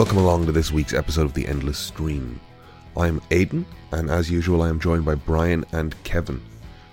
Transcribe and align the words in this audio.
Welcome 0.00 0.16
along 0.16 0.46
to 0.46 0.52
this 0.52 0.72
week's 0.72 0.94
episode 0.94 1.26
of 1.26 1.34
The 1.34 1.46
Endless 1.46 1.76
Stream. 1.76 2.40
I'm 2.96 3.20
Aidan, 3.30 3.66
and 3.92 4.08
as 4.08 4.30
usual, 4.30 4.62
I 4.62 4.70
am 4.70 4.80
joined 4.80 5.04
by 5.04 5.14
Brian 5.14 5.62
and 5.72 5.94
Kevin. 6.04 6.40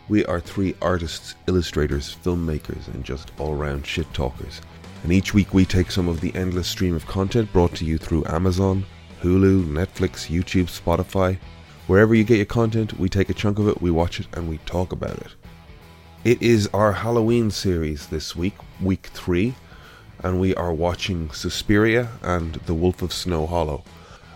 We 0.09 0.25
are 0.25 0.41
three 0.41 0.75
artists, 0.81 1.35
illustrators, 1.47 2.17
filmmakers, 2.21 2.85
and 2.93 3.05
just 3.05 3.31
all 3.39 3.55
round 3.55 3.87
shit 3.87 4.13
talkers. 4.13 4.59
And 5.03 5.13
each 5.13 5.33
week 5.33 5.53
we 5.53 5.63
take 5.63 5.89
some 5.89 6.09
of 6.09 6.19
the 6.19 6.35
endless 6.35 6.67
stream 6.67 6.95
of 6.95 7.07
content 7.07 7.53
brought 7.53 7.73
to 7.75 7.85
you 7.85 7.97
through 7.97 8.25
Amazon, 8.25 8.85
Hulu, 9.21 9.63
Netflix, 9.63 10.29
YouTube, 10.29 10.67
Spotify. 10.67 11.37
Wherever 11.87 12.13
you 12.13 12.25
get 12.25 12.35
your 12.35 12.45
content, 12.45 12.99
we 12.99 13.07
take 13.07 13.29
a 13.29 13.33
chunk 13.33 13.57
of 13.57 13.69
it, 13.69 13.81
we 13.81 13.89
watch 13.89 14.19
it, 14.19 14.27
and 14.33 14.49
we 14.49 14.57
talk 14.65 14.91
about 14.91 15.17
it. 15.19 15.33
It 16.25 16.41
is 16.41 16.67
our 16.73 16.91
Halloween 16.91 17.51
series 17.51 18.07
this 18.07 18.35
week, 18.35 18.55
week 18.81 19.07
three, 19.13 19.55
and 20.23 20.39
we 20.39 20.55
are 20.55 20.73
watching 20.73 21.31
Suspiria 21.31 22.09
and 22.21 22.55
The 22.65 22.73
Wolf 22.73 23.01
of 23.01 23.13
Snow 23.13 23.45
Hollow. 23.45 23.83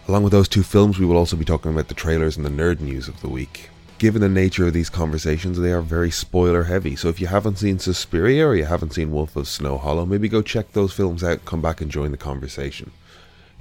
Along 0.07 0.23
with 0.23 0.31
those 0.31 0.47
two 0.47 0.63
films, 0.63 0.99
we 0.99 1.05
will 1.05 1.17
also 1.17 1.35
be 1.35 1.45
talking 1.45 1.71
about 1.71 1.87
the 1.87 1.93
trailers 1.93 2.37
and 2.37 2.45
the 2.45 2.49
nerd 2.49 2.79
news 2.79 3.07
of 3.07 3.21
the 3.21 3.29
week. 3.29 3.69
Given 3.97 4.21
the 4.21 4.29
nature 4.29 4.65
of 4.65 4.73
these 4.73 4.89
conversations, 4.89 5.59
they 5.59 5.71
are 5.71 5.81
very 5.81 6.09
spoiler 6.09 6.63
heavy, 6.63 6.95
so 6.95 7.07
if 7.07 7.21
you 7.21 7.27
haven't 7.27 7.59
seen 7.59 7.77
Suspiria 7.77 8.47
or 8.47 8.55
you 8.55 8.65
haven't 8.65 8.93
seen 8.93 9.11
Wolf 9.11 9.35
of 9.35 9.47
Snow 9.47 9.77
Hollow, 9.77 10.05
maybe 10.05 10.27
go 10.27 10.41
check 10.41 10.71
those 10.71 10.91
films 10.91 11.23
out, 11.23 11.45
come 11.45 11.61
back 11.61 11.81
and 11.81 11.91
join 11.91 12.11
the 12.11 12.17
conversation. 12.17 12.91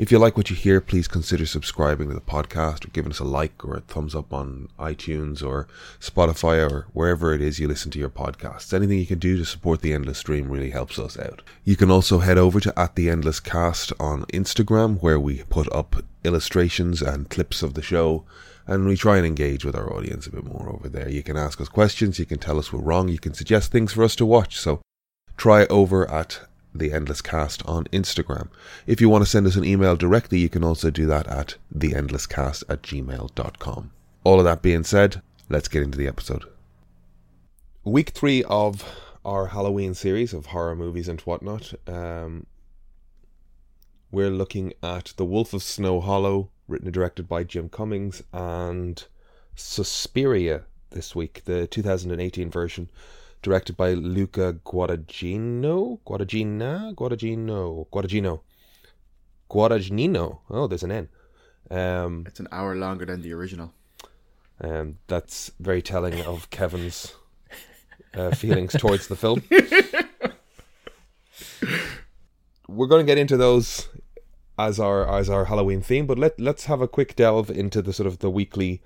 If 0.00 0.10
you 0.10 0.18
like 0.18 0.38
what 0.38 0.48
you 0.48 0.56
hear, 0.56 0.80
please 0.80 1.06
consider 1.06 1.44
subscribing 1.44 2.08
to 2.08 2.14
the 2.14 2.22
podcast 2.22 2.86
or 2.86 2.88
giving 2.88 3.12
us 3.12 3.18
a 3.18 3.24
like 3.24 3.62
or 3.62 3.74
a 3.74 3.80
thumbs 3.80 4.14
up 4.14 4.32
on 4.32 4.70
iTunes 4.78 5.46
or 5.46 5.68
Spotify 6.00 6.70
or 6.70 6.86
wherever 6.94 7.34
it 7.34 7.42
is 7.42 7.58
you 7.58 7.68
listen 7.68 7.90
to 7.90 7.98
your 7.98 8.08
podcasts. 8.08 8.72
Anything 8.72 8.98
you 8.98 9.06
can 9.06 9.18
do 9.18 9.36
to 9.36 9.44
support 9.44 9.82
the 9.82 9.92
Endless 9.92 10.16
Stream 10.16 10.48
really 10.48 10.70
helps 10.70 10.98
us 10.98 11.18
out. 11.18 11.42
You 11.64 11.76
can 11.76 11.90
also 11.90 12.20
head 12.20 12.38
over 12.38 12.60
to 12.60 12.78
at 12.78 12.94
the 12.94 13.10
Endless 13.10 13.40
Cast 13.40 13.92
on 14.00 14.22
Instagram 14.32 15.02
where 15.02 15.20
we 15.20 15.42
put 15.50 15.70
up 15.70 15.96
illustrations 16.24 17.02
and 17.02 17.28
clips 17.28 17.62
of 17.62 17.74
the 17.74 17.82
show 17.82 18.24
and 18.66 18.86
we 18.86 18.96
try 18.96 19.18
and 19.18 19.26
engage 19.26 19.66
with 19.66 19.76
our 19.76 19.94
audience 19.94 20.26
a 20.26 20.30
bit 20.30 20.44
more 20.44 20.70
over 20.70 20.88
there. 20.88 21.10
You 21.10 21.22
can 21.22 21.36
ask 21.36 21.60
us 21.60 21.68
questions, 21.68 22.18
you 22.18 22.24
can 22.24 22.38
tell 22.38 22.58
us 22.58 22.72
we're 22.72 22.80
wrong, 22.80 23.08
you 23.08 23.18
can 23.18 23.34
suggest 23.34 23.70
things 23.70 23.92
for 23.92 24.02
us 24.02 24.16
to 24.16 24.24
watch. 24.24 24.58
So 24.58 24.80
try 25.36 25.66
over 25.66 26.10
at 26.10 26.40
the 26.74 26.92
Endless 26.92 27.20
Cast 27.20 27.64
on 27.66 27.84
Instagram. 27.86 28.48
If 28.86 29.00
you 29.00 29.08
want 29.08 29.24
to 29.24 29.30
send 29.30 29.46
us 29.46 29.56
an 29.56 29.64
email 29.64 29.96
directly, 29.96 30.38
you 30.38 30.48
can 30.48 30.64
also 30.64 30.90
do 30.90 31.06
that 31.06 31.26
at 31.26 31.56
theendlesscast 31.76 32.64
at 32.68 32.82
gmail.com. 32.82 33.90
All 34.24 34.38
of 34.38 34.44
that 34.44 34.62
being 34.62 34.84
said, 34.84 35.22
let's 35.48 35.68
get 35.68 35.82
into 35.82 35.98
the 35.98 36.08
episode. 36.08 36.44
Week 37.84 38.10
three 38.10 38.44
of 38.44 38.84
our 39.24 39.46
Halloween 39.46 39.94
series 39.94 40.32
of 40.32 40.46
horror 40.46 40.76
movies 40.76 41.08
and 41.08 41.20
whatnot. 41.22 41.74
Um, 41.86 42.46
we're 44.10 44.30
looking 44.30 44.72
at 44.82 45.14
The 45.16 45.24
Wolf 45.24 45.52
of 45.54 45.62
Snow 45.62 46.00
Hollow, 46.00 46.50
written 46.68 46.88
and 46.88 46.94
directed 46.94 47.28
by 47.28 47.44
Jim 47.44 47.68
Cummings, 47.68 48.22
and 48.32 49.02
Suspiria 49.54 50.64
this 50.90 51.14
week, 51.14 51.42
the 51.44 51.66
2018 51.66 52.50
version 52.50 52.90
directed 53.42 53.76
by 53.76 53.92
Luca 53.94 54.54
Guadagnino, 54.64 56.00
Guadagnina, 56.06 56.94
Guadagnino, 56.94 57.86
Guadagnino, 57.90 58.40
Guadagnino. 59.50 60.38
Oh, 60.50 60.66
there's 60.66 60.82
an 60.82 60.92
N. 60.92 61.08
Um, 61.70 62.24
It's 62.26 62.40
an 62.40 62.48
hour 62.52 62.74
longer 62.76 63.04
than 63.06 63.22
the 63.22 63.32
original. 63.32 63.72
and 64.60 64.96
that's 65.06 65.52
very 65.58 65.80
telling 65.82 66.20
of 66.22 66.50
Kevin's 66.50 67.14
uh, 68.14 68.30
feelings 68.32 68.72
towards 68.74 69.06
the 69.08 69.16
film. 69.16 69.42
We're 72.68 72.86
going 72.86 73.04
to 73.04 73.10
get 73.10 73.18
into 73.18 73.36
those 73.36 73.88
as 74.58 74.78
our 74.78 75.08
as 75.18 75.28
our 75.30 75.46
Halloween 75.46 75.80
theme, 75.80 76.06
but 76.06 76.18
let 76.18 76.38
let's 76.38 76.66
have 76.66 76.80
a 76.80 76.88
quick 76.88 77.16
delve 77.16 77.50
into 77.50 77.82
the 77.82 77.92
sort 77.92 78.06
of 78.06 78.18
the 78.18 78.30
weekly 78.30 78.82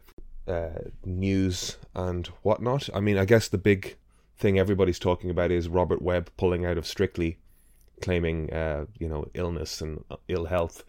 uh, 0.48 0.88
news 1.04 1.76
and 1.94 2.26
whatnot. 2.42 2.88
I 2.94 3.00
mean, 3.00 3.18
I 3.18 3.24
guess 3.24 3.48
the 3.48 3.58
big 3.58 3.96
thing 4.36 4.58
everybody's 4.58 4.98
talking 4.98 5.30
about 5.30 5.50
is 5.50 5.68
Robert 5.68 6.02
Webb 6.02 6.30
pulling 6.36 6.64
out 6.66 6.78
of 6.78 6.86
Strictly, 6.86 7.38
claiming 8.02 8.52
uh, 8.52 8.86
you 8.98 9.08
know 9.08 9.26
illness 9.34 9.80
and 9.80 10.04
ill 10.28 10.46
health. 10.46 10.84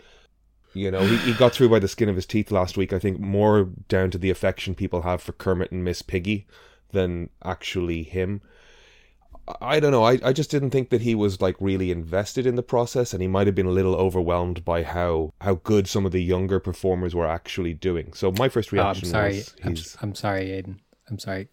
You 0.73 0.91
know, 0.91 1.01
he, 1.06 1.16
he 1.17 1.33
got 1.33 1.53
through 1.53 1.69
by 1.69 1.79
the 1.79 1.88
skin 1.88 2.09
of 2.09 2.17
his 2.17 2.25
teeth 2.25 2.51
last 2.51 2.75
week. 2.75 2.91
I 2.91 3.00
think 3.00 3.17
more 3.19 3.69
down 3.88 4.11
to 4.11 4.17
the 4.17 4.29
affection 4.29 4.75
people 4.75 5.03
have 5.03 5.22
for 5.22 5.31
Kermit 5.31 5.72
and 5.72 5.85
Miss 5.85 6.01
Piggy 6.01 6.47
than 6.91 7.29
actually 7.45 8.03
him. 8.03 8.41
I- 9.62 9.79
don't 9.79 9.91
know. 9.91 10.03
I, 10.03 10.19
I 10.23 10.33
just 10.33 10.50
didn't 10.51 10.72
think 10.72 10.89
that 10.89 11.01
he 11.01 11.13
was 11.16 11.39
like 11.39 11.56
really 11.59 11.91
invested 11.91 12.45
in 12.47 12.56
the 12.56 12.63
process, 12.63 13.13
and 13.13 13.22
he 13.22 13.27
might 13.27 13.45
have 13.47 13.56
been 13.56 13.67
a 13.67 13.72
little 13.72 13.95
overwhelmed 13.95 14.66
by 14.66 14.83
how 14.83 15.31
how 15.39 15.56
good 15.63 15.88
some 15.88 16.06
of 16.06 16.12
the 16.12 16.23
younger 16.23 16.59
performers 16.59 17.13
were 17.16 17.27
actually 17.27 17.73
doing. 17.73 18.12
So 18.13 18.31
my 18.33 18.50
first 18.50 18.73
Oh, 18.73 18.77
I'm 18.77 18.83
reaction 18.83 19.07
sorry. 19.09 19.35
was 19.35 19.56
I'm, 20.01 20.09
I'm 20.09 20.16
sorry, 20.16 20.45
Aiden. 20.47 20.79
I'm 21.09 21.19
sorry. 21.19 21.47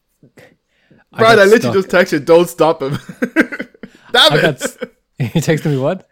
Brad, 1.19 1.39
I, 1.39 1.45
got 1.45 1.49
literally 1.49 1.83
just 1.83 1.89
texted, 1.95 2.25
don't 2.25 2.49
stop 2.49 2.83
him. 2.83 2.93
Damn 4.13 4.33
I 4.33 4.37
it! 4.39 4.43
got. 4.43 4.63
s- 4.63 4.79
you 5.19 5.27
texted 5.41 5.67
me 5.71 5.79
what? 5.79 6.09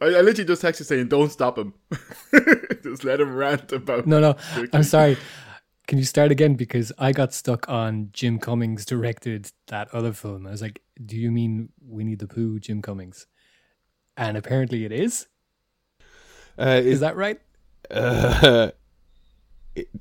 I, 0.00 0.06
I 0.06 0.20
literally 0.20 0.44
just 0.44 0.62
texted 0.62 0.84
saying, 0.84 1.08
don't 1.08 1.30
stop 1.32 1.56
him. 1.58 1.74
just 2.82 3.04
let 3.04 3.20
him 3.20 3.34
rant 3.34 3.72
about 3.72 4.06
No, 4.06 4.20
no. 4.20 4.36
Strictly. 4.52 4.76
I'm 4.76 4.82
sorry. 4.84 5.16
Can 5.86 5.98
you 5.98 6.04
start 6.04 6.30
again? 6.32 6.54
Because 6.54 6.92
I 6.98 7.12
got 7.12 7.32
stuck 7.32 7.68
on 7.68 8.10
Jim 8.12 8.38
Cummings 8.38 8.84
directed 8.84 9.52
that 9.68 9.88
other 9.94 10.12
film. 10.12 10.46
I 10.46 10.50
was 10.50 10.60
like, 10.60 10.82
"Do 11.04 11.16
you 11.16 11.30
mean 11.30 11.68
Winnie 11.80 12.16
the 12.16 12.26
Pooh, 12.26 12.58
Jim 12.58 12.82
Cummings?" 12.82 13.26
And 14.16 14.36
apparently, 14.36 14.84
it 14.84 14.90
is. 14.90 15.28
uh, 16.58 16.80
Is 16.82 16.86
is, 16.86 17.00
that 17.00 17.14
right? 17.16 17.40
uh, 17.90 18.72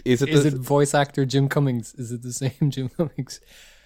is 0.03 0.23
it? 0.23 0.29
Is 0.29 0.41
the- 0.43 0.47
it 0.47 0.53
voice 0.55 0.95
actor 0.95 1.23
Jim 1.23 1.47
Cummings? 1.49 1.93
Is 1.95 2.11
it 2.11 2.23
the 2.23 2.33
same 2.33 2.71
Jim 2.71 2.89
Cummings? 2.89 3.39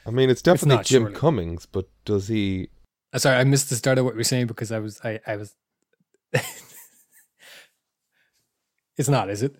I 0.09 0.12
mean, 0.12 0.30
it's 0.30 0.42
definitely 0.42 0.78
not, 0.78 0.86
Jim 0.86 1.03
surely. 1.03 1.16
Cummings, 1.16 1.66
but 1.68 1.88
does 2.03 2.28
he? 2.28 2.70
Uh, 3.14 3.20
sorry, 3.20 3.38
I 3.38 3.44
missed 3.44 3.70
the 3.70 3.75
start 3.75 3.97
of 4.00 4.06
what 4.06 4.16
you 4.16 4.18
were 4.18 4.24
saying 4.24 4.47
because 4.47 4.72
I 4.72 4.80
was 4.80 5.00
I 5.03 5.20
I 5.25 5.36
was. 5.38 5.56
it's 8.97 9.09
not, 9.09 9.30
is 9.30 9.44
it? 9.44 9.56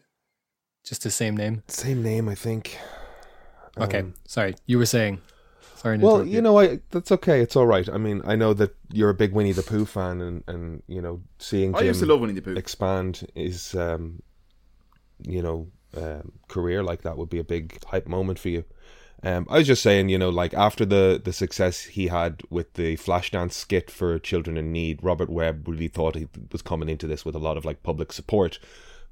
Just 0.84 1.04
the 1.04 1.12
same 1.12 1.38
name. 1.38 1.64
Same 1.68 2.02
name, 2.04 2.28
I 2.28 2.36
think. 2.36 2.78
Okay, 3.78 4.00
Um, 4.00 4.14
sorry. 4.28 4.56
You 4.66 4.78
were 4.80 4.86
saying. 4.86 5.22
Sorry. 5.76 5.98
to 5.98 6.04
well, 6.04 6.16
interrupt 6.16 6.32
you 6.34 6.42
know, 6.42 6.60
I 6.60 6.80
that's 6.90 7.12
okay. 7.12 7.42
It's 7.42 7.56
all 7.56 7.68
right. 7.68 7.88
I 7.88 7.98
mean, 7.98 8.22
I 8.26 8.36
know 8.36 8.54
that 8.56 8.76
you're 8.92 9.10
a 9.10 9.14
big 9.14 9.32
Winnie 9.34 9.54
the 9.54 9.64
Pooh 9.64 9.86
fan, 9.86 10.20
and 10.20 10.44
and 10.48 10.84
you 10.88 11.02
know, 11.02 11.22
seeing 11.38 11.74
I 11.76 11.80
Jim 11.80 11.88
used 11.88 12.00
to 12.02 12.06
love 12.06 12.20
Winnie 12.20 12.34
the 12.34 12.42
Pooh. 12.42 12.56
expand 12.56 13.26
his, 13.36 13.76
um, 13.76 14.22
you 15.22 15.42
know, 15.42 15.68
um, 15.96 16.34
career 16.50 16.84
like 16.84 17.04
that 17.04 17.18
would 17.18 17.30
be 17.30 17.40
a 17.40 17.44
big 17.46 17.82
hype 17.86 18.08
moment 18.08 18.40
for 18.40 18.50
you. 18.50 18.66
Um, 19.22 19.46
I 19.50 19.58
was 19.58 19.68
just 19.68 19.84
saying, 19.84 20.10
you 20.10 20.18
know, 20.18 20.30
like 20.30 20.54
after 20.54 20.86
the 20.86 21.22
the 21.24 21.34
success 21.34 21.82
he 21.82 22.08
had 22.08 22.42
with 22.50 22.74
the 22.74 22.96
Flashdance 22.98 23.54
skit 23.54 23.92
for 23.92 24.18
Children 24.20 24.58
in 24.58 24.72
Need, 24.72 25.04
Robert 25.04 25.30
Webb 25.30 25.68
really 25.68 25.90
thought 25.90 26.16
he 26.16 26.28
was 26.52 26.62
coming 26.62 26.90
into 26.90 27.08
this 27.08 27.26
with 27.26 27.36
a 27.36 27.40
lot 27.40 27.58
of 27.58 27.66
like 27.66 27.84
public 27.84 28.14
support. 28.14 28.60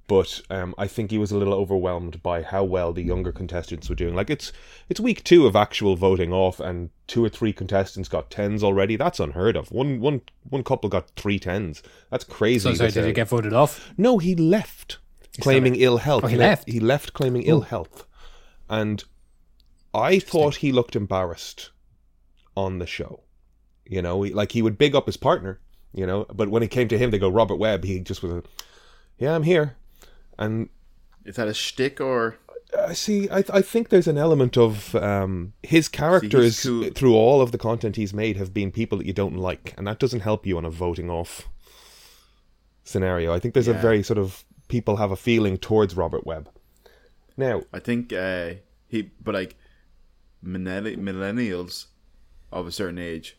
But 0.07 0.41
um, 0.50 0.73
I 0.78 0.88
think 0.88 1.12
he 1.12 1.18
was 1.18 1.31
a 1.31 1.38
little 1.38 1.53
overwhelmed 1.53 2.23
by 2.23 2.41
how 2.41 2.63
well 2.63 2.94
the 2.94 3.03
younger 3.03 3.34
contestants 3.34 3.90
were 3.90 3.95
doing. 3.95 4.16
Like 4.16 4.29
it's 4.29 4.53
it's 4.88 5.01
week 5.01 5.25
two 5.25 5.45
of 5.45 5.56
actual 5.57 5.97
voting 5.97 6.31
off, 6.31 6.62
and 6.62 6.89
two 7.07 7.24
or 7.25 7.29
three 7.29 7.51
contestants 7.51 8.07
got 8.07 8.31
tens 8.31 8.63
already. 8.63 8.95
That's 8.95 9.19
unheard 9.19 9.57
of. 9.57 9.69
One 9.74 10.00
one 10.00 10.22
one 10.50 10.63
couple 10.63 10.89
got 10.89 11.09
three 11.18 11.39
tens. 11.39 11.84
That's 12.09 12.24
crazy. 12.24 12.69
So 12.69 12.75
sorry, 12.75 12.91
did 12.91 13.06
you 13.06 13.13
get 13.13 13.28
voted 13.28 13.51
off? 13.51 13.91
no, 13.97 14.18
he 14.18 14.35
left 14.35 15.00
claiming 15.41 15.75
ill 15.75 15.97
health. 15.97 16.24
Oh, 16.24 16.28
he 16.28 16.38
left? 16.38 16.69
He 16.69 16.79
left 16.79 17.12
claiming 17.12 17.44
ill 17.44 17.62
health, 17.62 18.06
and 18.69 19.03
I 19.94 20.19
thought 20.19 20.57
he 20.57 20.72
looked 20.72 20.95
embarrassed 20.95 21.72
on 22.56 22.80
the 22.80 22.88
show. 22.88 23.22
You 23.86 24.01
know, 24.01 24.22
he, 24.24 24.34
like 24.34 24.51
he 24.51 24.62
would 24.62 24.78
big 24.78 24.95
up 24.95 25.06
his 25.06 25.18
partner. 25.18 25.60
You 25.94 26.06
know, 26.06 26.25
but 26.34 26.50
when 26.50 26.63
it 26.63 26.69
came 26.69 26.88
to 26.89 26.98
him, 26.98 27.12
they 27.12 27.19
go 27.19 27.30
Robert 27.30 27.56
Webb. 27.56 27.84
He 27.84 28.00
just 28.01 28.22
was, 28.22 28.31
a, 28.31 28.44
yeah, 29.18 29.34
I'm 29.34 29.44
here, 29.44 29.78
and 30.38 30.69
Is 31.25 31.38
that 31.38 31.48
a 31.48 31.54
shtick 31.54 32.00
or 32.00 32.38
I 32.78 32.94
see. 32.94 33.30
I 33.30 33.44
I 33.50 33.62
think 33.62 33.89
there's 33.89 34.07
an 34.07 34.18
element 34.18 34.57
of 34.57 34.94
um, 34.95 35.54
his 35.63 35.88
characters 35.88 36.62
cool. 36.63 36.89
through 36.89 37.16
all 37.16 37.42
of 37.42 37.51
the 37.51 37.57
content 37.57 37.95
he's 37.95 38.13
made 38.13 38.38
have 38.38 38.54
been 38.54 38.72
people 38.72 38.98
that 38.98 39.07
you 39.07 39.13
don't 39.13 39.38
like, 39.38 39.74
and 39.78 39.88
that 39.88 40.00
doesn't 40.00 40.19
help 40.19 40.45
you 40.45 40.57
on 40.57 40.66
a 40.66 40.69
voting 40.69 41.10
off 41.10 41.48
scenario. 42.84 43.34
I 43.34 43.39
think 43.39 43.54
there's 43.54 43.68
a 43.68 43.74
very 43.74 44.04
sort 44.04 44.18
of 44.18 44.44
people 44.68 44.98
have 44.98 45.12
a 45.12 45.16
feeling 45.16 45.57
towards 45.57 45.95
Robert 45.95 46.25
Webb. 46.25 46.50
Now, 47.38 47.63
I 47.72 47.80
think 47.80 48.12
uh, 48.12 48.56
he, 48.88 49.12
but 49.24 49.34
like 49.34 49.56
millennials 50.44 51.88
of 52.51 52.68
a 52.68 52.72
certain 52.72 53.00
age 53.00 53.38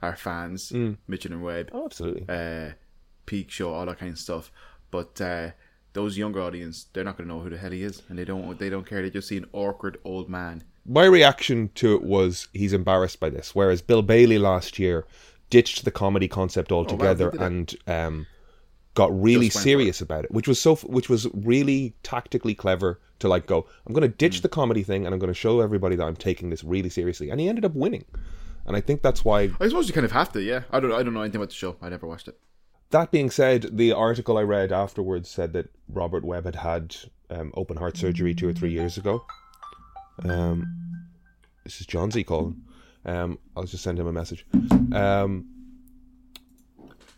are 0.00 0.16
fans, 0.16 0.72
Mitchell 1.06 1.32
and 1.32 1.42
Webb, 1.42 1.70
oh, 1.72 1.86
absolutely. 1.86 2.24
uh, 2.28 2.72
Peep 3.26 3.50
Show, 3.50 3.72
all 3.72 3.86
that 3.86 3.98
kind 3.98 4.12
of 4.12 4.18
stuff. 4.18 4.52
But 4.90 5.20
uh, 5.20 5.50
those 5.92 6.16
younger 6.16 6.40
audience, 6.40 6.86
they're 6.92 7.04
not 7.04 7.16
going 7.16 7.28
to 7.28 7.34
know 7.34 7.40
who 7.40 7.50
the 7.50 7.58
hell 7.58 7.72
he 7.72 7.82
is, 7.82 8.02
and 8.08 8.18
they 8.18 8.24
don't. 8.24 8.58
They 8.58 8.70
don't 8.70 8.86
care. 8.86 9.02
They 9.02 9.10
just 9.10 9.28
see 9.28 9.36
an 9.36 9.46
awkward 9.52 9.98
old 10.04 10.28
man. 10.28 10.62
My 10.86 11.04
reaction 11.04 11.70
to 11.74 11.94
it 11.94 12.02
was 12.02 12.48
he's 12.52 12.72
embarrassed 12.72 13.20
by 13.20 13.30
this, 13.30 13.54
whereas 13.54 13.82
Bill 13.82 14.02
Bailey 14.02 14.38
last 14.38 14.78
year 14.78 15.06
ditched 15.50 15.84
the 15.84 15.90
comedy 15.90 16.28
concept 16.28 16.72
altogether 16.72 17.30
did 17.30 17.40
it? 17.40 17.44
and 17.44 17.76
um, 17.86 18.26
got 18.98 19.16
really 19.22 19.46
Just 19.46 19.58
went 19.58 19.62
for 19.62 19.68
serious 19.68 20.00
about 20.00 20.24
it, 20.24 20.32
which 20.32 20.48
was 20.48 20.60
so 20.60 20.74
which 20.74 21.08
was 21.08 21.28
really 21.32 21.94
tactically 22.02 22.52
clever 22.52 23.00
to 23.20 23.28
like 23.28 23.46
go. 23.46 23.64
I'm 23.86 23.92
going 23.92 24.02
to 24.02 24.16
ditch 24.16 24.42
the 24.42 24.48
comedy 24.48 24.82
thing, 24.82 25.06
and 25.06 25.14
I'm 25.14 25.20
going 25.20 25.32
to 25.32 25.38
show 25.38 25.60
everybody 25.60 25.94
that 25.94 26.04
I'm 26.04 26.16
taking 26.16 26.50
this 26.50 26.64
really 26.64 26.90
seriously. 26.90 27.30
And 27.30 27.38
he 27.38 27.48
ended 27.48 27.64
up 27.64 27.76
winning, 27.76 28.04
and 28.66 28.76
I 28.76 28.80
think 28.80 29.02
that's 29.02 29.24
why. 29.24 29.50
I 29.60 29.68
suppose 29.68 29.86
you 29.86 29.94
kind 29.94 30.04
of 30.04 30.10
have 30.10 30.32
to. 30.32 30.42
Yeah, 30.42 30.62
I 30.72 30.80
don't. 30.80 30.90
I 30.92 31.04
don't 31.04 31.14
know 31.14 31.22
anything 31.22 31.40
about 31.40 31.50
the 31.50 31.54
show. 31.54 31.76
I 31.80 31.88
never 31.88 32.08
watched 32.08 32.26
it. 32.26 32.40
That 32.90 33.12
being 33.12 33.30
said, 33.30 33.76
the 33.76 33.92
article 33.92 34.36
I 34.36 34.42
read 34.42 34.72
afterwards 34.72 35.30
said 35.30 35.52
that 35.52 35.68
Robert 35.88 36.24
Webb 36.24 36.46
had 36.46 36.56
had 36.56 36.96
um, 37.30 37.52
open 37.54 37.76
heart 37.76 37.96
surgery 37.96 38.34
two 38.34 38.48
or 38.48 38.52
three 38.52 38.72
years 38.72 38.98
ago. 38.98 39.24
Um, 40.24 40.66
this 41.62 41.80
is 41.80 41.86
John 41.86 42.10
Z 42.10 42.24
calling. 42.24 42.60
Um, 43.04 43.38
I'll 43.56 43.62
just 43.62 43.84
send 43.84 44.00
him 44.00 44.08
a 44.08 44.12
message. 44.12 44.44
Um, 44.92 45.46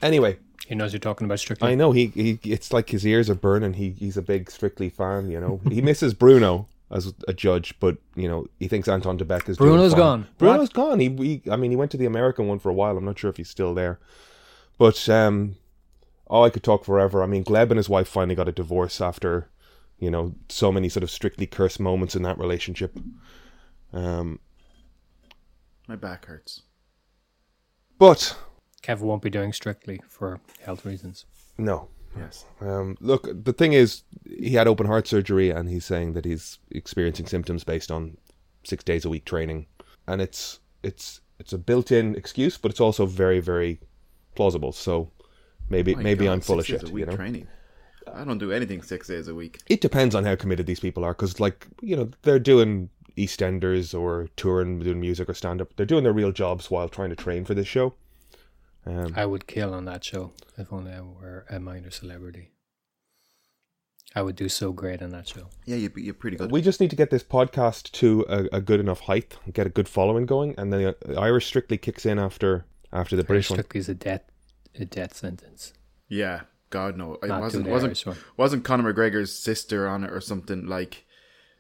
anyway, 0.03 0.38
He 0.70 0.76
knows 0.76 0.93
you're 0.93 1.00
talking 1.00 1.25
about 1.25 1.40
Strictly. 1.40 1.69
I 1.69 1.75
know 1.75 1.90
he, 1.90 2.06
he 2.14 2.38
it's 2.44 2.72
like 2.72 2.90
his 2.90 3.05
ears 3.05 3.28
are 3.28 3.34
burning. 3.34 3.72
He 3.72 3.90
he's 3.90 4.17
a 4.17 4.22
big 4.22 4.49
Strictly 4.49 4.88
fan, 4.88 5.28
you 5.28 5.40
know. 5.40 5.61
He 5.69 5.82
misses 5.82 6.14
Bruno 6.14 6.69
as 6.93 7.12
a 7.26 7.32
judge, 7.34 7.75
but 7.81 7.96
you 8.14 8.28
know 8.28 8.46
he 8.61 8.69
thinks 8.69 8.87
Anton 8.87 9.17
du 9.17 9.25
Beke 9.25 9.49
is 9.49 9.56
Bruno's 9.56 9.94
gone. 9.94 10.28
Bruno's 10.38 10.69
gone. 10.69 11.00
He, 11.00 11.08
he 11.08 11.50
I 11.50 11.56
mean 11.56 11.72
he 11.72 11.76
went 11.76 11.90
to 11.90 11.96
the 11.96 12.06
American 12.06 12.46
one 12.46 12.61
for 12.61 12.69
a 12.69 12.72
while. 12.72 12.96
I'm 12.96 13.05
not 13.05 13.19
sure 13.19 13.28
if 13.28 13.37
he's 13.37 13.50
still 13.50 13.75
there, 13.75 13.99
but 14.78 15.08
um, 15.08 15.56
oh 16.28 16.44
I 16.44 16.50
could 16.50 16.62
talk 16.62 16.84
forever. 16.84 17.20
I 17.20 17.26
mean 17.26 17.43
Gleb 17.43 17.70
and 17.70 17.76
his 17.76 17.88
wife 17.88 18.06
finally 18.06 18.37
got 18.37 18.49
a 18.49 18.52
divorce 18.52 19.00
after 19.00 19.49
you 19.99 20.08
know 20.08 20.37
so 20.49 20.70
many 20.70 20.88
sort 20.88 21.02
of 21.02 21.11
strictly 21.11 21.46
cursed 21.46 21.81
moments 21.81 22.14
in 22.14 22.22
that 22.22 22.38
relationship. 22.38 22.96
Um, 23.93 24.38
My 25.88 25.96
back 25.96 26.26
hurts. 26.26 26.62
but 27.99 28.37
Kev 28.90 29.00
won't 29.00 29.22
be 29.22 29.31
doing 29.31 29.52
Strictly 29.52 30.00
for 30.08 30.40
health 30.62 30.84
reasons. 30.84 31.26
no, 31.58 31.88
Yes. 32.19 32.44
Um, 32.60 32.96
look, 33.00 33.28
the 33.44 33.52
thing 33.52 33.72
is, 33.72 34.02
he 34.25 34.50
had 34.50 34.66
open 34.66 34.87
heart 34.87 35.06
surgery, 35.06 35.50
and 35.50 35.69
he's 35.69 35.84
saying 35.84 36.14
that 36.14 36.25
he's 36.25 36.58
experiencing 36.72 37.26
symptoms 37.26 37.62
based 37.62 37.90
on 37.92 38.16
six 38.64 38.82
days 38.82 39.04
a 39.04 39.08
week 39.08 39.25
training, 39.25 39.66
and 40.08 40.20
it's 40.20 40.58
it's 40.82 41.20
it's 41.38 41.52
a 41.52 41.58
built-in 41.58 42.16
excuse, 42.16 42.58
but 42.58 42.72
it's 42.72 42.81
also 42.81 43.06
very 43.06 43.38
very 43.38 43.81
plausible. 44.34 44.72
So 44.72 45.12
maybe 45.69 45.94
My 45.94 46.02
maybe 46.02 46.25
God, 46.25 46.32
I'm 46.32 46.40
full 46.40 46.58
of 46.58 46.66
six 46.66 46.81
days 46.82 46.88
shit. 46.88 46.96
a 46.96 46.98
You 46.98 47.06
know, 47.06 47.16
training. 47.16 47.46
I 48.12 48.25
don't 48.25 48.38
do 48.38 48.50
anything 48.50 48.82
six 48.82 49.06
days 49.06 49.28
a 49.28 49.34
week. 49.34 49.60
it 49.69 49.81
depends 49.81 50.16
on 50.16 50.25
how 50.25 50.34
committed 50.34 50.66
these 50.66 50.81
people 50.81 51.04
are, 51.04 51.12
because 51.12 51.38
like 51.38 51.69
you 51.81 51.94
know 51.96 52.10
they're 52.22 52.40
doing 52.40 52.90
EastEnders 53.16 53.96
or 53.98 54.28
touring, 54.36 54.81
doing 54.81 55.00
music 55.00 55.28
or 55.28 55.34
stand-up. 55.34 55.76
They're 55.76 55.86
doing 55.86 56.02
their 56.02 56.12
real 56.12 56.32
jobs 56.32 56.72
while 56.72 56.88
trying 56.88 57.10
to 57.10 57.16
train 57.16 57.44
for 57.44 57.54
this 57.54 57.69
show. 57.69 57.94
Um, 58.87 59.12
I 59.17 59.27
would 59.27 59.47
kill 59.47 59.75
on 59.75 59.85
that 59.85 60.03
show 60.05 60.32
if 60.56 60.73
only 60.73 60.93
I 60.93 61.00
were 61.03 61.44
a 61.50 61.61
minor 61.61 61.91
celebrity. 61.91 62.50
I 64.15 64.23
would 64.23 64.35
do 64.35 64.49
so 64.49 64.73
great 64.73 65.03
on 65.03 65.11
that 65.11 65.29
show. 65.29 65.49
Yeah, 65.67 65.77
you're, 65.77 65.93
you're 65.97 66.15
pretty 66.15 66.37
good. 66.37 66.50
We 66.50 66.62
just 66.62 66.81
need 66.81 66.91
to 66.91 66.97
get 66.97 67.11
this 67.11 67.23
podcast 67.23 67.93
to 67.93 68.25
a, 68.29 68.56
a 68.56 68.61
good 68.61 68.81
enough 68.81 69.00
height, 69.00 69.37
get 69.53 69.67
a 69.67 69.71
good 69.71 69.88
following 69.88 70.27
going, 70.27 70.55
and 70.59 70.73
then 70.73 70.94
the 71.06 71.17
Irish 71.17 71.47
Strictly 71.47 71.79
kicks 71.79 72.05
in 72.05 72.19
after 72.19 72.65
after 72.93 73.15
the 73.15 73.23
British 73.23 73.50
one. 73.50 73.59
Strictly 73.59 73.79
is 73.81 73.88
a 73.88 73.94
death 73.94 74.23
a 74.75 74.85
death 74.85 75.17
sentence. 75.17 75.73
yeah, 76.09 76.41
God 76.71 76.97
no, 76.97 77.19
it 77.23 77.29
Not 77.29 77.41
wasn't 77.41 77.69
wasn't 77.69 77.91
Irish 77.91 78.06
one. 78.06 78.17
wasn't 78.37 78.65
Conor 78.65 78.93
McGregor's 78.93 79.32
sister 79.32 79.87
on 79.87 80.03
it 80.03 80.11
or 80.12 80.21
something 80.21 80.67
like, 80.67 81.05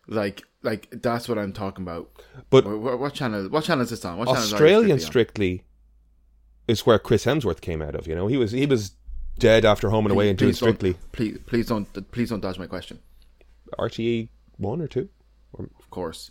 like 0.08 0.42
like 0.62 0.88
that's 0.90 1.28
what 1.28 1.38
I'm 1.38 1.52
talking 1.52 1.84
about. 1.84 2.10
But 2.50 2.64
What, 2.64 2.80
what, 2.80 2.98
what 2.98 3.14
channel? 3.14 3.48
What 3.48 3.62
channel 3.62 3.82
is 3.82 3.90
this 3.90 4.04
on? 4.04 4.18
What 4.18 4.26
channel 4.26 4.42
is 4.42 4.52
Australian 4.52 4.98
Strictly 4.98 5.04
on? 5.04 5.60
Strictly 5.60 5.64
is 6.70 6.86
where 6.86 6.98
Chris 6.98 7.24
Hemsworth 7.24 7.60
came 7.60 7.82
out 7.82 7.94
of. 7.94 8.06
You 8.06 8.14
know, 8.14 8.28
he 8.28 8.36
was 8.36 8.52
he 8.52 8.66
was 8.66 8.92
dead 9.38 9.64
after 9.64 9.90
Home 9.90 10.06
and 10.06 10.12
Away 10.12 10.28
and 10.28 10.38
doing 10.38 10.50
Please 10.50 10.56
Strictly 10.56 10.94
Please, 11.12 11.38
please 11.46 11.66
don't, 11.66 12.12
please 12.12 12.30
don't 12.30 12.40
dodge 12.40 12.58
my 12.58 12.66
question. 12.66 13.00
RTE 13.78 14.28
one 14.56 14.80
or 14.80 14.86
two. 14.86 15.08
Of 15.58 15.90
course. 15.90 16.30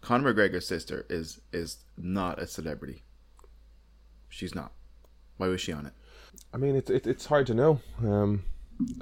Conor 0.00 0.32
McGregor's 0.32 0.66
sister 0.66 1.04
is 1.10 1.40
is 1.52 1.78
not 1.98 2.38
a 2.38 2.46
celebrity. 2.46 3.02
She's 4.30 4.54
not. 4.54 4.72
Why 5.36 5.48
was 5.48 5.60
she 5.60 5.72
on 5.72 5.86
it? 5.86 5.92
I 6.54 6.56
mean, 6.56 6.76
it's 6.76 6.88
it, 6.88 7.06
it's 7.06 7.26
hard 7.26 7.46
to 7.48 7.54
know. 7.54 7.80
Um, 7.98 8.44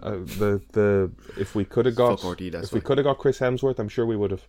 uh, 0.03 0.17
the 0.41 0.61
the 0.73 1.13
if 1.39 1.55
we 1.55 1.65
could 1.65 1.87
have 1.87 1.95
got 1.95 2.19
RTE, 2.21 2.65
if 2.65 2.73
we 2.73 2.81
could 2.81 2.99
have 2.99 3.05
got 3.05 3.19
Chris 3.19 3.39
Hemsworth, 3.39 3.79
I'm 3.79 3.89
sure 3.89 4.07
we 4.07 4.17
would 4.17 4.33
have. 4.33 4.43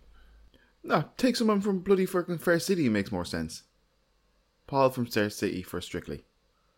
No, 0.82 1.04
take 1.16 1.36
someone 1.36 1.60
from 1.60 1.80
bloody 1.80 2.06
fucking 2.06 2.38
Fair 2.38 2.58
City 2.58 2.88
makes 2.88 3.12
more 3.12 3.24
sense. 3.24 3.62
Paul 4.70 4.90
from 4.90 5.06
Fair 5.06 5.30
City 5.30 5.62
for 5.62 5.80
Strictly. 5.80 6.22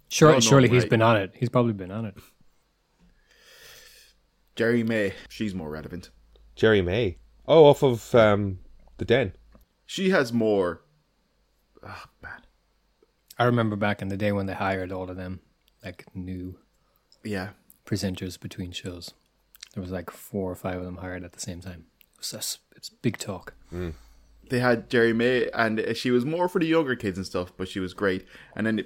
Surely, 0.09 0.37
no, 0.37 0.41
surely 0.41 0.69
he's 0.71 0.85
right. 0.85 0.91
been 0.91 1.03
on 1.03 1.19
it. 1.19 1.33
He's 1.37 1.51
probably 1.51 1.75
been 1.75 1.91
on 1.91 2.07
it. 2.07 2.15
Jerry 4.57 4.83
May, 4.83 5.13
she's 5.29 5.55
more 5.55 5.69
relevant. 5.69 6.09
Jerry 6.57 6.81
May. 6.81 7.19
Oh, 7.47 7.67
off 7.67 7.83
of 7.83 8.15
um, 8.15 8.61
the 8.97 9.05
Den. 9.05 9.35
She 9.85 10.09
has 10.09 10.33
more. 10.33 10.81
Ah, 11.87 12.09
bad. 12.23 12.47
I 13.39 13.45
remember 13.45 13.77
back 13.77 14.01
in 14.01 14.09
the 14.09 14.17
day 14.17 14.33
when 14.33 14.47
they 14.47 14.55
hired 14.55 14.91
all 14.91 15.11
of 15.11 15.17
them, 15.17 15.41
like 15.85 16.07
new 16.15 16.59
Yeah, 17.23 17.51
presenters 17.85 18.41
between 18.41 18.73
shows. 18.73 19.13
There 19.75 19.83
was 19.83 19.93
like 19.93 20.11
four 20.11 20.51
or 20.51 20.55
five 20.55 20.79
of 20.79 20.85
them 20.85 20.99
hired 20.99 21.25
at 21.25 21.33
the 21.33 21.41
same 21.41 21.61
time. 21.61 21.87
It 22.15 22.19
was 22.19 22.31
just, 22.31 22.61
it's 22.75 22.89
big 22.89 23.19
talk. 23.19 23.53
They 24.53 24.59
had 24.59 24.91
Jerry 24.91 25.15
May, 25.15 25.49
and 25.55 25.97
she 25.97 26.11
was 26.11 26.27
more 26.27 26.47
for 26.47 26.59
the 26.59 26.67
younger 26.67 26.95
kids 26.95 27.17
and 27.17 27.27
stuff, 27.27 27.55
but 27.57 27.69
she 27.69 27.81
was 27.81 27.95
great. 27.95 28.27
And 28.55 28.67
then, 28.67 28.85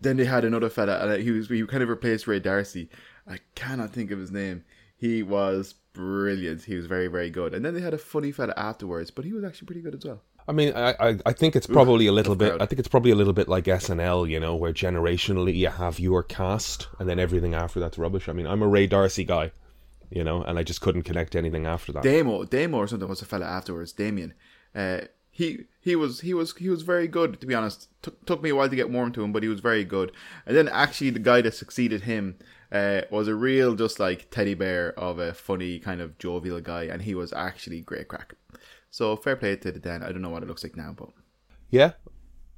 then 0.00 0.16
they 0.16 0.24
had 0.24 0.44
another 0.44 0.68
fella, 0.68 0.98
and 0.98 1.22
he 1.22 1.30
was 1.30 1.48
he 1.48 1.64
kind 1.66 1.84
of 1.84 1.88
replaced 1.88 2.26
Ray 2.26 2.40
D'Arcy. 2.40 2.90
I 3.24 3.38
cannot 3.54 3.92
think 3.92 4.10
of 4.10 4.18
his 4.18 4.32
name. 4.32 4.64
He 4.96 5.22
was 5.22 5.76
brilliant. 5.92 6.64
He 6.64 6.74
was 6.74 6.86
very 6.86 7.06
very 7.06 7.30
good. 7.30 7.54
And 7.54 7.64
then 7.64 7.74
they 7.74 7.80
had 7.80 7.94
a 7.94 7.98
funny 7.98 8.32
fella 8.32 8.54
afterwards, 8.56 9.12
but 9.12 9.24
he 9.24 9.32
was 9.32 9.44
actually 9.44 9.66
pretty 9.66 9.82
good 9.82 9.94
as 9.94 10.04
well. 10.04 10.20
I 10.48 10.52
mean, 10.52 10.72
I, 10.74 10.96
I, 10.98 11.18
I 11.26 11.32
think 11.32 11.54
it's 11.54 11.68
probably 11.68 12.08
a 12.08 12.12
little 12.12 12.34
bit. 12.34 12.48
crowd. 12.48 12.62
I 12.62 12.66
think 12.66 12.80
it's 12.80 12.88
probably 12.88 13.12
a 13.12 13.14
little 13.14 13.32
bit 13.32 13.46
like 13.46 13.66
SNL, 13.66 14.28
you 14.28 14.40
know, 14.40 14.56
where 14.56 14.72
generationally 14.72 15.54
you 15.54 15.68
have 15.68 16.00
your 16.00 16.24
cast, 16.24 16.88
and 16.98 17.08
then 17.08 17.20
everything 17.20 17.54
after 17.54 17.78
that's 17.78 17.98
rubbish. 17.98 18.28
I 18.28 18.32
mean, 18.32 18.48
I'm 18.48 18.62
a 18.62 18.66
Ray 18.66 18.88
D'Arcy 18.88 19.22
guy, 19.22 19.52
you 20.10 20.24
know, 20.24 20.42
and 20.42 20.58
I 20.58 20.64
just 20.64 20.80
couldn't 20.80 21.04
connect 21.04 21.36
anything 21.36 21.66
after 21.66 21.92
that. 21.92 22.02
Damo, 22.02 22.42
Damo 22.42 22.78
or 22.78 22.88
something 22.88 23.08
was 23.08 23.22
a 23.22 23.26
fella 23.26 23.46
afterwards. 23.46 23.92
Damien. 23.92 24.34
Uh, 24.78 25.00
he 25.30 25.64
he 25.80 25.96
was 25.96 26.20
he 26.20 26.34
was 26.34 26.54
he 26.56 26.68
was 26.68 26.82
very 26.82 27.08
good 27.08 27.40
to 27.40 27.46
be 27.46 27.54
honest. 27.54 27.88
Took 28.02 28.24
took 28.26 28.42
me 28.42 28.50
a 28.50 28.54
while 28.54 28.68
to 28.68 28.76
get 28.76 28.90
warm 28.90 29.12
to 29.12 29.22
him, 29.22 29.32
but 29.32 29.42
he 29.42 29.48
was 29.48 29.60
very 29.60 29.84
good. 29.84 30.12
And 30.46 30.56
then 30.56 30.68
actually 30.68 31.10
the 31.10 31.18
guy 31.18 31.40
that 31.42 31.54
succeeded 31.54 32.02
him 32.02 32.36
uh, 32.70 33.02
was 33.10 33.28
a 33.28 33.34
real 33.34 33.74
just 33.74 33.98
like 33.98 34.30
teddy 34.30 34.54
bear 34.54 34.98
of 34.98 35.18
a 35.18 35.34
funny 35.34 35.78
kind 35.78 36.00
of 36.00 36.16
jovial 36.18 36.60
guy, 36.60 36.84
and 36.84 37.02
he 37.02 37.14
was 37.14 37.32
actually 37.32 37.80
great 37.80 38.08
crack. 38.08 38.34
So 38.90 39.16
fair 39.16 39.36
play 39.36 39.56
to 39.56 39.72
the 39.72 39.80
Den. 39.80 40.02
I 40.02 40.12
don't 40.12 40.22
know 40.22 40.30
what 40.30 40.42
it 40.42 40.48
looks 40.48 40.62
like 40.62 40.76
now, 40.76 40.94
but 40.96 41.10
Yeah, 41.70 41.92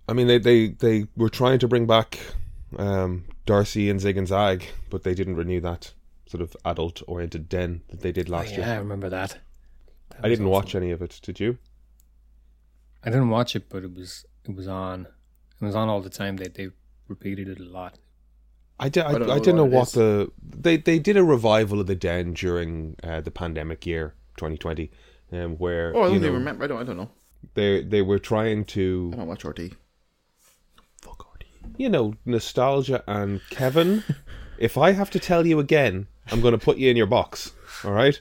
I 0.09 0.13
mean, 0.13 0.27
they 0.27 0.39
they 0.39 0.69
they 0.69 1.07
were 1.17 1.31
trying 1.31 1.59
to 1.61 1.69
bring 1.69 1.87
back 1.87 2.19
um, 2.77 3.25
D'Arcy 3.47 3.89
and 3.89 4.01
Zig 4.01 4.19
and 4.19 4.29
Zag, 4.29 4.67
but 4.91 5.05
they 5.05 5.15
didn't 5.15 5.37
renew 5.37 5.61
that 5.61 5.93
sort 6.27 6.43
of 6.43 6.57
adult 6.65 7.03
oriented 7.07 7.49
den 7.49 7.83
that 7.89 8.01
they 8.01 8.13
did 8.13 8.29
last 8.29 8.53
yeah, 8.53 8.59
year. 8.59 8.75
I 8.75 8.79
remember 8.79 9.09
that. 9.09 9.39
That 10.11 10.25
I 10.25 10.29
didn't 10.29 10.47
awesome. 10.47 10.53
watch 10.53 10.75
any 10.75 10.91
of 10.91 11.03
it. 11.03 11.19
Did 11.23 11.41
you? 11.41 11.59
I 13.05 13.11
didn't 13.11 13.31
watch 13.31 13.57
it, 13.57 13.69
but 13.69 13.83
it 13.85 13.95
was 13.95 14.25
it 14.45 14.55
was 14.55 14.69
on. 14.69 15.07
It 15.61 15.65
was 15.65 15.75
on 15.75 15.89
all 15.89 16.01
the 16.01 16.11
time. 16.11 16.37
They 16.37 16.49
they 16.49 16.71
repeated 17.09 17.49
it 17.49 17.61
a 17.61 17.65
lot. 17.65 17.99
I, 18.79 18.89
did, 18.89 19.05
I, 19.05 19.11
I 19.11 19.13
don't 19.13 19.23
I 19.25 19.27
know 19.27 19.39
didn't 19.39 19.57
know 19.57 19.65
what 19.65 19.73
it 19.73 19.77
what 19.77 19.89
is. 19.89 19.93
the 19.93 20.33
they 20.43 20.77
they 20.79 20.99
did 20.99 21.17
a 21.17 21.25
revival 21.25 21.81
of 21.81 21.87
the 21.87 21.95
den 21.95 22.33
during 22.33 22.97
uh, 23.03 23.21
the 23.21 23.31
pandemic 23.31 23.85
year 23.87 24.15
2020, 24.39 24.91
um, 25.33 25.57
where 25.57 25.95
oh, 25.95 26.01
I 26.01 26.03
don't 26.05 26.11
you 26.13 26.17
even 26.17 26.33
know 26.33 26.39
remember. 26.39 26.65
I 26.65 26.67
don't. 26.67 26.81
I 26.81 26.85
don't 26.85 26.97
know. 26.97 27.11
they 27.55 27.83
they 27.83 28.03
were 28.03 28.19
trying 28.19 28.65
to 28.67 29.11
I 29.13 29.17
don't 29.17 29.27
watch 29.27 29.45
RT. 29.45 29.73
Fuck 31.03 31.27
RT. 31.35 31.45
you 31.77 31.89
know 31.89 32.15
nostalgia 32.25 33.05
and 33.07 33.41
Kevin. 33.51 34.03
if 34.59 34.79
I 34.79 34.93
have 34.93 35.11
to 35.11 35.19
tell 35.19 35.47
you 35.47 35.59
again, 35.59 36.07
I'm 36.31 36.41
going 36.41 36.53
to 36.53 36.59
put 36.59 36.79
you 36.79 36.91
in 36.91 36.97
your 36.97 37.07
box. 37.07 37.53
All 37.85 37.93
right. 37.93 38.19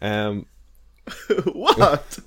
Um, 0.00 0.46
what? 1.52 2.18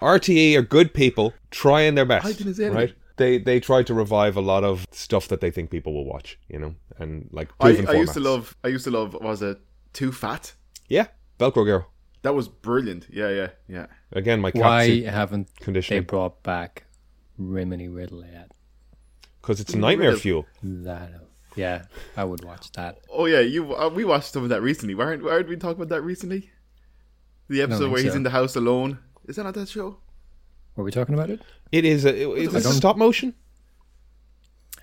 RTE 0.00 0.56
are 0.56 0.62
good 0.62 0.94
people 0.94 1.34
trying 1.50 1.94
their 1.94 2.04
best. 2.04 2.26
I 2.26 2.32
didn't 2.32 2.54
say 2.54 2.68
right. 2.68 2.76
anything. 2.76 2.96
They 3.16 3.38
they 3.38 3.60
try 3.60 3.82
to 3.82 3.94
revive 3.94 4.36
a 4.36 4.40
lot 4.40 4.64
of 4.64 4.86
stuff 4.92 5.28
that 5.28 5.40
they 5.40 5.50
think 5.50 5.70
people 5.70 5.92
will 5.92 6.04
watch. 6.04 6.38
You 6.48 6.58
know, 6.58 6.74
and 6.98 7.28
like 7.32 7.48
I, 7.60 7.68
I 7.88 7.94
used 7.94 8.14
to 8.14 8.20
love. 8.20 8.56
I 8.62 8.68
used 8.68 8.84
to 8.84 8.90
love. 8.90 9.14
Was 9.20 9.42
it 9.42 9.58
Too 9.92 10.12
Fat? 10.12 10.54
Yeah, 10.88 11.06
Velcro 11.38 11.64
girl. 11.64 11.90
That 12.22 12.34
was 12.34 12.48
brilliant. 12.48 13.06
Yeah, 13.10 13.30
yeah, 13.30 13.48
yeah. 13.68 13.86
Again, 14.12 14.40
my 14.40 14.50
Why 14.50 15.00
cat's 15.00 15.14
haven't 15.14 15.48
they 15.48 15.64
conditioning 15.64 16.02
brought 16.04 16.42
back 16.42 16.84
Rimini 17.36 17.88
Riddle 17.88 18.24
yet? 18.24 18.52
because 19.48 19.60
it's 19.60 19.72
a 19.72 19.78
nightmare 19.78 20.08
Riddle. 20.08 20.20
fuel. 20.20 20.46
That 20.62 21.10
yeah, 21.56 21.84
I 22.16 22.24
would 22.24 22.44
watch 22.44 22.70
that. 22.72 22.98
Oh 23.10 23.24
yeah, 23.24 23.40
you. 23.40 23.74
Uh, 23.74 23.88
we 23.88 24.04
watched 24.04 24.32
some 24.32 24.42
of 24.42 24.50
that 24.50 24.62
recently. 24.62 24.94
Why 24.94 25.04
aren't, 25.04 25.24
why 25.24 25.30
aren't 25.30 25.48
we 25.48 25.56
talking 25.56 25.82
about 25.82 25.88
that 25.88 26.02
recently? 26.02 26.50
The 27.48 27.62
episode 27.62 27.84
think 27.84 27.92
where 27.92 28.02
he's 28.02 28.14
in 28.14 28.24
the 28.24 28.30
house 28.30 28.56
alone. 28.56 28.98
Is 29.28 29.36
that 29.36 29.44
not 29.44 29.54
that 29.54 29.68
show? 29.68 29.98
Were 30.74 30.84
we 30.84 30.90
talking 30.90 31.14
about 31.14 31.30
it? 31.30 31.40
It 31.70 31.84
is. 31.84 32.04
A, 32.04 32.14
is 32.34 32.48
I 32.48 32.52
this 32.52 32.64
don't- 32.64 32.72
stop 32.72 32.96
motion? 32.96 33.34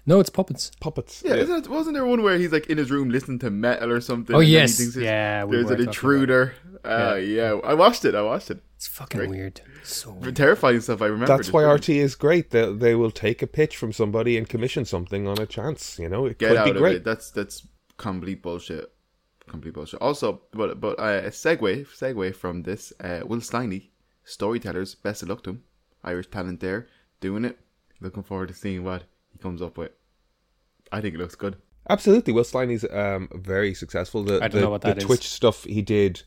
No, 0.07 0.19
it's 0.19 0.29
puppets. 0.29 0.69
Puppets. 0.79 1.23
Yeah, 1.25 1.33
Isn't 1.33 1.65
it, 1.65 1.67
wasn't 1.69 1.95
there 1.95 2.05
one 2.05 2.21
where 2.21 2.37
he's 2.37 2.51
like 2.51 2.67
in 2.67 2.77
his 2.77 2.91
room 2.91 3.09
listening 3.09 3.39
to 3.39 3.49
metal 3.49 3.91
or 3.91 3.99
something? 4.01 4.35
Oh 4.35 4.39
and 4.39 4.45
then 4.47 4.49
he 4.51 4.53
yes, 4.53 4.95
yeah. 4.95 5.43
we 5.45 5.55
There's 5.57 5.71
an 5.71 5.81
intruder. 5.81 6.53
Uh, 6.83 7.15
yeah. 7.15 7.59
I 7.63 7.73
watched 7.73 8.05
it. 8.05 8.13
I 8.13 8.21
watched 8.21 8.51
it. 8.51 8.57
it. 8.57 8.63
It's 8.75 8.87
fucking 8.87 9.17
Great. 9.17 9.29
weird. 9.31 9.61
So 9.83 10.11
weird. 10.11 10.35
terrifying 10.35 10.79
stuff. 10.81 11.01
I 11.01 11.05
remember. 11.07 11.25
That's 11.25 11.51
why 11.51 11.61
brilliant. 11.63 11.81
RT 11.81 11.89
is 11.89 12.13
great. 12.15 12.51
They 12.51 12.71
they 12.71 12.93
will 12.93 13.09
take 13.09 13.41
a 13.41 13.47
pitch 13.47 13.77
from 13.77 13.91
somebody 13.93 14.37
and 14.37 14.47
commission 14.47 14.85
something 14.85 15.27
on 15.27 15.39
a 15.39 15.47
chance. 15.47 15.97
You 15.97 16.09
know, 16.09 16.27
it 16.27 16.37
Get 16.37 16.49
could 16.49 16.57
out 16.57 16.65
be 16.65 16.71
of 16.71 16.77
great. 16.77 16.95
it. 16.97 17.03
That's 17.03 17.31
that's 17.31 17.67
complete 17.97 18.43
bullshit. 18.43 18.91
Complete 19.47 19.73
bullshit. 19.73 20.01
Also, 20.01 20.41
but 20.51 20.79
but 20.79 20.99
uh, 20.99 21.21
a 21.25 21.29
segue 21.31 21.87
segue 21.87 22.35
from 22.35 22.61
this. 22.61 22.93
Uh, 22.99 23.21
Will 23.25 23.39
Sliney, 23.39 23.89
storytellers. 24.25 24.95
Best 24.95 25.23
of 25.23 25.29
luck 25.29 25.43
to 25.43 25.51
him. 25.51 25.63
Irish 26.03 26.27
talent 26.27 26.59
there, 26.59 26.87
doing 27.21 27.45
it. 27.45 27.57
Looking 28.01 28.23
forward 28.23 28.49
to 28.49 28.53
seeing 28.53 28.83
what 28.83 29.03
he 29.31 29.39
comes 29.39 29.61
up 29.61 29.77
with. 29.77 29.91
I 30.91 30.99
think 30.99 31.15
it 31.15 31.17
looks 31.17 31.35
good. 31.35 31.55
Absolutely, 31.89 32.33
Will 32.33 32.43
Sliney's 32.43 32.85
um 32.91 33.29
very 33.33 33.73
successful. 33.73 34.23
The, 34.23 34.35
I 34.37 34.47
don't 34.47 34.51
the, 34.51 34.61
know 34.61 34.69
what 34.69 34.81
the 34.81 34.89
that 34.89 34.97
is. 34.97 35.03
Twitch 35.05 35.29
stuff 35.29 35.63
he 35.63 35.81
did. 35.81 36.23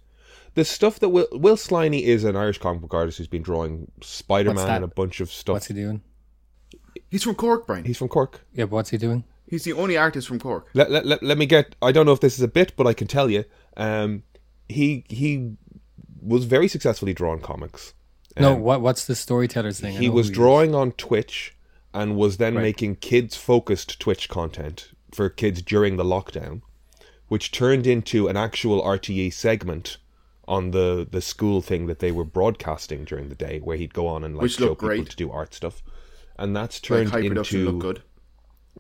The 0.55 0.65
stuff 0.65 0.99
that 1.01 1.11
Will 1.11 1.29
Will 1.33 1.57
Sliney 1.57 2.03
is 2.03 2.25
an 2.25 2.37
Irish 2.37 2.59
comic 2.59 2.81
book 2.81 2.95
artist 2.95 3.19
who's 3.19 3.29
been 3.29 3.43
drawing 3.43 3.91
Spider 4.01 4.55
Man 4.55 4.69
and 4.69 4.85
a 4.85 4.89
bunch 4.89 5.21
of 5.21 5.31
stuff. 5.31 5.55
What's 5.55 5.67
he 5.67 5.75
doing? 5.75 6.03
He's 7.11 7.23
from 7.23 7.35
Cork, 7.35 7.67
Brian. 7.67 7.85
He's 7.85 7.99
from 7.99 8.09
Cork. 8.09 8.47
Yeah, 8.53 8.65
but 8.65 8.73
what's 8.73 8.91
he 8.91 8.99
doing? 8.99 9.25
He's 9.47 9.65
the 9.65 9.73
only 9.73 9.97
artist 9.97 10.29
from 10.29 10.39
Cork. 10.39 10.69
Let, 10.75 10.91
let, 10.91 11.07
let, 11.07 11.23
let 11.23 11.39
me 11.39 11.47
get. 11.47 11.75
I 11.81 11.91
don't 11.91 12.05
know 12.07 12.13
if 12.13 12.21
this 12.21 12.35
is 12.35 12.43
a 12.43 12.49
bit, 12.49 12.75
but 12.77 12.87
I 12.87 12.93
can 12.93 13.07
tell 13.07 13.31
you. 13.31 13.45
Um, 13.77 14.25
he 14.69 15.05
he 15.09 15.57
was 16.23 16.45
very 16.45 16.69
successfully 16.69 17.15
drawing 17.15 17.41
comics. 17.41 17.95
no, 18.39 18.55
Um, 18.55 18.61
what 18.61 18.81
what's 18.81 19.05
the 19.07 19.15
storytellers 19.15 19.81
thing? 19.81 19.97
He 19.97 20.09
was 20.09 20.27
who 20.27 20.31
is. 20.33 20.37
drawing 20.37 20.75
on 20.75 20.93
Twitch 20.93 21.55
and 21.95 22.17
was 22.17 22.37
then 22.37 22.55
Right. 22.55 22.63
making 22.63 22.97
kids 22.97 23.37
focused 23.37 23.99
Twitch 24.01 24.29
content 24.29 24.89
for 25.13 25.29
kids 25.31 25.63
during 25.63 25.97
the 25.97 26.05
lockdown, 26.05 26.63
which 27.29 27.51
turned 27.51 27.87
into 27.87 28.29
an 28.29 28.37
actual 28.37 28.81
RTE 28.83 29.31
segment 29.31 29.97
on 30.47 30.71
the 30.71 31.07
the 31.11 31.21
school 31.21 31.61
thing 31.61 31.87
that 31.87 31.99
they 31.99 32.13
were 32.13 32.25
broadcasting 32.25 33.05
during 33.05 33.29
the 33.29 33.35
day, 33.35 33.59
where 33.59 33.77
he'd 33.77 33.95
go 33.95 34.07
on 34.07 34.25
and 34.25 34.35
like 34.37 34.43
Which 34.45 34.53
show 34.57 34.67
looked 34.69 34.81
people 34.83 34.89
great. 34.97 35.11
to 35.11 35.17
do 35.17 35.31
art 35.31 35.53
stuff, 35.55 35.83
and 36.39 36.55
that's 36.57 36.81
turned 36.81 37.11
high 37.11 37.27
production 37.27 37.61
into 37.67 37.79
good. 37.79 38.03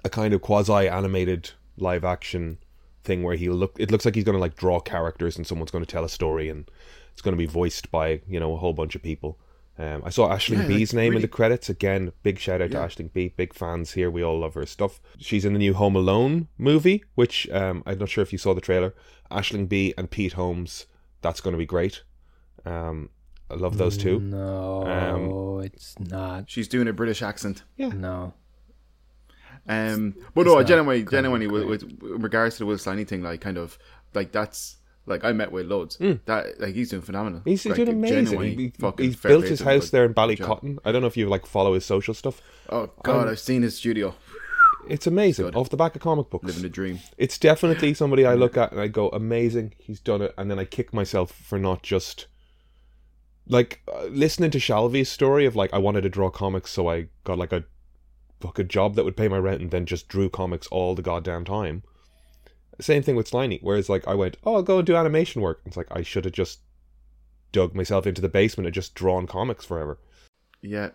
a 0.04 0.08
kind 0.10 0.32
of 0.34 0.40
quasi 0.42 0.86
animated 0.88 1.50
live 1.76 2.04
action 2.04 2.58
thing 3.04 3.22
where 3.22 3.36
he 3.36 3.48
look 3.48 3.74
it 3.78 3.90
looks 3.90 4.04
like 4.04 4.14
he's 4.14 4.24
going 4.24 4.34
to 4.36 4.40
like 4.40 4.56
draw 4.56 4.80
characters 4.80 5.36
and 5.36 5.46
someone's 5.46 5.70
going 5.70 5.84
to 5.84 5.90
tell 5.90 6.04
a 6.04 6.08
story 6.08 6.48
and 6.48 6.70
it's 7.18 7.22
going 7.24 7.32
to 7.34 7.36
be 7.36 7.46
voiced 7.46 7.90
by 7.90 8.20
you 8.28 8.38
know 8.38 8.54
a 8.54 8.56
whole 8.56 8.72
bunch 8.72 8.94
of 8.94 9.02
people 9.02 9.40
um, 9.76 10.02
I 10.04 10.10
saw 10.10 10.28
Aisling 10.28 10.50
Yeah, 10.54 10.58
like, 10.58 10.68
Bea's 10.68 10.92
name 10.92 11.14
in 11.14 11.22
the 11.22 11.28
credits 11.28 11.68
again. 11.70 12.12
Big 12.24 12.38
shout 12.40 12.60
out 12.60 12.72
Yeah. 12.72 12.84
to 12.84 13.02
Aisling 13.02 13.12
Bea. 13.12 13.28
Big 13.28 13.54
fans 13.54 13.92
here. 13.92 14.10
We 14.10 14.24
all 14.24 14.40
love 14.40 14.54
her 14.54 14.66
stuff. 14.66 15.00
She's 15.18 15.44
in 15.44 15.52
the 15.52 15.58
new 15.60 15.72
Home 15.72 15.94
Alone 15.94 16.48
movie, 16.58 17.04
which 17.14 17.48
um, 17.50 17.84
I'm 17.86 17.98
not 17.98 18.08
sure 18.08 18.22
if 18.22 18.32
you 18.32 18.38
saw 18.38 18.54
the 18.54 18.60
trailer. 18.60 18.92
Aisling 19.30 19.68
Bea 19.68 19.94
and 19.96 20.10
Pete 20.10 20.32
Holmes. 20.32 20.86
That's 21.22 21.40
going 21.40 21.52
to 21.52 21.58
be 21.58 21.64
great. 21.64 22.02
Um, 22.64 23.10
I 23.48 23.54
love 23.54 23.78
those 23.78 23.96
two. 23.96 24.18
No, 24.18 25.60
it's 25.60 25.96
not. 26.00 26.50
She's 26.50 26.66
doing 26.66 26.88
a 26.88 26.92
British 26.92 27.22
accent. 27.22 27.62
Yeah. 27.76 27.90
No. 27.90 28.34
Um, 29.68 30.16
but 30.34 30.44
no, 30.46 30.56
not 30.56 30.66
genuinely, 30.66 31.04
genuinely, 31.04 31.46
with, 31.46 31.64
with, 31.64 31.82
with 32.02 32.20
regards 32.24 32.56
to 32.56 32.60
the 32.60 32.66
Will 32.66 32.78
Sliney 32.78 33.06
thing, 33.06 33.22
like 33.22 33.40
kind 33.40 33.58
of 33.58 33.78
like 34.12 34.32
that's 34.32 34.77
like 35.08 35.24
I 35.24 35.32
met 35.32 35.50
with 35.52 35.66
loads. 35.66 35.96
That 36.26 36.60
like 36.60 36.74
he's 36.74 36.90
doing 36.90 37.02
phenomenal. 37.02 37.42
He's, 37.44 37.64
like, 37.66 37.76
doing 37.76 37.88
amazing. 37.88 38.40
He, 38.40 38.54
he- 38.54 38.72
he's 38.98 39.16
built 39.16 39.44
his 39.44 39.60
house 39.60 39.84
good 39.86 39.90
there 39.92 40.04
in. 40.04 40.14
Ballycotton. 40.14 40.78
I 40.84 40.92
don't 40.92 41.00
know 41.02 41.08
if 41.08 41.16
you 41.16 41.28
like 41.28 41.46
follow 41.46 41.74
his 41.74 41.84
social 41.84 42.14
stuff. 42.14 42.40
Oh 42.68 42.90
god, 43.02 43.22
Um, 43.24 43.28
I've 43.28 43.40
seen 43.40 43.62
his 43.62 43.76
studio. 43.76 44.14
It's 44.88 45.06
amazing. 45.06 45.44
Good. 45.46 45.56
Off 45.56 45.68
the 45.68 45.76
back 45.76 45.94
of 45.96 46.00
comic 46.02 46.30
books. 46.30 46.46
Living 46.46 46.62
the 46.62 46.68
dream. 46.70 47.00
It's 47.18 47.36
definitely 47.38 47.92
somebody 47.92 48.24
I 48.24 48.34
look 48.34 48.56
at 48.56 48.72
and 48.72 48.80
I 48.80 48.88
go, 48.88 49.10
amazing, 49.10 49.74
he's 49.76 50.00
done 50.00 50.22
it. 50.22 50.32
And 50.38 50.50
then 50.50 50.58
I 50.58 50.64
kick 50.64 50.94
myself 50.94 51.30
for 51.30 51.58
not 51.58 51.82
just. 51.82 52.26
Like, 53.46 53.82
uh, 53.90 54.04
listening 54.04 54.50
to 54.52 54.58
Shalvy's 54.60 55.10
story 55.10 55.46
of, 55.46 55.56
like, 55.56 55.72
I 55.72 55.78
wanted 55.78 56.02
to 56.02 56.08
draw 56.10 56.28
comics, 56.30 56.70
so 56.70 56.88
I 56.88 57.08
got, 57.24 57.38
like, 57.38 57.52
a 57.52 57.64
fucking 58.40 58.68
job 58.68 58.94
that 58.94 59.04
would 59.04 59.16
pay 59.16 59.26
my 59.28 59.38
rent 59.38 59.60
and 59.62 59.70
then 59.70 59.86
just 59.86 60.06
drew 60.08 60.28
comics 60.28 60.66
all 60.68 60.94
the 60.94 61.00
goddamn 61.02 61.44
time. 61.46 61.82
Same 62.80 63.02
thing 63.02 63.16
with 63.16 63.30
Sliney, 63.30 63.58
whereas, 63.62 63.88
like, 63.88 64.06
I 64.06 64.14
went, 64.14 64.36
oh, 64.44 64.56
I'll 64.56 64.62
go 64.62 64.78
and 64.78 64.86
do 64.86 64.96
animation 64.96 65.42
work. 65.42 65.60
It's 65.66 65.76
like, 65.76 65.88
I 65.90 66.02
should 66.02 66.24
have 66.24 66.34
just 66.34 66.60
dug 67.50 67.74
myself 67.74 68.06
into 68.06 68.20
the 68.20 68.28
basement 68.28 68.66
and 68.66 68.74
just 68.74 68.94
drawn 68.94 69.26
comics 69.26 69.64
forever. 69.64 69.98
Yeah, 70.60 70.90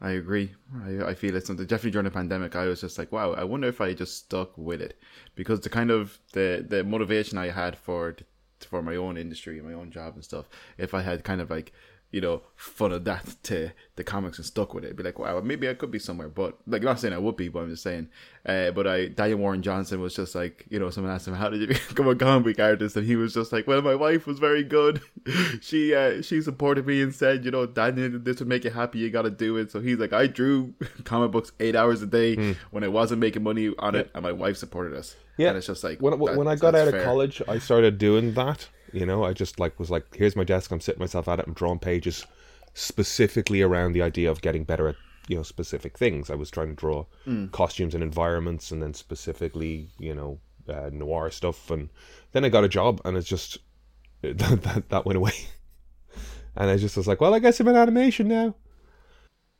I 0.00 0.10
agree. 0.10 0.54
I, 0.84 1.10
I 1.10 1.14
feel 1.14 1.34
it's 1.34 1.46
something. 1.46 1.66
Definitely 1.66 1.92
during 1.92 2.04
the 2.04 2.10
pandemic, 2.10 2.54
I 2.54 2.66
was 2.66 2.80
just 2.80 2.98
like, 2.98 3.10
wow. 3.10 3.32
I 3.32 3.44
wonder 3.44 3.68
if 3.68 3.80
I 3.80 3.94
just 3.94 4.16
stuck 4.16 4.56
with 4.56 4.80
it 4.80 4.98
because 5.34 5.60
the 5.60 5.70
kind 5.70 5.90
of 5.90 6.18
the 6.32 6.64
the 6.68 6.84
motivation 6.84 7.38
I 7.38 7.50
had 7.50 7.76
for 7.76 8.16
for 8.60 8.82
my 8.82 8.96
own 8.96 9.16
industry, 9.16 9.60
my 9.60 9.72
own 9.72 9.90
job 9.90 10.14
and 10.14 10.24
stuff. 10.24 10.48
If 10.76 10.94
I 10.94 11.02
had 11.02 11.24
kind 11.24 11.40
of 11.40 11.50
like 11.50 11.72
you 12.10 12.20
know 12.20 12.42
funneled 12.56 13.04
that 13.04 13.36
to 13.42 13.70
the 13.96 14.04
comics 14.04 14.38
and 14.38 14.46
stuck 14.46 14.72
with 14.74 14.84
it, 14.84 14.96
be 14.96 15.02
like, 15.02 15.18
wow, 15.18 15.40
maybe 15.40 15.68
I 15.68 15.74
could 15.74 15.90
be 15.90 15.98
somewhere. 15.98 16.28
But 16.28 16.56
like, 16.66 16.80
I'm 16.82 16.86
not 16.86 17.00
saying 17.00 17.12
I 17.12 17.18
would 17.18 17.36
be, 17.36 17.48
but 17.48 17.60
I'm 17.60 17.70
just 17.70 17.82
saying. 17.82 18.08
Uh, 18.46 18.70
but 18.70 18.86
I, 18.86 19.08
Daniel 19.08 19.40
Warren 19.40 19.62
Johnson 19.62 20.00
was 20.00 20.14
just 20.14 20.34
like, 20.34 20.64
you 20.70 20.78
know, 20.78 20.88
someone 20.90 21.12
asked 21.12 21.28
him, 21.28 21.34
how 21.34 21.50
did 21.50 21.60
you 21.60 21.66
become 21.88 22.08
a 22.08 22.14
comic 22.14 22.56
book 22.56 22.64
artist? 22.64 22.96
And 22.96 23.06
he 23.06 23.16
was 23.16 23.34
just 23.34 23.52
like, 23.52 23.66
well, 23.66 23.82
my 23.82 23.94
wife 23.94 24.26
was 24.26 24.38
very 24.38 24.64
good. 24.64 25.02
she 25.60 25.94
uh, 25.94 26.22
she 26.22 26.40
supported 26.40 26.86
me 26.86 27.02
and 27.02 27.14
said, 27.14 27.44
you 27.44 27.50
know, 27.50 27.66
Daniel, 27.66 28.18
this 28.18 28.38
would 28.38 28.48
make 28.48 28.64
you 28.64 28.70
happy. 28.70 29.00
You 29.00 29.10
got 29.10 29.22
to 29.22 29.30
do 29.30 29.56
it. 29.56 29.70
So 29.70 29.80
he's 29.80 29.98
like, 29.98 30.12
I 30.12 30.26
drew 30.26 30.74
comic 31.04 31.30
books 31.30 31.52
eight 31.60 31.76
hours 31.76 32.00
a 32.00 32.06
day 32.06 32.56
when 32.70 32.84
I 32.84 32.88
wasn't 32.88 33.20
making 33.20 33.42
money 33.42 33.74
on 33.78 33.94
it, 33.94 34.10
and 34.14 34.22
my 34.22 34.32
wife 34.32 34.56
supported 34.56 34.96
us. 34.96 35.16
Yeah. 35.36 35.48
and 35.48 35.58
it's 35.58 35.68
just 35.68 35.84
like 35.84 36.00
when, 36.00 36.18
when 36.18 36.48
I 36.48 36.56
got 36.56 36.74
out 36.74 36.88
of 36.88 36.94
fair. 36.94 37.04
college, 37.04 37.40
I 37.46 37.58
started 37.58 37.98
doing 37.98 38.34
that. 38.34 38.68
You 38.92 39.06
know, 39.06 39.24
I 39.24 39.32
just 39.32 39.58
like 39.60 39.78
was 39.78 39.90
like, 39.90 40.14
here's 40.14 40.36
my 40.36 40.44
desk. 40.44 40.70
I'm 40.70 40.80
sitting 40.80 41.00
myself 41.00 41.28
at 41.28 41.38
it. 41.38 41.46
I'm 41.46 41.54
drawing 41.54 41.78
pages 41.78 42.24
specifically 42.74 43.62
around 43.62 43.92
the 43.92 44.02
idea 44.02 44.30
of 44.30 44.40
getting 44.40 44.64
better 44.64 44.88
at 44.88 44.96
you 45.28 45.36
know 45.36 45.42
specific 45.42 45.98
things. 45.98 46.30
I 46.30 46.34
was 46.34 46.50
trying 46.50 46.68
to 46.68 46.74
draw 46.74 47.04
Hmm. 47.24 47.46
costumes 47.48 47.94
and 47.94 48.02
environments, 48.02 48.70
and 48.70 48.82
then 48.82 48.94
specifically 48.94 49.88
you 49.98 50.14
know 50.14 50.38
uh, 50.68 50.90
noir 50.92 51.30
stuff. 51.30 51.70
And 51.70 51.88
then 52.32 52.44
I 52.44 52.48
got 52.48 52.64
a 52.64 52.68
job, 52.68 53.00
and 53.04 53.16
it's 53.16 53.28
just 53.28 53.58
that 54.22 54.38
that, 54.62 54.88
that 54.88 55.06
went 55.06 55.16
away. 55.18 55.32
And 56.56 56.68
I 56.70 56.76
just 56.76 56.96
was 56.96 57.06
like, 57.06 57.20
well, 57.20 57.34
I 57.34 57.38
guess 57.38 57.60
I'm 57.60 57.68
in 57.68 57.76
animation 57.76 58.26
now. 58.26 58.56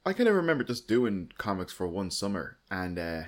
I 0.05 0.13
kind 0.15 0.29
of 0.29 0.35
remember 0.35 0.65
just 0.65 0.89
doing 0.89 1.31
comics 1.39 1.73
for 1.73 1.87
one 1.87 2.11
summer, 2.11 2.59
and 2.73 2.99
uh, 2.99 3.23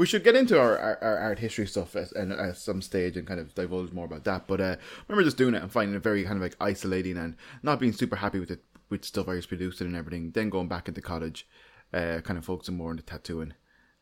we 0.00 0.06
should 0.06 0.24
get 0.24 0.34
into 0.34 0.58
our, 0.58 0.78
our, 0.78 0.98
our 1.02 1.18
art 1.18 1.38
history 1.38 1.66
stuff 1.66 1.94
at, 1.94 2.10
at 2.16 2.56
some 2.56 2.80
stage 2.80 3.18
and 3.18 3.26
kind 3.26 3.38
of 3.38 3.54
divulge 3.54 3.92
more 3.92 4.06
about 4.06 4.24
that. 4.24 4.46
But 4.46 4.58
uh, 4.58 4.76
I 4.78 5.02
remember 5.06 5.24
just 5.24 5.36
doing 5.36 5.54
it 5.54 5.60
and 5.60 5.70
finding 5.70 5.94
it 5.94 6.02
very 6.02 6.24
kind 6.24 6.36
of 6.36 6.42
like 6.42 6.56
isolating 6.58 7.18
and 7.18 7.36
not 7.62 7.78
being 7.78 7.92
super 7.92 8.16
happy 8.16 8.40
with 8.40 8.50
it 8.50 8.64
with 8.88 9.04
stuff 9.04 9.28
I 9.28 9.34
was 9.34 9.44
producing 9.44 9.88
and 9.88 9.94
everything. 9.94 10.30
Then 10.30 10.48
going 10.48 10.68
back 10.68 10.88
into 10.88 11.02
college, 11.02 11.46
uh, 11.92 12.22
kind 12.24 12.38
of 12.38 12.46
focusing 12.46 12.78
more 12.78 12.88
on 12.88 12.96
the 12.96 13.02
tattooing, 13.02 13.52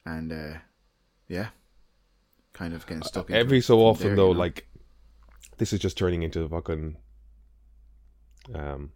and 0.06 0.32
uh, 0.32 0.58
yeah, 1.26 1.48
kind 2.52 2.74
of 2.74 2.86
getting 2.86 3.02
stuck. 3.02 3.28
Into 3.28 3.40
Every 3.40 3.60
so 3.60 3.80
often, 3.80 4.06
there, 4.06 4.16
though, 4.16 4.28
you 4.28 4.34
know? 4.34 4.38
like 4.38 4.68
this 5.56 5.72
is 5.72 5.80
just 5.80 5.98
turning 5.98 6.22
into 6.22 6.42
a 6.42 6.48
fucking 6.48 6.96
um, 8.54 8.92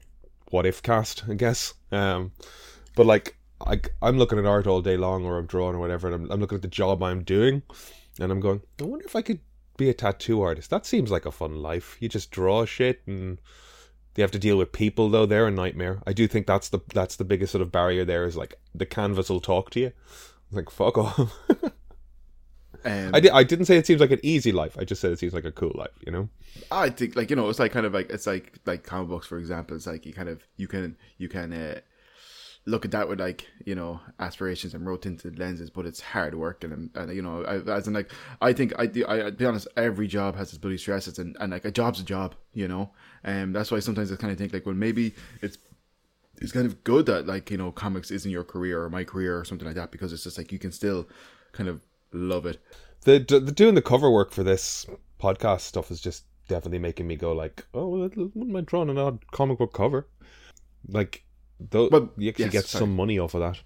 what 0.50 0.66
if 0.66 0.85
cast, 0.85 1.25
I 1.28 1.35
guess. 1.35 1.75
Um, 1.90 2.30
but 2.94 3.06
like, 3.06 3.37
I, 3.66 3.81
I'm 4.00 4.19
looking 4.19 4.38
at 4.38 4.47
art 4.47 4.66
all 4.66 4.81
day 4.81 4.97
long, 4.97 5.25
or 5.25 5.38
I'm 5.38 5.47
drawing 5.47 5.76
or 5.76 5.78
whatever, 5.78 6.07
and 6.07 6.14
I'm, 6.14 6.31
I'm 6.31 6.40
looking 6.40 6.57
at 6.57 6.62
the 6.62 6.69
job 6.69 7.02
I'm 7.02 7.23
doing, 7.23 7.62
and 8.21 8.31
I'm 8.31 8.40
going, 8.40 8.62
I 8.81 8.85
wonder 8.85 9.04
if 9.04 9.16
I 9.16 9.23
could 9.23 9.40
be 9.76 9.88
a 9.88 9.95
tattoo 9.95 10.42
artist. 10.42 10.71
That 10.71 10.87
seems 10.87 11.11
like 11.11 11.26
a 11.26 11.33
fun 11.33 11.57
life. 11.57 11.97
You 12.00 12.09
just 12.09 12.31
draw 12.31 12.64
shit, 12.64 13.02
and 13.07 13.40
you 14.16 14.23
have 14.23 14.31
to 14.33 14.38
deal 14.38 14.59
with 14.59 14.73
people, 14.73 15.09
though. 15.09 15.26
They're 15.26 15.47
a 15.47 15.50
nightmare. 15.50 16.02
I 16.07 16.12
do 16.12 16.26
think 16.28 16.47
that's 16.47 16.69
the 16.69 16.81
that's 16.92 17.16
the 17.16 17.25
biggest 17.25 17.52
sort 17.52 17.62
of 17.62 17.73
barrier. 17.73 18.04
There 18.04 18.25
is 18.25 18.37
like 18.37 18.54
the 18.75 18.87
canvas 18.87 19.28
will 19.28 19.40
talk 19.40 19.71
to 19.71 19.81
you. 19.81 19.92
I'm 20.50 20.57
like 20.57 20.71
fuck 20.71 20.99
off. 20.99 21.33
Um, 22.85 23.11
I, 23.14 23.21
di- 23.21 23.31
I 23.31 23.45
didn't 23.45 23.66
say 23.66 23.76
it 23.76 23.87
seems 23.87 24.00
like 24.00 24.11
an 24.11 24.21
easy 24.23 24.50
life. 24.50 24.76
I 24.78 24.85
just 24.85 25.00
said 25.00 25.12
it 25.12 25.19
seems 25.19 25.33
like 25.33 25.45
a 25.45 25.52
cool 25.52 25.73
life, 25.75 25.92
you 26.04 26.11
know? 26.11 26.28
I 26.71 26.90
think 26.90 27.14
like 27.14 27.31
you 27.31 27.37
know 27.37 27.49
it's 27.49 27.59
like 27.59 27.73
kind 27.73 27.87
of 27.87 27.95
like 27.95 28.11
it's 28.11 28.26
like 28.26 28.59
like 28.66 28.83
comic 28.83 29.09
books 29.09 29.26
for 29.26 29.38
example 29.38 29.76
it's 29.76 29.87
like 29.87 30.04
you 30.04 30.12
kind 30.12 30.28
of 30.28 30.42
you 30.57 30.66
can 30.69 30.97
you 31.16 31.28
can 31.28 31.52
uh, 31.52 31.81
look 32.64 32.85
at 32.85 32.92
that 32.92 33.09
with 33.09 33.19
like 33.19 33.47
you 33.64 33.75
know 33.75 34.00
aspirations 34.21 34.73
and 34.73 34.87
rose 34.87 35.00
tinted 35.00 35.38
lenses 35.38 35.69
but 35.69 35.85
it's 35.85 36.00
hard 36.00 36.35
work 36.35 36.62
and, 36.62 36.90
and 36.95 37.14
you 37.14 37.21
know 37.21 37.42
I, 37.45 37.57
as 37.73 37.88
in 37.88 37.95
like 37.95 38.11
I 38.40 38.52
think 38.52 38.73
I 38.78 38.85
I 39.09 39.31
be 39.31 39.45
honest 39.45 39.66
every 39.76 40.07
job 40.07 40.37
has 40.37 40.50
its 40.50 40.59
bloody 40.59 40.78
stresses 40.78 41.19
and, 41.19 41.37
and 41.40 41.52
like 41.52 41.64
a 41.64 41.73
job's 41.73 42.00
a 42.00 42.04
job 42.04 42.35
you 42.54 42.69
know 42.69 42.90
and 43.25 43.45
um, 43.45 43.52
that's 43.52 43.71
why 43.71 43.81
sometimes 43.81 44.12
I 44.12 44.16
kind 44.16 44.33
of 44.33 44.38
think 44.38 44.52
like 44.52 44.64
well 44.64 44.76
maybe 44.76 45.14
it's 45.40 45.59
it's 46.40 46.52
kind 46.52 46.66
of 46.66 46.85
good 46.85 47.07
that 47.07 47.26
like 47.26 47.50
you 47.50 47.57
know 47.57 47.73
comics 47.73 48.11
isn't 48.11 48.31
your 48.31 48.45
career 48.45 48.83
or 48.83 48.90
my 48.90 49.04
career 49.04 49.38
or 49.38 49.45
something 49.45 49.66
like 49.66 49.76
that 49.76 49.90
because 49.90 50.12
it's 50.12 50.23
just 50.23 50.38
like 50.38 50.52
you 50.52 50.59
can 50.59 50.73
still 50.73 51.09
kind 51.52 51.69
of 51.69 51.83
love 52.12 52.47
it 52.47 52.61
The, 53.04 53.19
the, 53.19 53.40
doing 53.40 53.75
the 53.75 53.83
cover 53.83 54.11
work 54.11 54.31
for 54.31 54.45
this 54.45 54.87
podcast 55.21 55.62
stuff 55.62 55.90
is 55.90 56.00
just 56.00 56.25
definitely 56.49 56.78
making 56.78 57.07
me 57.07 57.16
go 57.16 57.33
like, 57.33 57.66
oh, 57.75 58.11
mind 58.35 58.66
drawing 58.66 58.90
an 58.90 58.99
odd 58.99 59.25
comic 59.31 59.59
book 59.59 59.73
cover? 59.73 60.07
Like, 60.88 61.25
though, 61.71 61.88
Well, 61.90 62.11
you 62.16 62.28
actually 62.31 62.47
yes, 62.47 62.52
get 62.52 62.64
sorry. 62.66 62.81
some 62.83 62.97
money 62.97 63.19
off 63.19 63.35
of 63.35 63.40
that. 63.40 63.61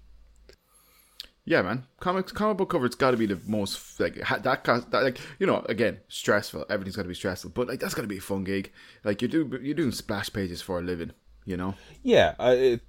Yeah, 1.45 1.61
man. 1.61 1.85
Comics, 2.01 2.33
comic 2.33 2.57
book 2.57 2.69
covers 2.69 2.93
got 2.95 3.11
to 3.11 3.17
be 3.17 3.25
the 3.25 3.39
most 3.47 3.99
like 4.01 4.19
ha- 4.21 4.39
that, 4.39 4.65
that. 4.65 4.91
Like 4.91 5.17
you 5.39 5.47
know, 5.47 5.65
again, 5.69 5.99
stressful. 6.09 6.65
Everything's 6.69 6.97
got 6.97 7.03
to 7.03 7.07
be 7.07 7.13
stressful, 7.15 7.51
but 7.51 7.69
like 7.69 7.79
that's 7.79 7.93
got 7.93 8.01
to 8.01 8.07
be 8.07 8.17
a 8.17 8.21
fun 8.21 8.43
gig. 8.43 8.71
Like 9.05 9.21
you 9.21 9.29
do, 9.29 9.57
you're 9.61 9.73
doing 9.73 9.93
splash 9.93 10.31
pages 10.31 10.61
for 10.61 10.79
a 10.79 10.81
living. 10.81 11.13
You 11.45 11.55
know. 11.55 11.75
Yeah, 12.03 12.35
I, 12.37 12.51
it, 12.51 12.81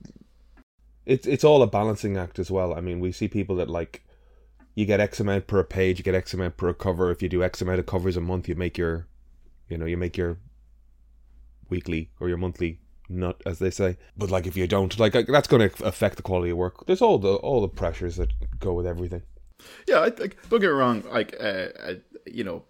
it's 1.07 1.27
it's 1.29 1.45
all 1.45 1.63
a 1.63 1.69
balancing 1.69 2.17
act 2.17 2.41
as 2.41 2.51
well. 2.51 2.75
I 2.75 2.81
mean, 2.81 2.99
we 2.99 3.13
see 3.13 3.29
people 3.29 3.55
that 3.57 3.71
like 3.71 4.03
you 4.75 4.87
get 4.87 4.99
X 4.99 5.21
amount 5.21 5.47
per 5.47 5.63
page, 5.63 5.99
you 5.99 6.05
get 6.05 6.17
X 6.17 6.35
amount 6.35 6.57
per 6.57 6.73
cover. 6.73 7.13
If 7.13 7.23
you 7.23 7.29
do 7.29 7.45
X 7.45 7.63
amount 7.63 7.79
of 7.79 7.87
covers 7.87 8.17
a 8.17 8.21
month, 8.21 8.49
you 8.49 8.57
make 8.57 8.77
your, 8.77 9.07
you 9.69 9.79
know, 9.79 9.87
you 9.87 9.97
make 9.97 10.17
your 10.17 10.39
weekly 11.69 12.11
or 12.19 12.29
your 12.29 12.39
monthly 12.39 12.81
nut, 13.09 13.43
as 13.47 13.59
they 13.59 13.71
say. 13.71 13.97
But 14.17 14.31
like 14.31 14.47
if 14.47 14.57
you 14.57 14.67
don't, 14.67 14.99
like 14.99 15.13
that's 15.13 15.49
going 15.49 15.69
to 15.69 15.85
affect 15.85 16.17
the 16.17 16.23
quality 16.23 16.51
of 16.51 16.57
work. 16.57 16.87
There's 16.87 17.03
all 17.03 17.19
the 17.19 17.35
all 17.35 17.61
the 17.61 17.69
pressures 17.69 18.17
that 18.17 18.33
go 18.59 18.73
with 18.73 18.87
everything. 18.87 19.23
Yeah, 19.87 19.99
I, 19.99 20.07
like 20.07 20.37
don't 20.49 20.61
get 20.61 20.63
me 20.63 20.67
wrong. 20.69 21.03
Like, 21.11 21.35
uh, 21.41 21.69
uh, 21.83 21.95
you 22.27 22.45
know, 22.45 22.65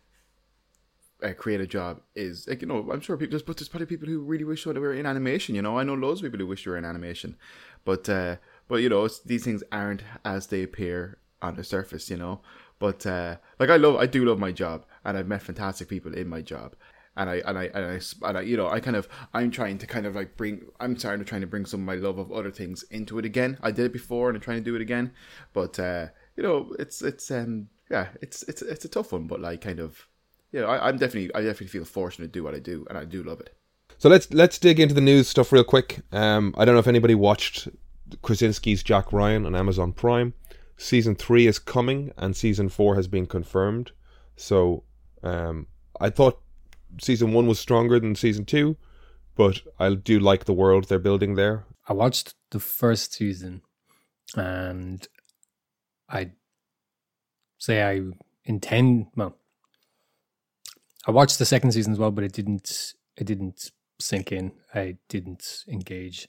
a 1.21 1.35
creative 1.35 1.69
job 1.69 2.01
is 2.15 2.47
like 2.49 2.63
you 2.63 2.69
know 2.69 2.89
I'm 2.91 3.01
sure 3.01 3.17
people 3.17 3.33
there's 3.33 3.43
but 3.43 3.57
there's 3.57 3.69
probably 3.69 3.87
people 3.87 4.09
who 4.09 4.21
really 4.21 4.45
wish 4.45 4.65
they 4.65 4.73
were 4.73 4.95
in 4.95 5.07
animation. 5.07 5.55
You 5.55 5.63
know, 5.63 5.79
I 5.79 5.83
know 5.83 5.95
loads 5.95 6.21
of 6.21 6.25
people 6.25 6.39
who 6.39 6.47
wish 6.47 6.65
they 6.65 6.71
were 6.71 6.77
in 6.77 6.85
animation, 6.85 7.37
but 7.85 8.09
uh, 8.09 8.37
but 8.69 8.77
you 8.77 8.89
know 8.89 9.09
these 9.25 9.45
things 9.45 9.63
aren't 9.73 10.03
as 10.25 10.47
they 10.47 10.63
appear 10.63 11.19
on 11.43 11.57
the 11.57 11.65
surface. 11.65 12.09
You 12.09 12.17
know, 12.17 12.41
but 12.79 13.05
uh, 13.07 13.37
like 13.59 13.71
I 13.71 13.77
love 13.77 13.97
I 13.97 14.07
do 14.07 14.25
love 14.25 14.39
my 14.39 14.53
job, 14.53 14.87
and 15.05 15.19
I've 15.19 15.29
met 15.29 15.43
fantastic 15.43 15.89
people 15.89 16.15
in 16.15 16.29
my 16.29 16.41
job. 16.41 16.75
And 17.19 17.29
I 17.29 17.43
and 17.45 17.59
I 17.59 17.65
and 17.75 17.85
I, 17.85 18.01
and 18.29 18.39
I 18.39 18.41
you 18.41 18.57
know 18.57 18.69
I 18.69 18.81
kind 18.81 18.97
of 18.97 19.09
I'm 19.35 19.51
trying 19.51 19.77
to 19.79 19.87
kind 19.87 20.07
of 20.07 20.15
like 20.15 20.39
bring 20.39 20.65
I'm 20.81 20.97
starting 20.97 21.23
to 21.23 21.29
trying 21.29 21.43
to 21.43 21.47
bring 21.47 21.67
some 21.67 21.81
of 21.81 21.87
my 21.87 21.97
love 21.97 22.19
of 22.19 22.33
other 22.33 22.51
things 22.51 22.85
into 22.91 23.19
it 23.19 23.27
again. 23.27 23.59
I 23.61 23.73
did 23.73 23.85
it 23.87 23.93
before 23.93 24.29
and 24.29 24.37
I'm 24.37 24.41
trying 24.43 24.59
to 24.59 24.65
do 24.65 24.75
it 24.75 24.81
again, 24.81 25.13
but 25.53 25.79
uh, 25.79 26.07
you 26.37 26.43
know 26.43 26.75
it's 26.79 27.03
it's 27.03 27.31
um 27.31 27.69
yeah 27.91 28.07
it's 28.23 28.45
it's 28.45 28.63
it's 28.63 28.87
a 28.87 28.89
tough 28.89 29.13
one, 29.13 29.27
but 29.27 29.41
like 29.41 29.61
kind 29.61 29.81
of 29.81 30.09
you 30.53 30.61
know, 30.61 30.67
I, 30.67 30.89
I'm 30.89 30.97
definitely, 30.97 31.35
I 31.35 31.41
definitely 31.43 31.69
feel 31.69 31.85
fortunate 31.85 32.27
to 32.27 32.33
do 32.33 32.43
what 32.43 32.55
I 32.55 32.59
do, 32.59 32.87
and 32.89 32.97
I 32.97 33.05
do 33.05 33.23
love 33.23 33.41
it. 33.41 33.55
So 33.99 34.09
let's 34.09 34.33
let's 34.33 34.59
dig 34.59 34.79
into 34.79 34.95
the 34.95 35.01
news 35.01 35.29
stuff 35.29 35.53
real 35.53 35.65
quick. 35.65 36.01
Um, 36.13 36.55
I 36.57 36.65
don't 36.65 36.75
know 36.75 36.81
if 36.81 36.87
anybody 36.87 37.15
watched 37.15 37.69
Krasinski's 38.23 38.83
Jack 38.83 39.13
Ryan 39.13 39.45
on 39.45 39.55
Amazon 39.55 39.93
Prime. 39.93 40.35
Season 40.77 41.15
three 41.17 41.47
is 41.47 41.59
coming, 41.59 42.13
and 42.17 42.37
season 42.37 42.69
four 42.69 42.95
has 42.95 43.09
been 43.09 43.27
confirmed. 43.27 43.91
So 44.37 44.85
um, 45.23 45.67
I 46.01 46.11
thought 46.11 46.41
season 47.01 47.33
one 47.33 47.47
was 47.47 47.59
stronger 47.59 48.01
than 48.01 48.15
season 48.15 48.45
two, 48.45 48.77
but 49.37 49.61
I 49.79 49.95
do 49.95 50.19
like 50.19 50.45
the 50.45 50.53
world 50.53 50.89
they're 50.89 50.99
building 50.99 51.35
there. 51.35 51.65
I 51.89 51.93
watched 51.93 52.35
the 52.51 52.61
first 52.61 53.15
season, 53.15 53.63
and 54.37 55.07
I 56.09 56.33
say 57.59 57.83
I 57.83 58.03
intend 58.45 59.07
well. 59.17 59.37
I 61.07 61.11
watched 61.11 61.39
the 61.39 61.47
second 61.47 61.73
season 61.73 61.93
as 61.93 61.99
well, 61.99 62.11
but 62.11 62.25
it 62.25 62.33
didn't. 62.33 62.95
It 63.17 63.27
didn't 63.27 63.71
sink 63.99 64.31
in. 64.31 64.53
I 64.75 64.97
didn't 65.09 65.65
engage 65.67 66.29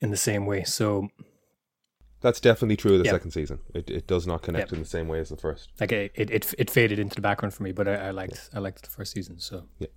in 0.00 0.10
the 0.10 0.16
same 0.16 0.46
way. 0.46 0.64
So, 0.64 1.08
That's 2.24 2.40
definitely 2.40 2.76
true 2.78 2.92
of 2.94 3.00
the 3.00 3.04
Yeah. 3.04 3.10
second 3.10 3.32
season. 3.32 3.58
It 3.74 3.90
it 3.90 4.06
does 4.06 4.26
not 4.26 4.40
connect 4.40 4.70
Yeah. 4.72 4.76
in 4.76 4.82
the 4.82 4.88
same 4.88 5.08
way 5.08 5.20
as 5.20 5.28
the 5.28 5.36
first. 5.36 5.68
like 5.78 5.92
it, 5.92 6.10
it, 6.14 6.54
it, 6.58 6.70
faded 6.70 6.98
into 6.98 7.14
the 7.16 7.20
background 7.20 7.52
for 7.52 7.62
me. 7.62 7.70
But 7.72 7.86
I, 7.86 7.96
I 8.08 8.10
liked, 8.12 8.48
I 8.54 8.60
liked 8.60 8.82
the 8.82 8.90
first 8.90 9.12
season. 9.12 9.38
So, 9.38 9.64
yeah, 9.78 9.88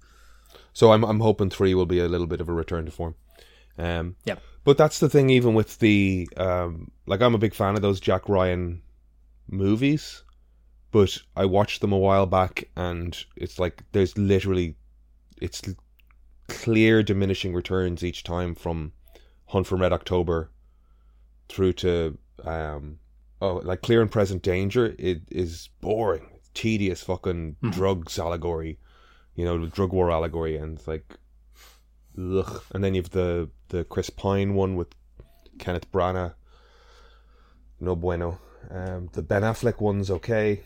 So 0.74 0.92
I'm 0.92 1.06
I'm 1.06 1.22
hoping 1.22 1.50
three 1.50 1.74
will 1.74 1.86
be 1.86 2.00
a 2.00 2.10
little 2.10 2.28
bit 2.28 2.42
of 2.42 2.50
a 2.50 2.54
return 2.54 2.84
to 2.86 2.92
form. 2.92 3.16
Um, 3.78 4.18
yeah, 4.26 4.36
But 4.66 4.78
that's 4.78 5.00
the 5.00 5.08
thing, 5.08 5.30
even 5.30 5.54
with 5.54 5.80
the 5.80 6.28
um, 6.36 6.92
like, 7.06 7.22
I'm 7.22 7.34
a 7.36 7.38
big 7.38 7.54
fan 7.54 7.76
of 7.76 7.82
those 7.82 8.02
Jack 8.02 8.28
Ryan 8.28 8.82
movies, 9.50 10.24
but 10.92 11.18
I 11.36 11.46
watched 11.46 11.80
them 11.80 11.94
a 11.94 11.98
while 11.98 12.26
back, 12.26 12.68
and 12.76 13.18
it's 13.38 13.58
like 13.58 13.84
there's 13.94 14.18
literally 14.18 14.76
it's 15.42 15.62
clear 16.50 17.04
diminishing 17.04 17.54
returns 17.54 18.04
each 18.04 18.24
time 18.24 18.54
from 18.56 18.92
Hunt 19.46 19.68
for 19.68 19.78
Red 19.78 19.94
October 19.94 20.50
through 21.50 21.74
to 21.74 22.18
um, 22.44 23.00
oh, 23.42 23.56
like 23.64 23.82
Clear 23.82 24.02
and 24.02 24.12
Present 24.12 24.42
Danger. 24.44 24.96
It 24.98 25.22
is 25.32 25.70
boring, 25.82 26.40
tedious, 26.54 27.04
fucking 27.04 27.58
drugs 27.72 28.20
allegory, 28.20 28.80
you 29.36 29.46
know, 29.46 29.60
the 29.60 29.68
drug 29.68 29.94
war 29.94 30.12
allegory, 30.12 30.58
and 30.58 30.78
it's 30.78 30.88
like 30.88 31.18
Ugh. 32.18 32.62
And 32.74 32.84
then 32.84 32.96
you've 32.96 33.12
the 33.12 33.50
the 33.70 33.84
Chris 33.84 34.10
Pine 34.10 34.56
one 34.56 34.76
with 34.76 34.90
Kenneth 35.60 35.92
Branagh. 35.92 36.34
No 37.80 37.96
bueno. 37.96 38.40
Um, 38.70 39.10
the 39.14 39.22
Ben 39.22 39.44
Affleck 39.44 39.80
one's 39.80 40.12
okay, 40.12 40.62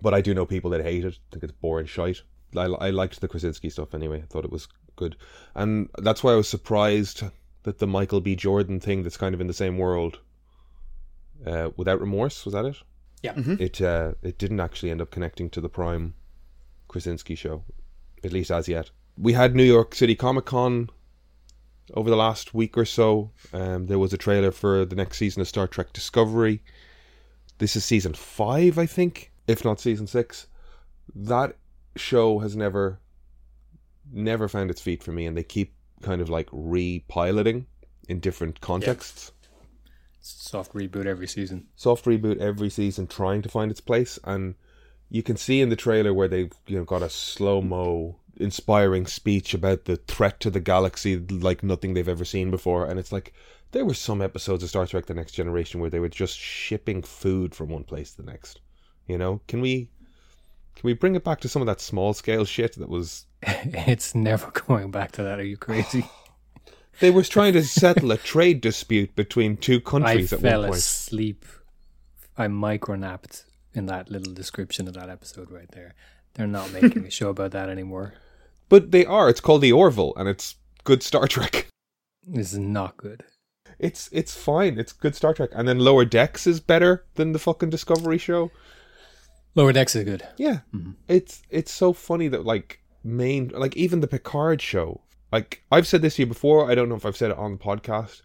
but 0.00 0.14
I 0.14 0.20
do 0.20 0.34
know 0.34 0.46
people 0.46 0.70
that 0.70 0.84
hate 0.84 1.04
it. 1.04 1.18
Think 1.32 1.42
it's 1.42 1.52
boring 1.52 1.86
shite. 1.86 2.22
I, 2.54 2.64
I 2.64 2.90
liked 2.90 3.20
the 3.20 3.28
Krasinski 3.28 3.70
stuff 3.70 3.94
anyway. 3.94 4.22
I 4.22 4.26
thought 4.26 4.44
it 4.44 4.52
was 4.52 4.68
good, 4.94 5.16
and 5.54 5.88
that's 5.98 6.22
why 6.22 6.32
I 6.32 6.36
was 6.36 6.48
surprised 6.48 7.24
that 7.66 7.78
the 7.78 7.86
Michael 7.86 8.20
B. 8.20 8.36
Jordan 8.36 8.78
thing 8.78 9.02
that's 9.02 9.16
kind 9.16 9.34
of 9.34 9.40
in 9.40 9.48
the 9.48 9.52
same 9.52 9.76
world. 9.76 10.20
Uh, 11.44 11.70
without 11.76 12.00
remorse 12.00 12.44
was 12.44 12.54
that 12.54 12.64
it? 12.64 12.76
yeah. 13.22 13.34
It 13.36 13.82
uh, 13.82 14.12
it 14.22 14.38
didn't 14.38 14.60
actually 14.60 14.90
end 14.90 15.02
up 15.02 15.10
connecting 15.10 15.50
to 15.50 15.60
the 15.60 15.68
Prime 15.68 16.14
Krasinski 16.88 17.34
show, 17.34 17.64
at 18.22 18.32
least 18.32 18.50
as 18.50 18.68
yet. 18.68 18.90
We 19.18 19.32
had 19.32 19.54
New 19.54 19.64
York 19.64 19.94
City 19.94 20.14
Comic 20.14 20.44
Con 20.44 20.90
over 21.94 22.08
the 22.08 22.16
last 22.16 22.54
week 22.54 22.78
or 22.78 22.84
so. 22.84 23.32
Um, 23.52 23.86
there 23.86 23.98
was 23.98 24.12
a 24.12 24.18
trailer 24.18 24.52
for 24.52 24.84
the 24.84 24.96
next 24.96 25.18
season 25.18 25.40
of 25.40 25.48
Star 25.48 25.66
Trek 25.66 25.92
Discovery. 25.92 26.62
This 27.58 27.74
is 27.74 27.84
season 27.84 28.14
five, 28.14 28.78
I 28.78 28.86
think, 28.86 29.32
if 29.48 29.64
not 29.64 29.80
season 29.80 30.06
six. 30.06 30.46
That 31.14 31.56
show 31.96 32.38
has 32.40 32.54
never, 32.54 33.00
never 34.12 34.46
found 34.46 34.70
its 34.70 34.80
feet 34.80 35.02
for 35.02 35.12
me, 35.12 35.26
and 35.26 35.36
they 35.36 35.42
keep 35.42 35.75
kind 36.06 36.20
of 36.20 36.28
like 36.30 36.48
re-piloting 36.52 37.66
in 38.08 38.20
different 38.20 38.60
contexts. 38.60 39.32
Soft 40.20 40.72
reboot 40.72 41.06
every 41.06 41.26
season. 41.26 41.66
soft 41.76 42.04
reboot 42.04 42.38
every 42.38 42.70
season 42.70 43.06
trying 43.06 43.42
to 43.42 43.48
find 43.48 43.70
its 43.70 43.80
place 43.80 44.18
and 44.24 44.54
you 45.08 45.22
can 45.22 45.36
see 45.36 45.60
in 45.60 45.68
the 45.68 45.76
trailer 45.76 46.12
where 46.12 46.26
they've 46.26 46.52
you 46.66 46.76
know 46.76 46.84
got 46.84 47.02
a 47.02 47.10
slow 47.10 47.62
mo 47.62 48.16
inspiring 48.38 49.06
speech 49.06 49.54
about 49.54 49.84
the 49.84 49.96
threat 49.96 50.40
to 50.40 50.50
the 50.50 50.58
galaxy 50.72 51.16
like 51.16 51.62
nothing 51.62 51.94
they've 51.94 52.08
ever 52.08 52.24
seen 52.24 52.50
before 52.50 52.84
and 52.86 52.98
it's 52.98 53.12
like 53.12 53.32
there 53.70 53.84
were 53.84 53.94
some 53.94 54.22
episodes 54.22 54.62
of 54.62 54.68
Star 54.68 54.86
Trek 54.86 55.06
the 55.06 55.14
Next 55.14 55.32
Generation 55.32 55.80
where 55.80 55.90
they 55.90 56.00
were 56.00 56.08
just 56.08 56.38
shipping 56.38 57.02
food 57.02 57.54
from 57.54 57.68
one 57.68 57.84
place 57.84 58.12
to 58.12 58.22
the 58.22 58.30
next 58.30 58.60
you 59.06 59.18
know? 59.18 59.40
Can 59.46 59.60
we 59.60 59.90
can 60.74 60.82
we 60.82 60.92
bring 60.92 61.14
it 61.14 61.24
back 61.24 61.40
to 61.40 61.48
some 61.48 61.62
of 61.62 61.66
that 61.66 61.80
small 61.80 62.12
scale 62.12 62.44
shit 62.44 62.74
that 62.76 62.88
was 62.88 63.25
it's 63.42 64.14
never 64.14 64.50
going 64.50 64.90
back 64.90 65.12
to 65.12 65.22
that. 65.22 65.38
Are 65.38 65.44
you 65.44 65.56
crazy? 65.56 66.08
they 67.00 67.10
were 67.10 67.22
trying 67.22 67.52
to 67.54 67.62
settle 67.62 68.10
a 68.12 68.16
trade 68.16 68.60
dispute 68.60 69.14
between 69.14 69.56
two 69.56 69.76
I 69.76 69.90
countries 69.90 70.32
at 70.32 70.40
fell 70.40 70.60
one 70.60 70.68
point 70.70 70.78
asleep. 70.78 71.44
I 72.36 72.48
micronapped 72.48 73.44
in 73.74 73.86
that 73.86 74.10
little 74.10 74.32
description 74.32 74.88
of 74.88 74.94
that 74.94 75.08
episode 75.10 75.50
right 75.50 75.70
there. 75.72 75.94
They're 76.34 76.46
not 76.46 76.72
making 76.72 77.06
a 77.06 77.10
show 77.18 77.30
about 77.30 77.52
that 77.52 77.68
anymore. 77.68 78.14
but 78.68 78.90
they 78.90 79.06
are 79.06 79.28
it's 79.30 79.40
called 79.40 79.62
the 79.62 79.72
Orville 79.72 80.12
and 80.16 80.28
it's 80.28 80.56
good 80.84 81.02
Star 81.02 81.26
Trek 81.26 81.68
This 82.26 82.52
is 82.52 82.58
not 82.58 82.96
good. 82.96 83.24
It's 83.78 84.08
it's 84.12 84.34
fine. 84.34 84.78
It's 84.78 84.92
good 84.92 85.14
Star 85.14 85.34
Trek. 85.34 85.50
And 85.52 85.68
then 85.68 85.78
Lower 85.78 86.04
Decks 86.04 86.46
is 86.46 86.60
better 86.60 87.04
than 87.14 87.32
the 87.32 87.38
fucking 87.38 87.70
Discovery 87.70 88.18
show. 88.18 88.50
Lower 89.54 89.72
Decks 89.72 89.94
is 89.96 90.04
good. 90.04 90.26
Yeah. 90.36 90.60
Mm-hmm. 90.74 90.92
It's 91.08 91.42
it's 91.50 91.72
so 91.72 91.92
funny 91.92 92.28
that 92.28 92.44
like 92.44 92.80
main 93.06 93.48
like 93.54 93.76
even 93.76 94.00
the 94.00 94.08
Picard 94.08 94.60
show. 94.60 95.02
Like 95.32 95.62
I've 95.70 95.86
said 95.86 96.02
this 96.02 96.16
to 96.16 96.22
you 96.22 96.26
before, 96.26 96.70
I 96.70 96.74
don't 96.74 96.88
know 96.88 96.94
if 96.94 97.06
I've 97.06 97.16
said 97.16 97.30
it 97.30 97.38
on 97.38 97.52
the 97.52 97.58
podcast, 97.58 98.22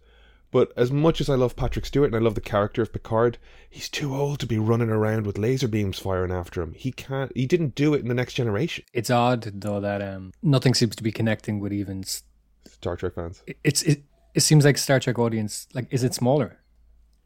but 0.52 0.72
as 0.76 0.92
much 0.92 1.20
as 1.22 1.30
I 1.30 1.36
love 1.36 1.56
Patrick 1.56 1.86
Stewart 1.86 2.08
and 2.08 2.16
I 2.16 2.20
love 2.20 2.36
the 2.36 2.42
character 2.42 2.82
of 2.82 2.94
Picard, 2.94 3.38
he's 3.70 3.90
too 3.90 4.16
old 4.16 4.40
to 4.40 4.46
be 4.46 4.60
running 4.60 4.90
around 4.90 5.26
with 5.26 5.38
laser 5.38 5.68
beams 5.68 5.98
firing 5.98 6.32
after 6.32 6.62
him. 6.62 6.74
He 6.74 6.92
can't 6.92 7.32
he 7.36 7.46
didn't 7.46 7.76
do 7.76 7.94
it 7.94 8.02
in 8.02 8.08
the 8.08 8.14
next 8.14 8.34
generation. 8.34 8.86
It's 8.94 9.10
odd 9.10 9.44
though 9.62 9.80
that 9.80 10.02
um 10.02 10.34
nothing 10.44 10.74
seems 10.74 10.96
to 10.96 11.04
be 11.04 11.12
connecting 11.12 11.60
with 11.60 11.74
even. 11.74 12.04
Star 12.04 12.96
Trek 12.96 13.16
fans. 13.16 13.44
It's 13.64 13.82
it. 13.84 14.04
It 14.34 14.42
seems 14.42 14.64
like 14.64 14.78
Star 14.78 15.00
Trek 15.00 15.20
audience 15.20 15.68
like 15.74 15.88
is 15.92 16.04
it 16.04 16.14
smaller 16.14 16.60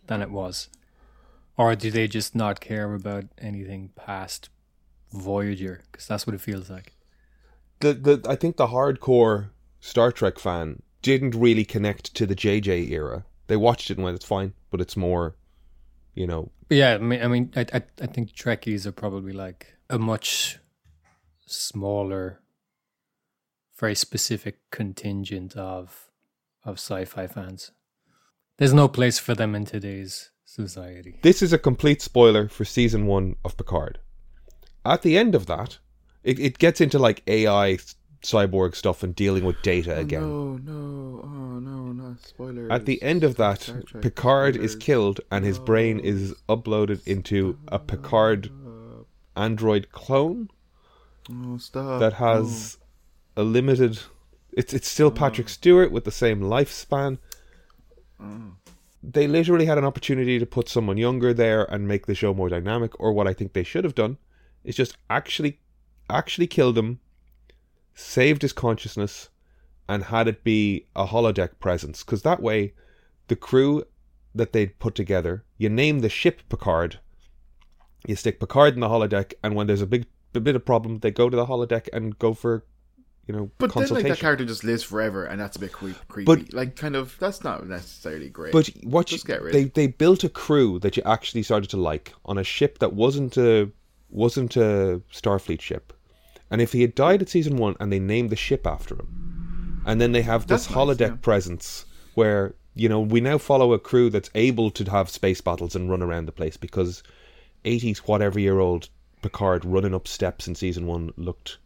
than 0.07 0.21
it 0.21 0.31
was, 0.31 0.69
or 1.57 1.75
do 1.75 1.91
they 1.91 2.07
just 2.07 2.35
not 2.35 2.59
care 2.59 2.93
about 2.93 3.25
anything 3.37 3.91
past 3.95 4.49
Voyager? 5.11 5.81
Because 5.91 6.07
that's 6.07 6.25
what 6.27 6.33
it 6.33 6.41
feels 6.41 6.69
like. 6.69 6.94
The 7.79 7.93
the 7.93 8.25
I 8.27 8.35
think 8.35 8.57
the 8.57 8.67
hardcore 8.67 9.49
Star 9.79 10.11
Trek 10.11 10.39
fan 10.39 10.81
didn't 11.01 11.35
really 11.35 11.65
connect 11.65 12.13
to 12.15 12.25
the 12.25 12.35
JJ 12.35 12.89
era. 12.89 13.25
They 13.47 13.57
watched 13.57 13.91
it 13.91 13.97
and 13.97 14.03
went, 14.03 14.15
"It's 14.15 14.25
fine," 14.25 14.53
but 14.71 14.81
it's 14.81 14.97
more, 14.97 15.35
you 16.15 16.25
know, 16.25 16.51
yeah, 16.69 16.95
I 16.95 16.97
mean, 16.97 17.21
I 17.21 17.27
mean, 17.27 17.51
I, 17.55 17.65
I, 17.73 17.81
I 18.01 18.07
think 18.07 18.31
Trekkies 18.31 18.85
are 18.85 18.91
probably 18.91 19.33
like 19.33 19.75
a 19.89 19.99
much 19.99 20.57
smaller, 21.45 22.41
very 23.77 23.95
specific 23.95 24.59
contingent 24.71 25.55
of 25.55 26.09
of 26.63 26.75
sci-fi 26.75 27.27
fans. 27.27 27.71
There's 28.57 28.73
no 28.73 28.87
place 28.87 29.19
for 29.19 29.35
them 29.35 29.53
in 29.53 29.65
today's 29.65 30.31
society. 30.45 31.19
This 31.21 31.43
is 31.43 31.53
a 31.53 31.59
complete 31.59 32.01
spoiler 32.01 32.47
for 32.49 32.65
season 32.65 33.05
one 33.05 33.35
of 33.45 33.57
Picard. 33.57 33.99
At 34.83 35.03
the 35.03 35.17
end 35.17 35.35
of 35.35 35.45
that, 35.45 35.77
it, 36.25 36.39
it 36.39 36.57
gets 36.57 36.81
into 36.81 36.99
like 36.99 37.21
AI 37.27 37.77
cyborg 38.21 38.75
stuff 38.75 39.03
and 39.03 39.15
dealing 39.15 39.45
with 39.45 39.61
data 39.61 39.95
oh, 39.95 40.01
again. 40.01 40.21
No, 40.21 40.57
no, 40.57 41.21
oh 41.23 41.59
no, 41.59 41.91
not 41.93 42.19
spoilers. 42.25 42.69
At 42.71 42.85
the 42.85 43.01
end 43.01 43.23
of 43.23 43.37
that, 43.37 43.71
Picard 44.01 44.57
is 44.57 44.75
killed 44.75 45.21
and 45.31 45.45
his 45.45 45.59
brain 45.59 45.99
is 45.99 46.33
uploaded 46.49 47.05
into 47.07 47.57
a 47.67 47.79
Picard 47.79 48.49
android 49.37 49.91
clone 49.91 50.49
Oh, 51.31 51.57
stop. 51.57 51.99
that 51.99 52.13
has 52.13 52.77
a 53.37 53.43
limited. 53.43 53.99
It's 54.51 54.73
it's 54.73 54.87
still 54.87 55.11
Patrick 55.11 55.49
Stewart 55.49 55.91
with 55.91 56.05
the 56.05 56.11
same 56.11 56.41
lifespan. 56.41 57.19
They 59.03 59.27
literally 59.27 59.65
had 59.65 59.77
an 59.77 59.85
opportunity 59.85 60.39
to 60.39 60.45
put 60.47 60.67
someone 60.67 60.97
younger 60.97 61.31
there 61.31 61.63
and 61.71 61.87
make 61.87 62.07
the 62.07 62.15
show 62.15 62.33
more 62.33 62.49
dynamic. 62.49 62.99
Or 62.99 63.13
what 63.13 63.27
I 63.27 63.33
think 63.33 63.53
they 63.53 63.63
should 63.63 63.83
have 63.83 63.93
done 63.93 64.17
is 64.63 64.75
just 64.75 64.97
actually 65.11 65.59
actually 66.09 66.47
killed 66.47 66.77
him, 66.77 66.99
saved 67.93 68.41
his 68.41 68.53
consciousness, 68.53 69.29
and 69.87 70.05
had 70.05 70.27
it 70.27 70.43
be 70.43 70.85
a 70.95 71.05
holodeck 71.07 71.59
presence. 71.59 72.03
Because 72.03 72.21
that 72.23 72.41
way, 72.41 72.73
the 73.27 73.35
crew 73.35 73.83
that 74.33 74.51
they'd 74.53 74.77
put 74.79 74.95
together, 74.95 75.43
you 75.57 75.69
name 75.69 75.99
the 75.99 76.09
ship 76.09 76.41
Picard, 76.49 76.99
you 78.07 78.15
stick 78.15 78.39
Picard 78.39 78.73
in 78.75 78.79
the 78.81 78.89
holodeck, 78.89 79.33
and 79.43 79.55
when 79.55 79.67
there's 79.67 79.81
a 79.81 79.87
big 79.87 80.05
a 80.33 80.39
bit 80.39 80.55
of 80.55 80.65
problem, 80.65 80.99
they 80.99 81.11
go 81.11 81.29
to 81.29 81.35
the 81.35 81.45
holodeck 81.45 81.87
and 81.93 82.19
go 82.19 82.33
for, 82.33 82.65
you 83.25 83.33
know, 83.33 83.49
But 83.57 83.73
then, 83.73 83.87
like, 83.87 84.05
that 84.05 84.19
character 84.19 84.43
just 84.43 84.65
lives 84.65 84.83
forever, 84.83 85.23
and 85.23 85.39
that's 85.39 85.55
a 85.55 85.59
bit 85.59 85.71
creep, 85.71 85.95
creepy. 86.09 86.25
But- 86.25 86.53
like, 86.53 86.75
kind 86.75 86.95
of, 86.95 87.15
that's 87.19 87.41
not 87.43 87.65
necessarily 87.67 88.29
great. 88.29 88.51
But 88.51 88.69
what 88.83 89.11
you, 89.11 89.15
Just 89.15 89.27
get 89.27 89.41
rid. 89.41 89.53
they 89.53 89.63
they 89.65 89.87
built 89.87 90.25
a 90.25 90.29
crew 90.29 90.77
that 90.79 90.97
you 90.97 91.03
actually 91.05 91.43
started 91.43 91.69
to 91.69 91.77
like 91.77 92.13
on 92.25 92.37
a 92.37 92.43
ship 92.43 92.79
that 92.79 92.93
wasn't 92.93 93.37
a 93.37 93.71
wasn't 94.09 94.55
a 94.57 95.01
Starfleet 95.11 95.61
ship, 95.61 95.93
and 96.55 96.61
if 96.61 96.71
he 96.71 96.81
had 96.81 96.95
died 96.95 97.21
at 97.21 97.27
season 97.29 97.57
one 97.57 97.75
and 97.81 97.91
they 97.91 97.99
named 97.99 98.29
the 98.29 98.35
ship 98.47 98.65
after 98.65 98.95
him, 98.95 99.81
and 99.85 99.99
then 99.99 100.11
they 100.13 100.21
have 100.21 100.47
this 100.47 100.67
That's 100.67 100.69
nice, 100.69 100.77
holodeck 100.77 101.09
yeah. 101.15 101.15
presence 101.29 101.85
where 102.13 102.53
you 102.75 102.87
know 102.89 103.01
we 103.01 103.19
now 103.19 103.37
follow 103.37 103.73
a 103.73 103.79
crew 103.89 104.09
that's 104.09 104.29
able 104.35 104.71
to 104.71 104.89
have 104.89 105.09
space 105.09 105.41
battles 105.41 105.75
and 105.75 105.89
run 105.91 106.01
around 106.01 106.25
the 106.27 106.31
place 106.39 106.57
because 106.57 107.03
eighties 107.65 107.99
whatever 108.07 108.39
year 108.39 108.59
old 108.59 108.87
Picard 109.21 109.65
running 109.65 109.93
up 109.95 110.07
steps 110.07 110.47
in 110.47 110.55
season 110.55 110.85
one 110.87 111.11
looked 111.17 111.57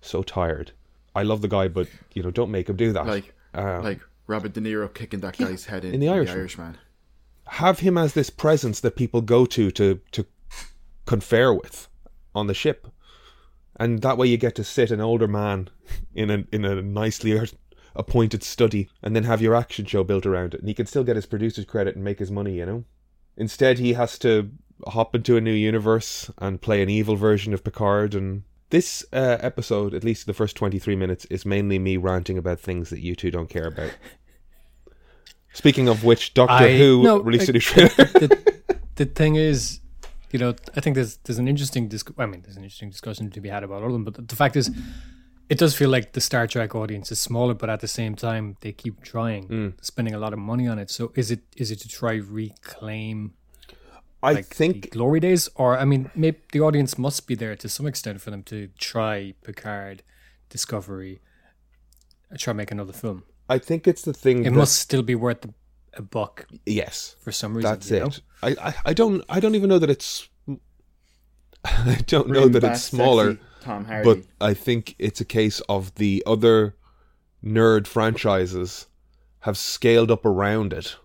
so 0.00 0.22
tired. 0.22 0.70
I 1.14 1.22
love 1.24 1.40
the 1.42 1.48
guy, 1.48 1.66
but 1.68 1.88
you 2.14 2.22
know 2.22 2.30
don't 2.30 2.50
make 2.50 2.68
him 2.68 2.76
do 2.76 2.92
that. 2.92 3.06
like, 3.06 3.34
Uh, 3.54 3.80
like 3.82 4.00
Robert 4.26 4.52
De 4.52 4.60
Niro 4.60 4.92
kicking 4.92 5.20
that 5.20 5.36
guy's 5.38 5.64
head 5.66 5.84
in, 5.84 5.94
in 5.94 6.00
The 6.00 6.06
in 6.06 6.12
Irishman. 6.12 6.34
the 6.36 6.40
Irishman. 6.42 6.78
have 7.64 7.78
him 7.80 7.96
as 7.98 8.12
this 8.12 8.30
presence 8.30 8.80
that 8.80 8.94
people 9.02 9.20
go 9.22 9.46
to 9.46 9.70
to 9.78 9.86
to 10.16 10.26
confer 11.06 11.52
with 11.52 11.88
on 12.34 12.46
the 12.46 12.54
ship, 12.54 12.86
and 13.78 14.00
that 14.02 14.16
way 14.18 14.26
you 14.26 14.36
get 14.36 14.54
to 14.56 14.64
sit 14.64 14.90
an 14.90 15.00
older 15.00 15.28
man 15.28 15.68
in 16.14 16.30
a 16.30 16.44
in 16.52 16.64
a 16.64 16.80
nicely 16.82 17.40
appointed 17.94 18.42
study, 18.42 18.88
and 19.02 19.14
then 19.16 19.24
have 19.24 19.42
your 19.42 19.54
action 19.54 19.84
show 19.84 20.04
built 20.04 20.26
around 20.26 20.54
it, 20.54 20.60
and 20.60 20.68
he 20.68 20.74
can 20.74 20.86
still 20.86 21.04
get 21.04 21.16
his 21.16 21.26
producer's 21.26 21.64
credit 21.64 21.94
and 21.94 22.04
make 22.04 22.18
his 22.18 22.30
money. 22.30 22.56
You 22.58 22.66
know, 22.66 22.84
instead 23.36 23.78
he 23.78 23.94
has 23.94 24.18
to 24.20 24.50
hop 24.86 25.14
into 25.14 25.36
a 25.36 25.40
new 25.40 25.52
universe 25.52 26.30
and 26.38 26.60
play 26.60 26.82
an 26.82 26.88
evil 26.90 27.16
version 27.16 27.52
of 27.54 27.64
Picard 27.64 28.14
and. 28.14 28.42
This 28.70 29.02
uh, 29.14 29.38
episode, 29.40 29.94
at 29.94 30.04
least 30.04 30.26
the 30.26 30.34
first 30.34 30.54
23 30.54 30.94
minutes, 30.94 31.24
is 31.30 31.46
mainly 31.46 31.78
me 31.78 31.96
ranting 31.96 32.36
about 32.36 32.60
things 32.60 32.90
that 32.90 33.00
you 33.00 33.16
two 33.16 33.30
don't 33.30 33.48
care 33.48 33.66
about. 33.66 33.92
Speaking 35.54 35.88
of 35.88 36.04
which, 36.04 36.34
Doctor 36.34 36.52
I- 36.66 36.76
Who 36.76 37.02
no, 37.02 37.18
released 37.20 37.48
a 37.48 37.52
I- 37.52 37.54
new 37.54 37.60
trailer. 37.60 37.88
the, 37.88 38.78
the 38.96 39.06
thing 39.06 39.36
is, 39.36 39.80
you 40.30 40.38
know, 40.38 40.54
I 40.76 40.80
think 40.80 40.94
there's 40.94 41.16
there's 41.24 41.38
an 41.38 41.48
interesting 41.48 41.88
disc- 41.88 42.12
I 42.18 42.26
mean, 42.26 42.42
there's 42.42 42.56
an 42.56 42.62
interesting 42.62 42.90
discussion 42.90 43.30
to 43.30 43.40
be 43.40 43.48
had 43.48 43.62
about 43.62 43.82
all 43.82 43.88
of 43.88 43.92
them. 43.92 44.04
But 44.04 44.28
the, 44.28 44.36
fact 44.36 44.56
is, 44.56 44.70
it 45.48 45.58
does 45.58 45.74
feel 45.74 45.90
like 45.90 46.12
the 46.12 46.20
Star 46.20 46.46
Trek 46.46 46.74
audience 46.74 47.10
is 47.10 47.20
smaller, 47.20 47.54
but 47.54 47.70
at 47.70 47.80
the 47.80 47.88
same 47.88 48.14
time, 48.14 48.56
they 48.60 48.72
keep 48.72 49.02
trying, 49.02 49.48
Mm. 49.48 49.72
spending 49.80 50.14
a 50.14 50.18
lot 50.18 50.32
of 50.32 50.38
money 50.38 50.68
on 50.68 50.78
it. 50.78 50.90
So 50.90 51.12
is 51.14 51.30
it 51.30 51.40
is 51.56 51.70
it 51.70 51.80
to 51.80 51.88
try 51.88 52.14
reclaim 52.14 53.32
I 54.22 54.32
like 54.32 54.48
the 54.48 54.54
think 54.54 54.90
glory 54.90 55.20
days, 55.20 55.48
or 55.54 55.78
I 55.78 55.84
mean, 55.84 56.10
maybe 56.14 56.38
the 56.52 56.60
audience 56.60 56.98
must 56.98 57.26
be 57.26 57.34
there 57.34 57.54
to 57.56 57.68
some 57.68 57.86
extent 57.86 58.20
for 58.20 58.30
them 58.30 58.42
to 58.44 58.68
try 58.78 59.34
Picard, 59.42 60.02
Discovery, 60.48 61.20
and 62.30 62.38
try 62.38 62.52
make 62.52 62.70
another 62.72 62.92
film. 62.92 63.22
I 63.48 63.58
think 63.58 63.86
it's 63.86 64.02
the 64.02 64.12
thing. 64.12 64.40
It 64.40 64.50
that, 64.50 64.52
must 64.52 64.76
still 64.76 65.02
be 65.02 65.14
worth 65.14 65.44
a, 65.44 65.54
a 65.94 66.02
buck 66.02 66.46
yes, 66.66 67.14
for 67.20 67.32
some 67.32 67.56
reason. 67.56 67.70
that's 67.70 67.90
you 67.90 68.00
know? 68.00 68.10
It. 68.42 68.58
I, 68.58 68.68
I 68.68 68.74
I 68.86 68.92
don't 68.92 69.24
I 69.28 69.40
don't 69.40 69.54
even 69.54 69.68
know 69.68 69.78
that 69.78 69.90
it's. 69.90 70.28
I 71.64 71.98
don't 72.06 72.28
know 72.28 72.48
that 72.48 72.64
it's 72.64 72.82
smaller, 72.82 73.38
Tom 73.60 73.84
Hardy. 73.84 74.04
but 74.04 74.46
I 74.46 74.54
think 74.54 74.94
it's 74.98 75.20
a 75.20 75.24
case 75.24 75.60
of 75.68 75.94
the 75.96 76.22
other 76.26 76.76
nerd 77.44 77.86
franchises 77.86 78.86
have 79.40 79.56
scaled 79.56 80.10
up 80.10 80.24
around 80.24 80.72
it. 80.72 80.96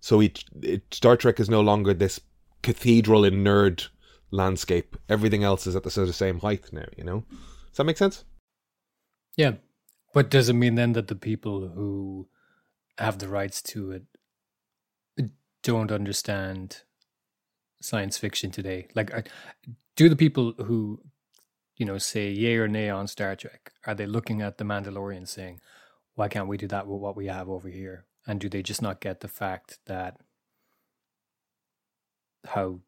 So 0.00 0.20
it, 0.20 0.44
it 0.62 0.82
Star 0.92 1.16
Trek 1.16 1.38
is 1.38 1.50
no 1.50 1.60
longer 1.60 1.92
this 1.92 2.20
cathedral 2.62 3.24
in 3.24 3.44
nerd 3.44 3.88
landscape. 4.30 4.96
Everything 5.08 5.44
else 5.44 5.66
is 5.66 5.76
at 5.76 5.82
the 5.82 5.90
sort 5.90 6.08
of 6.08 6.14
same 6.14 6.40
height 6.40 6.72
now. 6.72 6.86
You 6.96 7.04
know, 7.04 7.24
does 7.68 7.76
that 7.76 7.84
make 7.84 7.98
sense? 7.98 8.24
Yeah. 9.36 9.54
But 10.12 10.30
does 10.30 10.48
it 10.48 10.54
mean 10.54 10.74
then 10.74 10.92
that 10.94 11.08
the 11.08 11.14
people 11.14 11.68
who 11.68 12.28
have 12.98 13.18
the 13.18 13.28
rights 13.28 13.62
to 13.62 13.92
it 13.92 14.02
don't 15.62 15.92
understand 15.92 16.82
science 17.80 18.18
fiction 18.18 18.50
today? 18.50 18.88
Like, 18.94 19.12
are- 19.12 19.24
do 19.96 20.08
the 20.08 20.16
people 20.16 20.52
who, 20.58 21.02
you 21.76 21.84
know, 21.86 21.98
say 21.98 22.30
yay 22.30 22.56
or 22.56 22.68
nay 22.68 22.88
on 22.88 23.06
Star 23.06 23.36
Trek, 23.36 23.72
are 23.86 23.94
they 23.94 24.06
looking 24.06 24.40
at 24.42 24.58
The 24.58 24.64
Mandalorian 24.64 25.26
saying, 25.28 25.60
why 26.14 26.28
can't 26.28 26.48
we 26.48 26.56
do 26.56 26.66
that 26.68 26.86
with 26.86 27.00
what 27.00 27.16
we 27.16 27.26
have 27.26 27.48
over 27.48 27.68
here? 27.68 28.06
And 28.26 28.40
do 28.40 28.48
they 28.48 28.62
just 28.62 28.82
not 28.82 29.00
get 29.00 29.20
the 29.20 29.28
fact 29.28 29.78
that 29.86 30.20
how 32.46 32.80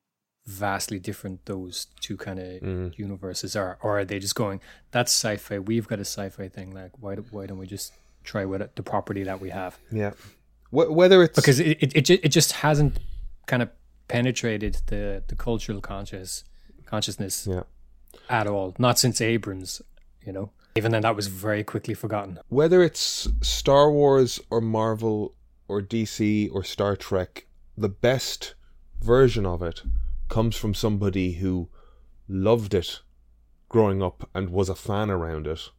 vastly 0.47 0.99
different 0.99 1.45
those 1.47 1.87
two 2.01 2.17
kind 2.17 2.39
of 2.39 2.47
Mm. 2.63 2.99
universes 2.99 3.55
are, 3.55 3.79
or 3.83 3.99
are 4.01 4.05
they 4.05 4.19
just 4.19 4.35
going, 4.35 4.61
"That's 4.91 5.13
sci-fi. 5.13 5.59
We've 5.61 5.87
got 5.87 5.99
a 6.01 6.05
sci-fi 6.05 6.49
thing. 6.49 6.73
Like, 6.73 6.99
why 6.99 7.15
do, 7.15 7.23
why 7.31 7.47
don't 7.47 7.59
we 7.59 7.67
just 7.67 7.93
try 8.25 8.45
with 8.45 8.61
it, 8.63 8.75
the 8.77 8.83
property 8.83 9.23
that 9.25 9.41
we 9.41 9.51
have?" 9.51 9.79
Yeah. 9.91 10.13
Wh- 10.73 10.91
whether 10.91 11.23
it's 11.23 11.37
Because 11.37 11.61
it 11.61 11.79
it, 11.81 12.11
it, 12.11 12.11
it 12.11 12.29
just 12.29 12.53
hasn't 12.53 12.99
kind 13.47 13.63
of 13.63 13.71
penetrated 14.09 14.79
the 14.87 15.23
the 15.29 15.37
cultural 15.37 15.81
conscious 15.81 16.45
consciousness 16.87 17.47
yeah. 17.49 17.63
at 18.29 18.47
all. 18.47 18.75
Not 18.79 18.99
since 18.99 19.21
Abrams, 19.21 19.81
you 20.27 20.33
know. 20.33 20.51
Even 20.75 20.91
then, 20.91 21.03
that 21.03 21.15
was 21.15 21.27
very 21.27 21.63
quickly 21.63 21.95
forgotten. 21.95 22.39
whether 22.49 22.83
it's 22.83 23.29
Star 23.43 23.93
Wars 23.93 24.41
or 24.51 24.61
Marvel 24.61 25.35
or 25.69 25.83
DC 25.83 26.51
or 26.53 26.65
Star 26.65 26.97
Trek, 26.97 27.47
the 27.77 27.91
best 27.91 28.55
version 29.03 29.45
of 29.45 29.63
it 29.63 29.83
comes 30.29 30.57
from 30.57 30.73
somebody 30.73 31.33
who 31.35 31.69
loved 32.27 32.73
it 32.73 33.01
growing 33.69 34.03
up 34.03 34.29
and 34.35 34.49
was 34.49 34.71
a 34.71 34.75
fan 34.75 35.11
around 35.11 35.47
it 35.47 35.71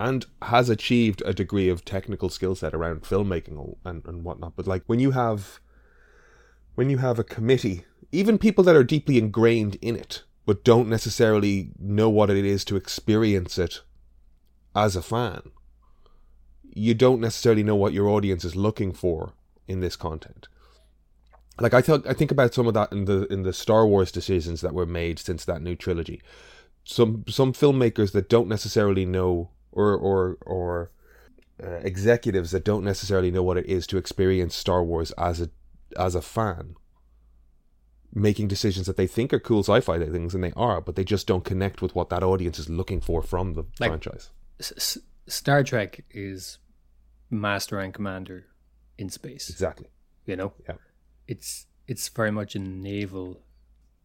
and 0.00 0.24
has 0.42 0.70
achieved 0.70 1.22
a 1.26 1.34
degree 1.34 1.68
of 1.68 1.84
technical 1.84 2.30
skill 2.30 2.54
set 2.54 2.72
around 2.74 3.02
filmmaking 3.02 3.76
and, 3.84 4.04
and 4.06 4.24
whatnot. 4.24 4.56
But 4.56 4.66
like 4.66 4.82
when 4.86 4.98
you 4.98 5.10
have 5.10 5.60
when 6.74 6.88
you 6.88 6.98
have 6.98 7.18
a 7.18 7.24
committee, 7.24 7.84
even 8.10 8.38
people 8.38 8.64
that 8.64 8.74
are 8.74 8.82
deeply 8.82 9.18
ingrained 9.18 9.76
in 9.82 9.96
it, 9.96 10.22
but 10.46 10.64
don't 10.64 10.88
necessarily 10.88 11.72
know 11.78 12.08
what 12.08 12.30
it 12.30 12.44
is 12.46 12.64
to 12.64 12.76
experience 12.76 13.58
it 13.58 13.82
as 14.74 14.96
a 14.96 15.02
fan, 15.02 15.42
you 16.64 16.94
don't 16.94 17.20
necessarily 17.20 17.62
know 17.62 17.76
what 17.76 17.92
your 17.92 18.08
audience 18.08 18.42
is 18.42 18.56
looking 18.56 18.92
for 18.92 19.34
in 19.68 19.80
this 19.80 19.96
content. 19.96 20.48
Like 21.58 21.74
I 21.74 21.82
thought, 21.82 22.06
I 22.06 22.14
think 22.14 22.30
about 22.30 22.54
some 22.54 22.66
of 22.66 22.72
that 22.72 22.90
in 22.90 23.04
the 23.04 23.26
in 23.26 23.42
the 23.42 23.52
Star 23.52 23.86
Wars 23.86 24.10
decisions 24.10 24.62
that 24.62 24.72
were 24.72 24.86
made 24.86 25.18
since 25.18 25.44
that 25.44 25.60
new 25.60 25.76
trilogy. 25.76 26.22
Some 26.84 27.24
some 27.28 27.52
filmmakers 27.52 28.12
that 28.12 28.30
don't 28.30 28.48
necessarily 28.48 29.04
know, 29.04 29.50
or 29.72 29.94
or 29.96 30.36
or 30.46 30.90
uh, 31.62 31.80
executives 31.82 32.50
that 32.52 32.64
don't 32.64 32.84
necessarily 32.84 33.30
know 33.30 33.42
what 33.42 33.56
it 33.58 33.66
is 33.66 33.86
to 33.88 33.98
experience 33.98 34.54
Star 34.54 34.82
Wars 34.82 35.10
as 35.12 35.40
a 35.40 35.50
as 35.98 36.14
a 36.14 36.22
fan, 36.22 36.74
making 38.14 38.48
decisions 38.48 38.86
that 38.86 38.96
they 38.96 39.06
think 39.06 39.32
are 39.32 39.40
cool 39.40 39.60
sci-fi 39.62 39.98
things, 39.98 40.34
and 40.34 40.42
they 40.42 40.52
are, 40.56 40.80
but 40.80 40.96
they 40.96 41.04
just 41.04 41.26
don't 41.26 41.44
connect 41.44 41.82
with 41.82 41.94
what 41.94 42.08
that 42.10 42.22
audience 42.22 42.58
is 42.58 42.68
looking 42.68 43.00
for 43.00 43.22
from 43.22 43.54
the 43.54 43.64
Like- 43.78 43.90
franchise. 43.90 44.30
S- 44.58 44.98
Star 45.26 45.62
Trek 45.62 46.04
is 46.10 46.58
master 47.30 47.78
and 47.78 47.94
commander 47.94 48.46
in 48.98 49.08
space. 49.10 49.48
Exactly. 49.50 49.86
You 50.26 50.36
know, 50.36 50.52
Yeah. 50.68 50.76
it's 51.28 51.66
it's 51.86 52.08
very 52.08 52.30
much 52.30 52.54
a 52.54 52.58
naval 52.60 53.42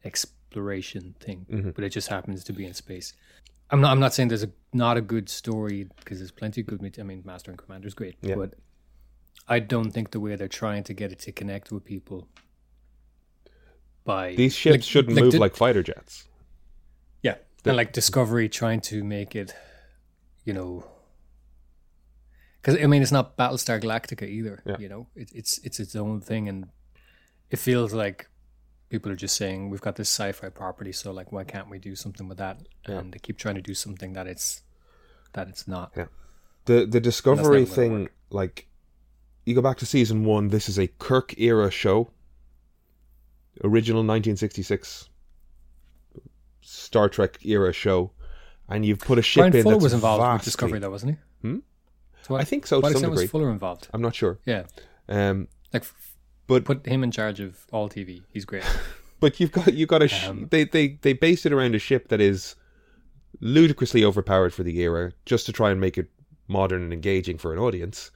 exploration 0.03 1.15
thing, 1.19 1.45
Mhm. 1.49 1.75
but 1.75 1.83
it 1.83 1.89
just 1.89 2.07
happens 2.07 2.43
to 2.45 2.53
be 2.53 2.65
in 2.65 2.73
space. 2.73 3.13
I'm 3.71 3.81
not. 3.81 3.91
I'm 3.91 3.99
not 3.99 4.13
saying 4.13 4.29
there's 4.29 4.43
a 4.43 4.51
not 4.73 4.97
a 4.97 5.01
good 5.01 5.27
story 5.29 5.87
because 5.97 6.19
there's 6.19 6.31
plenty 6.31 6.61
of 6.61 6.67
good. 6.67 6.99
I 6.99 7.03
mean, 7.03 7.23
Master 7.25 7.49
and 7.51 7.57
Commander 7.57 7.87
is 7.87 7.93
great, 7.93 8.15
Yeah. 8.21 8.35
but 8.35 8.53
I 9.47 9.59
don't 9.59 9.91
think 9.91 10.11
the 10.11 10.19
way 10.19 10.35
they're 10.35 10.47
trying 10.47 10.83
to 10.83 10.93
get 10.93 11.11
it 11.11 11.19
to 11.19 11.31
connect 11.31 11.71
with 11.71 11.83
people 11.83 12.27
by 14.03 14.35
These 14.35 14.55
ships 14.55 14.85
shouldn't 14.85 15.19
move 15.19 15.31
di- 15.31 15.37
like 15.39 15.55
fighter 15.55 15.81
jets. 15.83 16.27
yeah, 17.23 17.35
and 17.65 17.75
like 17.75 17.91
Discovery 17.91 18.47
trying 18.49 18.81
to 18.81 19.03
make 19.03 19.35
it, 19.35 19.53
you 20.43 20.53
know, 20.53 20.85
because 22.61 22.79
I 22.81 22.85
mean 22.87 23.01
it's 23.01 23.11
not 23.11 23.35
Battlestar 23.37 23.81
Galactica 23.81 24.27
either. 24.27 24.61
Yeah. 24.65 24.77
You 24.79 24.89
know, 24.89 25.07
it, 25.15 25.31
it's 25.33 25.57
it's 25.63 25.79
its 25.79 25.95
own 25.95 26.21
thing, 26.21 26.47
and 26.47 26.67
it 27.49 27.57
feels 27.57 27.93
like 27.93 28.27
people 28.89 29.11
are 29.11 29.15
just 29.15 29.35
saying 29.35 29.69
we've 29.69 29.81
got 29.81 29.95
this 29.95 30.09
sci-fi 30.09 30.49
property, 30.49 30.91
so 30.91 31.11
like 31.11 31.31
why 31.31 31.43
can't 31.43 31.69
we 31.69 31.79
do 31.79 31.95
something 31.95 32.27
with 32.27 32.37
that? 32.37 32.59
Yeah. 32.87 32.99
And 32.99 33.13
they 33.13 33.19
keep 33.19 33.37
trying 33.37 33.55
to 33.55 33.61
do 33.61 33.73
something 33.73 34.13
that 34.13 34.27
it's 34.27 34.63
that 35.33 35.47
it's 35.47 35.67
not. 35.67 35.91
Yeah. 35.95 36.05
The 36.65 36.85
the 36.85 36.99
Discovery 36.99 37.65
thing, 37.65 38.09
like 38.29 38.67
you 39.45 39.53
go 39.55 39.61
back 39.61 39.77
to 39.77 39.85
season 39.85 40.23
one, 40.23 40.49
this 40.49 40.67
is 40.69 40.79
a 40.79 40.87
Kirk 40.87 41.37
era 41.39 41.69
show. 41.69 42.09
Original 43.63 44.03
nineteen 44.03 44.35
sixty 44.35 44.61
six 44.63 45.09
Star 46.61 47.09
Trek 47.09 47.45
era 47.45 47.71
show. 47.71 48.11
And 48.67 48.83
you've 48.83 48.99
put 48.99 49.19
a 49.19 49.21
ship 49.21 49.41
Brian 49.41 49.55
in 49.55 49.61
Fuller 49.61 49.75
that's 49.75 49.83
was 49.83 49.93
involved 49.93 50.33
with 50.33 50.43
Discovery, 50.43 50.79
though, 50.79 50.89
wasn't 50.89 51.11
he? 51.11 51.47
Hmm? 51.47 51.57
To 52.23 52.31
what, 52.31 52.41
I 52.41 52.43
think 52.43 52.65
so 52.65 52.81
to 52.81 52.89
some 52.89 53.01
degree. 53.03 53.23
was 53.23 53.29
Fuller 53.29 53.51
involved? 53.51 53.87
I'm 53.93 54.01
not 54.01 54.15
sure. 54.15 54.39
Yeah, 54.45 54.63
Um 55.07 55.47
like 55.71 55.83
but 56.47 56.65
put 56.65 56.85
him 56.85 57.03
in 57.03 57.11
charge 57.11 57.39
of 57.39 57.65
all 57.71 57.89
TV. 57.89 58.23
He's 58.31 58.45
great. 58.45 58.63
But 59.21 59.39
you've 59.39 59.53
got 59.53 59.73
you've 59.73 59.87
got 59.89 60.03
a 60.03 60.09
sh- 60.09 60.27
Um, 60.27 60.47
they 60.51 60.65
they 60.65 60.99
they 61.01 61.13
based 61.13 61.45
it 61.45 61.53
around 61.53 61.73
a 61.73 61.79
ship 61.79 62.09
that 62.09 62.19
is 62.19 62.55
ludicrously 63.39 64.03
overpowered 64.03 64.53
for 64.53 64.61
the 64.63 64.77
era, 64.81 65.13
just 65.25 65.45
to 65.45 65.53
try 65.53 65.71
and 65.71 65.79
make 65.79 65.97
it 65.97 66.09
modern 66.49 66.83
and 66.83 66.93
engaging 66.93 67.37
for 67.37 67.53
an 67.53 67.57
audience. 67.59 68.11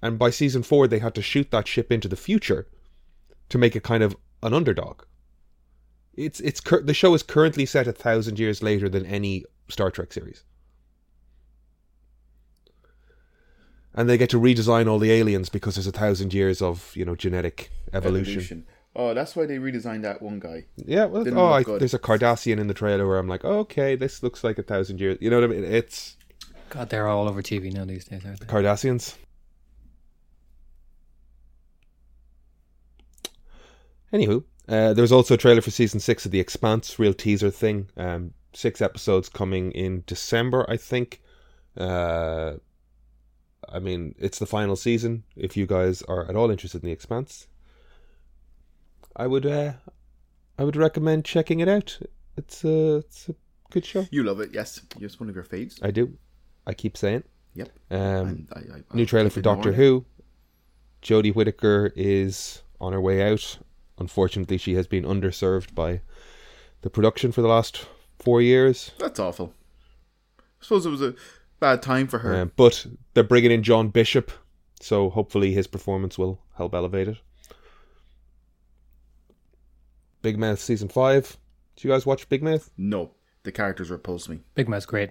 And 0.00 0.18
by 0.18 0.30
season 0.30 0.62
four, 0.62 0.86
they 0.86 1.00
had 1.00 1.14
to 1.16 1.20
shoot 1.22 1.50
that 1.50 1.66
ship 1.66 1.90
into 1.90 2.06
the 2.08 2.16
future 2.16 2.68
to 3.48 3.58
make 3.58 3.74
it 3.74 3.82
kind 3.82 4.04
of 4.04 4.16
an 4.42 4.54
underdog. 4.54 5.02
It's 6.14 6.40
it's 6.40 6.60
cur- 6.60 6.82
the 6.82 6.94
show 6.94 7.12
is 7.14 7.22
currently 7.24 7.66
set 7.66 7.88
a 7.88 7.92
thousand 7.92 8.38
years 8.38 8.62
later 8.62 8.88
than 8.88 9.04
any 9.04 9.44
Star 9.68 9.90
Trek 9.90 10.12
series. 10.12 10.44
And 13.96 14.08
they 14.08 14.18
get 14.18 14.28
to 14.30 14.40
redesign 14.40 14.88
all 14.88 14.98
the 14.98 15.10
aliens 15.10 15.48
because 15.48 15.76
there's 15.76 15.86
a 15.86 15.92
thousand 15.92 16.34
years 16.34 16.60
of 16.60 16.94
you 16.94 17.04
know 17.04 17.16
genetic 17.16 17.70
evolution. 17.92 18.66
Oh, 18.94 19.12
that's 19.12 19.36
why 19.36 19.44
they 19.44 19.58
redesigned 19.58 20.02
that 20.02 20.22
one 20.22 20.38
guy. 20.38 20.64
Yeah, 20.76 21.04
well, 21.04 21.22
Didn't 21.22 21.38
oh, 21.38 21.52
I, 21.52 21.62
good. 21.62 21.80
there's 21.82 21.92
a 21.92 21.98
Cardassian 21.98 22.58
in 22.58 22.66
the 22.66 22.72
trailer 22.72 23.06
where 23.06 23.18
I'm 23.18 23.28
like, 23.28 23.44
oh, 23.44 23.58
okay, 23.60 23.94
this 23.94 24.22
looks 24.22 24.42
like 24.42 24.58
a 24.58 24.62
thousand 24.62 25.00
years. 25.00 25.18
You 25.20 25.28
know 25.28 25.38
what 25.38 25.50
I 25.50 25.52
mean? 25.52 25.64
It's 25.64 26.16
God, 26.70 26.88
they're 26.88 27.06
all 27.06 27.28
over 27.28 27.42
TV 27.42 27.72
now 27.72 27.84
these 27.84 28.06
days, 28.06 28.24
aren't 28.24 28.40
they? 28.40 28.46
Cardassians. 28.46 29.16
Anywho, 34.12 34.44
uh, 34.68 34.94
there's 34.94 35.12
also 35.12 35.34
a 35.34 35.38
trailer 35.38 35.60
for 35.60 35.70
season 35.70 36.00
six 36.00 36.24
of 36.24 36.32
The 36.32 36.40
Expanse, 36.40 36.98
real 36.98 37.12
teaser 37.14 37.50
thing. 37.50 37.90
Um, 37.96 38.32
six 38.54 38.80
episodes 38.80 39.28
coming 39.28 39.72
in 39.72 40.04
December, 40.06 40.64
I 40.68 40.76
think. 40.76 41.22
Uh, 41.76 42.54
I 43.68 43.78
mean, 43.78 44.14
it's 44.18 44.38
the 44.38 44.46
final 44.46 44.76
season. 44.76 45.24
If 45.36 45.56
you 45.56 45.66
guys 45.66 46.02
are 46.02 46.28
at 46.28 46.36
all 46.36 46.50
interested 46.50 46.82
in 46.82 46.86
The 46.86 46.92
Expanse, 46.92 47.48
I 49.14 49.26
would, 49.26 49.46
uh, 49.46 49.72
I 50.58 50.64
would 50.64 50.76
recommend 50.76 51.24
checking 51.24 51.60
it 51.60 51.68
out. 51.68 51.98
It's 52.36 52.64
a, 52.64 52.96
it's 52.96 53.28
a 53.28 53.34
good 53.70 53.84
show. 53.84 54.06
You 54.10 54.22
love 54.22 54.40
it, 54.40 54.50
yes. 54.52 54.80
It's 55.00 55.18
one 55.18 55.28
of 55.28 55.34
your 55.34 55.44
faves. 55.44 55.78
I 55.82 55.90
do. 55.90 56.16
I 56.66 56.74
keep 56.74 56.96
saying. 56.96 57.24
Yep. 57.54 57.70
Um, 57.90 58.48
I, 58.52 58.58
I, 58.58 58.82
new 58.94 59.06
trailer 59.06 59.30
for 59.30 59.40
Doctor 59.40 59.72
Who. 59.72 60.04
Jodie 61.02 61.34
Whittaker 61.34 61.92
is 61.96 62.62
on 62.80 62.92
her 62.92 63.00
way 63.00 63.22
out. 63.32 63.58
Unfortunately, 63.98 64.58
she 64.58 64.74
has 64.74 64.86
been 64.86 65.04
underserved 65.04 65.74
by 65.74 66.02
the 66.82 66.90
production 66.90 67.32
for 67.32 67.40
the 67.40 67.48
last 67.48 67.86
four 68.18 68.42
years. 68.42 68.90
That's 68.98 69.18
awful. 69.18 69.54
I 70.38 70.42
suppose 70.60 70.84
it 70.84 70.90
was 70.90 71.02
a 71.02 71.14
bad 71.60 71.82
time 71.82 72.06
for 72.06 72.18
her. 72.18 72.34
Um, 72.42 72.52
but 72.56 72.86
they're 73.14 73.24
bringing 73.24 73.50
in 73.50 73.62
John 73.62 73.88
Bishop, 73.88 74.30
so 74.80 75.10
hopefully 75.10 75.52
his 75.52 75.66
performance 75.66 76.18
will 76.18 76.40
help 76.56 76.74
elevate 76.74 77.08
it. 77.08 77.18
Big 80.22 80.38
Mouth 80.38 80.60
season 80.60 80.88
five. 80.88 81.36
Do 81.76 81.86
you 81.86 81.92
guys 81.94 82.06
watch 82.06 82.28
Big 82.28 82.42
Mouth? 82.42 82.70
no, 82.76 83.12
the 83.42 83.52
characters 83.52 83.90
repulse 83.90 84.28
me. 84.28 84.40
Big 84.54 84.68
Mouth's 84.68 84.86
great. 84.86 85.10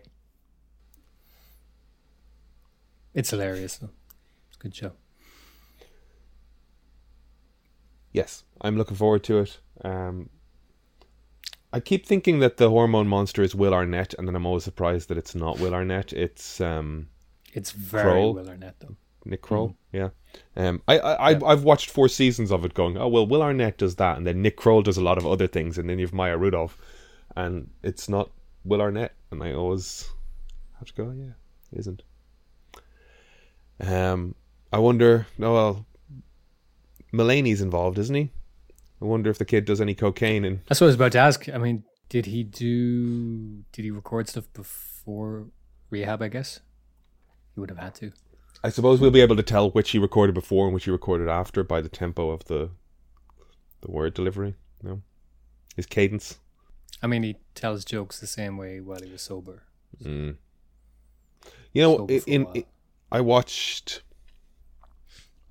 It's 3.14 3.30
hilarious. 3.30 3.78
Though. 3.78 3.92
It's 4.50 4.58
a 4.58 4.60
good 4.60 4.76
show. 4.76 4.92
Yes, 8.12 8.44
I'm 8.62 8.78
looking 8.78 8.98
forward 8.98 9.24
to 9.26 9.40
it. 9.40 9.60
Um, 9.84 10.30
I 11.76 11.80
keep 11.80 12.06
thinking 12.06 12.40
that 12.40 12.58
the 12.58 12.70
hormone 12.70 13.08
monster 13.08 13.44
is 13.44 13.54
Will 13.54 13.74
Arnett, 13.74 14.14
and 14.18 14.28
then 14.28 14.36
I'm 14.36 14.46
always 14.46 14.64
surprised 14.64 15.10
that 15.10 15.18
it's 15.18 15.36
not 15.36 15.60
Will 15.60 15.74
Arnett. 15.74 16.14
It's 16.14 16.62
um, 16.62 17.08
It's 17.54 17.72
very 17.72 18.04
Kroll. 18.04 18.34
well 18.34 18.50
Arnett 18.50 18.80
though. 18.80 18.96
Nick 19.26 19.42
Kroll. 19.42 19.76
Yeah. 19.92 20.10
Um, 20.56 20.82
I, 20.88 21.00
I, 21.00 21.32
I 21.32 21.52
I've 21.52 21.64
watched 21.64 21.90
four 21.90 22.08
seasons 22.08 22.52
of 22.52 22.64
it, 22.64 22.74
going, 22.74 22.98
oh 22.98 23.08
well, 23.08 23.26
Will 23.28 23.42
Arnett 23.42 23.78
does 23.78 23.96
that, 23.96 24.18
and 24.18 24.26
then 24.28 24.42
Nick 24.42 24.56
Kroll 24.58 24.82
does 24.84 24.98
a 24.98 25.04
lot 25.04 25.18
of 25.18 25.26
other 25.26 25.48
things, 25.48 25.78
and 25.78 25.90
then 25.90 26.00
you've 26.00 26.14
Maya 26.14 26.38
Rudolph, 26.38 26.78
and 27.36 27.70
it's 27.84 28.08
not 28.08 28.30
Will 28.64 28.82
Arnett, 28.82 29.14
and 29.32 29.42
I 29.44 29.54
always 29.54 30.08
have 30.80 30.88
to 30.90 30.94
go, 30.94 31.12
yeah, 31.18 31.34
it 31.72 31.80
isn't. 31.80 32.04
Um, 33.80 34.36
I 34.72 34.78
wonder. 34.80 35.28
No, 35.38 35.54
well, 35.54 35.86
Mulaney's 37.14 37.62
involved, 37.62 37.98
isn't 37.98 38.16
he? 38.16 38.30
I 39.06 39.08
wonder 39.08 39.30
if 39.30 39.38
the 39.38 39.46
kid 39.46 39.66
does 39.66 39.80
any 39.80 39.94
cocaine 39.94 40.44
and 40.44 40.62
That's 40.68 40.82
what 40.82 40.86
I 40.86 40.88
was 40.88 40.96
about 40.96 41.12
to 41.12 41.20
ask. 41.20 41.48
I 41.48 41.60
mean, 41.60 41.84
did 42.10 42.26
he 42.26 42.44
do? 42.44 43.64
Did 43.72 43.86
he 43.86 43.92
record 43.92 44.28
stuff 44.28 44.52
before 44.52 45.46
rehab? 45.92 46.24
I 46.24 46.28
guess 46.28 46.60
he 47.54 47.60
would 47.60 47.70
have 47.70 47.78
had 47.78 47.94
to. 47.96 48.12
I 48.64 48.70
suppose 48.70 49.00
we'll 49.00 49.12
be 49.12 49.22
able 49.22 49.36
to 49.36 49.44
tell 49.44 49.70
which 49.70 49.92
he 49.92 50.00
recorded 50.00 50.34
before 50.34 50.66
and 50.66 50.74
which 50.74 50.86
he 50.86 50.92
recorded 50.92 51.30
after 51.30 51.64
by 51.64 51.82
the 51.82 51.90
tempo 51.90 52.32
of 52.32 52.46
the 52.46 52.72
the 53.82 53.92
word 53.92 54.16
delivery. 54.16 54.56
No, 54.82 55.04
his 55.76 55.86
cadence. 55.86 56.40
I 57.04 57.06
mean, 57.06 57.22
he 57.22 57.36
tells 57.54 57.86
jokes 57.86 58.20
the 58.20 58.26
same 58.26 58.58
way 58.58 58.80
while 58.80 59.02
he 59.04 59.12
was 59.12 59.22
sober. 59.22 59.66
Mm. 60.04 60.38
You 61.74 61.82
know, 61.84 61.98
Sober 61.98 62.14
in, 62.26 62.48
in 62.56 62.64
I 63.12 63.22
watched 63.22 64.02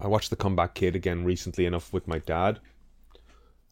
I 0.01 0.09
watched 0.09 0.31
the 0.31 0.37
Comeback 0.37 0.75
Kid 0.75 0.97
again 0.97 1.25
recently 1.25 1.67
enough 1.67 1.93
with 1.93 2.09
my 2.09 2.19
dad, 2.19 2.59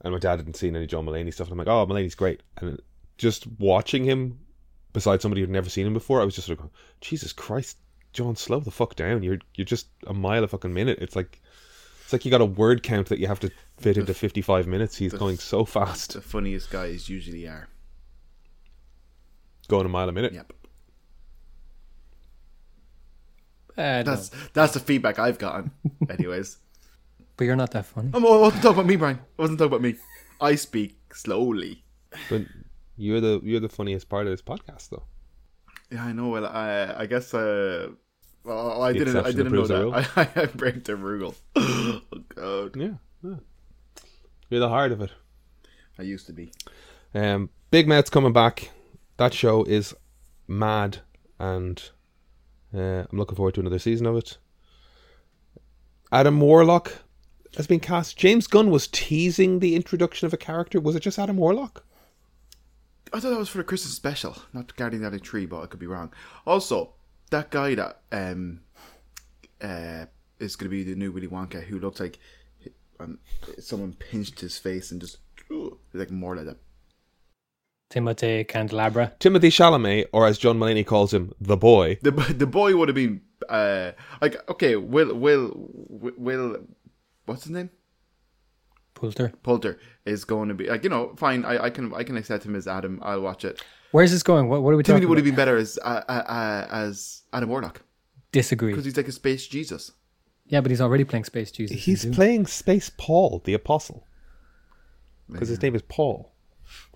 and 0.03 0.13
my 0.13 0.19
dad 0.19 0.39
hadn't 0.39 0.57
seen 0.57 0.77
any 0.77 0.87
John 0.87 1.07
Mulaney 1.07 1.33
stuff. 1.33 1.49
And 1.49 1.53
I'm 1.53 1.59
like, 1.67 1.69
oh, 1.69 1.87
Mulaney's 1.87 2.15
great, 2.15 2.43
and 2.59 2.81
just 3.19 3.47
watching 3.59 4.05
him 4.05 4.39
beside 4.93 5.23
somebody 5.23 5.41
who'd 5.41 5.51
never 5.51 5.71
seen 5.71 5.87
him 5.87 5.95
before, 5.95 6.21
I 6.21 6.25
was 6.25 6.35
just 6.35 6.49
like, 6.49 6.59
Jesus 7.01 7.33
Christ, 7.33 7.79
John, 8.13 8.37
slow 8.37 8.61
the 8.61 8.71
fuck 8.71 8.95
down. 8.97 9.23
You're 9.23 9.39
you're 9.55 9.65
just 9.65 9.87
a 10.07 10.13
mile 10.15 10.45
a 10.45 10.49
fucking 10.49 10.75
minute. 10.75 10.99
It's 11.01 11.17
like 11.17 11.41
it's 12.05 12.13
like 12.13 12.25
you 12.25 12.31
got 12.31 12.41
a 12.43 12.47
word 12.47 12.83
count 12.83 13.09
that 13.09 13.19
you 13.19 13.27
have 13.27 13.41
to 13.41 13.51
fit 13.79 13.97
into 13.97 14.13
55 14.13 14.67
minutes. 14.67 14.97
He's 14.97 15.13
going 15.15 15.39
so 15.39 15.65
fast, 15.65 16.13
The 16.13 16.21
funniest 16.21 16.71
guys 16.71 17.09
usually 17.09 17.47
are. 17.47 17.69
going 19.69 19.87
a 19.87 19.89
mile 19.89 20.09
a 20.09 20.13
minute. 20.13 20.33
Yep. 20.35 20.53
Uh, 23.79 24.03
That's 24.03 24.31
no, 24.33 24.39
that's 24.53 24.75
the 24.75 24.81
feedback 24.81 25.19
I've 25.19 25.39
gotten. 25.39 25.71
Anyways, 26.11 26.59
but 27.37 27.45
you're 27.45 27.57
not 27.57 27.71
that 27.73 27.87
funny. 27.87 28.11
I'm, 28.15 28.25
I 28.25 28.29
wasn't 28.37 28.63
talking 28.63 28.79
about 28.79 28.87
me, 28.87 28.97
Brian. 28.97 29.19
I 29.39 29.43
wasn't 29.43 29.59
talking 29.59 29.73
about 29.73 29.83
me. 29.83 29.95
I 30.41 30.55
speak 30.57 30.99
slowly. 31.15 31.85
But 32.29 32.43
you're 32.97 33.21
the 33.21 33.41
you're 33.43 33.61
the 33.61 33.69
funniest 33.69 34.09
part 34.09 34.27
of 34.27 34.33
this 34.33 34.43
podcast, 34.43 34.91
though. 34.91 35.05
Yeah, 35.91 36.05
I 36.05 36.13
know. 36.13 36.29
Well, 36.29 36.47
I 36.47 36.95
I 37.03 37.07
guess. 37.07 37.33
Uh, 37.35 37.89
well, 38.45 38.83
I 38.83 38.93
The 38.93 38.99
didn't. 39.05 39.17
I 39.27 39.31
didn't 39.33 39.53
know 39.53 39.65
proves 39.65 39.69
the 39.69 39.81
rule. 39.83 39.93
that. 39.93 40.11
I, 40.37 40.43
I 40.43 40.47
break 40.47 40.85
the 40.85 40.97
rule. 40.97 41.35
oh 41.57 42.01
God, 42.35 42.77
Yeah, 42.77 42.95
yeah. 43.23 43.37
You're 44.51 44.61
the 44.61 44.69
heart 44.69 44.93
of 44.93 45.01
it. 45.01 45.11
I 45.99 46.03
used 46.03 46.27
to 46.27 46.33
be. 46.33 46.53
Um, 47.15 47.51
Big 47.71 47.87
Mouth's 47.89 48.11
coming 48.11 48.33
back. 48.33 48.71
That 49.19 49.33
show 49.33 49.65
is 49.65 49.95
mad, 50.49 50.99
and 51.39 51.83
uh, 52.75 53.05
I'm 53.11 53.19
looking 53.19 53.37
forward 53.37 53.55
to 53.55 53.61
another 53.61 53.79
season 53.79 54.07
of 54.07 54.17
it. 54.17 54.39
Adam 56.11 56.41
Warlock 56.41 56.99
has 57.57 57.67
been 57.67 57.81
cast. 57.81 58.17
James 58.17 58.47
Gunn 58.47 58.71
was 58.71 58.87
teasing 58.87 59.59
the 59.59 59.77
introduction 59.77 60.27
of 60.27 60.33
a 60.33 60.39
character. 60.39 60.81
Was 60.81 60.97
it 60.97 61.01
just 61.01 61.19
Adam 61.19 61.37
Warlock? 61.37 61.85
I 63.13 63.21
thought 63.21 63.31
that 63.31 63.39
was 63.39 63.51
for 63.51 63.59
the 63.59 63.65
Christmas 63.65 63.95
special, 63.95 64.37
not 64.53 64.75
Guardian 64.77 65.05
of 65.05 65.13
the 65.13 65.21
Tree, 65.21 65.45
but 65.45 65.61
I 65.63 65.67
could 65.67 65.81
be 65.81 65.87
wrong. 65.87 66.13
Also, 66.47 66.95
that 67.31 67.51
guy 67.51 67.75
that 67.75 68.01
um 68.11 68.61
uh 69.61 70.07
is 70.39 70.57
going 70.57 70.71
to 70.71 70.77
be 70.77 70.83
the 70.83 70.97
new 70.97 71.13
Willy 71.13 71.29
Wonka, 71.29 71.63
who 71.63 71.79
looks 71.79 72.01
like 72.01 72.19
um, 72.99 73.19
someone 73.59 73.93
pinched 73.93 74.41
his 74.41 74.59
face 74.59 74.91
and 74.91 75.01
just 75.01 75.19
like 75.93 76.11
more 76.11 76.37
like 76.37 76.47
that. 76.47 76.59
Timothy 77.91 78.45
Candelabra. 78.45 79.13
Timothée 79.21 79.51
Chalamet, 79.51 80.07
or 80.13 80.27
as 80.27 80.39
John 80.39 80.59
Mulaney 80.59 80.87
calls 80.87 81.13
him, 81.13 81.33
the 81.41 81.57
boy. 81.57 81.99
The 82.03 82.11
the 82.11 82.47
boy 82.47 82.77
would 82.77 82.89
have 82.89 82.95
been 82.95 83.21
uh 83.49 83.93
like 84.23 84.49
okay, 84.49 84.77
Will 84.77 85.15
Will 85.15 85.53
Will 86.17 86.65
what's 87.33 87.45
his 87.45 87.53
name? 87.53 87.71
Poulter. 88.95 89.33
Poulter 89.43 89.79
is 90.05 90.25
going 90.25 90.49
to 90.49 90.55
be 90.55 90.69
like 90.69 90.85
you 90.85 90.91
know 90.91 91.15
fine. 91.17 91.45
I, 91.45 91.65
I 91.65 91.71
can 91.71 91.93
I 91.95 92.05
can 92.05 92.17
accept 92.17 92.45
him 92.45 92.55
as 92.55 92.67
Adam. 92.69 93.01
I'll 93.03 93.21
watch 93.21 93.45
it. 93.45 93.63
Where's 93.91 94.11
this 94.13 94.23
going? 94.23 94.49
What, 94.49 94.63
what 94.63 94.73
are 94.73 94.77
we 94.77 94.83
Timothy 94.83 95.01
talking 95.03 95.09
would 95.11 95.19
about? 95.19 95.27
have 95.27 95.35
been 95.35 95.37
better 95.37 95.57
as 95.57 95.79
uh, 95.83 96.03
uh, 96.09 96.13
uh, 96.13 96.67
as 96.71 97.23
Adam 97.33 97.49
Warlock 97.49 97.83
Disagree. 98.31 98.71
because 98.73 98.85
he's 98.85 98.97
like 98.97 99.09
a 99.09 99.13
space 99.13 99.47
Jesus. 99.47 99.91
Yeah, 100.47 100.61
but 100.61 100.71
he's 100.71 100.81
already 100.81 101.05
playing 101.05 101.25
Space 101.25 101.51
Jesus. 101.51 101.85
He's 101.85 102.05
playing 102.07 102.47
Space 102.47 102.91
Paul, 102.97 103.41
the 103.45 103.55
Apostle, 103.55 104.07
because 105.31 105.49
his 105.49 105.63
name 105.63 105.75
is 105.75 105.83
Paul. 105.83 106.33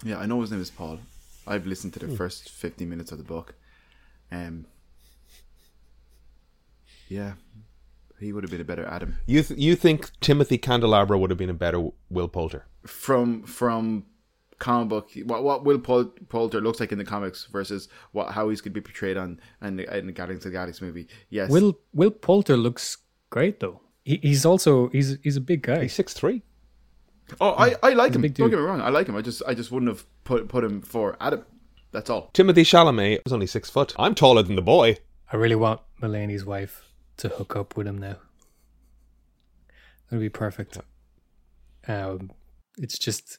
Yeah, 0.04 0.18
I 0.18 0.26
know 0.26 0.40
his 0.42 0.50
name 0.50 0.60
is 0.60 0.70
Paul. 0.70 0.98
I've 1.46 1.66
listened 1.66 1.92
to 1.94 1.98
the 2.00 2.08
first 2.14 2.50
fifty 2.50 2.84
minutes 2.84 3.12
of 3.12 3.18
the 3.18 3.24
book. 3.24 3.54
Um. 4.30 4.66
Yeah, 7.08 7.34
he 8.20 8.32
would 8.32 8.44
have 8.44 8.50
been 8.50 8.60
a 8.60 8.64
better 8.64 8.86
Adam 8.86 9.18
You 9.26 9.42
th- 9.42 9.58
you 9.60 9.76
think 9.76 10.10
Timothy 10.20 10.58
Candelabra 10.58 11.18
would 11.18 11.30
have 11.30 11.38
been 11.38 11.50
a 11.50 11.54
better 11.54 11.88
Will 12.10 12.28
Poulter? 12.28 12.66
from 12.86 13.42
from 13.44 14.04
comic 14.58 14.88
book. 14.88 15.10
What 15.24 15.44
what 15.44 15.64
Will 15.64 15.78
Pol- 15.78 16.12
Poulter 16.28 16.60
looks 16.60 16.80
like 16.80 16.92
in 16.92 16.98
the 16.98 17.04
comics 17.04 17.46
versus 17.46 17.88
what 18.12 18.32
how 18.32 18.48
he's 18.48 18.60
going 18.60 18.72
to 18.72 18.80
be 18.80 18.84
portrayed 18.84 19.16
on 19.16 19.40
and 19.60 19.78
the, 19.78 19.98
in 19.98 20.06
the 20.06 20.12
Guardians 20.12 20.44
of 20.46 20.52
the 20.52 20.58
Galaxy 20.58 20.84
movie. 20.84 21.08
Yes, 21.30 21.50
Will 21.50 21.78
Will 21.92 22.10
Poulter 22.10 22.56
looks 22.56 22.98
great 23.30 23.60
though. 23.60 23.80
He, 24.04 24.18
he's 24.22 24.46
also 24.46 24.88
he's 24.88 25.18
he's 25.22 25.36
a 25.36 25.40
big 25.40 25.62
guy. 25.62 25.82
He's 25.82 25.94
six 25.94 26.14
three. 26.14 26.42
Oh, 27.40 27.54
I, 27.58 27.74
I 27.82 27.90
like 27.94 28.14
him. 28.14 28.22
Don't 28.22 28.32
get 28.50 28.50
me 28.50 28.56
wrong. 28.56 28.80
I 28.80 28.88
like 28.90 29.08
him. 29.08 29.16
I 29.16 29.20
just 29.20 29.42
I 29.48 29.54
just 29.54 29.72
wouldn't 29.72 29.90
have 29.90 30.06
put 30.22 30.48
put 30.48 30.62
him 30.62 30.80
for 30.80 31.16
Adam. 31.20 31.44
That's 31.90 32.08
all. 32.08 32.30
Timothée 32.32 32.64
Chalamet 32.64 33.24
was 33.24 33.32
only 33.32 33.46
six 33.46 33.68
foot. 33.68 33.94
I'm 33.98 34.14
taller 34.14 34.42
than 34.42 34.54
the 34.54 34.62
boy. 34.62 34.98
I 35.32 35.36
really 35.36 35.56
want 35.56 35.80
Mulaney's 36.00 36.44
wife 36.44 36.82
to 37.18 37.28
hook 37.28 37.56
up 37.56 37.76
with 37.76 37.86
him 37.86 37.98
now. 37.98 38.16
That'd 40.08 40.20
be 40.20 40.28
perfect. 40.28 40.78
Um, 41.88 42.30
it's 42.78 42.98
just 42.98 43.38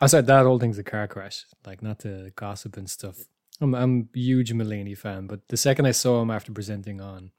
outside 0.00 0.26
that 0.26 0.44
whole 0.44 0.58
thing's 0.58 0.78
a 0.78 0.84
car 0.84 1.06
crash. 1.06 1.44
Like 1.66 1.82
not 1.82 2.00
to 2.00 2.32
gossip 2.36 2.76
and 2.76 2.88
stuff. 2.88 3.16
I'm 3.60 3.74
I'm 3.74 4.08
a 4.14 4.18
huge 4.18 4.52
Mulaney 4.52 4.96
fan, 4.96 5.26
but 5.26 5.40
the 5.48 5.56
second 5.56 5.86
I 5.86 5.92
saw 5.92 6.22
him 6.22 6.30
after 6.30 6.52
presenting 6.52 7.00
on 7.00 7.32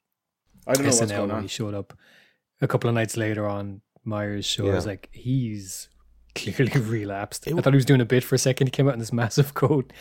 I 0.68 0.74
don't 0.74 0.84
know 0.84 0.90
what's 0.90 1.12
going 1.12 1.22
when 1.22 1.32
on. 1.32 1.42
he 1.42 1.48
showed 1.48 1.74
up 1.74 1.94
a 2.62 2.68
couple 2.68 2.90
of 2.90 2.94
nights 2.94 3.18
later 3.18 3.48
on 3.48 3.82
Meyers' 4.04 4.46
show, 4.46 4.70
I 4.70 4.76
was 4.76 4.86
like, 4.86 5.10
he's 5.12 5.88
clearly 6.36 6.80
relapsed. 6.80 7.48
I 7.48 7.52
thought 7.52 7.74
he 7.74 7.78
was 7.78 7.86
doing 7.86 8.02
a 8.02 8.06
bit 8.06 8.24
for 8.24 8.36
a 8.36 8.40
second. 8.40 8.68
He 8.68 8.72
came 8.72 8.88
out 8.88 8.94
in 8.94 9.00
this 9.00 9.14
massive 9.24 9.54
coat, 9.54 9.92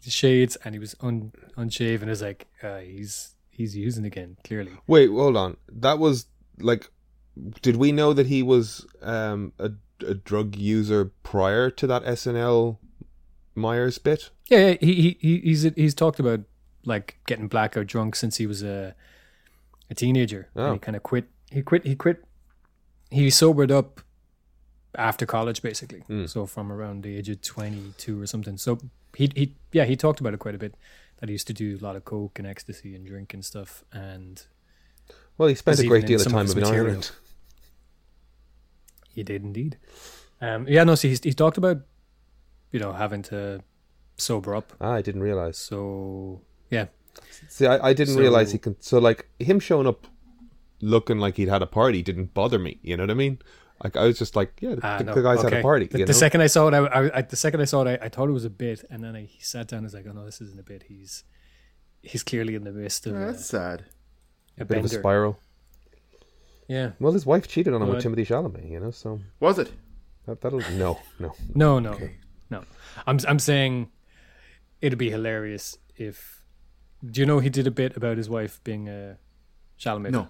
shades, 0.00 0.56
and 0.64 0.74
he 0.74 0.78
was 0.78 0.94
un 1.00 1.32
unshaven. 1.56 2.08
I 2.08 2.12
was 2.12 2.22
like, 2.22 2.46
uh, 2.62 2.78
he's 2.78 3.34
he's 3.54 3.76
using 3.76 4.04
again, 4.04 4.36
clearly. 4.44 4.72
Wait, 4.86 5.10
hold 5.10 5.36
on. 5.36 5.56
That 5.68 5.98
was 5.98 6.26
like, 6.58 6.90
did 7.62 7.76
we 7.76 7.92
know 7.92 8.12
that 8.12 8.26
he 8.26 8.42
was 8.42 8.86
um, 9.02 9.52
a, 9.58 9.70
a 10.06 10.14
drug 10.14 10.56
user 10.56 11.12
prior 11.22 11.70
to 11.70 11.86
that 11.86 12.04
SNL 12.04 12.78
Meyers 13.54 13.98
bit? 13.98 14.30
Yeah, 14.48 14.58
yeah 14.58 14.76
he, 14.80 14.94
he 14.94 15.18
he 15.20 15.38
he's 15.40 15.62
he's 15.62 15.94
talked 15.94 16.20
about 16.20 16.40
like 16.84 17.18
getting 17.26 17.48
blackout 17.48 17.86
drunk 17.86 18.16
since 18.16 18.36
he 18.36 18.46
was 18.46 18.62
a 18.62 18.94
a 19.90 19.94
teenager. 19.94 20.48
Oh. 20.56 20.66
And 20.66 20.72
he 20.74 20.78
kind 20.78 20.96
of 20.96 21.02
quit. 21.02 21.26
He 21.50 21.62
quit. 21.62 21.86
He 21.86 21.94
quit. 21.94 22.24
He 23.10 23.30
sobered 23.30 23.70
up 23.70 24.00
after 24.96 25.26
college, 25.26 25.62
basically. 25.62 26.00
Hmm. 26.00 26.26
So 26.26 26.46
from 26.46 26.70
around 26.72 27.02
the 27.02 27.16
age 27.16 27.28
of 27.28 27.40
twenty 27.42 27.94
two 27.96 28.20
or 28.20 28.26
something. 28.26 28.56
So 28.56 28.78
he 29.16 29.30
he 29.34 29.54
yeah 29.72 29.84
he 29.84 29.96
talked 29.96 30.20
about 30.20 30.34
it 30.34 30.38
quite 30.40 30.54
a 30.54 30.58
bit. 30.58 30.74
That 31.20 31.28
he 31.28 31.32
used 31.34 31.46
to 31.46 31.52
do 31.52 31.78
a 31.80 31.82
lot 31.84 31.96
of 31.96 32.04
coke 32.04 32.38
and 32.38 32.46
ecstasy 32.46 32.94
and 32.94 33.06
drink 33.06 33.32
and 33.34 33.44
stuff. 33.44 33.84
And 33.92 34.42
Well, 35.38 35.48
he 35.48 35.54
spent 35.54 35.78
a 35.78 35.86
great 35.86 36.06
deal 36.06 36.20
of 36.20 36.26
time 36.26 36.46
of 36.46 36.50
in 36.56 36.60
material. 36.60 36.86
Ireland. 36.86 37.10
he 39.14 39.22
did 39.22 39.42
indeed. 39.44 39.78
Um, 40.40 40.66
yeah, 40.68 40.84
no. 40.84 40.94
So 40.94 41.08
he's, 41.08 41.22
he 41.22 41.32
talked 41.32 41.56
about 41.58 41.78
you 42.72 42.80
know 42.80 42.92
having 42.92 43.22
to 43.24 43.62
sober 44.16 44.54
up. 44.54 44.72
Ah, 44.80 44.92
I 44.94 45.02
didn't 45.02 45.22
realize. 45.22 45.56
So 45.56 46.40
yeah, 46.70 46.86
See, 47.48 47.66
I, 47.66 47.88
I 47.88 47.92
didn't 47.92 48.14
So- 48.14 48.20
realize 48.20 48.52
he 48.52 48.58
can. 48.58 48.76
So, 48.80 48.98
like 48.98 49.28
him 49.38 49.60
showing 49.60 49.86
up 49.86 50.06
looking 50.80 51.18
like 51.18 51.36
he'd 51.36 51.48
had 51.48 51.62
a 51.62 51.66
party 51.66 52.02
didn't 52.02 52.34
bother 52.34 52.58
me. 52.58 52.78
You 52.82 52.96
know 52.96 53.04
what 53.04 53.10
I 53.10 53.14
mean? 53.14 53.38
Like 53.84 53.96
I 53.96 54.04
was 54.06 54.18
just 54.18 54.34
like, 54.34 54.50
yeah, 54.60 54.74
the, 54.76 54.80
Ah, 54.82 54.98
the 54.98 55.04
no, 55.04 55.22
guy's 55.22 55.42
had 55.42 55.52
a 55.52 55.60
party. 55.62 55.84
The, 55.86 55.98
you 55.98 56.06
the 56.06 56.12
know? 56.12 56.18
second 56.18 56.40
I 56.40 56.46
saw 56.46 56.68
it, 56.68 56.74
I, 56.74 56.78
I, 56.86 57.18
I 57.18 57.22
the 57.22 57.36
second 57.36 57.60
I 57.60 57.64
saw 57.66 57.82
it, 57.82 58.00
I, 58.00 58.06
I 58.06 58.08
thought 58.08 58.28
it 58.30 58.32
was 58.32 58.46
a 58.46 58.50
bit, 58.50 58.82
and 58.90 59.04
then 59.04 59.14
I, 59.14 59.24
he 59.26 59.40
sat 59.42 59.68
down. 59.68 59.78
and 59.78 59.84
was 59.84 59.92
like, 59.94 60.06
"Oh 60.08 60.12
no, 60.12 60.24
this 60.24 60.40
isn't 60.40 60.58
a 60.58 60.62
bit. 60.62 60.84
He's 60.88 61.22
he's 62.02 62.22
clearly 62.22 62.54
in 62.54 62.64
the 62.64 62.72
midst 62.72 63.06
of 63.06 63.12
Yeah, 63.12 63.20
a, 63.24 63.26
that's 63.26 63.44
sad. 63.46 63.84
a 64.58 64.64
bit 64.64 64.78
of 64.78 64.84
a 64.86 64.88
spiral. 64.88 65.38
Yeah, 66.66 66.92
Well, 66.98 67.12
his 67.12 67.26
wife 67.26 67.46
cheated 67.46 67.74
on 67.74 67.82
him 67.82 67.88
Well, 67.88 67.96
with 67.98 68.04
Timothée 68.06 68.26
Chalamet. 68.26 68.70
You 68.70 68.80
know, 68.80 68.90
so 68.90 69.20
Was 69.38 69.58
it? 69.58 69.70
that, 70.26 70.40
that'll 70.40 70.60
no, 70.72 70.98
no. 71.18 71.34
no, 71.54 71.78
no, 71.78 71.98
no. 72.48 72.64
I'm 73.06 73.18
I'm 73.28 73.38
saying 73.38 73.90
it'd 74.80 74.98
be 74.98 75.10
hilarious 75.10 75.76
if. 75.96 76.42
Do 77.04 77.20
you 77.20 77.26
know 77.26 77.38
he 77.38 77.50
did 77.50 77.66
a 77.66 77.70
bit 77.70 77.98
about 77.98 78.16
his 78.16 78.30
wife 78.30 78.64
being 78.64 78.88
a 78.88 79.18
Chalamet? 79.78 80.10
No. 80.12 80.20
fan? 80.22 80.28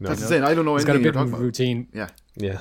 No. 0.00 0.08
That's 0.08 0.22
insane. 0.22 0.42
I 0.42 0.52
don't 0.54 0.64
know 0.64 0.74
He's 0.74 0.84
got 0.84 0.96
a 0.96 0.98
bit 0.98 1.12
talking 1.12 1.22
of 1.22 1.28
about. 1.28 1.40
routine, 1.42 1.86
Yeah. 1.94 2.08
Yeah, 2.36 2.60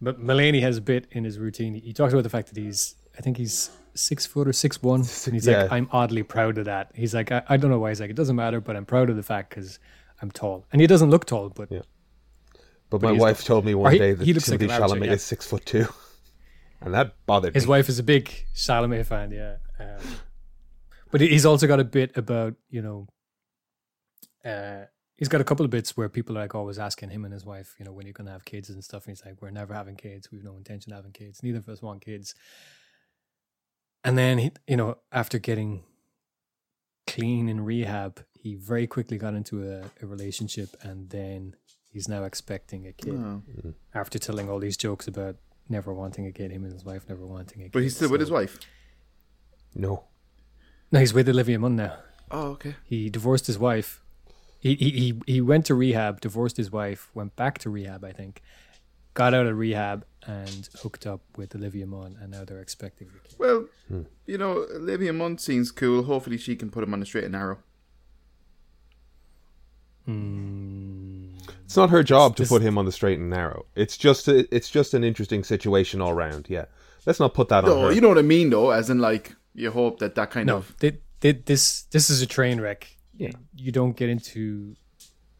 but 0.00 0.20
Mulaney 0.20 0.60
has 0.62 0.76
a 0.78 0.80
bit 0.80 1.06
in 1.12 1.24
his 1.24 1.38
routine. 1.38 1.74
He 1.74 1.92
talks 1.92 2.12
about 2.12 2.22
the 2.22 2.30
fact 2.30 2.48
that 2.48 2.56
he's, 2.56 2.94
I 3.18 3.20
think 3.22 3.36
he's 3.36 3.70
six 3.94 4.26
foot 4.26 4.48
or 4.48 4.52
six 4.52 4.82
one, 4.82 5.00
and 5.00 5.34
he's 5.34 5.46
Yeah. 5.46 5.62
like, 5.62 5.72
I'm 5.72 5.88
oddly 5.92 6.22
proud 6.22 6.58
of 6.58 6.64
that. 6.64 6.90
He's 6.94 7.14
like, 7.14 7.30
I, 7.32 7.42
I 7.48 7.56
don't 7.56 7.70
know 7.70 7.78
why. 7.78 7.90
He's 7.90 8.00
like, 8.00 8.10
it 8.10 8.16
doesn't 8.16 8.36
matter, 8.36 8.60
but 8.60 8.76
I'm 8.76 8.84
proud 8.86 9.08
of 9.10 9.16
the 9.16 9.22
fact 9.22 9.50
because 9.50 9.78
I'm 10.22 10.30
tall, 10.30 10.66
and 10.72 10.80
he 10.80 10.86
doesn't 10.86 11.10
look 11.10 11.26
tall, 11.26 11.50
but 11.50 11.70
Yeah. 11.70 11.82
but, 12.90 13.00
But 13.00 13.02
my 13.02 13.12
wife 13.12 13.40
not- 13.40 13.46
told 13.46 13.64
me 13.64 13.74
one 13.74 13.92
he- 13.92 13.98
day 13.98 14.14
that 14.14 14.24
he 14.24 14.32
looks 14.32 14.48
like 14.48 14.58
Timothy 14.60 14.74
average, 14.82 14.90
Chalamet 15.00 15.06
yeah. 15.06 15.12
is 15.12 15.22
six 15.22 15.46
foot 15.46 15.64
two, 15.66 15.86
and 16.80 16.92
that 16.94 17.14
bothered 17.26 17.54
his 17.54 17.64
me. 17.66 17.70
wife 17.70 17.88
is 17.88 17.98
a 17.98 18.02
big 18.02 18.30
Chalamet 18.54 19.06
fan. 19.06 19.30
Yeah, 19.30 19.56
um, 19.78 20.00
but 21.10 21.20
he's 21.20 21.46
also 21.46 21.66
got 21.66 21.78
a 21.80 21.84
bit 21.84 22.16
about 22.16 22.54
you 22.70 22.82
know, 22.82 23.06
uh, 24.44 24.86
he's 25.24 25.28
got 25.30 25.40
a 25.40 25.44
couple 25.44 25.64
of 25.64 25.70
bits 25.70 25.96
where 25.96 26.10
people 26.10 26.36
are 26.36 26.42
like 26.42 26.54
always 26.54 26.78
asking 26.78 27.08
him 27.08 27.24
and 27.24 27.32
his 27.32 27.46
wife, 27.46 27.74
you 27.78 27.84
know, 27.86 27.92
when 27.92 28.04
you're 28.04 28.12
gonna 28.12 28.30
have 28.30 28.44
kids 28.44 28.68
and 28.68 28.84
stuff. 28.84 29.06
And 29.06 29.16
he's 29.16 29.24
like, 29.24 29.40
we're 29.40 29.50
never 29.50 29.72
having 29.72 29.96
kids. 29.96 30.30
We've 30.30 30.44
no 30.44 30.56
intention 30.56 30.92
of 30.92 30.96
having 30.98 31.12
kids. 31.12 31.42
Neither 31.42 31.58
of 31.58 31.68
us 31.70 31.80
want 31.80 32.04
kids. 32.04 32.34
And 34.04 34.18
then 34.18 34.36
he, 34.38 34.52
you 34.66 34.76
know, 34.76 34.98
after 35.10 35.38
getting 35.38 35.84
clean 37.06 37.48
in 37.48 37.64
rehab, 37.64 38.22
he 38.38 38.54
very 38.54 38.86
quickly 38.86 39.16
got 39.16 39.32
into 39.32 39.62
a, 39.66 39.84
a 40.02 40.06
relationship, 40.06 40.76
and 40.82 41.08
then 41.08 41.56
he's 41.90 42.06
now 42.08 42.24
expecting 42.24 42.86
a 42.86 42.92
kid 42.92 43.14
Oh. 43.14 43.42
after 43.94 44.18
telling 44.18 44.50
all 44.50 44.58
these 44.58 44.76
jokes 44.76 45.08
about 45.08 45.36
never 45.70 45.94
wanting 45.94 46.26
a 46.26 46.32
kid, 46.32 46.50
him 46.50 46.64
and 46.64 46.72
his 46.74 46.84
wife 46.84 47.08
never 47.08 47.26
wanting 47.26 47.60
a 47.62 47.64
kid. 47.64 47.72
But 47.72 47.82
he's 47.82 47.96
still 47.96 48.10
with 48.10 48.20
his 48.20 48.30
wife. 48.30 48.58
No, 49.74 50.04
No, 50.92 51.00
he's 51.00 51.14
with 51.14 51.28
Olivia 51.28 51.58
Munn 51.58 51.76
now. 51.76 51.96
Oh, 52.30 52.48
okay. 52.52 52.76
He 52.84 53.08
divorced 53.10 53.46
his 53.46 53.58
wife. 53.58 54.02
He, 54.64 54.74
he 54.76 54.90
he 54.90 55.20
he 55.34 55.40
went 55.42 55.66
to 55.66 55.74
rehab, 55.74 56.20
divorced 56.22 56.56
his 56.56 56.72
wife, 56.72 57.10
went 57.14 57.36
back 57.36 57.58
to 57.58 57.70
rehab, 57.70 58.02
I 58.02 58.12
think, 58.12 58.40
got 59.12 59.34
out 59.34 59.46
of 59.46 59.58
rehab 59.58 60.06
and 60.26 60.68
hooked 60.82 61.06
up 61.06 61.20
with 61.36 61.54
Olivia 61.54 61.86
Munn, 61.86 62.16
and 62.20 62.30
now 62.32 62.44
they're 62.46 62.60
expecting 62.62 63.08
a 63.14 63.28
kid. 63.28 63.36
Well, 63.38 63.66
you 64.26 64.38
know, 64.38 64.66
Olivia 64.74 65.12
Munn 65.12 65.36
seems 65.36 65.70
cool. 65.70 66.04
Hopefully, 66.04 66.38
she 66.38 66.56
can 66.56 66.70
put 66.70 66.82
him 66.82 66.94
on 66.94 67.00
the 67.00 67.04
straight 67.06 67.24
and 67.24 67.32
narrow. 67.32 67.58
Mm, 70.08 71.30
it's 71.64 71.76
not 71.76 71.90
her 71.90 72.02
job 72.02 72.36
to 72.36 72.42
This- 72.42 72.48
put 72.48 72.62
him 72.62 72.76
on 72.78 72.84
the 72.84 72.92
straight 72.92 73.18
and 73.18 73.30
narrow. 73.30 73.66
It's 73.74 73.96
just 73.96 74.28
a, 74.28 74.46
it's 74.54 74.70
just 74.70 74.94
an 74.94 75.04
interesting 75.04 75.44
situation 75.44 76.00
all 76.00 76.14
round. 76.14 76.46
Yeah, 76.48 76.66
let's 77.06 77.20
not 77.20 77.34
put 77.34 77.48
that 77.48 77.64
on 77.64 77.80
her. 77.82 77.92
you 77.92 78.00
know 78.00 78.08
what 78.08 78.18
I 78.18 78.22
mean, 78.22 78.50
though. 78.50 78.70
As 78.70 78.90
in, 78.90 78.98
like, 78.98 79.34
you 79.54 79.70
hope 79.70 79.98
that 80.00 80.14
that 80.14 80.30
kind 80.30 80.46
no, 80.46 80.58
of 80.58 80.68
thi- 80.78 80.98
thi- 81.20 81.42
this 81.44 81.82
this 81.90 82.10
is 82.10 82.22
a 82.22 82.26
train 82.26 82.60
wreck. 82.60 82.93
Yeah. 83.16 83.30
you 83.54 83.72
don't 83.72 83.96
get 83.96 84.08
into, 84.08 84.74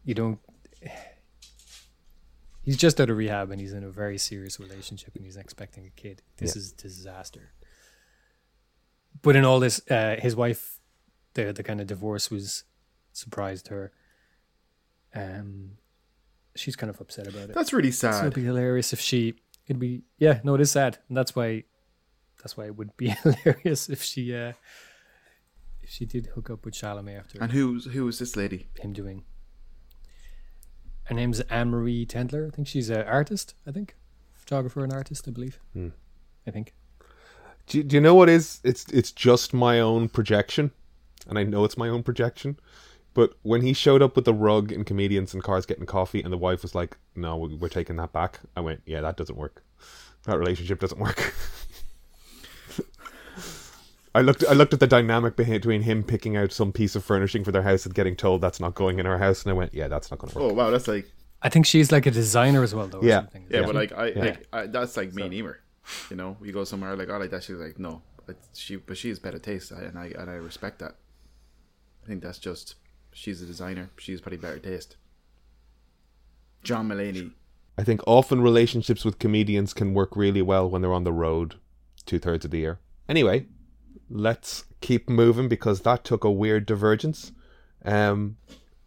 you 0.03 0.13
don't. 0.13 0.39
He's 2.63 2.77
just 2.77 2.99
out 2.99 3.11
of 3.11 3.17
rehab 3.17 3.51
and 3.51 3.61
he's 3.61 3.73
in 3.73 3.83
a 3.83 3.91
very 3.91 4.17
serious 4.17 4.59
relationship 4.59 5.15
and 5.15 5.23
he's 5.23 5.37
expecting 5.37 5.85
a 5.85 5.91
kid. 5.91 6.23
This 6.37 6.55
is 6.55 6.71
disaster. 6.71 7.51
But 9.21 9.35
in 9.35 9.45
all 9.45 9.59
this, 9.59 9.79
uh, 9.91 10.15
his 10.19 10.35
wife, 10.35 10.79
the 11.35 11.53
the 11.53 11.61
kind 11.61 11.79
of 11.79 11.85
divorce 11.85 12.31
was 12.31 12.63
surprised 13.11 13.67
her. 13.67 13.91
Um, 15.13 15.77
she's 16.55 16.75
kind 16.75 16.89
of 16.89 16.99
upset 16.99 17.27
about 17.27 17.49
it. 17.49 17.53
that's 17.53 17.71
really 17.71 17.91
So 17.91 18.09
it'd 18.09 18.33
be 18.33 18.43
hilarious 18.43 18.93
if 18.93 18.99
she. 18.99 19.35
It'd 19.67 19.79
be 19.79 20.01
yeah. 20.17 20.39
No, 20.43 20.55
it 20.55 20.61
is 20.61 20.71
sad, 20.71 20.97
and 21.07 21.15
that's 21.15 21.35
why. 21.35 21.65
That's 22.39 22.57
why 22.57 22.65
it 22.65 22.75
would 22.75 22.97
be 22.97 23.09
hilarious 23.23 23.89
if 23.89 24.01
she. 24.01 24.35
uh 24.35 24.53
she 25.87 26.05
did 26.05 26.27
hook 26.35 26.49
up 26.49 26.65
with 26.65 26.73
Chalamet 26.73 27.19
after 27.19 27.41
And 27.41 27.51
who's 27.51 27.85
who 27.85 28.07
is 28.07 28.19
this 28.19 28.35
lady? 28.35 28.67
him 28.79 28.93
doing. 28.93 29.23
Her 31.05 31.15
name's 31.15 31.39
Anne 31.41 31.69
Marie 31.69 32.05
Tendler. 32.05 32.47
I 32.47 32.49
think 32.55 32.67
she's 32.67 32.89
an 32.89 33.03
artist. 33.05 33.53
I 33.67 33.71
think 33.71 33.95
photographer 34.33 34.83
and 34.83 34.91
artist. 34.91 35.27
I 35.27 35.31
believe. 35.31 35.59
Hmm. 35.73 35.89
I 36.47 36.51
think. 36.51 36.73
Do, 37.67 37.77
you- 37.79 37.83
do 37.83 37.95
you 37.95 38.01
know 38.01 38.15
what 38.15 38.29
is? 38.29 38.59
It's 38.63 38.85
it's 38.91 39.11
just 39.11 39.53
my 39.53 39.79
own 39.79 40.09
projection, 40.09 40.71
and 41.27 41.37
I 41.37 41.43
know 41.43 41.63
it's 41.63 41.77
my 41.77 41.89
own 41.89 42.03
projection. 42.03 42.57
But 43.13 43.33
when 43.43 43.61
he 43.61 43.71
showed 43.73 44.01
up 44.01 44.15
with 44.15 44.25
the 44.25 44.33
rug 44.33 44.71
and 44.73 44.85
comedians 44.85 45.33
and 45.33 45.41
cars 45.43 45.65
getting 45.65 45.85
coffee, 45.85 46.21
and 46.21 46.33
the 46.33 46.37
wife 46.37 46.61
was 46.63 46.75
like, 46.75 46.97
"No, 47.15 47.37
we're 47.37 47.69
taking 47.69 47.95
that 47.97 48.11
back," 48.11 48.39
I 48.57 48.61
went, 48.61 48.81
"Yeah, 48.85 49.01
that 49.01 49.15
doesn't 49.17 49.37
work. 49.37 49.63
That 50.25 50.37
relationship 50.37 50.79
doesn't 50.79 50.99
work." 50.99 51.33
I 54.15 54.21
looked. 54.21 54.43
I 54.49 54.53
looked 54.53 54.73
at 54.73 54.79
the 54.79 54.87
dynamic 54.87 55.35
between 55.35 55.81
him 55.81 56.01
picking 56.01 56.37
out 56.37 56.51
some 56.53 56.71
piece 56.71 56.95
of 56.95 57.03
furnishing 57.03 57.43
for 57.43 57.51
their 57.51 57.63
house 57.63 57.85
and 57.85 57.93
getting 57.93 58.15
told 58.15 58.39
that's 58.41 58.59
not 58.61 58.73
going 58.73 58.97
in 58.97 59.05
our 59.05 59.17
house, 59.17 59.43
and 59.43 59.51
I 59.51 59.53
went, 59.53 59.73
"Yeah, 59.73 59.89
that's 59.89 60.09
not 60.09 60.19
going 60.19 60.31
to 60.31 60.39
work." 60.39 60.51
Oh 60.51 60.53
wow, 60.55 60.69
that's 60.71 60.87
like 60.87 61.11
I 61.41 61.49
think 61.49 61.65
she's 61.65 61.91
like 61.91 62.05
a 62.05 62.11
designer 62.11 62.63
as 62.63 62.73
well, 62.73 62.87
though. 62.87 63.01
Yeah. 63.01 63.21
something. 63.21 63.45
yeah, 63.49 63.59
Yeah. 63.59 63.65
but 63.65 63.75
like 63.75 63.91
I 63.91 64.07
Yeah. 64.07 64.19
like 64.23 64.47
I, 64.53 64.65
that's 64.67 64.95
like 64.97 65.13
me 65.13 65.23
and 65.23 65.33
Emer. 65.33 65.59
You 66.09 66.15
know, 66.15 66.37
we 66.39 66.51
go 66.51 66.63
somewhere 66.63 66.95
like 66.95 67.09
oh 67.09 67.17
like 67.17 67.29
that. 67.31 67.43
She's 67.43 67.57
like 67.57 67.77
no, 67.77 68.01
it's, 68.27 68.57
she 68.57 68.77
but 68.77 68.97
she 68.97 69.09
has 69.09 69.19
better 69.19 69.37
taste, 69.37 69.71
and 69.71 69.99
I 69.99 70.13
and 70.17 70.29
I 70.29 70.35
respect 70.35 70.79
that. 70.79 70.95
I 72.03 72.07
think 72.07 72.23
that's 72.23 72.39
just 72.39 72.75
she's 73.11 73.41
a 73.41 73.45
designer. 73.45 73.89
She 73.97 74.13
has 74.13 74.21
probably 74.21 74.37
better 74.37 74.59
taste. 74.59 74.95
John 76.63 76.87
Mulaney. 76.87 77.31
I 77.77 77.83
think 77.83 78.01
often 78.07 78.41
relationships 78.41 79.03
with 79.03 79.19
comedians 79.19 79.73
can 79.73 79.93
work 79.93 80.15
really 80.15 80.41
well 80.41 80.69
when 80.69 80.81
they're 80.81 80.93
on 80.93 81.03
the 81.03 81.11
road 81.11 81.55
two 82.05 82.17
thirds 82.19 82.45
of 82.45 82.51
the 82.51 82.59
year. 82.59 82.79
Anyway, 83.09 83.45
let's 84.09 84.65
keep 84.81 85.09
moving 85.09 85.47
because 85.47 85.81
that 85.81 86.03
took 86.03 86.23
a 86.23 86.31
weird 86.31 86.65
divergence. 86.65 87.31
Um, 87.83 88.37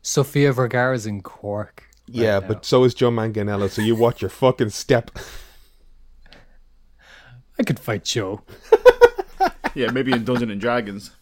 Sofia 0.02 0.52
Vergara's 0.52 1.06
in 1.06 1.22
Cork. 1.22 1.84
right 2.08 2.14
yeah, 2.16 2.38
now. 2.38 2.48
but 2.48 2.64
so 2.64 2.84
is 2.84 2.94
Joe 2.94 3.10
Manganiello, 3.10 3.68
so 3.70 3.82
you 3.82 3.94
watch 3.96 4.22
your 4.22 4.30
fucking 4.30 4.70
step. 4.70 5.10
I 7.58 7.62
could 7.64 7.78
fight 7.78 8.04
Joe. 8.04 8.42
Yeah, 9.74 9.92
maybe 9.92 10.10
in 10.12 10.24
Dungeons 10.24 10.50
and 10.50 10.60
Dragons. 10.60 11.12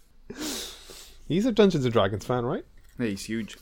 He's 1.29 1.45
a 1.45 1.53
Dungeons 1.53 1.85
and 1.85 1.93
Dragons 1.93 2.25
fan, 2.25 2.47
right? 2.47 2.65
Yeah, 2.99 3.09
he's 3.09 3.25
huge. 3.25 3.59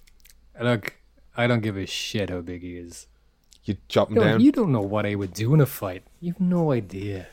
Look, 0.61 0.95
I 1.37 1.49
don't 1.49 1.63
give 1.63 1.77
a 1.77 1.87
shit 1.87 2.31
how 2.31 2.43
big 2.43 2.63
he 2.63 2.77
is. 2.77 3.09
You 3.65 3.77
chop 3.89 4.11
him 4.11 4.17
No, 4.17 4.23
down. 4.25 4.41
you 4.41 4.53
don't 4.53 4.71
know 4.71 4.83
what 4.83 5.05
I 5.07 5.17
would 5.17 5.33
do 5.33 5.53
in 5.55 5.61
a 5.61 5.67
fight. 5.67 6.05
You 6.21 6.33
have 6.35 6.41
no 6.41 6.71
idea. 6.71 7.27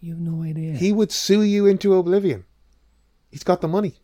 You 0.00 0.12
have 0.12 0.20
no 0.20 0.42
idea. 0.42 0.72
He 0.72 0.92
would 0.92 1.12
sue 1.12 1.42
you 1.42 1.66
into 1.66 1.94
oblivion. 1.94 2.44
He's 3.30 3.42
got 3.44 3.60
the 3.60 3.68
money. 3.68 3.94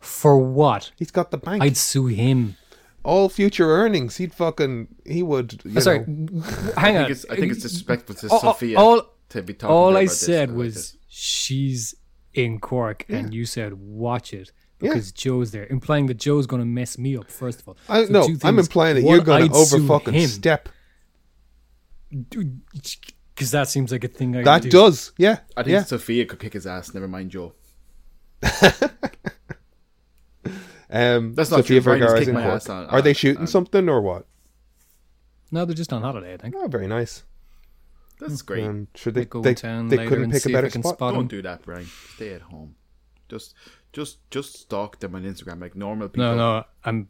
For 0.00 0.36
what? 0.38 0.90
He's 0.96 1.10
got 1.10 1.30
the 1.30 1.38
bank. 1.38 1.62
I'd 1.62 1.76
sue 1.76 2.06
him. 2.06 2.56
All 3.04 3.28
future 3.28 3.70
earnings. 3.70 4.16
He'd 4.16 4.34
fucking. 4.34 4.88
He 5.06 5.22
would. 5.22 5.60
You 5.64 5.74
oh, 5.76 5.80
Sorry, 5.80 6.00
know. 6.06 6.40
hang 6.76 6.96
I 6.96 7.00
on. 7.00 7.06
think 7.06 7.10
it's, 7.10 7.26
I 7.30 7.36
think 7.36 7.52
it's 7.52 7.62
disrespectful 7.62 8.16
to 8.16 8.28
All- 8.28 8.40
Sofia 8.40 8.78
all- 8.78 9.14
to 9.30 9.42
be 9.42 9.54
talking 9.54 9.74
All 9.74 9.92
to 9.92 9.98
I 9.98 10.04
this, 10.04 10.18
said 10.20 10.50
was 10.54 10.74
this. 10.74 10.96
she's 11.08 11.94
in 12.34 12.58
Cork, 12.60 13.04
and 13.08 13.32
you 13.32 13.46
said 13.46 13.74
watch 13.74 14.32
it 14.34 14.52
Yeah. 14.80 14.90
because 14.90 15.12
Joe's 15.12 15.52
there, 15.52 15.66
implying 15.68 16.06
that 16.06 16.18
Joe's 16.18 16.46
going 16.46 16.60
to 16.60 16.66
mess 16.66 16.98
me 16.98 17.16
up. 17.16 17.30
First 17.30 17.60
of 17.60 17.68
all, 17.68 17.76
I, 17.88 18.04
So 18.04 18.12
no, 18.12 18.26
two 18.26 18.38
I'm 18.42 18.58
implying 18.58 18.96
that 18.96 19.04
One, 19.04 19.14
you're 19.14 19.24
going 19.24 19.48
to 19.48 19.54
over 19.54 19.64
sue 19.78 19.86
fucking 19.86 20.14
him, 20.14 20.28
step. 20.28 20.68
Because 23.38 23.52
that 23.52 23.68
seems 23.68 23.92
like 23.92 24.02
a 24.02 24.08
thing 24.08 24.36
I 24.36 24.42
That 24.42 24.62
do. 24.62 24.68
does, 24.70 25.12
yeah. 25.16 25.38
I 25.56 25.62
think 25.62 25.72
yeah. 25.72 25.84
Sofia 25.84 26.26
could 26.26 26.40
kick 26.40 26.54
his 26.54 26.66
ass. 26.66 26.92
Never 26.92 27.06
mind 27.06 27.30
Joe. 27.30 27.52
Um, 30.90 31.34
That's 31.34 31.50
not 31.50 31.58
Sofia 31.58 31.80
true. 31.82 31.84
Brian 31.84 32.00
Vergara's 32.00 32.28
in 32.28 32.34
my 32.34 32.44
ass 32.44 32.68
on- 32.70 32.86
Are 32.86 33.02
they 33.02 33.12
shooting 33.12 33.42
on- 33.42 33.46
something 33.46 33.88
or 33.90 34.00
what? 34.00 34.26
No, 35.52 35.64
they're 35.66 35.74
just 35.74 35.92
on 35.92 36.00
holiday. 36.02 36.32
I 36.32 36.36
think. 36.38 36.54
Oh, 36.56 36.66
very 36.66 36.86
nice. 36.86 37.24
That's 38.18 38.40
great. 38.42 38.64
Um, 38.64 38.88
should 38.94 39.12
they? 39.14 39.20
Might 39.20 39.30
go 39.30 39.42
They, 39.42 39.50
in 39.50 39.54
town 39.56 39.88
they 39.88 39.96
later 39.98 40.08
couldn't 40.08 40.24
and 40.24 40.32
pick 40.32 40.38
a 40.38 40.42
see 40.44 40.50
if 40.50 40.54
better 40.54 40.66
I 40.66 40.70
can 40.70 40.82
spot. 40.82 40.94
spot 40.94 41.14
Don't 41.14 41.26
do 41.28 41.42
that, 41.42 41.62
Brian. 41.62 41.86
Stay 42.14 42.32
at 42.32 42.40
home. 42.40 42.74
Just, 43.28 43.54
just, 43.92 44.18
just 44.30 44.58
stalk 44.58 44.98
them 45.00 45.14
on 45.14 45.24
Instagram 45.24 45.60
like 45.60 45.76
normal 45.76 46.08
people. 46.08 46.24
No, 46.24 46.36
no, 46.36 46.64
I'm, 46.84 47.08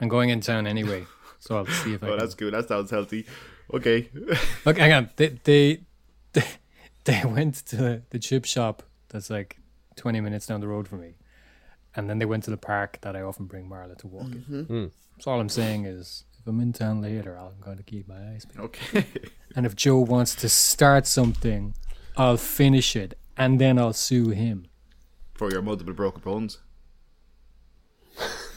I'm 0.00 0.08
going 0.08 0.30
in 0.30 0.40
town 0.40 0.66
anyway, 0.66 1.04
so 1.38 1.58
I'll 1.58 1.66
see 1.66 1.92
if 1.94 2.02
I. 2.02 2.06
Oh, 2.08 2.10
can. 2.12 2.18
that's 2.18 2.34
good. 2.34 2.54
That 2.54 2.66
sounds 2.68 2.90
healthy. 2.90 3.26
Okay. 3.72 4.10
Look, 4.64 4.78
hang 4.78 4.92
on. 4.92 5.10
They 5.16 5.28
they 5.44 5.80
they, 6.32 6.44
they 7.04 7.22
went 7.24 7.54
to 7.66 7.76
the, 7.76 8.02
the 8.10 8.18
chip 8.18 8.44
shop 8.44 8.82
that's 9.08 9.30
like 9.30 9.58
twenty 9.96 10.20
minutes 10.20 10.46
down 10.46 10.60
the 10.60 10.68
road 10.68 10.88
from 10.88 11.00
me, 11.00 11.14
and 11.94 12.08
then 12.08 12.18
they 12.18 12.26
went 12.26 12.44
to 12.44 12.50
the 12.50 12.56
park 12.56 12.98
that 13.02 13.16
I 13.16 13.22
often 13.22 13.46
bring 13.46 13.68
Marla 13.68 13.96
to 13.98 14.06
walk 14.06 14.26
in. 14.26 14.44
Mm-hmm. 14.48 14.62
Hmm. 14.62 14.86
So 15.20 15.30
all 15.30 15.40
I'm 15.40 15.48
saying 15.48 15.84
is, 15.84 16.24
if 16.38 16.46
I'm 16.46 16.60
in 16.60 16.72
town 16.72 17.02
later, 17.02 17.36
I'm 17.38 17.60
going 17.60 17.76
to 17.76 17.82
keep 17.82 18.08
my 18.08 18.16
eyes 18.32 18.44
peeled. 18.46 18.64
okay. 18.66 19.04
And 19.56 19.66
if 19.66 19.74
Joe 19.74 19.98
wants 19.98 20.36
to 20.36 20.48
start 20.48 21.08
something, 21.08 21.74
I'll 22.16 22.36
finish 22.36 22.94
it, 22.94 23.18
and 23.36 23.60
then 23.60 23.80
I'll 23.80 23.92
sue 23.92 24.28
him 24.30 24.68
For 25.34 25.50
your 25.50 25.60
multiple 25.60 25.92
broken 25.92 26.22
bones. 26.22 26.58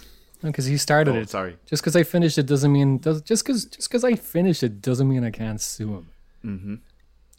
because 0.51 0.65
he 0.65 0.77
started 0.77 1.15
Oh, 1.15 1.19
it. 1.19 1.29
sorry. 1.29 1.57
Just 1.65 1.81
because 1.83 1.95
I 1.95 2.03
finished 2.03 2.37
it 2.37 2.45
doesn't 2.45 2.71
mean 2.71 2.97
does 2.99 3.21
just 3.21 3.43
because 3.45 3.65
just 3.65 3.89
because 3.89 4.03
I 4.03 4.15
finished 4.15 4.63
it 4.63 4.81
doesn't 4.81 5.07
mean 5.07 5.23
I 5.23 5.31
can't 5.31 5.59
sue 5.61 5.93
him. 5.95 6.07
Mm-hmm. 6.45 6.75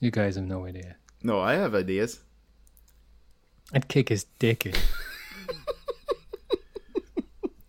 You 0.00 0.10
guys 0.10 0.36
have 0.36 0.44
no 0.44 0.64
idea. 0.66 0.96
No, 1.22 1.40
I 1.40 1.54
have 1.54 1.74
ideas. 1.74 2.20
I'd 3.72 3.88
kick 3.88 4.08
his 4.10 4.24
dick 4.38 4.66
in. 4.66 4.74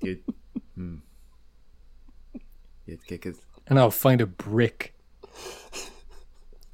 You'd, 0.02 0.24
hmm. 0.76 0.96
You'd 2.86 3.06
kick 3.08 3.24
his. 3.24 3.38
and 3.68 3.80
I'll 3.80 3.92
find 3.92 4.22
a 4.22 4.26
brick. 4.28 4.94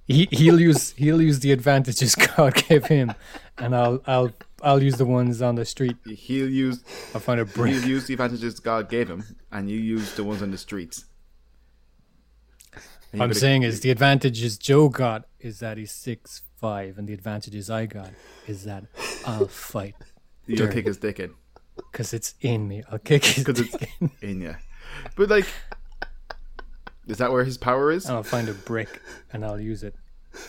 He 0.07 0.27
he'll 0.31 0.59
use 0.59 0.91
he'll 0.97 1.21
use 1.21 1.39
the 1.39 1.51
advantages 1.53 2.15
God 2.37 2.55
gave 2.55 2.85
him, 2.85 3.13
and 3.57 3.73
I'll 3.75 4.01
I'll 4.05 4.31
I'll 4.63 4.81
use 4.81 4.97
the 4.97 5.05
ones 5.05 5.41
on 5.41 5.55
the 5.55 5.65
street. 5.65 5.97
He'll 6.05 6.49
use. 6.49 6.83
I'll 7.13 7.21
find 7.21 7.39
a 7.39 7.45
brick. 7.45 7.73
He'll 7.73 7.87
use 7.87 8.07
the 8.07 8.13
advantages 8.13 8.59
God 8.59 8.89
gave 8.89 9.09
him, 9.09 9.23
and 9.51 9.69
you 9.69 9.79
use 9.79 10.15
the 10.15 10.23
ones 10.23 10.41
on 10.41 10.51
the 10.51 10.57
streets. 10.57 11.05
What 13.11 13.23
I'm 13.23 13.33
saying 13.33 13.63
is 13.63 13.81
the 13.81 13.91
advantages 13.91 14.57
Joe 14.57 14.87
got 14.87 15.25
is 15.39 15.59
that 15.59 15.77
he's 15.77 15.91
six 15.91 16.43
five, 16.55 16.97
and 16.97 17.07
the 17.07 17.13
advantages 17.13 17.69
I 17.69 17.85
got 17.87 18.11
is 18.47 18.63
that 18.65 18.85
I'll 19.25 19.47
fight 19.47 19.95
you'll 20.45 20.67
kick 20.67 20.85
his 20.85 20.97
dick 20.97 21.19
in 21.19 21.33
because 21.75 22.13
it's 22.13 22.35
in 22.41 22.67
me. 22.67 22.83
I'll 22.91 22.99
kick 22.99 23.25
his 23.25 23.43
because 23.43 23.69
dick 23.69 23.73
it's 23.73 24.01
in, 24.21 24.29
in 24.29 24.41
you. 24.41 24.55
But 25.15 25.29
like, 25.29 25.47
is 27.07 27.17
that 27.17 27.31
where 27.31 27.43
his 27.43 27.57
power 27.57 27.91
is? 27.91 28.05
and 28.05 28.15
I'll 28.15 28.23
find 28.23 28.49
a 28.49 28.53
brick 28.53 29.01
and 29.31 29.45
I'll 29.45 29.59
use 29.59 29.83
it. 29.83 29.95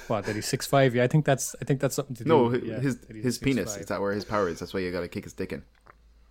What 0.06 0.24
that 0.26 0.36
he's 0.36 0.46
six 0.46 0.66
five? 0.66 0.94
Yeah, 0.94 1.04
I 1.04 1.08
think 1.08 1.24
that's 1.24 1.56
I 1.60 1.64
think 1.64 1.80
that's 1.80 1.96
something 1.96 2.14
to 2.16 2.24
do. 2.24 2.28
No, 2.28 2.54
yeah, 2.54 2.78
his 2.78 2.98
his 3.10 3.38
penis. 3.38 3.76
6'5". 3.76 3.80
Is 3.80 3.86
that 3.86 4.00
where 4.00 4.12
his 4.12 4.24
power 4.24 4.48
is? 4.48 4.60
That's 4.60 4.72
why 4.72 4.80
you 4.80 4.92
gotta 4.92 5.08
kick 5.08 5.24
his 5.24 5.32
dick 5.32 5.52
in. 5.52 5.62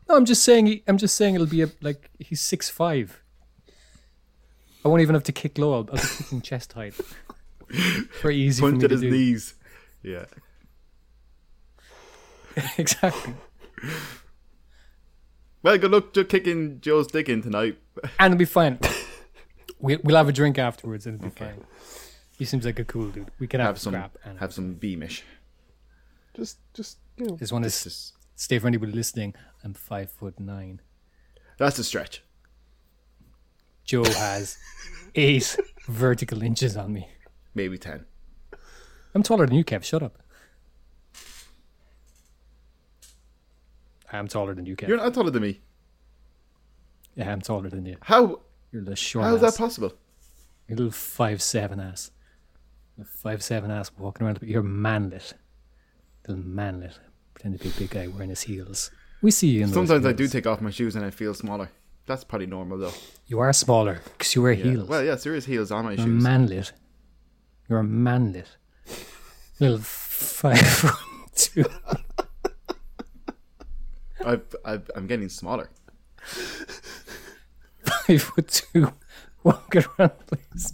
No, 0.07 0.15
I'm 0.15 0.25
just 0.25 0.43
saying. 0.43 0.67
He, 0.67 0.83
I'm 0.87 0.97
just 0.97 1.15
saying 1.15 1.35
it'll 1.35 1.47
be 1.47 1.61
a 1.61 1.69
like 1.81 2.09
he's 2.19 2.41
six 2.41 2.69
five. 2.69 3.21
I 4.83 4.87
won't 4.87 5.01
even 5.01 5.15
have 5.15 5.23
to 5.25 5.31
kick 5.31 5.57
low. 5.57 5.73
I'll, 5.73 5.89
I'll 5.91 5.95
be 5.97 6.01
kicking 6.17 6.41
chest 6.41 6.73
height. 6.73 6.93
Very 8.21 8.37
easy 8.37 8.61
for 8.61 8.71
Punch 8.71 8.79
me 8.79 8.85
at 8.85 8.89
to 8.89 8.95
his 8.95 9.01
do. 9.01 9.11
knees. 9.11 9.53
Yeah. 10.03 10.25
exactly. 12.77 13.33
Well, 15.63 15.77
good 15.77 15.91
luck 15.91 16.13
to 16.13 16.25
kicking 16.25 16.81
Joe's 16.81 17.07
dick 17.07 17.29
in 17.29 17.41
tonight. 17.41 17.77
And 18.19 18.33
it'll 18.33 18.39
be 18.39 18.45
fine. 18.45 18.79
we, 19.79 19.97
we'll 19.97 20.15
have 20.17 20.27
a 20.27 20.33
drink 20.33 20.57
afterwards 20.57 21.05
and 21.05 21.15
it'll 21.19 21.29
be 21.29 21.35
fine. 21.35 21.63
He 22.41 22.45
seems 22.45 22.65
like 22.65 22.79
a 22.79 22.83
cool 22.83 23.09
dude. 23.09 23.29
We 23.37 23.45
can 23.45 23.59
have, 23.59 23.75
Have 23.75 23.79
some 23.79 23.93
scrap. 23.93 24.17
And 24.25 24.39
have 24.39 24.51
some 24.51 24.73
beamish. 24.73 25.23
Just, 26.33 26.57
just 26.73 26.97
you 27.15 27.27
know. 27.27 27.35
just 27.37 27.53
want 27.53 27.65
to 27.65 27.69
just 27.69 28.15
stay 28.35 28.57
for 28.57 28.65
anybody 28.65 28.93
listening. 28.93 29.35
I'm 29.63 29.75
five 29.75 30.09
foot 30.09 30.39
nine. 30.39 30.81
that's 31.59 31.77
a 31.77 31.83
stretch. 31.83 32.23
Joe 33.83 34.05
has 34.05 34.57
eight 35.13 35.55
vertical 35.87 36.41
inches 36.41 36.75
on 36.75 36.91
me. 36.91 37.09
Maybe 37.53 37.77
ten. 37.77 38.05
I'm 39.13 39.21
taller 39.21 39.45
than 39.45 39.55
you, 39.55 39.63
Kev. 39.63 39.83
Shut 39.83 40.01
up. 40.01 40.17
I'm 44.11 44.27
taller 44.27 44.55
than 44.55 44.65
you, 44.65 44.75
Kev. 44.75 44.87
You're 44.87 44.97
not 44.97 45.13
taller 45.13 45.29
than 45.29 45.43
me. 45.43 45.61
yeah, 47.15 47.31
I'm 47.31 47.41
taller 47.41 47.69
than 47.69 47.85
you. 47.85 47.97
How 48.01 48.41
You're 48.71 48.81
the 48.83 48.95
short 48.95 49.25
how 49.25 49.35
is 49.35 49.43
ass. 49.43 49.53
that 49.53 49.59
possible? 49.63 49.93
You're 50.67 50.77
a 50.77 50.79
little 50.79 50.91
five 50.91 51.39
seven 51.43 51.79
ass. 51.79 52.09
Five 53.05 53.43
seven 53.43 53.71
ass 53.71 53.91
walking 53.97 54.25
around. 54.25 54.39
But 54.39 54.49
you're 54.49 54.63
manlit. 54.63 55.33
Little 56.27 56.43
manlit. 56.43 56.97
Pretend 57.33 57.57
to 57.59 57.63
be 57.63 57.69
a 57.69 57.79
big 57.79 57.89
guy 57.89 58.07
wearing 58.07 58.29
his 58.29 58.41
heels. 58.41 58.91
We 59.21 59.31
see 59.31 59.47
you 59.49 59.67
Sometimes 59.67 60.05
I 60.05 60.11
do 60.13 60.27
take 60.27 60.47
off 60.47 60.61
my 60.61 60.69
shoes 60.71 60.95
and 60.95 61.05
I 61.05 61.09
feel 61.11 61.33
smaller. 61.33 61.69
That's 62.07 62.23
probably 62.23 62.47
normal 62.47 62.77
though. 62.79 62.93
You 63.27 63.39
are 63.39 63.53
smaller 63.53 64.01
because 64.17 64.35
you 64.35 64.41
wear 64.41 64.53
Yeah. 64.53 64.63
heels. 64.65 64.89
Well, 64.89 65.03
yes, 65.03 65.23
there 65.23 65.35
is 65.35 65.45
heels 65.45 65.71
on 65.71 65.85
my 65.85 65.91
You're 65.93 66.05
shoes. 66.07 66.23
manlit. 66.23 66.71
You're 67.69 67.83
manlit. 67.83 68.47
Little 69.59 69.77
five 69.79 70.59
foot 70.67 70.95
two. 71.35 71.65
I've, 74.25 74.55
I've, 74.65 74.89
I'm 74.95 75.07
getting 75.07 75.29
smaller. 75.29 75.69
Five 77.83 78.21
foot 78.21 78.47
two. 78.47 78.91
Walking 79.43 79.83
around, 79.97 80.11
please. 80.27 80.73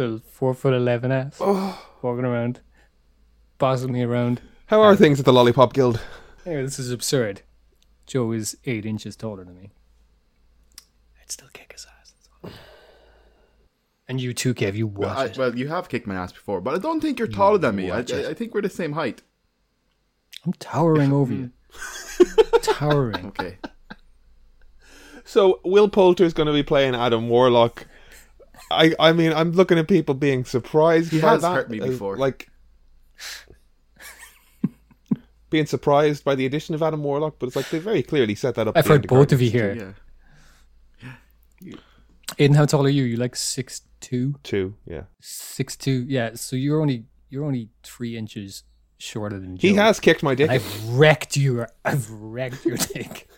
Little 0.00 0.20
four 0.20 0.54
foot 0.54 0.72
eleven 0.72 1.12
ass. 1.12 1.36
Oh. 1.40 1.78
Walking 2.00 2.24
around. 2.24 2.60
Bossing 3.58 3.92
me 3.92 4.02
around. 4.02 4.40
How 4.68 4.80
are 4.80 4.96
things 4.96 5.18
at 5.18 5.26
the 5.26 5.32
Lollipop 5.32 5.74
Guild? 5.74 6.00
Anyway, 6.46 6.62
this 6.62 6.78
is 6.78 6.90
absurd. 6.90 7.42
Joe 8.06 8.32
is 8.32 8.56
eight 8.64 8.86
inches 8.86 9.14
taller 9.14 9.44
than 9.44 9.54
me. 9.54 9.72
I'd 11.20 11.30
still 11.30 11.50
kick 11.52 11.72
his 11.72 11.86
ass. 12.00 12.14
And 14.08 14.22
you 14.22 14.32
too, 14.32 14.54
Kev. 14.54 14.74
You 14.74 14.86
watch 14.86 15.36
I, 15.36 15.38
well, 15.38 15.54
you 15.54 15.68
have 15.68 15.90
kicked 15.90 16.06
my 16.06 16.14
ass 16.14 16.32
before, 16.32 16.62
but 16.62 16.74
I 16.74 16.78
don't 16.78 17.02
think 17.02 17.18
you're 17.18 17.28
taller 17.28 17.58
than 17.58 17.76
me. 17.76 17.90
I, 17.90 17.96
watch 17.98 18.10
it. 18.10 18.24
I, 18.24 18.30
I 18.30 18.34
think 18.34 18.54
we're 18.54 18.62
the 18.62 18.70
same 18.70 18.92
height. 18.92 19.20
I'm 20.46 20.54
towering 20.54 21.12
over 21.12 21.34
you. 21.34 21.50
towering. 22.62 23.26
Okay. 23.26 23.58
So 25.24 25.60
Will 25.62 25.90
Poulter 25.90 26.24
is 26.24 26.32
going 26.32 26.46
to 26.46 26.54
be 26.54 26.62
playing 26.62 26.94
Adam 26.94 27.28
Warlock. 27.28 27.86
I 28.70 28.94
I 28.98 29.12
mean 29.12 29.32
I'm 29.32 29.52
looking 29.52 29.78
at 29.78 29.88
people 29.88 30.14
being 30.14 30.44
surprised. 30.44 31.12
He 31.12 31.20
by 31.20 31.30
has 31.30 31.42
that, 31.42 31.52
hurt 31.52 31.70
me 31.70 31.80
uh, 31.80 31.86
before. 31.86 32.16
like 32.16 32.48
being 35.50 35.66
surprised 35.66 36.24
by 36.24 36.34
the 36.34 36.46
addition 36.46 36.74
of 36.74 36.82
Adam 36.82 37.02
Warlock, 37.02 37.36
but 37.38 37.46
it's 37.48 37.56
like 37.56 37.68
they 37.70 37.78
very 37.78 38.02
clearly 38.02 38.34
set 38.34 38.54
that 38.54 38.68
up. 38.68 38.76
I've 38.76 38.86
heard 38.86 39.06
both 39.06 39.32
of 39.32 39.42
you 39.42 39.50
Guardians 39.50 39.82
here. 39.82 39.94
Yeah. 41.62 41.74
Aiden, 42.38 42.54
how 42.54 42.64
tall 42.64 42.86
are 42.86 42.90
you? 42.90 43.02
You 43.02 43.16
like 43.16 43.36
six 43.36 43.82
two? 44.00 44.36
Two, 44.42 44.74
yeah. 44.86 45.02
Six 45.20 45.76
two. 45.76 46.06
Yeah. 46.08 46.30
So 46.34 46.56
you're 46.56 46.80
only 46.80 47.04
you're 47.28 47.44
only 47.44 47.68
three 47.82 48.16
inches 48.16 48.62
shorter 48.98 49.38
than 49.38 49.56
Joe. 49.56 49.68
He 49.68 49.74
has 49.74 50.00
kicked 50.00 50.22
my 50.22 50.34
dick. 50.34 50.48
I've 50.50 50.88
wrecked 50.88 51.36
you. 51.36 51.66
I've 51.84 52.08
wrecked 52.10 52.64
your 52.64 52.76
dick. 52.76 53.28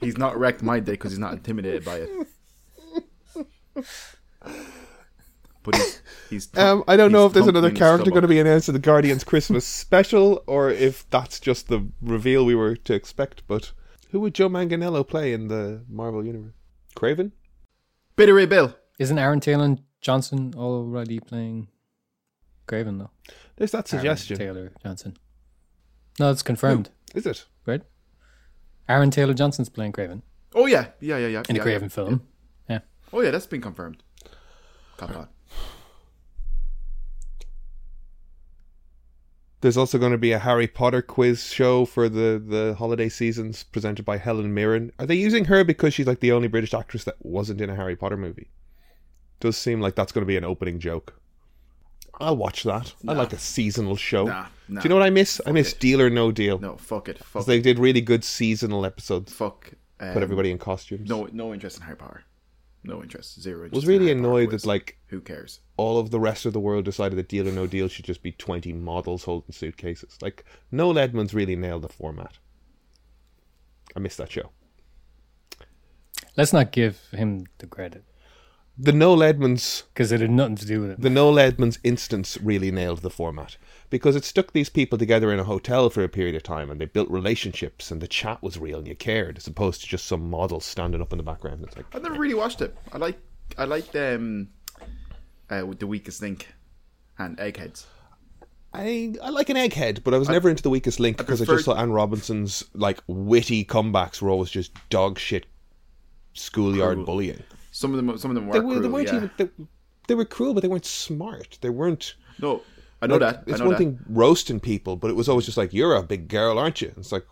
He's 0.00 0.16
not 0.16 0.38
wrecked 0.38 0.62
my 0.62 0.80
dick 0.80 0.98
because 0.98 1.12
he's 1.12 1.18
not 1.18 1.32
intimidated 1.32 1.84
by 1.84 1.96
it. 1.96 2.10
But 5.62 5.74
he's. 5.76 6.02
he's 6.30 6.48
Um, 6.58 6.84
I 6.88 6.96
don't 6.96 7.12
know 7.12 7.22
he's 7.22 7.28
if 7.28 7.34
there's 7.34 7.46
another 7.46 7.66
me 7.66 7.68
in 7.70 7.74
the 7.74 7.78
character 7.78 8.10
going 8.10 8.22
to 8.22 8.28
be 8.28 8.40
announced 8.40 8.68
in 8.68 8.74
the 8.74 8.78
Guardians 8.80 9.24
Christmas 9.24 9.66
special, 9.66 10.42
or 10.46 10.70
if 10.70 11.08
that's 11.10 11.40
just 11.40 11.68
the 11.68 11.86
reveal 12.00 12.44
we 12.44 12.54
were 12.54 12.76
to 12.76 12.94
expect. 12.94 13.42
But 13.46 13.72
who 14.10 14.20
would 14.20 14.34
Joe 14.34 14.48
Manganiello 14.48 15.06
play 15.06 15.32
in 15.32 15.48
the 15.48 15.82
Marvel 15.88 16.24
universe? 16.24 16.54
Kraven? 16.96 17.32
Bittery 18.16 18.46
Bill. 18.46 18.74
Isn't 18.98 19.18
Aaron 19.18 19.40
Taylor 19.40 19.76
Johnson 20.00 20.54
already 20.56 21.20
playing 21.20 21.68
Kraven 22.66 22.98
though? 22.98 23.10
There's 23.56 23.70
that 23.72 23.92
Aaron 23.92 24.00
suggestion. 24.00 24.38
Taylor 24.38 24.72
Johnson. 24.82 25.16
No, 26.18 26.30
it's 26.30 26.42
confirmed, 26.42 26.90
Is 27.14 27.26
it? 27.26 27.44
right? 27.66 27.82
Aaron 28.88 29.10
Taylor 29.10 29.34
Johnson's 29.34 29.68
playing 29.68 29.92
Kraven 29.92 30.22
Oh 30.54 30.66
yeah, 30.66 30.86
yeah, 31.00 31.18
yeah, 31.18 31.26
yeah. 31.28 31.42
in 31.48 31.56
yeah, 31.56 31.62
a 31.62 31.64
Kraven 31.64 31.82
yeah. 31.82 31.88
film. 31.88 32.10
Yeah. 32.10 32.18
Oh 33.12 33.20
yeah, 33.20 33.30
that's 33.30 33.46
been 33.46 33.60
confirmed. 33.60 34.02
Cop 34.96 35.10
on. 35.16 35.28
There's 39.60 39.76
also 39.76 39.98
going 39.98 40.12
to 40.12 40.18
be 40.18 40.30
a 40.30 40.38
Harry 40.38 40.68
Potter 40.68 41.02
quiz 41.02 41.44
show 41.52 41.84
for 41.84 42.08
the, 42.08 42.40
the 42.44 42.76
holiday 42.78 43.08
seasons 43.08 43.64
presented 43.64 44.04
by 44.04 44.16
Helen 44.16 44.54
Mirren. 44.54 44.92
Are 45.00 45.06
they 45.06 45.16
using 45.16 45.46
her 45.46 45.64
because 45.64 45.94
she's 45.94 46.06
like 46.06 46.20
the 46.20 46.30
only 46.30 46.46
British 46.46 46.74
actress 46.74 47.02
that 47.04 47.16
wasn't 47.24 47.60
in 47.60 47.68
a 47.68 47.74
Harry 47.74 47.96
Potter 47.96 48.16
movie? 48.16 48.50
Does 49.40 49.56
seem 49.56 49.80
like 49.80 49.96
that's 49.96 50.12
going 50.12 50.22
to 50.22 50.28
be 50.28 50.36
an 50.36 50.44
opening 50.44 50.78
joke. 50.78 51.20
I'll 52.20 52.36
watch 52.36 52.64
that. 52.64 52.94
I 53.06 53.12
like 53.12 53.32
a 53.32 53.38
seasonal 53.38 53.96
show. 53.96 54.26
Nah, 54.26 54.46
nah. 54.68 54.80
Do 54.80 54.84
you 54.84 54.88
know 54.90 54.96
what 54.96 55.04
I 55.06 55.10
miss? 55.10 55.40
I 55.46 55.52
miss 55.52 55.72
Deal 55.72 56.00
or 56.00 56.10
No 56.10 56.32
Deal. 56.32 56.58
No, 56.58 56.76
fuck 56.76 57.08
it. 57.08 57.18
Fuck. 57.18 57.46
They 57.46 57.60
did 57.60 57.78
really 57.78 58.00
good 58.00 58.24
seasonal 58.24 58.84
episodes. 58.84 59.32
fuck. 59.32 59.72
Um, 60.00 60.12
Put 60.12 60.22
everybody 60.22 60.52
in 60.52 60.58
costumes. 60.58 61.08
No, 61.08 61.28
no 61.32 61.52
interest 61.52 61.78
in 61.78 61.82
Harry 61.82 61.96
Potter. 61.96 62.22
No 62.84 63.02
interest. 63.02 63.40
Zero. 63.40 63.64
Interest 63.64 63.74
was 63.74 63.86
really 63.86 64.10
annoyed 64.10 64.50
quiz. 64.50 64.62
that 64.62 64.68
like 64.68 64.98
Who 65.08 65.20
cares? 65.20 65.60
all 65.76 65.98
of 65.98 66.10
the 66.10 66.20
rest 66.20 66.46
of 66.46 66.52
the 66.52 66.60
world 66.60 66.84
decided 66.84 67.18
that 67.18 67.28
Deal 67.28 67.48
or 67.48 67.52
No 67.52 67.66
Deal 67.66 67.88
should 67.88 68.04
just 68.04 68.22
be 68.22 68.32
20 68.32 68.72
models 68.72 69.24
holding 69.24 69.52
suitcases. 69.52 70.16
Like, 70.22 70.44
Noel 70.70 70.98
Edmonds 70.98 71.34
really 71.34 71.56
nailed 71.56 71.82
the 71.82 71.88
format. 71.88 72.38
I 73.96 74.00
missed 74.00 74.18
that 74.18 74.30
show. 74.32 74.50
Let's 76.36 76.52
not 76.52 76.70
give 76.72 77.00
him 77.10 77.46
the 77.58 77.66
credit 77.66 78.04
The 78.80 78.92
Noel 78.92 79.24
Edmonds, 79.24 79.82
because 79.92 80.12
it 80.12 80.20
had 80.20 80.30
nothing 80.30 80.54
to 80.56 80.64
do 80.66 80.80
with 80.82 80.90
it. 80.92 81.00
the 81.00 81.10
Noel 81.10 81.38
Edmonds 81.40 81.80
instance 81.82 82.38
really 82.40 82.70
nailed 82.70 83.00
the 83.00 83.10
format 83.10 83.56
because 83.90 84.14
it 84.14 84.24
stuck 84.24 84.52
these 84.52 84.68
people 84.68 84.96
together 84.96 85.32
in 85.32 85.40
a 85.40 85.44
hotel 85.44 85.90
for 85.90 86.04
a 86.04 86.08
period 86.08 86.36
of 86.36 86.44
time 86.44 86.70
and 86.70 86.80
they 86.80 86.84
built 86.84 87.10
relationships 87.10 87.90
and 87.90 88.00
the 88.00 88.06
chat 88.06 88.40
was 88.40 88.56
real 88.56 88.78
and 88.78 88.86
you 88.86 88.94
cared 88.94 89.36
as 89.36 89.48
opposed 89.48 89.80
to 89.80 89.88
just 89.88 90.06
some 90.06 90.30
model 90.30 90.60
standing 90.60 91.00
up 91.02 91.12
in 91.12 91.16
the 91.16 91.24
background. 91.24 91.64
It's 91.64 91.76
like, 91.76 91.86
I've 91.92 92.02
never 92.02 92.14
really 92.18 92.34
watched 92.34 92.60
it. 92.60 92.76
I 92.92 92.98
like. 92.98 93.18
I 93.56 93.64
like 93.64 93.94
um, 93.96 94.48
uh, 95.50 95.64
with 95.66 95.80
the 95.80 95.86
weakest 95.86 96.22
link, 96.22 96.46
and 97.18 97.38
eggheads. 97.40 97.86
I 98.74 99.14
I 99.22 99.30
like 99.30 99.48
an 99.48 99.56
egghead, 99.56 100.04
but 100.04 100.12
I 100.14 100.18
was 100.18 100.28
never 100.28 100.50
into 100.50 100.62
the 100.62 100.70
weakest 100.70 101.00
link 101.00 101.16
because 101.16 101.40
I, 101.40 101.46
preferred- 101.46 101.56
just 101.56 101.64
thought 101.66 101.78
Anne 101.78 101.90
Robinson's 101.90 102.62
like 102.74 102.98
witty 103.08 103.64
comebacks 103.64 104.20
were 104.22 104.30
always 104.30 104.50
just 104.50 104.70
dog 104.90 105.18
shit 105.18 105.46
schoolyard 106.34 106.96
Cruel. 106.96 107.06
bullying. 107.06 107.42
Some 107.78 107.92
of 107.94 107.96
them. 107.96 108.18
Some 108.18 108.30
of 108.32 108.34
them 108.34 108.46
were 108.48 108.54
They, 108.54 108.58
were, 108.60 108.72
cruel. 108.72 108.82
they 108.82 108.88
weren't 108.88 109.08
yeah. 109.08 109.16
even 109.16 109.30
they, 109.36 109.48
they 110.08 110.14
were 110.16 110.24
cruel, 110.24 110.52
but 110.52 110.62
they 110.62 110.68
weren't 110.68 110.84
smart. 110.84 111.58
They 111.60 111.70
weren't. 111.70 112.16
No, 112.40 112.62
I 113.00 113.06
know 113.06 113.18
like, 113.18 113.20
that. 113.20 113.44
I 113.46 113.50
It's 113.52 113.60
know 113.60 113.66
one 113.66 113.74
that. 113.74 113.78
thing 113.78 113.98
roasting 114.08 114.58
people, 114.58 114.96
but 114.96 115.10
it 115.10 115.16
was 115.16 115.28
always 115.28 115.46
just 115.46 115.56
like 115.56 115.72
you're 115.72 115.94
a 115.94 116.02
big 116.02 116.26
girl, 116.28 116.58
aren't 116.58 116.80
you? 116.82 116.92
It's 116.96 117.12
like 117.12 117.24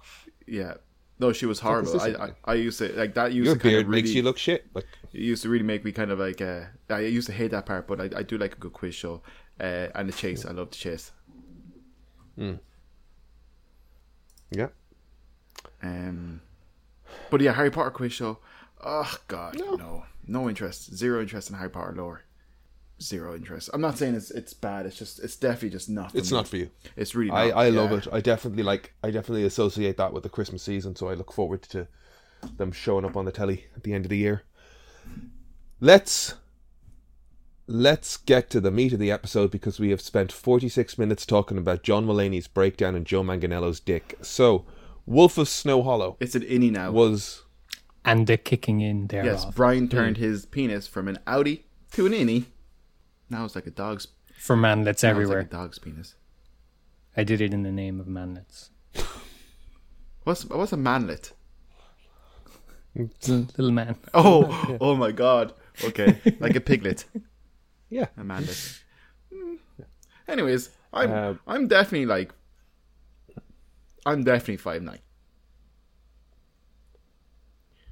Yeah. 0.46 0.74
No, 1.18 1.32
she 1.32 1.46
was 1.46 1.58
horrible. 1.60 2.00
I. 2.00 2.10
I 2.26 2.28
I 2.44 2.54
used 2.54 2.78
to 2.78 2.92
like 2.92 3.14
that. 3.14 3.32
Used 3.32 3.46
your 3.46 3.54
to 3.56 3.60
kind 3.60 3.72
beard 3.72 3.84
of 3.86 3.88
really, 3.90 4.02
makes 4.02 4.14
you 4.14 4.22
look 4.22 4.38
shit. 4.38 4.66
Like 4.74 4.86
It 5.12 5.20
used 5.32 5.42
to 5.42 5.48
really 5.48 5.64
make 5.64 5.82
me 5.84 5.90
kind 5.90 6.10
of 6.12 6.18
like. 6.20 6.40
Uh, 6.40 6.60
I 6.90 7.00
used 7.00 7.26
to 7.26 7.32
hate 7.32 7.50
that 7.50 7.66
part, 7.66 7.88
but 7.88 8.00
I, 8.00 8.20
I 8.20 8.22
do 8.22 8.38
like 8.38 8.52
a 8.52 8.58
good 8.58 8.72
quiz 8.74 8.94
show. 8.94 9.22
Uh, 9.58 9.88
and 9.96 10.08
the 10.08 10.12
chase. 10.12 10.44
I 10.46 10.52
love 10.52 10.70
the 10.70 10.76
chase. 10.76 11.10
yeah, 14.50 14.68
Um, 15.82 16.40
but 17.30 17.40
yeah, 17.40 17.52
Harry 17.52 17.70
Potter 17.70 17.90
quiz 17.90 18.12
show. 18.12 18.38
Oh 18.84 19.16
God, 19.26 19.58
no. 19.58 19.74
no, 19.76 20.04
interest, 20.48 20.94
zero 20.94 21.20
interest 21.20 21.50
in 21.50 21.56
Harry 21.56 21.70
Potter 21.70 21.94
lore, 21.96 22.22
zero 23.00 23.34
interest. 23.34 23.70
I'm 23.72 23.80
not 23.80 23.98
saying 23.98 24.14
it's 24.14 24.30
it's 24.30 24.54
bad. 24.54 24.86
It's 24.86 24.96
just 24.96 25.18
it's 25.20 25.36
definitely 25.36 25.70
just 25.70 25.88
not. 25.88 26.14
It's 26.14 26.30
me. 26.30 26.36
not 26.36 26.48
for 26.48 26.56
you. 26.56 26.70
It's 26.96 27.14
really. 27.14 27.30
I, 27.30 27.48
Not, 27.48 27.56
I 27.56 27.68
love 27.70 27.90
yeah. 27.92 27.98
it. 27.98 28.08
I 28.12 28.20
definitely 28.20 28.62
like. 28.62 28.94
I 29.02 29.10
definitely 29.10 29.44
associate 29.44 29.96
that 29.96 30.12
with 30.12 30.22
the 30.22 30.28
Christmas 30.28 30.62
season. 30.62 30.96
So 30.96 31.08
I 31.08 31.14
look 31.14 31.32
forward 31.32 31.62
to 31.62 31.88
them 32.56 32.72
showing 32.72 33.04
up 33.04 33.16
on 33.16 33.24
the 33.24 33.32
telly 33.32 33.66
at 33.76 33.82
the 33.82 33.92
end 33.92 34.04
of 34.04 34.10
the 34.10 34.18
year. 34.18 34.42
Let's 35.80 36.34
let's 37.66 38.16
get 38.16 38.48
to 38.50 38.60
the 38.60 38.70
meat 38.70 38.92
of 38.92 38.98
the 38.98 39.10
episode 39.10 39.50
because 39.50 39.80
we 39.80 39.90
have 39.90 40.00
spent 40.00 40.30
46 40.30 40.98
minutes 40.98 41.26
talking 41.26 41.58
about 41.58 41.82
John 41.82 42.06
Mulaney's 42.06 42.46
breakdown 42.46 42.94
and 42.94 43.04
Joe 43.04 43.22
Manganiello's 43.22 43.80
dick. 43.80 44.16
So, 44.22 44.64
Wolf 45.04 45.36
of 45.36 45.48
Snow 45.48 45.82
Hollow 45.82 46.16
It's 46.20 46.34
an 46.34 46.42
innie 46.42 46.70
now. 46.70 46.92
was 46.92 47.42
and 48.06 48.26
the 48.26 48.36
kicking 48.38 48.80
in 48.80 49.08
thereof. 49.08 49.26
yes, 49.26 49.44
Brian 49.44 49.88
turned 49.88 50.16
his 50.16 50.46
penis 50.46 50.86
from 50.86 51.08
an 51.08 51.18
Audi 51.26 51.66
to 51.92 52.06
an 52.06 52.12
innie. 52.12 52.44
Now 53.28 53.44
it's 53.44 53.54
like 53.54 53.66
a 53.66 53.70
dog's. 53.70 54.08
for 54.38 54.56
manlets 54.56 54.84
now 54.84 54.90
it's 54.90 55.04
everywhere. 55.04 55.38
like 55.38 55.48
a 55.48 55.50
dog's 55.50 55.78
penis. 55.78 56.14
I 57.16 57.24
did 57.24 57.40
it 57.40 57.52
in 57.52 57.62
the 57.62 57.72
name 57.72 58.00
of 58.00 58.06
manlets. 58.06 58.70
What's 60.24 60.44
what's 60.46 60.72
a 60.72 60.76
manlet? 60.76 61.32
It's 62.94 63.28
a 63.28 63.46
little 63.56 63.70
man. 63.72 63.96
Oh, 64.14 64.78
oh 64.80 64.94
my 64.96 65.12
God. 65.12 65.52
Okay, 65.84 66.20
like 66.40 66.56
a 66.56 66.60
piglet. 66.60 67.04
yeah. 67.90 68.06
A 68.16 68.24
manlet. 68.24 68.82
Anyways, 70.26 70.70
I'm 70.92 71.12
Uh, 71.12 71.34
I'm 71.46 71.68
definitely 71.68 72.06
like 72.06 72.32
I'm 74.04 74.24
definitely 74.24 74.56
five 74.56 74.82
nine. 74.82 75.00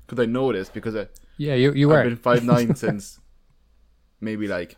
Because 0.06 0.22
I 0.22 0.26
know 0.26 0.52
this 0.52 0.68
because 0.68 0.94
I, 0.96 1.08
Yeah, 1.36 1.54
you 1.54 1.72
you 1.72 1.90
I've 1.92 1.96
were. 1.96 2.04
been 2.10 2.16
five 2.16 2.44
nine 2.44 2.74
since 2.84 3.18
maybe 4.20 4.46
like 4.48 4.76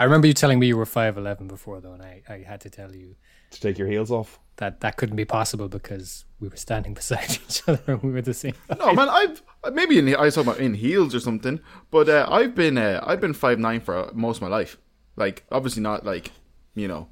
I 0.00 0.04
remember 0.04 0.26
you 0.26 0.32
telling 0.34 0.58
me 0.58 0.66
you 0.66 0.76
were 0.76 0.86
five 0.86 1.16
eleven 1.16 1.46
before 1.46 1.80
though, 1.80 1.92
and 1.92 2.02
I, 2.02 2.22
I 2.28 2.38
had 2.38 2.60
to 2.62 2.70
tell 2.70 2.94
you 2.94 3.14
To 3.52 3.60
take 3.60 3.78
your 3.78 3.88
heels 3.88 4.10
off. 4.10 4.38
that 4.56 4.80
that 4.80 4.96
couldn't 4.96 5.16
be 5.16 5.24
possible 5.24 5.68
because 5.68 6.24
we 6.40 6.48
were 6.48 6.56
standing 6.56 6.94
beside 7.00 7.30
each 7.30 7.62
other 7.68 7.80
and 7.86 8.02
we 8.02 8.10
were 8.12 8.22
the 8.22 8.34
same. 8.34 8.54
no 8.78 8.92
man 8.92 9.08
I've 9.08 9.42
maybe 9.72 9.98
in 9.98 10.14
I 10.16 10.22
was 10.22 10.34
talking 10.34 10.50
about 10.50 10.60
in 10.60 10.74
heels 10.74 11.14
or 11.14 11.20
something 11.20 11.60
but 11.90 12.08
uh, 12.08 12.26
I've 12.28 12.54
been 12.54 12.76
uh, 12.78 13.00
I've 13.06 13.20
been 13.20 13.34
five 13.34 13.58
nine 13.58 13.80
for 13.80 13.94
uh, 13.96 14.10
most 14.14 14.36
of 14.38 14.42
my 14.42 14.48
life 14.48 14.78
like 15.16 15.44
obviously 15.52 15.82
not 15.82 16.04
like 16.04 16.32
you 16.74 16.88
know 16.88 17.08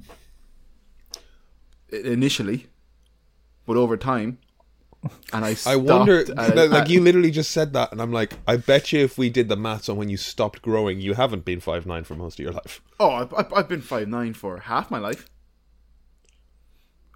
initially 1.91 2.67
but 3.67 3.77
over 3.77 3.97
time 3.97 4.39
and 5.33 5.45
I 5.45 5.57
I 5.67 5.77
wonder, 5.77 6.21
at- 6.21 6.57
like 6.57 6.73
at- 6.73 6.91
you 6.91 7.01
literally 7.01 7.31
just 7.31 7.51
said 7.51 7.73
that, 7.75 7.93
and 7.93 8.01
I'm 8.01 8.13
like, 8.13 8.35
I 8.47 8.57
bet 8.57 8.93
you 8.93 9.01
if 9.01 9.19
we 9.19 9.31
did 9.31 9.49
the 9.49 9.57
maths 9.57 9.89
on 9.89 9.97
when 9.97 10.09
you 10.09 10.17
stopped 10.17 10.63
growing, 10.63 11.01
you 11.01 11.15
haven't 11.15 11.45
been 11.45 11.61
five 11.61 11.87
nine 11.87 12.05
for 12.05 12.15
most 12.15 12.39
of 12.39 12.45
your 12.45 12.53
life. 12.53 12.81
oh 13.01 13.11
I've, 13.11 13.35
I've- 13.35 13.55
I've 13.55 13.69
been 13.69 13.81
five 13.83 14.09
nine 14.09 14.35
for 14.35 14.59
half 14.59 14.91
my 14.91 14.99
life 14.99 15.27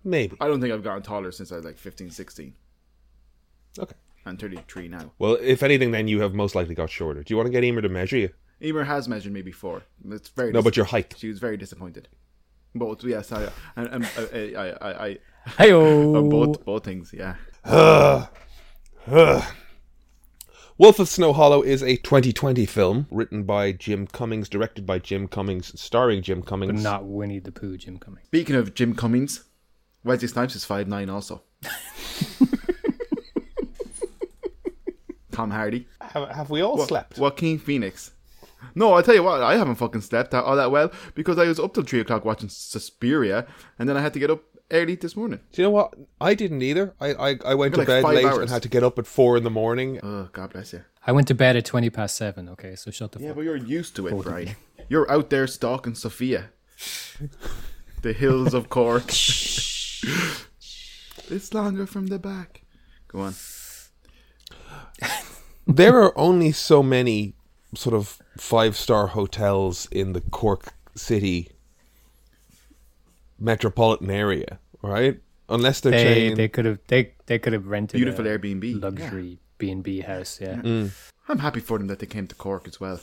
Maybe. 0.05 0.37
I 0.41 0.47
don't 0.47 0.61
think 0.61 0.73
I've 0.73 0.85
gotten 0.85 1.03
taller 1.03 1.33
since 1.33 1.51
I 1.53 1.57
was 1.57 1.65
like 1.65 1.77
15 1.77 2.11
16 2.11 2.55
Okay. 3.79 3.95
I'm 4.25 4.37
33 4.37 4.89
now 4.89 5.13
Well, 5.19 5.37
if 5.41 5.63
anything, 5.63 5.91
then 5.91 6.09
you 6.09 6.21
have 6.21 6.35
most 6.35 6.55
likely 6.55 6.75
got 6.75 6.91
shorter. 6.91 7.23
Do 7.23 7.33
you 7.33 7.37
want 7.37 7.47
to 7.49 7.53
get 7.53 7.65
Emer 7.65 7.83
to 7.83 7.89
measure 7.89 8.17
you? 8.17 8.31
Emer 8.63 8.85
has 8.85 9.09
measured 9.09 9.33
me 9.33 9.43
before 9.43 9.83
it's 10.11 10.29
very 10.31 10.53
No, 10.53 10.61
dis- 10.61 10.65
but 10.65 10.77
your 10.77 10.87
height. 10.87 11.15
she 11.19 11.29
was 11.29 11.39
very 11.39 11.57
disappointed 11.57 12.09
Both, 12.75 13.05
yeah, 13.05 13.23
sorry, 13.23 13.49
and, 13.77 13.89
and 13.89 14.05
uh, 14.05 14.59
I, 14.61 14.71
I, 14.81 15.07
I, 15.07 15.19
Hey 15.57 15.73
uh, 15.73 16.21
both, 16.23 16.65
both 16.65 16.85
things, 16.85 17.13
yeah. 17.17 17.37
Wolf 17.69 18.31
of 20.99 21.07
Snow 21.07 21.35
Hollow 21.35 21.61
is 21.61 21.83
a 21.83 21.97
2020 21.97 22.65
film 22.65 23.07
written 23.11 23.43
by 23.43 23.73
Jim 23.73 24.07
Cummings, 24.07 24.49
directed 24.49 24.87
by 24.87 24.99
Jim 24.99 25.29
Cummings, 25.29 25.79
starring 25.79 26.23
Jim 26.23 26.43
Cummings. 26.43 26.73
But 26.73 26.81
Not 26.81 27.05
Winnie 27.05 27.41
the 27.41 27.53
Pooh, 27.53 27.77
Jim 27.77 27.99
Cummings. 27.99 28.25
Speaking 28.29 28.57
of 28.57 28.73
Jim 28.73 28.95
Cummings, 28.95 29.45
Wesley 30.03 30.29
Snipes 30.29 30.57
is 30.57 30.65
five 30.65 30.89
nine 30.89 31.11
also. 31.11 31.43
Tom 35.31 35.51
Hardy, 35.51 35.87
have, 36.01 36.27
have 36.31 36.49
we 36.49 36.63
all 36.63 36.79
slept? 36.87 37.19
Joaquin 37.19 37.59
Phoenix. 37.59 38.13
No, 38.75 38.95
I'll 38.95 39.03
tell 39.03 39.15
you 39.15 39.23
what, 39.23 39.43
I 39.43 39.59
haven't 39.59 39.75
fucking 39.75 40.01
slept 40.01 40.33
all 40.33 40.57
that 40.57 40.71
well 40.71 40.91
because 41.15 41.37
I 41.39 41.47
was 41.47 41.61
up 41.61 41.75
till 41.75 41.83
three 41.83 42.01
o'clock 42.01 42.25
watching 42.25 42.49
Suspiria, 42.49 43.47
and 43.79 43.87
then 43.87 43.99
I 43.99 44.01
had 44.01 44.15
to 44.15 44.19
get 44.19 44.31
up 44.31 44.43
early 44.71 44.95
this 44.97 45.17
morning. 45.17 45.41
Do 45.53 45.63
you 45.63 45.67
know 45.69 45.73
what? 45.73 45.95
I 46.21 46.35
didn't 46.35 46.63
either. 46.63 46.95
I 47.01 47.13
I, 47.15 47.39
I 47.45 47.55
went 47.55 47.75
to 47.75 47.79
like 47.81 47.87
bed 47.89 48.05
late 48.05 48.25
hours. 48.25 48.39
and 48.39 48.51
had 48.51 48.63
to 48.63 48.69
get 48.69 48.83
up 48.83 48.99
at 48.99 49.07
four 49.07 49.37
in 49.37 49.45
the 49.45 49.51
morning. 49.51 50.01
Oh, 50.03 50.29
God 50.33 50.53
bless 50.53 50.73
you. 50.73 50.83
I 51.07 51.13
went 51.13 51.29
to 51.29 51.35
bed 51.35 51.57
at 51.57 51.65
20 51.65 51.89
past 51.91 52.17
7, 52.17 52.49
okay, 52.51 52.77
so 52.77 52.91
shut 52.91 53.13
the 53.13 53.21
Yeah, 53.21 53.29
fuck 53.29 53.37
but 53.37 53.45
you're 53.45 53.57
used 53.57 53.97
to 53.97 54.07
it, 54.09 54.23
Brian. 54.23 54.57
You're 54.91 55.11
out 55.11 55.31
there 55.31 55.47
stalking 55.47 55.95
Sofia. 55.95 56.51
the 58.03 58.13
hills 58.13 58.53
of 58.53 58.69
Cork. 58.69 59.07
it's 61.31 61.55
longer 61.55 61.87
from 61.87 62.09
the 62.09 62.19
back. 62.19 62.63
Go 63.09 63.21
on. 63.21 63.35
there 65.67 65.99
are 66.03 66.17
only 66.19 66.53
so 66.53 66.83
many 66.83 67.35
sort 67.75 67.95
of 67.95 68.19
five 68.37 68.77
star 68.77 69.09
hotels 69.09 69.89
in 69.91 70.13
the 70.13 70.21
Cork 70.21 70.75
city 70.95 71.51
metropolitan 73.39 74.11
area, 74.11 74.59
right? 74.83 75.21
Unless 75.49 75.81
they're 75.81 75.93
They, 75.93 76.05
chain. 76.05 76.37
they 76.37 76.49
could 76.49 76.65
have 76.67 76.79
they 76.89 77.15
they 77.27 77.39
could 77.39 77.53
have 77.53 77.67
rented 77.67 77.99
Beautiful 77.99 78.27
a 78.27 78.31
Airbnb. 78.39 78.83
luxury 78.83 79.39
B 79.59 79.71
and 79.71 79.83
B 79.83 80.01
house. 80.01 80.41
Yeah, 80.41 80.57
mm. 80.57 80.91
I'm 81.29 81.39
happy 81.39 81.61
for 81.61 81.79
them 81.79 81.87
that 81.89 81.99
they 82.01 82.07
came 82.07 82.27
to 82.27 82.35
Cork 82.35 82.69
as 82.69 82.79
well. 82.81 83.01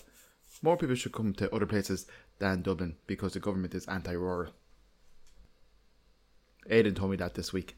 More 0.62 0.78
people 0.78 0.96
should 0.96 1.12
come 1.12 1.34
to 1.34 1.54
other 1.54 1.66
places 1.66 2.06
than 2.40 2.62
Dublin 2.62 2.96
because 3.08 3.34
the 3.34 3.40
government 3.40 3.76
is 3.76 3.86
anti-rural. 3.88 4.52
Aidan 6.70 6.96
told 6.96 7.12
me 7.12 7.18
that 7.18 7.36
this 7.36 7.54
week, 7.54 7.76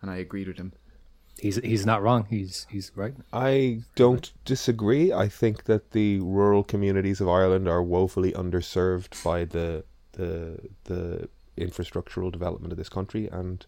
and 0.00 0.10
I 0.10 0.16
agreed 0.16 0.48
with 0.48 0.58
him. 0.58 0.72
he's 1.38 1.56
he's 1.56 1.86
not 1.86 2.02
wrong. 2.02 2.26
He's 2.28 2.66
he's 2.70 2.92
right. 2.94 3.14
I 3.32 3.80
don't 3.96 4.30
disagree. 4.44 5.12
I 5.12 5.28
think 5.28 5.64
that 5.64 5.92
the 5.92 6.20
rural 6.20 6.62
communities 6.64 7.20
of 7.20 7.28
Ireland 7.28 7.68
are 7.68 7.82
woefully 7.82 8.32
underserved 8.32 9.22
by 9.24 9.44
the 9.44 9.84
the 10.12 10.58
the 10.84 11.28
infrastructural 11.58 12.32
development 12.32 12.72
of 12.72 12.78
this 12.78 12.88
country 12.88 13.28
and 13.30 13.66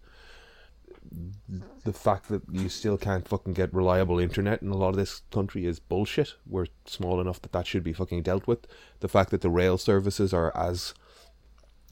the 1.85 1.93
fact 1.93 2.29
that 2.29 2.43
you 2.51 2.69
still 2.69 2.97
can't 2.97 3.29
fucking 3.29 3.53
get 3.53 3.73
reliable 3.75 4.19
internet 4.19 4.63
in 4.63 4.69
a 4.69 4.77
lot 4.77 4.89
of 4.89 4.97
this 4.97 5.21
country 5.31 5.67
is 5.67 5.79
bullshit. 5.79 6.35
We're 6.47 6.67
small 6.87 7.21
enough 7.21 7.43
that 7.43 7.53
that 7.53 7.67
should 7.67 7.85
be 7.85 7.93
fucking 7.93 8.23
dealt 8.23 8.47
with. 8.47 8.67
The 9.01 9.09
fact 9.09 9.31
that 9.31 9.43
the 9.43 9.51
rail 9.51 9.77
services 9.77 10.33
are 10.33 10.57
as 10.57 10.95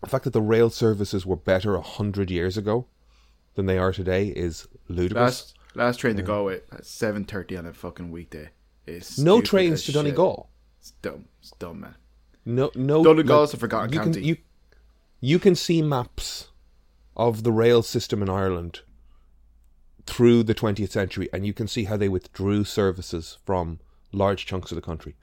the 0.00 0.08
fact 0.08 0.24
that 0.24 0.32
the 0.32 0.42
rail 0.42 0.70
services 0.70 1.26
were 1.26 1.36
better 1.36 1.74
a 1.74 1.82
hundred 1.82 2.30
years 2.30 2.56
ago 2.56 2.86
than 3.54 3.66
they 3.66 3.78
are 3.78 3.92
today 3.92 4.28
is 4.28 4.66
ludicrous. 4.88 5.22
Last 5.22 5.58
last 5.74 5.96
train 5.98 6.16
to 6.16 6.22
go 6.22 6.48
at 6.48 6.84
seven 6.84 7.24
thirty 7.24 7.56
on 7.56 7.66
a 7.66 7.72
fucking 7.72 8.10
weekday. 8.10 8.50
Is 8.86 9.18
no 9.18 9.40
trains 9.40 9.80
to 9.82 9.92
shit. 9.92 9.94
Donegal. 9.94 10.48
It's 10.80 10.90
dumb. 11.02 11.26
It's 11.40 11.52
dumb, 11.52 11.80
man. 11.80 11.94
No, 12.44 12.70
no. 12.74 13.04
Donegal's 13.04 13.54
a 13.54 13.56
forgotten 13.56 13.92
you 13.92 13.98
county. 13.98 14.12
Can, 14.14 14.24
you, 14.24 14.36
you 15.20 15.38
can 15.38 15.54
see 15.54 15.82
maps 15.82 16.48
of 17.16 17.42
the 17.42 17.52
rail 17.52 17.82
system 17.82 18.22
in 18.22 18.28
Ireland 18.28 18.80
through 20.06 20.42
the 20.42 20.54
20th 20.54 20.90
century, 20.90 21.28
and 21.32 21.46
you 21.46 21.52
can 21.52 21.68
see 21.68 21.84
how 21.84 21.96
they 21.96 22.08
withdrew 22.08 22.64
services 22.64 23.38
from 23.44 23.78
large 24.12 24.46
chunks 24.46 24.72
of 24.72 24.76
the 24.76 24.82
country. 24.82 25.14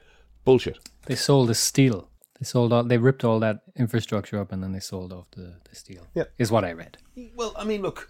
Bullshit. 0.46 0.80
They 1.06 1.16
sold 1.16 1.50
the 1.50 1.56
steel. 1.56 2.10
They 2.40 2.46
sold 2.46 2.72
all. 2.72 2.84
They 2.84 2.98
ripped 2.98 3.26
all 3.26 3.40
that 3.42 3.62
infrastructure 3.76 4.40
up, 4.40 4.52
and 4.52 4.64
then 4.64 4.72
they 4.72 4.80
sold 4.80 5.12
off 5.12 5.30
the, 5.32 5.56
the 5.70 5.76
steel. 5.76 6.08
Yeah. 6.14 6.24
is 6.38 6.52
what 6.52 6.64
I 6.64 6.72
read. 6.72 6.98
Well, 7.36 7.54
I 7.58 7.66
mean, 7.66 7.82
look. 7.82 8.10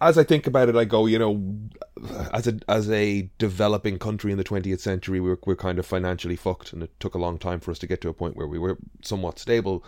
As 0.00 0.16
I 0.16 0.24
think 0.24 0.46
about 0.46 0.68
it, 0.68 0.76
I 0.76 0.84
go, 0.84 1.06
you 1.06 1.18
know, 1.18 1.58
as 2.32 2.46
a 2.46 2.58
as 2.68 2.90
a 2.90 3.30
developing 3.38 3.98
country 3.98 4.32
in 4.32 4.38
the 4.38 4.44
20th 4.44 4.80
century, 4.80 5.20
we're 5.20 5.38
we're 5.44 5.56
kind 5.56 5.78
of 5.78 5.86
financially 5.86 6.36
fucked, 6.36 6.72
and 6.72 6.82
it 6.82 6.98
took 7.00 7.14
a 7.14 7.18
long 7.18 7.38
time 7.38 7.60
for 7.60 7.70
us 7.70 7.78
to 7.80 7.86
get 7.86 8.00
to 8.02 8.08
a 8.08 8.14
point 8.14 8.36
where 8.36 8.46
we 8.46 8.58
were 8.58 8.78
somewhat 9.02 9.38
stable. 9.38 9.84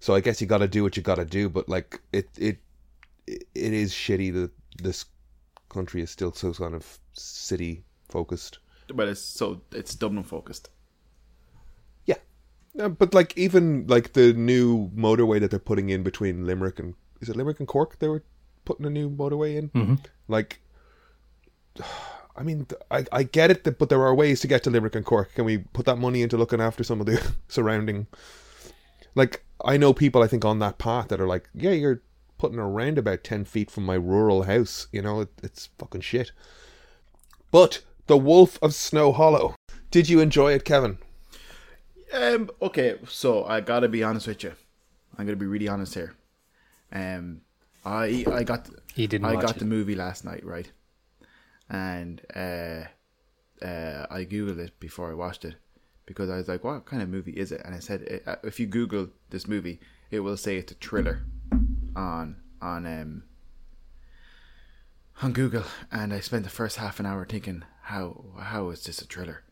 So 0.00 0.14
I 0.14 0.20
guess 0.20 0.40
you 0.40 0.48
got 0.48 0.58
to 0.58 0.68
do 0.68 0.82
what 0.82 0.96
you 0.96 1.02
got 1.02 1.16
to 1.16 1.24
do, 1.24 1.48
but 1.48 1.68
like 1.68 2.00
it 2.12 2.28
it 2.36 2.58
it 3.26 3.44
is 3.54 3.92
shitty 3.92 4.32
that 4.34 4.50
this 4.82 5.04
country 5.68 6.02
is 6.02 6.10
still 6.10 6.32
so 6.32 6.52
kind 6.52 6.74
of 6.74 6.98
city 7.12 7.84
focused. 8.08 8.58
But 8.92 9.08
it's 9.08 9.20
so 9.20 9.62
it's 9.72 9.94
Dublin 9.94 10.24
focused. 10.24 10.70
Yeah. 12.04 12.16
Uh, 12.78 12.88
but 12.88 13.14
like 13.14 13.36
even 13.38 13.86
like 13.86 14.12
the 14.14 14.32
new 14.32 14.88
motorway 14.90 15.40
that 15.40 15.50
they're 15.50 15.60
putting 15.60 15.90
in 15.90 16.02
between 16.02 16.46
Limerick 16.46 16.78
and 16.78 16.94
is 17.20 17.28
it 17.28 17.36
Limerick 17.36 17.60
and 17.60 17.68
Cork? 17.68 17.98
They 18.00 18.08
were 18.08 18.24
putting 18.64 18.86
a 18.86 18.90
new 18.90 19.10
motorway 19.10 19.56
in. 19.56 19.68
Mm-hmm. 19.70 19.94
Like, 20.28 20.60
I 22.36 22.42
mean, 22.42 22.66
I 22.90 23.04
I 23.12 23.22
get 23.24 23.50
it, 23.50 23.64
that, 23.64 23.78
but 23.78 23.88
there 23.88 24.02
are 24.02 24.14
ways 24.14 24.40
to 24.40 24.48
get 24.48 24.62
to 24.64 24.70
Limerick 24.70 24.94
and 24.94 25.04
Cork. 25.04 25.34
Can 25.34 25.44
we 25.44 25.58
put 25.58 25.86
that 25.86 25.98
money 25.98 26.22
into 26.22 26.36
looking 26.36 26.60
after 26.60 26.82
some 26.82 27.00
of 27.00 27.06
the 27.06 27.32
surrounding? 27.48 28.06
Like, 29.14 29.44
I 29.64 29.76
know 29.76 29.92
people 29.92 30.22
I 30.22 30.26
think 30.28 30.44
on 30.44 30.58
that 30.60 30.78
path 30.78 31.08
that 31.08 31.20
are 31.20 31.26
like, 31.26 31.48
yeah, 31.54 31.72
you're 31.72 32.02
putting 32.38 32.58
around 32.58 32.98
about 32.98 33.24
ten 33.24 33.44
feet 33.44 33.70
from 33.70 33.84
my 33.84 33.94
rural 33.94 34.44
house. 34.44 34.86
You 34.92 35.02
know, 35.02 35.20
it, 35.20 35.28
it's 35.42 35.68
fucking 35.78 36.00
shit. 36.00 36.32
But 37.50 37.82
the 38.06 38.16
Wolf 38.16 38.58
of 38.62 38.74
Snow 38.74 39.12
Hollow. 39.12 39.54
Did 39.90 40.08
you 40.08 40.20
enjoy 40.20 40.54
it, 40.54 40.64
Kevin? 40.64 40.98
Um. 42.12 42.50
Okay. 42.60 42.98
So 43.06 43.44
I 43.44 43.60
gotta 43.60 43.88
be 43.88 44.02
honest 44.02 44.26
with 44.26 44.42
you. 44.42 44.52
I'm 45.16 45.26
gonna 45.26 45.36
be 45.36 45.46
really 45.46 45.68
honest 45.68 45.94
here. 45.94 46.14
Um. 46.92 47.42
I 47.84 48.24
I 48.30 48.42
got 48.44 48.68
He 48.94 49.06
didn't 49.06 49.26
I 49.26 49.34
got 49.34 49.56
it. 49.56 49.58
the 49.58 49.64
movie 49.64 49.94
last 49.94 50.24
night, 50.24 50.44
right? 50.44 50.70
And 51.68 52.20
uh, 52.34 52.84
uh, 53.64 54.06
I 54.10 54.24
googled 54.24 54.58
it 54.58 54.78
before 54.78 55.10
I 55.10 55.14
watched 55.14 55.44
it 55.44 55.56
because 56.06 56.28
I 56.30 56.36
was 56.36 56.48
like, 56.48 56.64
"What 56.64 56.84
kind 56.84 57.02
of 57.02 57.08
movie 57.08 57.32
is 57.32 57.52
it?" 57.52 57.62
And 57.64 57.74
I 57.74 57.78
said, 57.78 58.22
"If 58.42 58.60
you 58.60 58.66
Google 58.66 59.08
this 59.30 59.46
movie, 59.48 59.80
it 60.10 60.20
will 60.20 60.36
say 60.36 60.56
it's 60.56 60.72
a 60.72 60.74
thriller 60.76 61.22
on 61.96 62.36
on 62.60 62.86
um 62.86 63.22
on 65.22 65.32
Google." 65.32 65.64
And 65.90 66.12
I 66.12 66.20
spent 66.20 66.44
the 66.44 66.50
first 66.50 66.76
half 66.76 67.00
an 67.00 67.06
hour 67.06 67.24
thinking, 67.24 67.64
"How 67.82 68.24
how 68.40 68.70
is 68.70 68.84
this 68.84 69.00
a 69.00 69.06
thriller? 69.06 69.42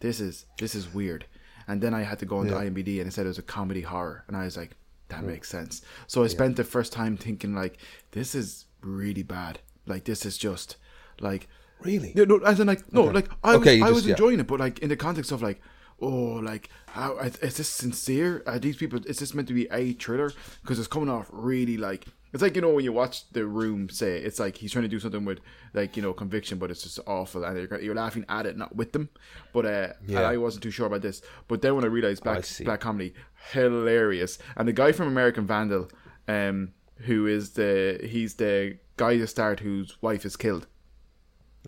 This 0.00 0.20
is 0.20 0.46
this 0.58 0.74
is 0.74 0.92
weird." 0.92 1.26
And 1.66 1.80
then 1.80 1.94
I 1.94 2.02
had 2.02 2.18
to 2.18 2.26
go 2.26 2.42
into 2.42 2.54
IMDb 2.54 2.98
and 2.98 3.06
it 3.08 3.12
said 3.12 3.26
it 3.26 3.28
was 3.28 3.38
a 3.38 3.42
comedy 3.42 3.82
horror, 3.82 4.24
and 4.26 4.36
I 4.36 4.44
was 4.44 4.56
like, 4.56 4.76
"That 5.10 5.24
makes 5.24 5.48
sense." 5.48 5.82
So 6.06 6.24
I 6.24 6.28
spent 6.28 6.56
the 6.56 6.64
first 6.64 6.92
time 6.92 7.16
thinking, 7.16 7.54
like, 7.54 7.78
"This 8.12 8.34
is 8.34 8.66
really 8.80 9.22
bad. 9.22 9.60
Like, 9.86 10.04
this 10.04 10.24
is 10.26 10.38
just 10.38 10.76
like." 11.20 11.48
Really? 11.82 12.12
No, 12.14 12.24
no, 12.24 12.36
as 12.44 12.60
in 12.60 12.66
like 12.66 12.92
no, 12.92 13.04
like 13.04 13.30
I 13.42 13.54
Okay, 13.54 13.76
was, 13.80 13.82
I 13.82 13.86
just- 13.86 13.94
was 13.94 14.06
yeah. 14.06 14.12
enjoying 14.12 14.40
it, 14.40 14.46
but 14.46 14.60
like 14.60 14.80
in 14.80 14.90
the 14.90 14.96
context 14.96 15.32
of 15.32 15.40
like, 15.42 15.62
oh, 16.02 16.08
like 16.42 16.68
how 16.88 17.16
is 17.18 17.36
is 17.36 17.56
this 17.56 17.68
sincere? 17.70 18.42
Are 18.46 18.58
these 18.58 18.76
people? 18.76 19.00
Is 19.06 19.18
this 19.18 19.32
meant 19.32 19.48
to 19.48 19.54
be 19.54 19.66
a 19.72 19.92
thriller? 19.94 20.30
Because 20.62 20.78
it's 20.78 20.88
coming 20.88 21.08
off 21.08 21.28
really 21.32 21.78
like 21.78 22.04
it's 22.34 22.42
like 22.42 22.54
you 22.54 22.60
know 22.60 22.68
when 22.74 22.84
you 22.84 22.92
watch 22.92 23.30
The 23.32 23.46
Room, 23.46 23.88
say 23.88 24.18
it's 24.18 24.38
like 24.38 24.58
he's 24.58 24.72
trying 24.72 24.82
to 24.82 24.88
do 24.88 25.00
something 25.00 25.24
with 25.24 25.40
like 25.72 25.96
you 25.96 26.02
know 26.02 26.12
conviction, 26.12 26.58
but 26.58 26.70
it's 26.70 26.82
just 26.82 27.00
awful, 27.06 27.44
and 27.44 27.56
you're, 27.56 27.80
you're 27.80 27.94
laughing 27.94 28.26
at 28.28 28.44
it, 28.44 28.58
not 28.58 28.76
with 28.76 28.92
them. 28.92 29.08
But 29.54 29.64
uh, 29.64 29.88
Yeah. 30.06 30.20
I 30.28 30.36
wasn't 30.36 30.62
too 30.62 30.70
sure 30.70 30.86
about 30.86 31.00
this. 31.00 31.22
But 31.48 31.62
then 31.62 31.74
when 31.76 31.84
I 31.84 31.88
realized 31.88 32.22
black 32.22 32.44
see. 32.44 32.64
black 32.64 32.80
comedy, 32.80 33.14
hilarious, 33.52 34.38
and 34.56 34.66
the 34.68 34.72
guy 34.72 34.92
from 34.92 35.08
American 35.08 35.46
Vandal, 35.46 35.88
um, 36.28 36.72
who 36.98 37.26
is 37.26 37.50
the 37.50 37.98
he's 38.02 38.34
the 38.34 38.78
guy 38.96 39.16
to 39.16 39.26
start 39.26 39.60
whose 39.60 39.96
wife 40.02 40.24
is 40.26 40.36
killed 40.36 40.66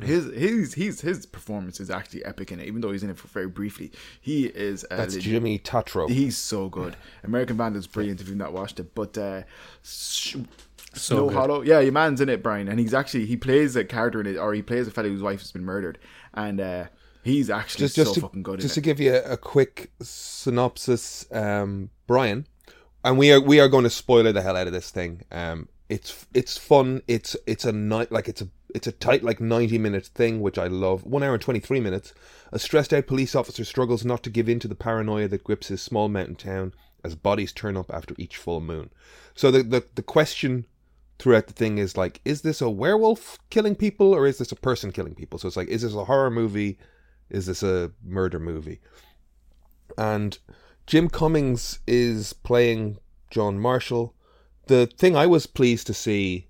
his 0.01 0.25
his 0.35 0.75
his 0.75 1.01
his 1.03 1.27
performance 1.27 1.79
is 1.79 1.91
actually 1.91 2.25
epic 2.25 2.51
in 2.51 2.59
it, 2.59 2.67
even 2.67 2.81
though 2.81 2.93
he's 2.93 3.03
in 3.03 3.11
it 3.11 3.19
for 3.19 3.29
very 3.29 3.47
briefly. 3.47 3.93
He 4.21 4.47
is 4.47 4.85
a 4.91 4.97
That's 4.97 5.15
legit- 5.15 5.31
Jimmy 5.31 5.59
Tatro. 5.59 6.09
He's 6.09 6.37
so 6.39 6.71
good. 6.71 6.97
American 7.25 7.59
Vandal 7.59 7.79
is 7.79 7.87
brilliant 7.87 8.21
if 8.21 8.27
you've 8.29 8.39
not 8.39 8.55
watched 8.55 8.81
it. 8.81 8.95
But 8.95 9.19
uh, 9.19 9.43
sh- 9.83 10.37
So 10.95 11.17
Snow 11.17 11.27
good. 11.29 11.35
Hollow, 11.35 11.61
yeah, 11.63 11.81
your 11.81 11.93
man's 11.93 12.23
in 12.23 12.31
it, 12.31 12.43
Brian, 12.43 12.69
and 12.69 12.81
he's 12.81 12.95
actually 12.95 13.27
he 13.27 13.37
plays 13.37 13.77
a 13.77 13.85
character 13.85 14.19
in 14.21 14.27
it, 14.27 14.39
or 14.39 14.55
he 14.55 14.63
plays 14.63 14.89
a 14.89 14.91
fellow 14.91 15.11
whose 15.11 15.23
wife 15.23 15.41
has 15.41 15.53
been 15.53 15.65
murdered, 15.65 15.99
and 16.33 16.59
uh, 16.59 16.85
he's 17.23 17.51
actually 17.51 17.85
just 17.85 17.97
just 17.97 18.11
so 18.11 18.15
to, 18.15 18.21
fucking 18.21 18.43
good 18.43 18.61
just 18.61 18.75
to 18.75 18.81
it. 18.81 18.85
give 18.85 19.01
you 19.01 19.15
a, 19.15 19.33
a 19.33 19.37
quick 19.37 19.91
synopsis, 20.01 21.27
um, 21.33 21.91
Brian, 22.07 22.47
and 23.05 23.19
we 23.19 23.33
are 23.33 23.41
we 23.41 23.61
are 23.61 23.69
going 23.69 23.85
to 23.85 23.91
spoiler 23.91 24.33
the 24.33 24.43
hell 24.43 24.57
out 24.57 24.67
of 24.67 24.73
this 24.73 24.91
thing. 24.91 25.23
Um, 25.31 25.69
it's 25.89 26.27
it's 26.35 26.57
fun. 26.57 27.03
It's 27.07 27.37
it's 27.47 27.65
a 27.65 27.73
night 27.73 28.11
like 28.11 28.29
it's 28.29 28.43
a 28.43 28.49
it's 28.75 28.87
a 28.87 28.93
tight 28.93 29.23
like 29.23 29.41
ninety 29.41 29.79
minute 29.79 30.07
thing, 30.07 30.41
which 30.41 30.59
I 30.59 30.67
love. 30.67 31.05
One 31.05 31.23
hour 31.23 31.35
and 31.35 31.43
twenty 31.43 31.61
three 31.61 31.81
minutes. 31.81 32.15
A 32.53 32.59
stressed 32.59 32.93
out 32.93 33.07
police 33.07 33.35
officer 33.35 33.65
struggles 33.65 34.05
not 34.05 34.23
to 34.25 34.31
give 34.31 34.49
in 34.49 34.59
to 34.61 34.69
the 34.69 34.75
paranoia 34.75 35.29
that 35.29 35.45
grips 35.45 35.69
his 35.69 35.83
small 35.83 36.09
mountain 36.09 36.37
town 36.37 36.75
as 37.05 37.15
bodies 37.15 37.53
turn 37.53 37.77
up 37.77 37.91
after 37.93 38.15
each 38.19 38.37
full 38.37 38.61
moon. 38.61 38.91
So 39.35 39.51
the 39.51 39.63
the, 39.63 39.85
the 39.95 40.03
question 40.03 40.67
throughout 41.19 41.47
the 41.47 41.53
thing 41.53 41.79
is 41.79 41.97
like, 41.97 42.21
is 42.25 42.43
this 42.43 42.61
a 42.61 42.69
werewolf 42.69 43.39
killing 43.49 43.77
people 43.77 44.13
or 44.13 44.27
is 44.27 44.39
this 44.39 44.51
a 44.51 44.57
person 44.57 44.91
killing 44.91 45.15
people? 45.15 45.39
So 45.39 45.47
it's 45.47 45.57
like, 45.57 45.69
is 45.69 45.83
this 45.83 45.95
a 45.95 46.05
horror 46.05 46.31
movie? 46.31 46.79
Is 47.33 47.47
this 47.47 47.63
a 47.63 47.91
murder 48.05 48.39
movie? 48.39 48.81
And 49.97 50.39
Jim 50.87 51.09
Cummings 51.09 51.81
is 51.87 52.35
playing 52.35 52.99
John 53.31 53.59
Marshall. 53.59 54.15
The 54.67 54.87
thing 54.87 55.17
I 55.17 55.27
was 55.27 55.47
pleased 55.47 55.87
to 55.87 55.95
see, 55.95 56.49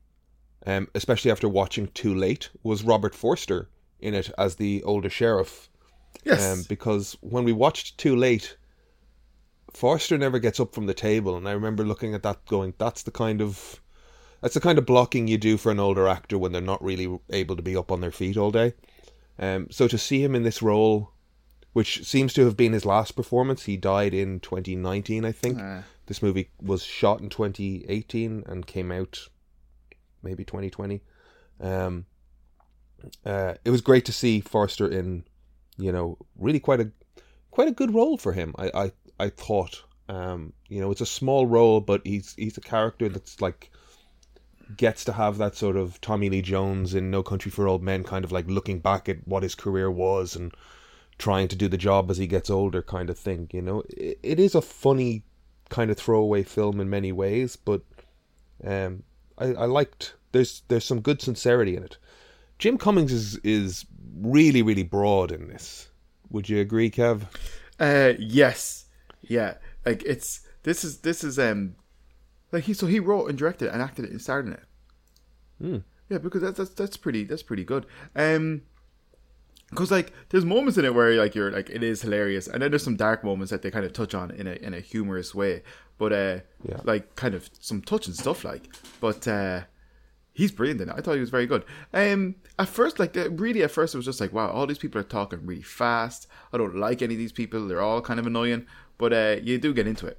um, 0.67 0.89
especially 0.95 1.31
after 1.31 1.49
watching 1.49 1.87
Too 1.89 2.15
Late, 2.15 2.51
was 2.65 2.83
Robert 2.83 3.15
Forster 3.15 3.69
in 4.01 4.13
it 4.13 4.31
as 4.37 4.57
the 4.57 4.83
older 4.83 5.09
sheriff. 5.09 5.71
Yes. 6.25 6.53
Um, 6.53 6.65
because 6.69 7.17
when 7.21 7.45
we 7.45 7.53
watched 7.53 7.97
Too 7.97 8.17
Late, 8.17 8.57
Forster 9.73 10.19
never 10.19 10.41
gets 10.41 10.59
up 10.59 10.75
from 10.75 10.87
the 10.87 10.95
table, 10.95 11.37
and 11.37 11.49
I 11.49 11.53
remember 11.53 11.85
looking 11.85 12.13
at 12.13 12.25
that, 12.25 12.45
going, 12.47 12.75
"That's 12.79 13.05
the 13.05 13.11
kind 13.11 13.41
of 13.41 13.81
that's 14.41 14.55
the 14.55 14.61
kind 14.61 14.79
of 14.79 14.85
blocking 14.85 15.29
you 15.29 15.39
do 15.39 15.57
for 15.57 15.71
an 15.71 15.81
older 15.81 16.09
actor 16.09 16.37
when 16.37 16.51
they're 16.51 16.61
not 16.61 16.83
really 16.83 17.21
able 17.31 17.55
to 17.55 17.63
be 17.63 17.77
up 17.77 17.93
on 17.93 18.01
their 18.01 18.11
feet 18.11 18.37
all 18.37 18.51
day." 18.51 18.75
Um, 19.39 19.69
so 19.71 19.89
to 19.89 19.99
see 19.99 20.23
him 20.23 20.35
in 20.35 20.43
this 20.43 20.63
role, 20.63 21.13
which 21.73 22.05
seems 22.05 22.33
to 22.35 22.45
have 22.45 22.57
been 22.57 22.73
his 22.73 22.85
last 22.85 23.13
performance, 23.13 23.65
he 23.65 23.77
died 23.77 24.15
in 24.15 24.41
2019, 24.41 25.25
I 25.25 25.33
think. 25.33 25.59
Ah. 25.61 25.83
This 26.07 26.23
movie 26.23 26.51
was 26.61 26.83
shot 26.83 27.21
in 27.21 27.29
2018 27.29 28.45
and 28.47 28.67
came 28.67 28.93
out 28.93 29.29
maybe 30.23 30.45
2020. 30.45 31.01
Um, 31.61 32.07
uh, 33.25 33.55
it 33.65 33.71
was 33.71 33.81
great 33.81 34.05
to 34.07 34.13
see 34.13 34.41
Forster 34.41 34.89
in, 34.89 35.25
you 35.79 35.93
know, 35.93 36.19
really 36.37 36.61
quite 36.61 36.81
a 36.81 36.91
quite 37.51 37.69
a 37.69 37.73
good 37.73 37.95
role 37.95 38.17
for 38.17 38.33
him. 38.33 38.55
I 38.59 38.71
I, 38.75 38.93
I 39.19 39.29
thought, 39.31 39.83
um, 40.09 40.53
you 40.69 40.81
know, 40.81 40.91
it's 40.91 41.01
a 41.01 41.07
small 41.07 41.47
role, 41.47 41.81
but 41.81 42.03
he's 42.05 42.35
he's 42.37 42.59
a 42.59 42.61
character 42.61 43.09
that's 43.09 43.41
like 43.41 43.71
gets 44.77 45.05
to 45.05 45.13
have 45.13 45.39
that 45.39 45.55
sort 45.55 45.77
of 45.77 46.01
Tommy 46.01 46.31
Lee 46.31 46.43
Jones 46.43 46.95
in 46.95 47.11
No 47.11 47.23
Country 47.23 47.51
for 47.51 47.69
Old 47.69 47.83
Men 47.83 48.05
kind 48.05 48.25
of 48.25 48.33
like 48.33 48.47
looking 48.49 48.79
back 48.79 49.09
at 49.09 49.27
what 49.27 49.43
his 49.43 49.55
career 49.55 49.91
was 49.91 50.37
and 50.37 50.53
trying 51.19 51.49
to 51.49 51.57
do 51.57 51.69
the 51.69 51.79
job 51.79 52.11
as 52.11 52.19
he 52.19 52.27
gets 52.27 52.51
older 52.51 52.83
kind 52.83 53.11
of 53.11 53.19
thing. 53.19 53.49
You 53.53 53.63
know, 53.63 53.83
it, 53.91 54.19
it 54.23 54.41
is 54.41 54.55
a 54.55 54.63
funny 54.63 55.23
kind 55.69 55.91
of 55.91 55.97
throwaway 55.97 56.43
film 56.43 56.81
in 56.81 56.91
many 56.91 57.13
ways, 57.13 57.57
but 57.57 57.83
um, 58.65 59.03
I, 59.39 59.47
I 59.47 59.65
liked 59.67 60.15
there's 60.33 60.63
there's 60.69 60.85
some 60.85 61.01
good 61.01 61.21
sincerity 61.21 61.77
in 61.77 61.85
it. 61.85 61.99
Jim 62.59 62.79
Cummings 62.79 63.13
is 63.13 63.37
is 63.45 63.87
really 64.21 64.63
really 64.63 64.83
broad 64.83 65.33
in 65.33 65.49
this. 65.49 65.89
Would 66.31 66.49
you 66.49 66.61
agree, 66.61 66.91
Kev? 66.91 67.23
Uh, 67.79 68.13
yes, 68.19 68.87
yeah. 69.23 69.55
Like 69.85 70.03
it's 70.05 70.41
this 70.63 70.85
is 70.85 70.99
this 70.99 71.25
is 71.25 71.39
um, 71.39 71.75
like 72.53 72.65
he 72.65 72.75
so 72.75 72.87
he 72.87 73.01
wrote 73.01 73.27
and 73.29 73.37
directed 73.39 73.67
it 73.67 73.73
and 73.73 73.83
acted 73.83 74.05
it 74.05 74.11
and 74.13 74.21
starred 74.21 74.47
in 74.47 74.53
it. 74.53 74.63
Hmm. 75.61 75.77
Yeah, 76.09 76.19
because 76.19 76.43
that's 76.43 76.59
that's 76.59 76.71
that's 76.71 76.97
pretty 76.97 77.25
that's 77.25 77.43
pretty 77.43 77.65
good. 77.65 77.87
Um, 78.15 78.63
because 79.71 79.91
like 79.91 80.13
there's 80.29 80.45
moments 80.45 80.77
in 80.77 80.85
it 80.85 80.95
where 80.95 81.15
like 81.17 81.35
you're 81.35 81.51
like 81.51 81.71
it 81.71 81.83
is 81.83 82.03
hilarious, 82.03 82.47
and 82.47 82.63
then 82.63 82.71
there's 82.71 82.83
some 82.83 82.97
dark 82.97 83.25
moments 83.25 83.51
that 83.51 83.63
they 83.63 83.71
kind 83.71 83.87
of 83.87 83.93
touch 83.95 84.15
on 84.15 84.31
in 84.31 84.47
a 84.47 84.53
in 84.53 84.75
a 84.75 84.81
humorous 84.81 85.35
way, 85.35 85.63
but 85.99 86.13
uh, 86.13 86.41
Yeah. 86.69 86.81
like 86.85 87.17
kind 87.17 87.35
of 87.35 87.49
some 87.59 87.81
touching 87.81 88.15
stuff 88.15 88.45
like, 88.45 88.69
but 89.01 89.27
uh. 89.27 89.63
He's 90.35 90.51
brilliant 90.51 90.81
in 90.81 90.89
it. 90.89 90.95
I 90.97 91.03
thought 91.03 91.13
he 91.13 91.21
was 91.21 91.29
very 91.29 91.47
good. 91.47 91.63
Um, 91.93 92.37
at 92.59 92.67
first, 92.67 92.99
like 92.99 93.15
uh, 93.19 93.29
really, 93.33 93.63
at 93.63 93.71
first 93.71 93.95
it 93.95 93.99
was 93.99 94.07
just 94.07 94.19
like, 94.19 94.33
wow, 94.33 94.49
all 94.49 94.67
these 94.67 94.79
people 94.79 94.99
are 94.99 95.05
talking 95.05 95.45
really 95.45 95.61
fast. 95.61 96.27
I 96.55 96.57
don't 96.57 96.75
like 96.75 97.03
any 97.03 97.13
of 97.13 97.19
these 97.19 97.33
people. 97.33 97.69
They're 97.69 97.83
all 97.83 98.01
kind 98.01 98.19
of 98.19 98.27
annoying, 98.27 98.65
but 98.97 99.13
uh, 99.13 99.37
you 99.43 99.59
do 99.59 99.75
get 99.75 99.87
into 99.87 100.07
it. 100.07 100.19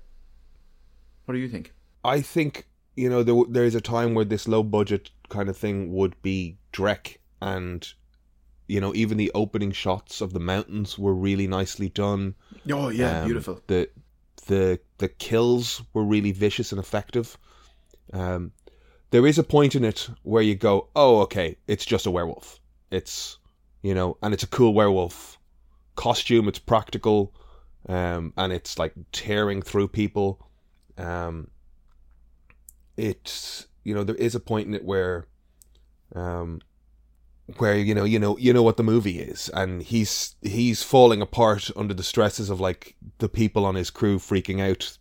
What 1.25 1.33
do 1.33 1.39
you 1.39 1.49
think? 1.49 1.73
I 2.03 2.21
think 2.21 2.67
you 2.95 3.09
know 3.09 3.23
there 3.23 3.35
there 3.49 3.65
is 3.65 3.75
a 3.75 3.81
time 3.81 4.13
where 4.13 4.25
this 4.25 4.47
low 4.47 4.63
budget 4.63 5.11
kind 5.29 5.49
of 5.49 5.57
thing 5.57 5.93
would 5.93 6.21
be 6.21 6.57
Drek, 6.71 7.17
and 7.41 7.87
you 8.67 8.79
know 8.81 8.93
even 8.95 9.17
the 9.17 9.31
opening 9.33 9.71
shots 9.71 10.21
of 10.21 10.33
the 10.33 10.39
mountains 10.39 10.97
were 10.97 11.13
really 11.13 11.47
nicely 11.47 11.89
done. 11.89 12.35
Oh 12.71 12.89
yeah, 12.89 13.21
Um, 13.21 13.25
beautiful. 13.25 13.61
The 13.67 13.89
the 14.47 14.79
the 14.97 15.07
kills 15.07 15.81
were 15.93 16.03
really 16.03 16.31
vicious 16.31 16.71
and 16.71 16.79
effective. 16.79 17.37
Um, 18.11 18.51
there 19.11 19.27
is 19.27 19.37
a 19.37 19.43
point 19.43 19.75
in 19.75 19.83
it 19.83 20.09
where 20.23 20.43
you 20.43 20.55
go, 20.55 20.89
oh, 20.95 21.21
okay, 21.21 21.57
it's 21.67 21.85
just 21.85 22.05
a 22.05 22.11
werewolf. 22.11 22.59
It's 22.91 23.37
you 23.81 23.93
know, 23.93 24.17
and 24.21 24.33
it's 24.33 24.43
a 24.43 24.47
cool 24.47 24.73
werewolf 24.73 25.37
costume. 25.95 26.47
It's 26.47 26.59
practical, 26.59 27.33
um, 27.87 28.33
and 28.37 28.51
it's 28.53 28.77
like 28.79 28.93
tearing 29.11 29.61
through 29.61 29.89
people. 29.89 30.47
Um, 30.97 31.49
it's 32.97 33.67
you 33.83 33.93
know 33.93 34.03
there 34.03 34.15
is 34.15 34.35
a 34.35 34.39
point 34.39 34.67
in 34.67 34.73
it 34.73 34.85
where, 34.85 35.27
um, 36.15 36.61
where 37.57 37.75
you 37.75 37.93
know 37.93 38.03
you 38.03 38.19
know 38.19 38.37
you 38.37 38.53
know 38.53 38.63
what 38.63 38.77
the 38.77 38.83
movie 38.83 39.19
is. 39.19 39.49
And 39.53 39.81
he's 39.81 40.35
he's 40.41 40.83
falling 40.83 41.21
apart 41.21 41.69
under 41.75 41.93
the 41.93 42.03
stresses 42.03 42.49
of 42.49 42.59
like 42.59 42.95
the 43.19 43.29
people 43.29 43.65
on 43.65 43.75
his 43.75 43.89
crew 43.89 44.19
freaking 44.19 44.61
out 44.61 44.97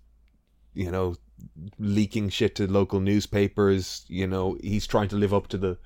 you 0.74 0.90
know 0.90 1.16
leaking 1.78 2.28
shit 2.28 2.54
to 2.56 2.66
local 2.70 3.00
newspapers. 3.00 4.04
You 4.08 4.26
know 4.26 4.56
he's 4.62 4.86
trying 4.86 5.08
to 5.08 5.16
live 5.16 5.34
up 5.34 5.48
to 5.48 5.58
the 5.58 5.78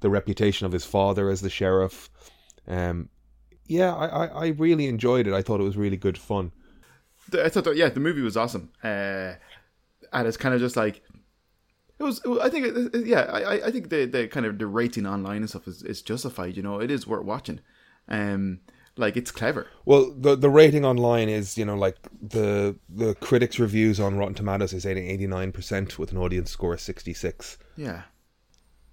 the 0.00 0.10
reputation 0.10 0.66
of 0.66 0.72
his 0.72 0.84
father 0.84 1.30
as 1.30 1.40
the 1.40 1.50
sheriff. 1.50 2.10
Um 2.66 3.08
yeah 3.66 3.94
i 3.94 4.06
i, 4.06 4.26
I 4.26 4.46
really 4.48 4.86
enjoyed 4.86 5.26
it. 5.26 5.32
I 5.32 5.42
thought 5.42 5.60
it 5.60 5.64
was 5.64 5.76
really 5.76 5.96
good 5.96 6.18
fun. 6.18 6.52
I 7.32 7.48
thought, 7.48 7.76
yeah, 7.76 7.88
the 7.88 8.00
movie 8.00 8.20
was 8.20 8.36
awesome, 8.36 8.70
uh, 8.82 9.32
and 10.12 10.28
it's 10.28 10.36
kind 10.36 10.54
of 10.54 10.60
just 10.60 10.76
like 10.76 11.02
it 11.98 12.02
was. 12.02 12.20
I 12.42 12.48
think, 12.48 12.94
yeah, 13.06 13.20
I, 13.22 13.66
I- 13.66 13.70
think 13.70 13.90
the 13.90 14.04
the 14.06 14.28
kind 14.28 14.46
of 14.46 14.58
the 14.58 14.66
rating 14.66 15.06
online 15.06 15.38
and 15.38 15.48
stuff 15.48 15.68
is, 15.68 15.82
is 15.82 16.02
justified. 16.02 16.56
You 16.56 16.62
know, 16.62 16.80
it 16.80 16.90
is 16.90 17.06
worth 17.06 17.24
watching. 17.24 17.60
Um, 18.08 18.60
like 18.96 19.16
it's 19.16 19.30
clever. 19.32 19.66
Well, 19.84 20.12
the 20.16 20.36
the 20.36 20.50
rating 20.50 20.84
online 20.84 21.28
is 21.28 21.56
you 21.58 21.64
know 21.64 21.76
like 21.76 21.96
the 22.22 22.76
the 22.88 23.14
critics 23.16 23.58
reviews 23.58 23.98
on 23.98 24.16
Rotten 24.16 24.34
Tomatoes 24.34 24.72
is 24.72 24.86
eighty 24.86 25.26
nine 25.26 25.52
percent 25.52 25.98
with 25.98 26.12
an 26.12 26.18
audience 26.18 26.50
score 26.50 26.74
of 26.74 26.80
sixty 26.80 27.12
six. 27.14 27.58
Yeah. 27.76 28.02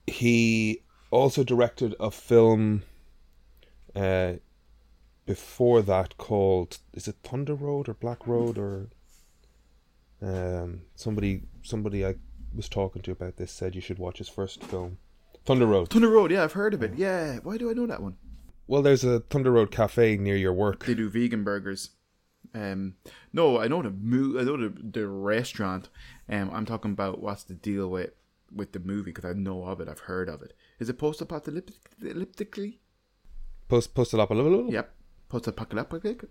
He 0.07 0.81
also 1.11 1.43
directed 1.43 1.93
a 1.99 2.09
film 2.09 2.81
uh, 3.95 4.33
before 5.25 5.81
that 5.83 6.17
called 6.17 6.79
is 6.93 7.07
it 7.07 7.17
Thunder 7.23 7.53
Road 7.53 7.87
or 7.87 7.93
Black 7.93 8.25
Road 8.25 8.57
or 8.57 8.89
um 10.21 10.81
somebody 10.95 11.43
somebody 11.63 12.05
I 12.05 12.15
was 12.55 12.69
talking 12.69 13.01
to 13.03 13.11
about 13.11 13.37
this 13.37 13.51
said 13.51 13.75
you 13.75 13.81
should 13.81 13.99
watch 13.99 14.17
his 14.17 14.29
first 14.29 14.63
film 14.63 14.97
Thunder 15.45 15.65
Road. 15.65 15.89
Thunder 15.89 16.09
Road. 16.09 16.31
Yeah, 16.31 16.43
I've 16.43 16.53
heard 16.53 16.73
of 16.73 16.83
it. 16.83 16.93
Yeah. 16.95 17.39
Why 17.43 17.57
do 17.57 17.69
I 17.69 17.73
know 17.73 17.87
that 17.87 18.01
one? 18.01 18.17
Well, 18.67 18.81
there's 18.81 19.03
a 19.03 19.19
Thunder 19.21 19.51
Road 19.51 19.71
cafe 19.71 20.17
near 20.17 20.35
your 20.35 20.53
work. 20.53 20.85
They 20.85 20.93
do 20.93 21.09
vegan 21.09 21.43
burgers. 21.43 21.91
Um, 22.53 22.95
no, 23.33 23.59
I 23.59 23.67
know 23.67 23.81
the 23.81 23.91
mo- 23.91 24.39
I 24.39 24.43
know 24.43 24.57
the, 24.57 24.73
the 24.81 25.07
restaurant. 25.07 25.89
Um, 26.29 26.51
I'm 26.53 26.65
talking 26.65 26.91
about 26.91 27.21
what's 27.21 27.43
the 27.43 27.53
deal 27.53 27.89
with 27.89 28.11
with 28.53 28.73
the 28.73 28.79
movie 28.79 29.11
because 29.11 29.25
I 29.25 29.33
know 29.33 29.63
of 29.63 29.79
it. 29.79 29.87
I've 29.87 29.99
heard 30.01 30.27
of 30.29 30.41
it. 30.41 30.53
Is 30.79 30.89
it 30.89 30.97
post-apocalyptically? 30.99 32.77
Post 33.69 33.93
post 33.93 34.13
apocalyptic. 34.13 34.73
Yep. 34.73 34.93
Post-apocalyptic? 35.29 36.25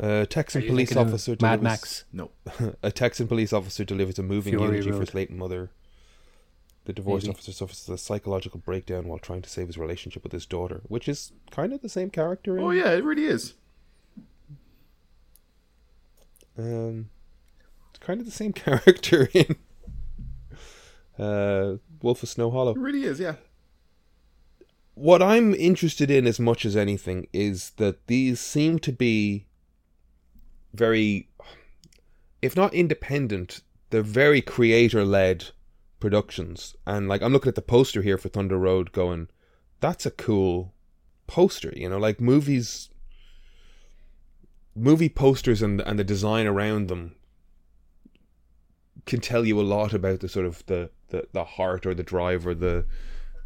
Uh, 0.00 0.24
Texan 0.26 0.62
police 0.62 0.88
thinking 0.88 0.98
of 1.06 1.08
officer 1.08 1.32
Mad 1.40 1.60
delivers- 1.60 1.62
Max. 1.62 2.04
No. 2.12 2.30
a 2.82 2.90
Texan 2.90 3.28
police 3.28 3.52
officer 3.52 3.84
delivers 3.84 4.18
a 4.18 4.22
moving 4.22 4.52
Fury 4.58 4.76
eulogy 4.78 4.90
for 4.90 5.00
his 5.00 5.14
late 5.14 5.30
mother. 5.30 5.70
The 6.86 6.92
divorced 6.92 7.26
Maybe. 7.26 7.34
officer 7.36 7.52
suffers 7.52 7.88
a 7.88 7.96
psychological 7.96 8.60
breakdown 8.60 9.08
while 9.08 9.18
trying 9.18 9.40
to 9.42 9.48
save 9.48 9.68
his 9.68 9.78
relationship 9.78 10.22
with 10.22 10.32
his 10.32 10.44
daughter, 10.46 10.82
which 10.88 11.08
is 11.08 11.32
kind 11.50 11.72
of 11.72 11.80
the 11.80 11.88
same 11.88 12.10
character. 12.10 12.58
In, 12.58 12.64
Oh 12.64 12.70
yeah, 12.70 12.90
it 12.90 13.04
really 13.04 13.24
is. 13.24 13.54
um, 16.58 17.08
it's 17.90 17.98
kind 18.00 18.20
of 18.20 18.26
the 18.26 18.32
same 18.32 18.52
character 18.64 19.28
in 19.32 19.56
uh, 21.18 21.76
Wolf 22.02 22.22
of 22.22 22.28
Snow 22.28 22.50
Hollow. 22.50 22.72
It 22.72 22.78
really 22.78 23.04
is. 23.04 23.18
Yeah. 23.20 23.36
what 24.94 25.22
I'm 25.22 25.54
interested 25.54 26.10
in 26.10 26.26
as 26.26 26.38
much 26.38 26.64
as 26.64 26.76
anything 26.76 27.26
is 27.32 27.70
that 27.76 28.06
these 28.08 28.40
seem 28.40 28.78
to 28.80 28.92
be 28.92 29.46
very, 30.74 31.28
if 32.42 32.56
not 32.56 32.74
independent, 32.74 33.60
they're 33.90 34.02
very 34.02 34.42
creator 34.42 35.04
led 35.04 35.46
productions. 36.00 36.76
And 36.86 37.08
like, 37.08 37.22
I'm 37.22 37.32
looking 37.32 37.48
at 37.48 37.54
the 37.54 37.62
poster 37.62 38.02
here 38.02 38.18
for 38.18 38.28
Thunder 38.28 38.58
Road 38.58 38.92
going, 38.92 39.28
that's 39.80 40.04
a 40.04 40.10
cool 40.10 40.74
poster, 41.26 41.72
you 41.76 41.88
know, 41.88 41.98
like 41.98 42.20
movies, 42.20 42.90
movie 44.74 45.08
posters 45.08 45.62
and, 45.62 45.80
and 45.80 45.98
the 45.98 46.04
design 46.04 46.46
around 46.46 46.88
them 46.88 47.14
can 49.06 49.20
tell 49.20 49.44
you 49.44 49.60
a 49.60 49.62
lot 49.62 49.92
about 49.92 50.20
the 50.20 50.28
sort 50.28 50.46
of 50.46 50.64
the, 50.66 50.90
the, 51.08 51.28
the 51.32 51.44
heart 51.44 51.86
or 51.86 51.94
the 51.94 52.02
drive 52.02 52.46
or 52.46 52.54
the, 52.54 52.84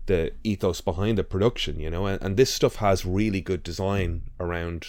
the 0.07 0.33
ethos 0.43 0.81
behind 0.81 1.18
the 1.18 1.24
production, 1.24 1.79
you 1.79 1.91
know, 1.91 2.07
and, 2.07 2.22
and 2.22 2.37
this 2.37 2.53
stuff 2.53 2.76
has 2.76 3.05
really 3.05 3.41
good 3.41 3.62
design 3.62 4.22
around 4.41 4.87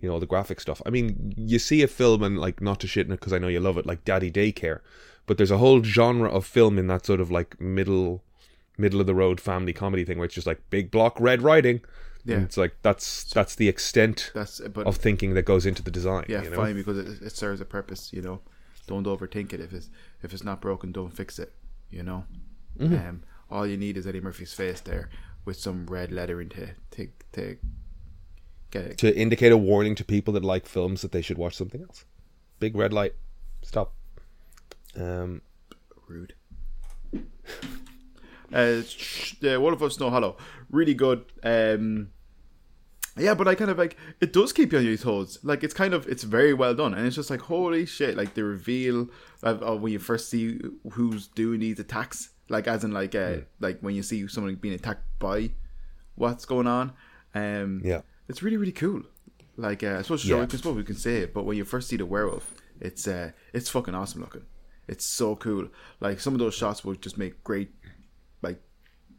you 0.00 0.08
know, 0.08 0.18
the 0.18 0.26
graphic 0.26 0.60
stuff. 0.60 0.80
I 0.86 0.90
mean, 0.90 1.34
you 1.36 1.58
see 1.58 1.82
a 1.82 1.88
film 1.88 2.22
and 2.22 2.38
like 2.38 2.60
not 2.60 2.80
to 2.80 2.86
shit 2.86 3.06
in 3.06 3.12
it 3.12 3.16
because 3.20 3.32
I 3.32 3.38
know 3.38 3.48
you 3.48 3.60
love 3.60 3.78
it, 3.78 3.86
like 3.86 4.04
Daddy 4.04 4.30
Daycare, 4.30 4.80
but 5.26 5.36
there's 5.36 5.50
a 5.50 5.58
whole 5.58 5.82
genre 5.82 6.30
of 6.30 6.46
film 6.46 6.78
in 6.78 6.86
that 6.88 7.04
sort 7.06 7.20
of 7.20 7.30
like 7.30 7.60
middle, 7.60 8.22
middle 8.76 9.00
of 9.00 9.06
the 9.06 9.14
road 9.14 9.40
family 9.40 9.72
comedy 9.72 10.04
thing 10.04 10.18
where 10.18 10.26
it's 10.26 10.34
just 10.34 10.46
like 10.46 10.60
big 10.70 10.90
block 10.90 11.18
red 11.20 11.42
writing. 11.42 11.80
Yeah. 12.24 12.36
And 12.36 12.44
it's 12.44 12.56
like 12.56 12.76
that's 12.82 13.24
that's 13.32 13.54
the 13.54 13.68
extent 13.68 14.32
That's 14.34 14.60
but 14.60 14.86
of 14.86 14.96
thinking 14.96 15.34
that 15.34 15.42
goes 15.44 15.64
into 15.64 15.82
the 15.82 15.90
design. 15.90 16.26
yeah, 16.28 16.42
you 16.42 16.50
know? 16.50 16.56
fine 16.56 16.74
because 16.74 16.98
it, 16.98 17.22
it 17.22 17.32
serves 17.36 17.60
a 17.60 17.64
purpose. 17.64 18.12
You 18.12 18.20
know, 18.22 18.40
don't 18.86 19.06
overthink 19.06 19.52
it. 19.52 19.60
If 19.60 19.72
it's 19.72 19.88
if 20.22 20.32
it's 20.34 20.44
not 20.44 20.60
broken, 20.60 20.92
don't 20.92 21.12
fix 21.12 21.38
it. 21.38 21.52
You 21.90 22.02
know, 22.02 22.24
Mm-hmm. 22.78 22.94
um, 22.94 23.22
all 23.50 23.66
you 23.66 23.76
need 23.76 23.96
is 23.96 24.06
Eddie 24.06 24.20
Murphy's 24.20 24.52
face 24.52 24.80
there 24.80 25.08
with 25.44 25.58
some 25.58 25.86
red 25.86 26.12
lettering 26.12 26.48
to 26.50 26.68
to 26.92 27.08
to 27.32 27.56
get 28.70 28.84
it. 28.86 28.98
to 28.98 29.16
indicate 29.16 29.52
a 29.52 29.56
warning 29.56 29.94
to 29.96 30.04
people 30.04 30.32
that 30.34 30.44
like 30.44 30.66
films 30.66 31.02
that 31.02 31.12
they 31.12 31.22
should 31.22 31.38
watch 31.38 31.54
something 31.56 31.82
else. 31.82 32.04
Big 32.60 32.76
red 32.76 32.92
light. 32.92 33.14
Stop. 33.62 33.92
Um, 34.96 35.42
rude. 36.08 36.34
Uh, 38.52 38.80
sh- 38.82 39.34
the 39.40 39.60
One 39.60 39.74
of 39.74 39.82
Us 39.82 40.00
know 40.00 40.08
hello. 40.08 40.36
really 40.70 40.94
good. 40.94 41.22
Um, 41.42 42.08
yeah, 43.18 43.34
but 43.34 43.46
I 43.46 43.54
kind 43.54 43.70
of 43.70 43.76
like 43.76 43.94
it 44.22 44.32
does 44.32 44.54
keep 44.54 44.72
you 44.72 44.78
on 44.78 44.86
your 44.86 44.96
toes. 44.96 45.38
Like 45.42 45.62
it's 45.62 45.74
kind 45.74 45.92
of 45.92 46.06
it's 46.08 46.22
very 46.22 46.54
well 46.54 46.74
done, 46.74 46.94
and 46.94 47.06
it's 47.06 47.16
just 47.16 47.28
like 47.28 47.42
holy 47.42 47.84
shit! 47.84 48.16
Like 48.16 48.32
the 48.32 48.44
reveal 48.44 49.08
of, 49.42 49.62
of 49.62 49.82
when 49.82 49.92
you 49.92 49.98
first 49.98 50.30
see 50.30 50.60
who's 50.92 51.26
doing 51.26 51.60
these 51.60 51.78
attacks, 51.78 52.30
like 52.48 52.66
as 52.66 52.84
in 52.84 52.92
like 52.92 53.14
uh, 53.14 53.38
like 53.60 53.80
when 53.80 53.94
you 53.94 54.02
see 54.02 54.26
someone 54.28 54.54
being 54.54 54.72
attacked 54.74 55.04
by 55.18 55.50
what's 56.14 56.46
going 56.46 56.66
on. 56.66 56.92
Um, 57.34 57.82
Yeah. 57.84 58.00
It's 58.28 58.42
really 58.42 58.56
really 58.56 58.72
cool. 58.72 59.02
Like 59.56 59.82
uh, 59.82 59.96
I 59.98 60.02
suppose 60.02 60.20
sure, 60.20 60.38
Yeah. 60.38 60.44
I 60.50 60.56
suppose 60.56 60.76
we 60.76 60.84
can 60.84 60.96
say 60.96 61.18
it, 61.18 61.34
but 61.34 61.44
when 61.44 61.56
you 61.56 61.64
first 61.64 61.88
see 61.88 61.96
the 61.96 62.06
werewolf, 62.06 62.54
it's 62.80 63.08
uh, 63.08 63.32
it's 63.52 63.68
fucking 63.68 63.94
awesome 63.94 64.20
looking. 64.20 64.44
It's 64.86 65.04
so 65.04 65.36
cool. 65.36 65.68
Like 66.00 66.20
some 66.20 66.32
of 66.34 66.38
those 66.38 66.54
shots 66.54 66.84
would 66.84 67.02
just 67.02 67.18
make 67.18 67.42
great 67.44 67.70
like 68.42 68.60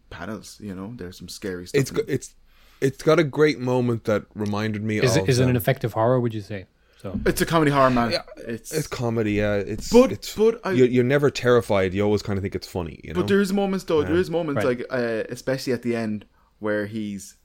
panels. 0.10 0.58
You 0.62 0.76
know, 0.76 0.94
there's 0.96 1.18
some 1.18 1.30
scary 1.30 1.68
stuff. 1.68 1.82
it's 1.82 1.92
in 1.92 1.98
go- 1.98 2.04
it's 2.08 2.36
it's 2.82 3.04
got 3.04 3.20
a 3.20 3.24
great 3.24 3.60
moment 3.60 4.06
that 4.06 4.24
reminded 4.34 4.84
me 4.84 5.00
Is 5.00 5.18
of. 5.18 5.24
it, 5.24 5.30
is 5.30 5.40
it 5.40 5.44
um, 5.44 5.50
an 5.50 5.56
effective 5.58 5.94
horror? 5.94 6.20
Would 6.20 6.34
you 6.34 6.42
say 6.42 6.66
so? 7.02 7.20
It's 7.26 7.42
a 7.42 7.46
comedy 7.46 7.72
horror, 7.72 7.90
man. 7.90 8.14
it's, 8.38 8.72
It's 8.74 8.88
comedy, 8.88 9.34
yeah. 9.34 9.56
It's 9.56 9.92
But- 9.92 10.14
it's, 10.14 10.34
but 10.36 10.62
I- 10.64 10.72
you're, 10.72 10.88
you're 10.88 11.04
never 11.04 11.30
terrified. 11.30 11.94
You 11.94 12.04
always 12.04 12.22
kind 12.22 12.38
of 12.38 12.42
think 12.42 12.56
it's 12.56 12.68
funny, 12.68 13.02
you 13.04 13.14
know. 13.14 13.20
but 13.20 13.28
there's 13.28 13.52
moments 13.52 13.84
though. 13.84 14.02
there 14.04 14.16
is 14.16 14.30
moments 14.30 14.64
Right. 14.64 14.80
like 14.80 14.88
uh, 14.90 15.24
especially 15.30 15.74
at 15.74 15.82
the 15.82 15.94
end 15.96 16.26
where 16.60 16.86
he's, 16.86 17.36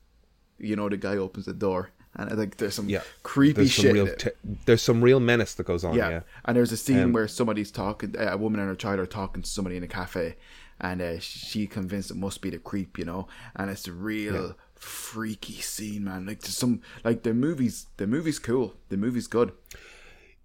you 0.58 0.76
know, 0.76 0.88
the 0.88 0.96
guy 0.96 1.16
opens 1.16 1.46
the 1.46 1.52
door 1.54 1.90
and 2.16 2.30
I 2.32 2.36
think 2.36 2.56
there's 2.58 2.74
some 2.74 2.88
yeah, 2.88 3.02
creepy 3.24 3.54
there's 3.54 3.74
some 3.74 3.82
shit. 3.82 3.94
real 3.94 4.14
te- 4.14 4.30
there's 4.66 4.82
some 4.82 5.02
real 5.02 5.18
menace 5.20 5.54
that 5.54 5.66
goes 5.66 5.82
on. 5.84 5.94
yeah. 5.94 6.10
Yeah, 6.10 6.20
and 6.44 6.56
there's 6.56 6.70
a 6.72 6.76
scene 6.76 7.02
Um, 7.02 7.12
where 7.12 7.26
somebody's 7.26 7.70
talking, 7.72 8.14
uh, 8.16 8.30
a 8.32 8.36
woman 8.36 8.60
and 8.60 8.68
her 8.68 8.76
child 8.76 9.00
are 9.00 9.06
talking 9.06 9.42
to 9.42 9.48
somebody 9.50 9.76
in 9.76 9.82
a 9.82 9.88
cafe, 9.88 10.36
and 10.80 11.02
uh, 11.02 11.18
she 11.18 11.66
convinced 11.66 12.10
it 12.12 12.16
must 12.16 12.40
be 12.40 12.50
the 12.50 12.58
creep, 12.58 12.98
you 12.98 13.04
know, 13.04 13.26
and 13.56 13.68
it's 13.70 13.88
a 13.88 13.92
real 13.92 14.54
freaky 14.76 15.54
scene, 15.54 16.04
man. 16.04 16.26
Like 16.26 16.40
there's 16.40 16.56
some 16.56 16.82
like 17.02 17.24
the 17.24 17.34
movies, 17.34 17.86
the 17.96 18.06
movie's 18.06 18.38
cool, 18.38 18.74
the 18.90 18.96
movie's 18.96 19.26
good. 19.26 19.50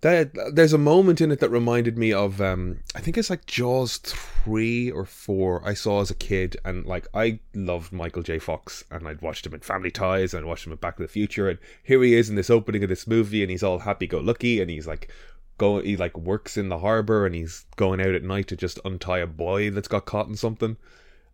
That, 0.02 0.32
there's 0.54 0.72
a 0.72 0.78
moment 0.78 1.20
in 1.20 1.30
it 1.30 1.42
that 1.42 1.50
reminded 1.50 1.98
me 1.98 2.14
of 2.14 2.40
um, 2.40 2.80
I 2.96 3.02
think 3.02 3.18
it's 3.18 3.30
like 3.30 3.46
Jaws 3.46 3.98
three 3.98 4.90
or 4.90 5.04
four. 5.04 5.62
I 5.68 5.74
saw 5.74 6.00
as 6.00 6.10
a 6.10 6.16
kid, 6.16 6.56
and 6.64 6.86
like 6.86 7.08
I 7.14 7.40
loved 7.54 7.92
Michael 7.92 8.24
J. 8.24 8.40
Fox, 8.40 8.86
and 8.90 9.06
I'd 9.06 9.22
watched 9.22 9.46
him 9.46 9.54
in 9.54 9.60
Family 9.60 9.92
Ties, 9.92 10.34
and 10.34 10.46
I'd 10.46 10.48
watched 10.48 10.66
him 10.66 10.72
in 10.72 10.78
Back 10.78 10.96
to 10.98 11.04
the 11.04 11.10
Future, 11.10 11.50
and 11.50 11.60
here 11.84 12.02
he 12.02 12.16
is 12.16 12.30
in 12.30 12.38
this 12.38 12.50
opening 12.50 12.82
of 12.82 12.88
this 12.88 13.08
movie, 13.08 13.42
and 13.42 13.52
he's 13.52 13.64
all 13.64 13.80
happy-go-lucky, 13.80 14.62
and 14.62 14.72
he's 14.72 14.88
like 14.88 15.12
going, 15.58 15.84
he 15.84 15.98
like 15.98 16.18
works 16.18 16.56
in 16.56 16.70
the 16.70 16.80
harbor, 16.80 17.26
and 17.26 17.36
he's 17.36 17.66
going 17.76 18.00
out 18.00 18.16
at 18.16 18.24
night 18.24 18.48
to 18.48 18.56
just 18.56 18.80
untie 18.86 19.20
a 19.20 19.28
boy 19.28 19.70
that's 19.70 19.90
got 19.90 20.06
caught 20.06 20.30
in 20.30 20.38
something, 20.38 20.78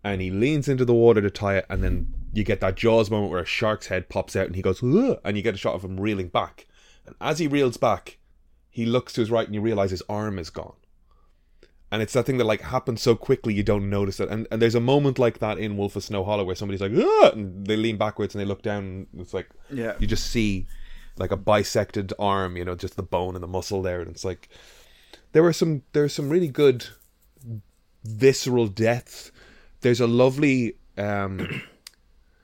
and 0.03 0.23
he 0.23 0.31
leans 0.31 0.67
into 0.67 0.85
the 0.85 0.93
water 0.93 1.21
to 1.21 1.29
tie 1.29 1.57
it, 1.57 1.67
and 1.69 1.83
then 1.83 2.11
you 2.33 2.43
get 2.43 2.61
that 2.61 2.77
Jaws 2.77 3.11
moment 3.11 3.31
where 3.31 3.43
a 3.43 3.45
shark's 3.45 3.87
head 3.87 4.09
pops 4.09 4.35
out, 4.35 4.47
and 4.47 4.55
he 4.55 4.63
goes, 4.63 4.81
"Ugh," 4.81 5.19
and 5.23 5.37
you 5.37 5.43
get 5.43 5.53
a 5.53 5.57
shot 5.57 5.75
of 5.75 5.85
him 5.85 5.99
reeling 5.99 6.29
back, 6.29 6.65
and 7.05 7.13
as 7.21 7.37
he 7.37 7.45
reels 7.45 7.77
back 7.77 8.17
he 8.75 8.85
looks 8.85 9.13
to 9.13 9.21
his 9.21 9.31
right 9.31 9.45
and 9.47 9.55
you 9.55 9.61
realize 9.61 9.89
his 9.91 10.03
arm 10.09 10.37
is 10.37 10.49
gone. 10.49 10.75
And 11.89 12.01
it's 12.01 12.11
that 12.11 12.25
thing 12.25 12.39
that 12.39 12.43
like 12.43 12.59
happens 12.59 13.01
so 13.01 13.15
quickly 13.15 13.53
you 13.53 13.63
don't 13.63 13.89
notice 13.89 14.19
it. 14.19 14.27
And, 14.27 14.47
and 14.51 14.61
there's 14.61 14.75
a 14.75 14.81
moment 14.81 15.17
like 15.17 15.39
that 15.39 15.57
in 15.57 15.77
Wolf 15.77 15.95
of 15.95 16.03
Snow 16.03 16.25
Hollow 16.25 16.43
where 16.43 16.55
somebody's 16.55 16.81
like, 16.81 16.91
ah! 16.93 17.29
and 17.31 17.65
they 17.65 17.77
lean 17.77 17.95
backwards 17.95 18.35
and 18.35 18.41
they 18.41 18.45
look 18.45 18.61
down. 18.63 19.07
And 19.13 19.21
it's 19.21 19.33
like, 19.33 19.47
Yeah. 19.71 19.93
you 19.97 20.07
just 20.07 20.29
see 20.29 20.67
like 21.17 21.31
a 21.31 21.37
bisected 21.37 22.11
arm, 22.19 22.57
you 22.57 22.65
know, 22.65 22.75
just 22.75 22.97
the 22.97 23.03
bone 23.03 23.33
and 23.33 23.41
the 23.41 23.47
muscle 23.47 23.81
there. 23.81 24.01
And 24.01 24.11
it's 24.11 24.25
like, 24.25 24.49
there 25.31 25.41
were 25.41 25.53
some, 25.53 25.83
there's 25.93 26.11
some 26.13 26.27
really 26.29 26.49
good 26.49 26.87
visceral 28.03 28.67
deaths. 28.67 29.31
There's 29.79 30.01
a 30.01 30.07
lovely, 30.07 30.75
um, 30.97 31.61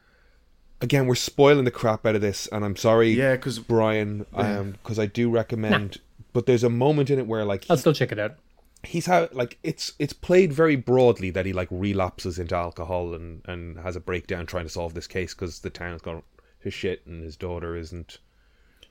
again, 0.81 1.07
we're 1.07 1.15
spoiling 1.15 1.65
the 1.65 1.71
crap 1.71 2.05
out 2.05 2.15
of 2.15 2.21
this. 2.21 2.47
And 2.53 2.63
I'm 2.63 2.77
sorry. 2.77 3.11
Yeah, 3.11 3.35
because 3.35 3.59
Brian, 3.59 4.25
um, 4.33 4.71
because 4.81 4.97
I 4.97 5.07
do 5.07 5.29
recommend. 5.29 5.99
But 6.33 6.45
there's 6.45 6.63
a 6.63 6.69
moment 6.69 7.09
in 7.09 7.19
it 7.19 7.27
where 7.27 7.43
like 7.45 7.65
I'll 7.69 7.77
still 7.77 7.93
check 7.93 8.11
it 8.11 8.19
out. 8.19 8.35
he's 8.83 9.05
had 9.05 9.33
like 9.33 9.57
it's 9.63 9.93
it's 9.99 10.13
played 10.13 10.53
very 10.53 10.75
broadly 10.75 11.29
that 11.31 11.45
he 11.45 11.53
like 11.53 11.67
relapses 11.71 12.39
into 12.39 12.55
alcohol 12.55 13.13
and 13.13 13.41
and 13.45 13.77
has 13.79 13.95
a 13.95 13.99
breakdown 13.99 14.45
trying 14.45 14.65
to 14.65 14.69
solve 14.69 14.93
this 14.93 15.07
case 15.07 15.33
because 15.33 15.59
the 15.59 15.69
town's 15.69 16.01
gone 16.01 16.23
to 16.63 16.71
shit 16.71 17.05
and 17.05 17.23
his 17.23 17.35
daughter 17.37 17.75
isn't. 17.75 18.19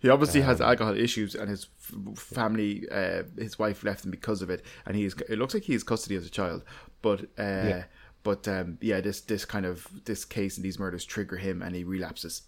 He 0.00 0.08
obviously 0.08 0.40
has 0.40 0.60
Um, 0.62 0.68
alcohol 0.68 0.96
issues, 0.96 1.34
and 1.34 1.50
his 1.50 1.66
f- 1.78 2.18
family, 2.18 2.88
uh, 2.90 3.24
his 3.36 3.58
wife 3.58 3.84
left 3.84 4.02
him 4.04 4.10
because 4.10 4.40
of 4.40 4.48
it, 4.48 4.64
and 4.86 4.96
he's. 4.96 5.14
It 5.28 5.38
looks 5.38 5.52
like 5.52 5.64
he 5.64 5.74
has 5.74 5.82
custody 5.82 6.16
as 6.16 6.24
a 6.26 6.30
child, 6.30 6.62
but 7.02 7.20
uh, 7.38 7.68
Yeah. 7.68 7.84
but 8.22 8.48
um, 8.48 8.78
yeah, 8.80 9.02
this 9.02 9.20
this 9.20 9.44
kind 9.44 9.66
of 9.66 9.86
this 10.06 10.24
case 10.24 10.56
and 10.56 10.64
these 10.64 10.78
murders 10.78 11.04
trigger 11.04 11.36
him, 11.36 11.60
and 11.60 11.76
he 11.76 11.84
relapses. 11.84 12.42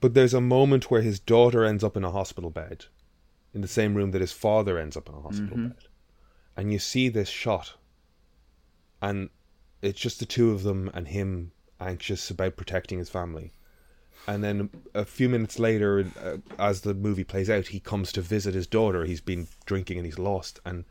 But 0.00 0.14
there's 0.14 0.32
a 0.34 0.40
moment 0.40 0.88
where 0.90 1.02
his 1.02 1.18
daughter 1.18 1.64
ends 1.64 1.82
up 1.82 1.96
in 1.96 2.04
a 2.04 2.10
hospital 2.12 2.50
bed, 2.50 2.84
in 3.54 3.60
the 3.60 3.68
same 3.68 3.94
room 3.94 4.10
that 4.12 4.20
his 4.20 4.32
father 4.32 4.78
ends 4.78 4.96
up 4.96 5.08
in 5.08 5.14
a 5.14 5.20
hospital 5.20 5.56
bed, 5.68 5.84
and 6.56 6.72
you 6.72 6.78
see 6.78 7.08
this 7.08 7.28
shot, 7.28 7.74
and 9.02 9.30
it's 9.82 10.00
just 10.00 10.20
the 10.20 10.26
two 10.26 10.50
of 10.52 10.62
them 10.62 10.90
and 10.94 11.08
him 11.08 11.52
anxious 11.80 12.30
about 12.30 12.56
protecting 12.56 12.98
his 12.98 13.08
family. 13.08 13.52
And 14.26 14.44
then 14.44 14.68
a 14.94 15.06
few 15.06 15.30
minutes 15.30 15.58
later, 15.58 16.06
uh, 16.22 16.36
as 16.58 16.82
the 16.82 16.92
movie 16.92 17.24
plays 17.24 17.48
out, 17.48 17.68
he 17.68 17.80
comes 17.80 18.12
to 18.12 18.20
visit 18.20 18.54
his 18.54 18.66
daughter. 18.66 19.04
He's 19.04 19.22
been 19.22 19.48
drinking 19.64 19.96
and 19.96 20.04
he's 20.04 20.18
lost. 20.18 20.60
And 20.66 20.84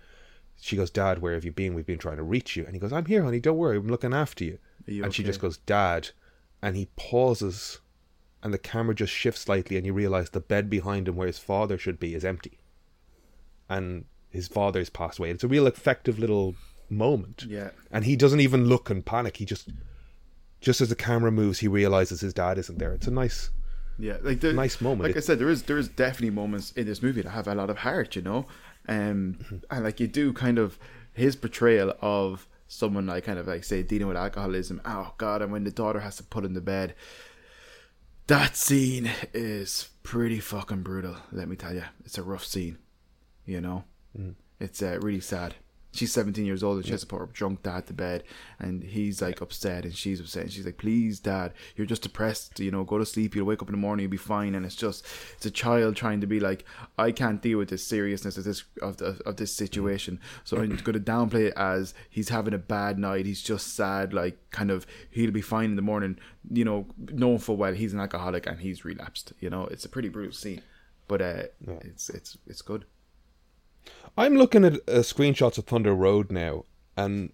she 0.60 0.76
goes, 0.76 0.89
Dad, 0.89 1.20
where 1.20 1.36
have 1.36 1.45
you 1.45 1.51
been? 1.51 1.76
We've 1.76 1.86
been 1.86 1.99
trying 1.99 2.18
to 2.18 2.24
reach 2.24 2.55
you. 2.55 2.66
And 2.66 2.74
he 2.74 2.80
goes, 2.80 2.91
I'm 2.91 3.05
here, 3.05 3.24
honey. 3.24 3.39
Don't 3.39 3.57
worry. 3.57 3.78
I'm 3.78 3.88
looking 3.88 4.16
after 4.16 4.43
you. 4.43 4.57
You 4.88 5.03
and 5.03 5.14
she 5.14 5.24
just 5.24 5.39
goes, 5.39 5.57
Dad. 5.57 6.10
And 6.62 6.76
he 6.76 6.89
pauses 6.95 7.80
and 8.44 8.54
the 8.54 8.58
camera 8.58 8.96
just 8.96 9.12
shifts 9.14 9.42
slightly 9.42 9.76
and 9.78 9.86
you 9.86 9.94
realize 9.94 10.30
the 10.30 10.40
bed 10.40 10.70
behind 10.70 11.08
him 11.08 11.16
where 11.16 11.28
his 11.28 11.40
father 11.40 11.78
should 11.78 12.00
be 12.00 12.16
is 12.16 12.24
empty. 12.26 12.60
And 13.68 14.06
his 14.30 14.48
father's 14.48 14.90
passed 14.90 15.20
away. 15.20 15.30
It's 15.32 15.44
a 15.44 15.48
real 15.48 15.68
effective 15.68 16.18
little 16.20 16.56
moment. 16.90 17.46
Yeah. 17.48 17.70
And 17.92 18.06
he 18.06 18.16
doesn't 18.16 18.40
even 18.40 18.66
look 18.66 18.90
and 18.90 19.06
panic. 19.06 19.38
He 19.38 19.46
just 19.46 19.70
just 20.62 20.82
as 20.82 20.90
the 20.90 20.96
camera 20.96 21.32
moves, 21.32 21.60
he 21.60 21.68
realizes 21.68 22.22
his 22.22 22.34
dad 22.34 22.58
isn't 22.58 22.80
there. 22.80 22.94
It's 22.94 23.08
a 23.08 23.12
nice 23.12 23.50
Yeah, 23.98 24.18
like 24.22 24.42
the, 24.42 24.54
Nice 24.54 24.82
moment. 24.82 25.04
Like 25.08 25.18
I 25.18 25.22
said, 25.22 25.40
there 25.40 25.50
is 25.50 25.64
there 25.64 25.78
is 25.78 25.88
definitely 25.88 26.32
moments 26.32 26.72
in 26.74 26.86
this 26.86 27.02
movie 27.04 27.22
that 27.22 27.30
have 27.30 27.48
a 27.48 27.56
lot 27.56 27.70
of 27.70 27.80
heart, 27.80 28.16
you 28.16 28.22
know, 28.22 28.48
um, 28.88 29.38
Mm-hmm. 29.40 29.58
and 29.70 29.84
like 29.84 30.00
you 30.00 30.08
do 30.08 30.34
kind 30.34 30.58
of 30.58 30.80
his 31.14 31.36
portrayal 31.36 31.94
of 32.02 32.48
someone 32.68 33.08
like 33.08 33.24
kind 33.26 33.40
of 33.40 33.48
like 33.48 33.64
say 33.64 33.84
dealing 33.84 34.08
with 34.08 34.18
alcoholism. 34.18 34.82
Oh 34.86 35.14
God, 35.18 35.42
and 35.42 35.52
when 35.52 35.64
the 35.64 35.72
daughter 35.72 36.00
has 36.00 36.18
to 36.18 36.24
put 36.24 36.46
in 36.46 36.54
the 36.54 36.62
bed, 36.62 36.96
that 38.30 38.55
scene 38.55 39.09
is 39.34 39.89
pretty 40.03 40.39
fucking 40.39 40.82
brutal. 40.84 41.17
Let 41.32 41.47
me 41.49 41.55
tell 41.55 41.73
you, 41.75 41.84
it's 42.05 42.17
a 42.17 42.23
rough 42.23 42.45
scene. 42.45 42.77
You 43.45 43.61
know, 43.61 43.84
Mm-hmm. 44.17 44.32
it's 44.59 44.82
uh, 44.82 44.97
really 45.01 45.19
sad. 45.19 45.53
She's 45.92 46.14
17 46.14 46.46
years 46.46 46.64
old 46.64 46.78
and 46.78 46.86
she 46.86 46.92
has 46.92 47.02
to 47.02 47.08
put 47.08 47.20
her 47.20 47.26
drunk 47.28 47.64
dad 47.64 47.88
to 47.88 47.94
bed 47.94 48.24
and 48.60 48.84
he's 48.84 49.22
like 49.22 49.42
upset 49.42 49.86
and 49.86 49.96
she's 49.96 50.20
upset 50.20 50.44
and 50.44 50.52
she's 50.52 50.66
like 50.66 50.78
please 50.78 51.20
dad 51.20 51.52
you're 51.76 51.88
just 51.88 52.04
depressed 52.04 52.60
you 52.60 52.70
know 52.70 52.84
go 52.84 53.00
to 53.00 53.06
sleep 53.06 53.36
you'll 53.36 53.46
wake 53.46 53.62
up 53.62 53.70
in 53.70 53.74
the 53.74 53.80
morning 53.80 54.04
you'll 54.04 54.12
be 54.12 54.18
fine. 54.18 54.56
And 54.56 54.66
it's 54.66 54.76
just 54.76 55.06
it's 55.36 55.46
a 55.46 55.52
child 55.52 55.96
trying 55.96 56.22
to 56.22 56.28
be 56.28 56.40
like 56.40 56.66
I 56.98 57.12
can't 57.12 57.42
deal 57.42 57.58
with 57.58 57.70
this 57.70 57.86
seriousness 57.86 58.38
of 58.38 58.44
this 58.44 58.64
of, 58.82 58.98
the, 58.98 59.20
of 59.26 59.38
this 59.38 59.54
situation. 59.54 60.20
So 60.44 60.58
I'm 60.58 60.70
going 60.70 60.94
to 60.94 61.00
downplay 61.00 61.48
it 61.48 61.54
as 61.56 61.94
he's 62.10 62.30
having 62.30 62.54
a 62.54 62.60
bad 62.60 63.00
night 63.00 63.26
he's 63.26 63.42
just 63.42 63.76
sad 63.76 64.14
like 64.14 64.38
kind 64.52 64.72
of 64.72 64.86
he'll 65.10 65.32
be 65.32 65.42
fine 65.42 65.72
in 65.72 65.76
the 65.76 65.82
morning 65.82 66.18
you 66.52 66.66
know 66.66 66.88
knowing 67.12 67.40
full 67.40 67.58
well 67.58 67.74
he's 67.74 67.94
an 67.94 68.00
alcoholic 68.00 68.46
and 68.48 68.60
he's 68.60 68.86
relapsed 68.86 69.34
you 69.40 69.50
know? 69.50 69.66
It's 69.66 69.86
a 69.86 69.90
pretty 69.90 70.10
brutal 70.10 70.34
scene 70.34 70.62
but 71.08 71.22
uh 71.22 71.44
it's 71.82 72.10
it's 72.10 72.38
it's 72.48 72.62
good 72.62 72.86
I'm 74.18 74.36
looking 74.36 74.66
at 74.66 74.74
uh, 74.74 75.02
screenshots 75.02 75.58
of 75.58 75.66
Thunder 75.66 75.94
Road 75.94 76.32
now, 76.32 76.66
and 76.98 77.32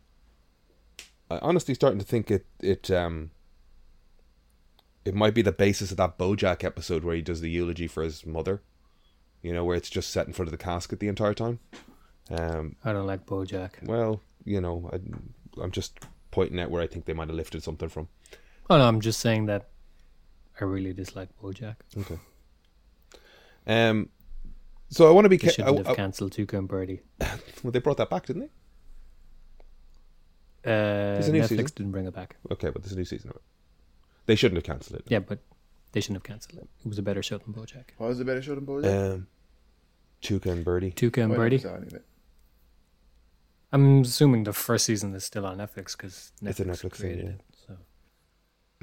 I 1.30 1.40
honestly 1.40 1.74
starting 1.74 2.00
to 2.00 2.06
think 2.06 2.30
it 2.30 2.46
it 2.62 2.92
um 2.92 3.32
it 5.04 5.16
might 5.16 5.34
be 5.34 5.42
the 5.42 5.52
basis 5.52 5.92
of 5.92 5.98
that 5.98 6.18
BoJack 6.18 6.64
episode 6.64 7.04
where 7.04 7.16
he 7.16 7.22
does 7.22 7.42
the 7.42 7.50
eulogy 7.50 7.88
for 7.88 8.04
his 8.04 8.26
mother. 8.26 8.62
You 9.42 9.54
know, 9.54 9.64
where 9.64 9.78
it's 9.78 9.90
just 9.90 10.10
set 10.10 10.26
in 10.26 10.34
front 10.34 10.48
of 10.48 10.52
the 10.52 10.64
casket 10.64 11.00
the 11.00 11.08
entire 11.08 11.36
time. 11.36 11.60
Um, 12.32 12.76
I 12.84 12.92
don't 12.94 13.06
like 13.06 13.28
BoJack. 13.28 13.84
well, 13.84 14.22
you 14.44 14.60
know, 14.60 14.90
I, 14.92 15.00
I'm 15.62 15.72
just 15.72 16.00
pointing 16.32 16.60
out 16.60 16.72
where 16.72 16.82
I 16.82 16.88
think 16.88 17.06
they 17.06 17.14
might 17.14 17.28
have 17.28 17.38
lifted 17.38 17.64
something 17.64 17.90
from. 17.90 18.08
Oh 18.70 18.78
no, 18.80 18.88
I'm 18.88 19.02
just 19.02 19.20
saying 19.20 19.46
that 19.46 19.70
I 20.60 20.64
really 20.64 20.94
dislike 20.94 21.30
BoJack. 21.42 21.76
Okay. 21.98 22.20
Um, 23.68 24.10
so 24.90 25.08
I 25.08 25.12
want 25.12 25.26
to 25.26 25.30
be. 25.30 25.38
They 25.38 25.48
Ca- 25.48 25.54
shouldn't 25.54 25.76
I- 25.76 25.78
have 25.80 25.88
I- 25.90 25.96
cancelled 25.96 26.34
Tuca 26.34 26.58
and 26.58 26.68
Birdie. 26.68 27.02
well, 27.64 27.72
they 27.72 27.80
brought 27.80 27.98
that 27.98 28.10
back, 28.10 28.26
didn't 28.26 28.44
they? 28.44 28.50
Uh, 30.72 31.22
a 31.22 31.32
new 31.32 31.42
Netflix 31.42 31.48
season? 31.50 31.66
didn't 31.76 31.92
bring 31.92 32.06
it 32.06 32.14
back. 32.14 32.38
Okay, 32.52 32.70
but 32.70 32.82
there's 32.82 32.94
a 32.94 32.96
new 32.96 33.06
season 33.06 33.30
of 33.30 33.36
it. 33.36 33.42
They 34.26 34.36
shouldn't 34.36 34.58
have 34.58 34.64
cancelled 34.64 35.00
it. 35.00 35.06
Yeah, 35.08 35.20
but 35.20 35.40
they 35.92 36.02
shouldn't 36.02 36.18
have 36.18 36.24
cancelled 36.24 36.58
it. 36.60 36.68
It 36.84 36.88
was 36.90 36.98
a 36.98 37.04
better 37.04 37.22
show 37.22 37.38
than 37.38 37.54
BoJack. 37.54 37.90
What 37.98 38.08
was 38.08 38.18
the 38.18 38.26
better 38.26 38.42
show 38.42 38.56
than 38.56 38.66
BoJack? 38.66 39.14
Um, 39.14 39.28
Tuca 40.24 40.48
and 40.52 40.66
Birdie. 40.66 40.92
Tuca 40.92 41.20
and 41.22 41.30
Well, 41.32 41.42
I 41.42 41.44
Birdie. 41.44 41.58
never 41.58 41.70
saw 41.70 41.76
of 41.76 41.94
it. 41.94 42.06
I'm 43.72 44.02
assuming 44.02 44.44
the 44.46 44.54
first 44.54 44.86
season 44.86 45.14
is 45.14 45.24
still 45.24 45.46
on 45.46 45.58
Netflix 45.58 45.92
because 45.98 46.32
Netflix, 46.42 46.50
It's 46.50 46.60
a 46.60 46.66
Netflix 46.66 46.80
thing, 46.80 46.90
created 47.02 47.26
yeah. 47.26 47.32
it. 47.32 47.42
So 47.68 47.78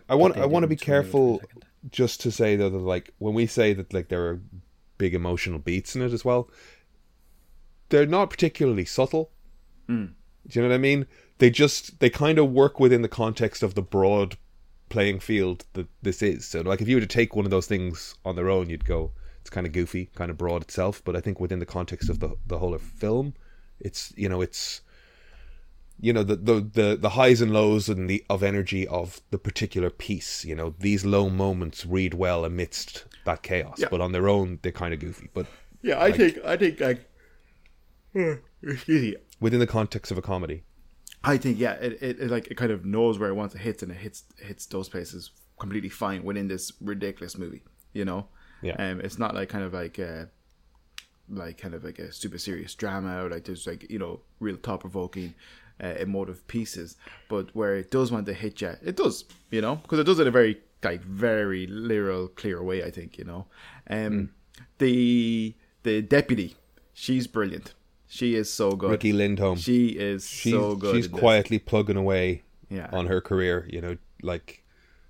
I 0.08 0.14
want. 0.14 0.36
I 0.36 0.46
want 0.46 0.62
to 0.64 0.68
be 0.68 0.76
didn't 0.76 0.88
remove 0.88 1.06
it 1.06 1.10
for 1.10 1.34
a 1.34 1.38
careful, 1.38 1.60
just 1.90 2.20
to 2.20 2.30
say 2.30 2.54
though 2.56 2.70
that 2.70 2.78
like 2.78 3.12
when 3.18 3.34
we 3.34 3.46
say 3.46 3.72
that 3.72 3.92
like 3.92 4.08
there 4.08 4.24
are 4.26 4.40
big 5.02 5.14
emotional 5.16 5.58
beats 5.58 5.96
in 5.96 6.02
it 6.02 6.12
as 6.12 6.24
well, 6.24 6.48
they're 7.88 8.06
not 8.06 8.30
particularly 8.30 8.84
subtle. 8.84 9.32
Hmm. 9.88 10.06
Do 10.46 10.52
you 10.52 10.62
know 10.62 10.68
what 10.68 10.76
I 10.76 10.78
mean? 10.78 11.08
They 11.38 11.50
just 11.50 11.98
they 11.98 12.08
kind 12.08 12.38
of 12.38 12.52
work 12.52 12.78
within 12.78 13.02
the 13.02 13.08
context 13.08 13.64
of 13.64 13.74
the 13.74 13.82
broad 13.82 14.36
playing 14.90 15.18
field 15.18 15.64
that 15.72 15.88
this 16.02 16.22
is. 16.22 16.46
So 16.46 16.60
like 16.60 16.80
if 16.80 16.86
you 16.86 16.94
were 16.94 17.00
to 17.00 17.16
take 17.18 17.34
one 17.34 17.44
of 17.44 17.50
those 17.50 17.66
things 17.66 18.14
on 18.24 18.36
their 18.36 18.48
own, 18.48 18.70
you'd 18.70 18.84
go 18.84 19.10
it's 19.40 19.50
kind 19.50 19.66
of 19.66 19.72
goofy, 19.72 20.08
kind 20.14 20.30
of 20.30 20.38
broad 20.38 20.62
itself. 20.62 21.02
But 21.04 21.16
I 21.16 21.20
think 21.20 21.40
within 21.40 21.58
the 21.58 21.66
context 21.66 22.08
of 22.08 22.20
the 22.20 22.36
the 22.46 22.60
whole 22.60 22.74
of 22.74 22.82
film, 22.82 23.34
it's 23.80 24.12
you 24.16 24.28
know 24.28 24.40
it's 24.40 24.82
you 26.00 26.12
know 26.12 26.22
the, 26.22 26.36
the 26.36 26.60
the 26.60 26.96
the 27.00 27.10
highs 27.10 27.40
and 27.40 27.52
lows 27.52 27.88
and 27.88 28.08
the 28.08 28.24
of 28.30 28.44
energy 28.44 28.86
of 28.86 29.20
the 29.32 29.38
particular 29.38 29.90
piece 29.90 30.44
you 30.44 30.54
know 30.54 30.74
these 30.78 31.04
low 31.04 31.28
moments 31.28 31.84
read 31.84 32.14
well 32.14 32.44
amidst 32.44 33.04
that 33.24 33.42
chaos 33.42 33.78
Yeah. 33.78 33.88
but 33.90 34.00
on 34.00 34.12
their 34.12 34.28
own 34.28 34.58
they're 34.62 34.72
kind 34.72 34.92
of 34.94 35.00
goofy 35.00 35.28
but 35.34 35.46
Yeah, 35.82 36.00
I 36.00 36.12
think 36.12 36.38
I 36.44 36.56
think 36.56 36.80
like 36.80 37.08
excuse 38.62 39.02
me. 39.02 39.16
within 39.40 39.60
the 39.60 39.66
context 39.66 40.10
of 40.12 40.18
a 40.18 40.22
comedy 40.22 40.62
I 41.24 41.36
think 41.36 41.56
yeah, 41.60 41.74
it, 41.74 42.02
it, 42.02 42.18
it 42.20 42.30
like 42.32 42.48
it 42.48 42.56
kind 42.56 42.72
of 42.72 42.84
knows 42.84 43.16
where 43.16 43.28
it 43.28 43.34
wants 43.34 43.54
to 43.54 43.60
hit 43.60 43.80
and 43.82 43.92
it 43.92 43.98
hits 43.98 44.24
hits 44.40 44.66
those 44.66 44.88
places 44.88 45.30
completely 45.56 45.88
fine 45.88 46.24
within 46.24 46.48
this 46.48 46.72
ridiculous 46.80 47.38
movie. 47.38 47.62
You 47.92 48.04
know, 48.04 48.26
Yeah. 48.60 48.74
Um, 48.74 49.00
it's 49.00 49.20
not 49.20 49.32
like 49.32 49.48
kind 49.48 49.62
of 49.62 49.72
like 49.72 50.00
uh, 50.00 50.24
like 51.28 51.58
kind 51.58 51.74
of 51.74 51.84
like 51.84 52.00
a 52.00 52.10
super 52.12 52.38
serious 52.38 52.74
drama 52.74 53.22
or 53.24 53.30
like 53.30 53.44
there's 53.44 53.68
like 53.68 53.88
you 53.88 54.00
know 54.00 54.22
real 54.40 54.56
thought 54.56 54.80
provoking, 54.80 55.34
uh, 55.80 55.94
emotive 56.00 56.44
pieces. 56.48 56.96
But 57.28 57.54
where 57.54 57.76
it 57.76 57.92
does 57.92 58.10
want 58.10 58.26
to 58.26 58.34
hit 58.34 58.60
you, 58.60 58.72
it 58.84 58.96
does. 58.96 59.24
You 59.52 59.60
know, 59.60 59.76
because 59.76 60.00
it 60.00 60.04
does 60.04 60.18
it 60.18 60.22
in 60.22 60.28
a 60.28 60.32
very 60.32 60.60
like 60.84 61.02
very 61.02 61.66
literal, 61.66 62.28
clear 62.28 62.62
way. 62.62 62.82
I 62.84 62.90
think 62.90 63.18
you 63.18 63.24
know, 63.24 63.46
um, 63.90 64.30
the 64.78 65.54
the 65.82 66.02
deputy, 66.02 66.56
she's 66.92 67.26
brilliant. 67.26 67.74
She 68.06 68.34
is 68.34 68.52
so 68.52 68.72
good. 68.72 68.90
Riki 68.90 69.12
Lindhome 69.12 69.56
She 69.58 69.88
is 69.88 70.28
she's, 70.28 70.52
so 70.52 70.74
good. 70.76 70.94
she's 70.94 71.06
in 71.06 71.12
this. 71.12 71.20
quietly 71.20 71.58
plugging 71.58 71.96
away 71.96 72.42
Yeah. 72.68 72.88
on 72.92 73.06
her 73.06 73.20
career 73.22 73.66
you 73.70 73.80
know 73.80 73.96
like 74.22 74.62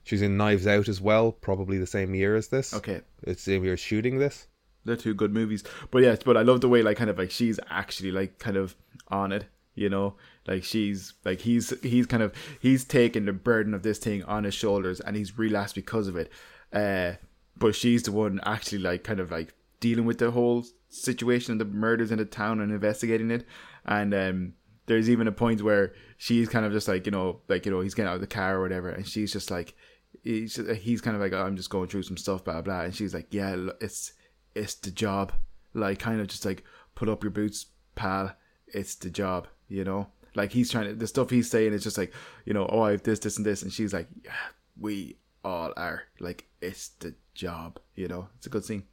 she's 0.04 0.22
in 0.22 0.36
knives 0.36 0.66
out 0.68 0.88
as 0.88 1.00
well 1.00 1.32
probably 1.32 1.78
the 1.78 1.86
same 1.86 2.14
year 2.14 2.36
as 2.36 2.48
this 2.48 2.72
Okay. 2.72 3.00
it's 3.24 3.44
the 3.44 3.52
same 3.54 3.64
year 3.64 3.76
shooting 3.76 4.18
this 4.18 4.46
They're 4.84 4.96
two 4.96 5.14
good 5.14 5.32
movies. 5.34 5.64
But 5.90 6.02
yes, 6.02 6.18
but 6.24 6.36
I 6.36 6.42
love 6.42 6.60
the 6.60 6.68
way 6.68 6.82
like 6.82 6.96
kind 6.96 7.10
of 7.10 7.18
like 7.18 7.30
she's 7.32 7.58
actually 7.70 8.12
like 8.12 8.38
kind 8.38 8.56
of 8.56 8.76
on 9.08 9.32
it, 9.32 9.46
you 9.74 9.88
know? 9.90 10.14
Like 10.46 10.64
she's 10.64 11.14
like 11.24 11.40
he's 11.40 11.72
he's 11.82 12.06
kind 12.06 12.22
of 12.22 12.34
he's 12.60 12.84
taking 12.84 13.26
the 13.26 13.32
burden 13.32 13.74
of 13.74 13.82
this 13.82 13.98
thing 13.98 14.24
on 14.24 14.44
his 14.44 14.54
shoulders 14.54 15.00
and 15.00 15.16
he's 15.16 15.38
relapsed 15.38 15.74
because 15.74 16.08
of 16.08 16.16
it. 16.16 16.30
Uh 16.72 17.12
but 17.56 17.74
she's 17.74 18.02
the 18.02 18.12
one 18.12 18.40
actually 18.44 18.78
like 18.78 19.04
kind 19.04 19.20
of 19.20 19.30
like 19.30 19.54
dealing 19.78 20.04
with 20.04 20.18
the 20.18 20.32
whole 20.32 20.64
situation 20.88 21.52
of 21.52 21.58
the 21.58 21.64
murders 21.64 22.10
in 22.10 22.18
the 22.18 22.24
town 22.24 22.60
and 22.60 22.72
investigating 22.72 23.30
it. 23.30 23.46
And 23.84 24.12
um 24.14 24.54
there's 24.86 25.08
even 25.08 25.28
a 25.28 25.32
point 25.32 25.62
where 25.62 25.92
she's 26.16 26.48
kind 26.48 26.66
of 26.66 26.72
just 26.72 26.88
like, 26.88 27.06
you 27.06 27.12
know, 27.12 27.40
like, 27.48 27.64
you 27.64 27.72
know, 27.72 27.80
he's 27.80 27.94
getting 27.94 28.08
out 28.10 28.16
of 28.16 28.20
the 28.20 28.26
car 28.26 28.56
or 28.56 28.62
whatever, 28.62 28.90
and 28.90 29.06
she's 29.06 29.32
just 29.32 29.50
like 29.50 29.74
he's 30.22 30.56
he's 30.80 31.00
kind 31.00 31.14
of 31.14 31.22
like, 31.22 31.32
oh, 31.32 31.42
I'm 31.42 31.56
just 31.56 31.70
going 31.70 31.88
through 31.88 32.02
some 32.02 32.16
stuff, 32.16 32.44
blah 32.44 32.62
blah, 32.62 32.82
and 32.82 32.94
she's 32.94 33.14
like, 33.14 33.28
yeah, 33.30 33.68
it's 33.80 34.12
it's 34.54 34.74
the 34.74 34.90
job, 34.90 35.32
like 35.72 35.98
kind 35.98 36.20
of 36.20 36.26
just 36.26 36.44
like 36.44 36.64
put 36.94 37.08
up 37.08 37.22
your 37.22 37.30
boots, 37.30 37.66
pal. 37.94 38.34
It's 38.66 38.94
the 38.94 39.10
job, 39.10 39.48
you 39.68 39.84
know. 39.84 40.08
Like 40.34 40.52
he's 40.52 40.70
trying 40.70 40.88
to 40.88 40.94
the 40.94 41.06
stuff 41.06 41.30
he's 41.30 41.50
saying 41.50 41.72
is 41.72 41.82
just 41.82 41.98
like, 41.98 42.12
you 42.44 42.54
know, 42.54 42.66
oh, 42.70 42.82
I 42.82 42.92
have 42.92 43.02
this, 43.02 43.18
this, 43.18 43.36
and 43.36 43.46
this, 43.46 43.62
and 43.62 43.72
she's 43.72 43.92
like, 43.92 44.08
yeah, 44.24 44.32
we 44.78 45.16
all 45.44 45.72
are. 45.76 46.04
Like 46.20 46.46
it's 46.60 46.88
the 47.00 47.14
job, 47.34 47.78
you 47.94 48.08
know. 48.08 48.28
It's 48.36 48.46
a 48.46 48.50
good 48.50 48.64
scene. 48.64 48.84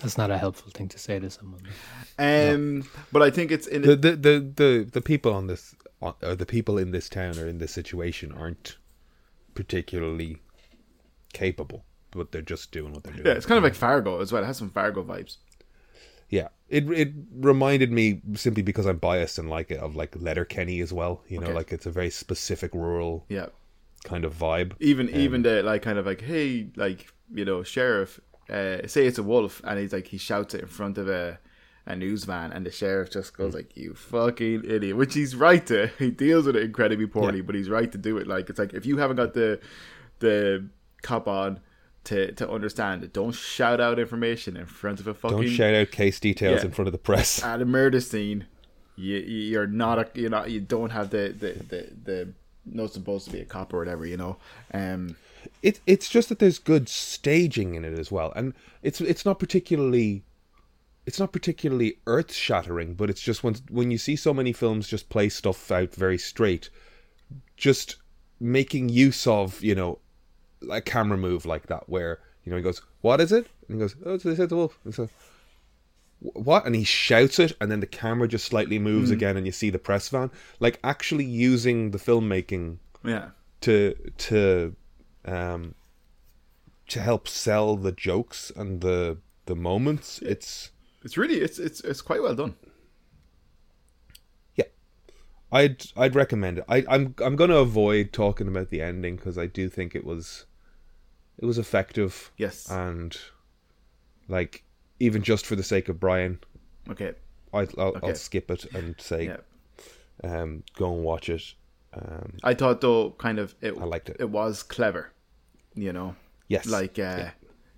That's 0.00 0.16
not 0.16 0.30
a 0.30 0.38
helpful 0.38 0.70
thing 0.72 0.88
to 0.88 0.98
say 0.98 1.18
to 1.18 1.28
someone. 1.28 1.62
Um, 2.18 2.84
but 3.12 3.22
I 3.22 3.30
think 3.30 3.50
it's 3.50 3.66
in 3.66 3.82
the 3.82 3.96
the 3.96 4.16
the 4.16 4.52
the, 4.56 4.88
the 4.90 5.02
people 5.02 5.34
on 5.34 5.46
this 5.46 5.74
or 6.00 6.34
the 6.34 6.46
people 6.46 6.78
in 6.78 6.90
this 6.90 7.08
town 7.08 7.38
or 7.38 7.46
in 7.46 7.58
this 7.58 7.72
situation 7.72 8.32
aren't 8.32 8.78
particularly 9.54 10.38
capable 11.32 11.84
but 12.12 12.30
they're 12.30 12.42
just 12.42 12.70
doing 12.72 12.92
what 12.92 13.02
they're 13.02 13.12
doing 13.14 13.26
yeah, 13.26 13.32
it's 13.32 13.46
kind 13.46 13.58
of 13.58 13.64
like 13.64 13.74
Fargo 13.74 14.20
as 14.20 14.32
well. 14.32 14.42
It 14.42 14.46
has 14.46 14.58
some 14.58 14.70
Fargo 14.70 15.02
vibes. 15.02 15.38
Yeah, 16.38 16.48
it 16.68 16.90
it 16.90 17.10
reminded 17.50 17.92
me 17.92 18.22
simply 18.34 18.62
because 18.62 18.86
I'm 18.86 18.96
biased 18.98 19.38
and 19.38 19.48
like 19.48 19.70
it 19.70 19.78
of 19.78 19.94
like 19.94 20.16
Letterkenny 20.16 20.80
as 20.80 20.92
well. 20.92 21.22
You 21.28 21.38
know, 21.40 21.46
Okay. 21.48 21.54
like 21.60 21.72
it's 21.72 21.86
a 21.86 21.90
very 21.90 22.10
specific 22.10 22.72
rural 22.74 23.24
Yeah. 23.28 23.46
kind 24.04 24.24
of 24.24 24.34
vibe. 24.34 24.72
even 24.80 25.08
even 25.10 25.42
the 25.42 25.62
like 25.62 25.82
kind 25.82 25.98
of 25.98 26.06
like 26.06 26.22
hey 26.22 26.68
like 26.74 27.00
you 27.32 27.44
know 27.44 27.62
sheriff 27.62 28.18
uh 28.50 28.78
say 28.94 29.06
it's 29.06 29.18
a 29.18 29.22
wolf 29.32 29.60
and 29.64 29.78
he's 29.78 29.92
like 29.92 30.08
he 30.08 30.18
shouts 30.18 30.54
it 30.54 30.62
in 30.62 30.66
front 30.66 30.98
of 30.98 31.06
a 31.08 31.38
a 31.86 31.94
news 31.96 32.24
van 32.24 32.50
and 32.52 32.64
the 32.66 32.70
sheriff 32.80 33.08
just 33.10 33.36
goes 33.36 33.54
like 33.54 33.76
you 33.76 33.94
fucking 33.94 34.62
idiot 34.74 34.96
which 34.96 35.14
he's 35.14 35.34
right 35.36 35.64
to 35.66 35.86
he 35.98 36.10
deals 36.10 36.46
with 36.46 36.56
it 36.56 36.62
incredibly 36.64 37.06
poorly 37.06 37.40
but 37.42 37.54
he's 37.54 37.68
right 37.78 37.90
to 37.92 37.98
do 38.08 38.16
it 38.20 38.26
like 38.26 38.48
it's 38.50 38.58
like 38.58 38.72
if 38.74 38.84
you 38.86 38.96
haven't 38.98 39.16
got 39.22 39.34
the 39.34 39.60
the 40.18 40.36
cop 41.02 41.26
on 41.28 41.60
to 42.04 42.32
to 42.32 42.50
understand 42.50 43.04
it 43.04 43.12
don't 43.12 43.34
shout 43.34 43.80
out 43.80 43.98
information 43.98 44.56
in 44.56 44.66
front 44.66 44.98
of 45.00 45.06
a 45.06 45.14
fucking 45.14 45.36
Don't 45.38 45.48
shout 45.48 45.74
out 45.74 45.90
case 45.90 46.18
details 46.18 46.60
Yeah. 46.60 46.66
in 46.66 46.70
front 46.72 46.88
of 46.88 46.92
the 46.92 46.98
press. 46.98 47.42
at 47.44 47.62
a 47.62 47.64
murder 47.64 48.00
scene, 48.00 48.46
you 48.96 49.16
you're 49.18 49.66
not 49.66 49.98
a 49.98 50.08
you're 50.14 50.30
not 50.30 50.50
you 50.50 50.60
don't 50.60 50.90
have 50.90 51.10
the 51.10 51.28
the 51.38 51.52
the, 51.68 51.88
the 52.04 52.28
not 52.64 52.92
supposed 52.92 53.26
to 53.26 53.32
be 53.32 53.40
a 53.40 53.44
cop 53.44 53.72
or 53.74 53.78
whatever, 53.78 54.06
you 54.06 54.16
know. 54.16 54.36
Um, 54.72 55.16
It 55.62 55.80
it's 55.86 56.08
just 56.08 56.28
that 56.28 56.38
there's 56.38 56.58
good 56.58 56.88
staging 56.88 57.74
in 57.74 57.84
it 57.84 57.98
as 57.98 58.10
well, 58.12 58.32
and 58.36 58.54
it's 58.82 59.00
it's 59.00 59.24
not 59.24 59.38
particularly 59.38 60.24
it's 61.06 61.18
not 61.18 61.32
particularly 61.32 61.98
earth 62.06 62.32
shattering, 62.32 62.94
but 62.94 63.10
it's 63.10 63.20
just 63.20 63.42
when 63.42 63.56
when 63.70 63.90
you 63.90 63.98
see 63.98 64.14
so 64.16 64.32
many 64.32 64.52
films 64.52 64.88
just 64.88 65.08
play 65.08 65.28
stuff 65.28 65.70
out 65.72 65.94
very 65.94 66.18
straight, 66.18 66.70
just 67.56 67.96
making 68.40 68.88
use 68.88 69.26
of 69.26 69.62
you 69.62 69.74
know 69.74 69.98
a 70.70 70.80
camera 70.80 71.18
move 71.18 71.44
like 71.46 71.66
that 71.66 71.88
where 71.88 72.18
you 72.44 72.50
know 72.50 72.56
he 72.56 72.62
goes 72.62 72.82
what 73.00 73.20
is 73.20 73.32
it? 73.32 73.46
And 73.68 73.76
he 73.76 73.80
goes 73.80 73.96
oh 74.04 74.14
it's, 74.14 74.24
it's 74.24 74.52
a 74.52 74.56
wolf 74.56 74.78
and 74.84 74.94
so 74.94 75.08
what? 76.20 76.66
And 76.66 76.74
he 76.76 76.84
shouts 76.84 77.38
it 77.40 77.56
and 77.60 77.70
then 77.70 77.80
the 77.80 77.86
camera 77.86 78.28
just 78.28 78.44
slightly 78.44 78.78
moves 78.78 79.10
again 79.10 79.36
and 79.36 79.44
you 79.44 79.50
see 79.52 79.70
the 79.70 79.78
press 79.78 80.08
van. 80.08 80.30
Like 80.60 80.78
actually 80.84 81.24
using 81.24 81.90
the 81.90 81.98
filmmaking 81.98 82.78
yeah, 83.04 83.30
to 83.62 83.94
to 84.18 84.76
um 85.24 85.74
to 86.88 87.00
help 87.00 87.26
sell 87.26 87.76
the 87.76 87.92
jokes 87.92 88.52
and 88.54 88.80
the 88.80 89.18
the 89.46 89.56
moments 89.56 90.20
it's 90.20 90.70
it's 91.02 91.16
really 91.16 91.36
it's 91.40 91.58
it's 91.58 91.80
it's 91.80 92.00
quite 92.00 92.22
well 92.22 92.34
done. 92.34 92.54
yeah. 94.54 94.66
I'd 95.50 95.84
i'd 95.96 96.14
recommend 96.14 96.58
it. 96.58 96.64
I 96.68 96.84
i'm 96.88 97.14
i'm 97.18 97.34
going 97.34 97.50
to 97.50 97.56
avoid 97.56 98.12
talking 98.12 98.46
about 98.46 98.70
the 98.70 98.80
ending 98.80 99.16
because 99.16 99.36
i 99.38 99.46
do 99.46 99.68
think 99.68 99.94
it 99.94 100.04
was 100.04 100.44
it 101.38 101.44
was 101.46 101.58
effective 101.58 102.30
Yes. 102.36 102.70
and 102.70 103.16
like 104.28 104.64
even 105.00 105.22
just 105.22 105.46
for 105.46 105.56
the 105.56 105.62
sake 105.62 105.88
of 105.88 105.98
brian 106.00 106.38
Okay. 106.90 107.12
I, 107.54 107.60
I'll, 107.78 107.88
Okay. 107.96 108.06
I'll 108.08 108.14
skip 108.14 108.50
it 108.50 108.64
and 108.74 108.94
say 109.00 109.26
Yeah. 109.26 109.36
um 110.24 110.62
go 110.76 110.94
and 110.94 111.02
watch 111.04 111.28
it 111.28 111.54
um 111.94 112.36
I 112.42 112.54
thought 112.54 112.80
though, 112.80 113.10
kind 113.18 113.38
of 113.38 113.54
it. 113.60 113.74
I 113.78 113.84
liked 113.84 114.08
it. 114.08 114.16
It 114.18 114.30
was 114.30 114.62
clever, 114.62 115.12
you 115.74 115.92
know. 115.92 116.16
yes 116.48 116.66
Like 116.66 116.98
uh, 116.98 117.30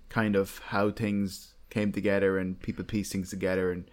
kind 0.09 0.35
of 0.37 0.59
how 0.67 0.91
things 0.91 1.53
came 1.69 1.91
together 1.91 2.37
and 2.37 2.57
people 2.61 2.85
piece 2.85 3.11
things 3.11 3.29
together 3.29 3.71
and 3.73 3.89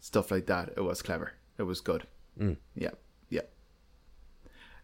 stuff 0.00 0.30
like 0.30 0.46
that. 0.46 0.74
It 0.76 0.82
was 0.82 1.02
clever. 1.02 1.32
It 1.58 1.64
was 1.64 1.80
good. 1.80 2.06
Mm. 2.38 2.56
Yeah. 2.76 2.90
Yeah. 3.30 3.42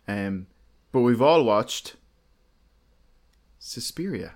Um, 0.08 0.46
but 0.92 1.00
we've 1.02 1.22
all 1.22 1.44
watched 1.44 1.94
Suspiria. 3.60 4.32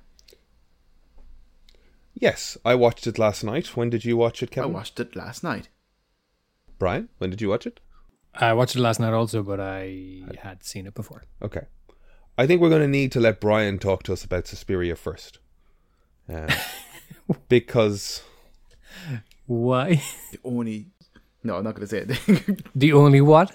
Yes, 2.15 2.57
I 2.65 2.75
watched 2.77 3.07
it 3.09 3.19
last 3.19 3.43
night. 3.43 3.77
When 3.77 3.91
did 3.91 4.05
you 4.05 4.17
watch 4.17 4.43
it, 4.43 4.51
Kevin? 4.53 4.71
I 4.71 4.73
watched 4.75 5.01
it 5.01 5.17
last 5.17 5.43
night. 5.43 5.69
Brian, 6.79 7.09
when 7.19 7.31
did 7.31 7.41
you 7.41 7.49
watch 7.49 7.67
it? 7.67 7.81
I 8.35 8.53
watched 8.53 8.77
it 8.77 8.81
last 8.81 9.01
night 9.01 9.13
also, 9.13 9.43
but 9.43 9.59
I 9.61 10.23
had 10.41 10.63
seen 10.63 10.87
it 10.87 10.95
before. 10.95 11.25
Okay. 11.43 11.63
I 12.37 12.47
think 12.47 12.61
we're 12.61 12.69
going 12.69 12.83
to 12.83 12.89
need 12.89 13.11
to 13.13 13.21
let 13.21 13.41
Brian 13.41 13.79
talk 13.79 14.03
to 14.05 14.13
us 14.13 14.25
about 14.25 14.47
Suspiria 14.47 14.95
first. 14.95 15.39
Um, 16.29 16.49
because 17.49 18.23
Why? 19.47 20.03
The 20.33 20.39
only. 20.45 20.87
No, 21.43 21.57
I'm 21.57 21.65
not 21.65 21.75
going 21.75 21.87
to 21.87 21.91
say 21.91 22.07
it. 22.09 22.61
The 22.75 22.93
only 22.93 23.21
what? 23.21 23.55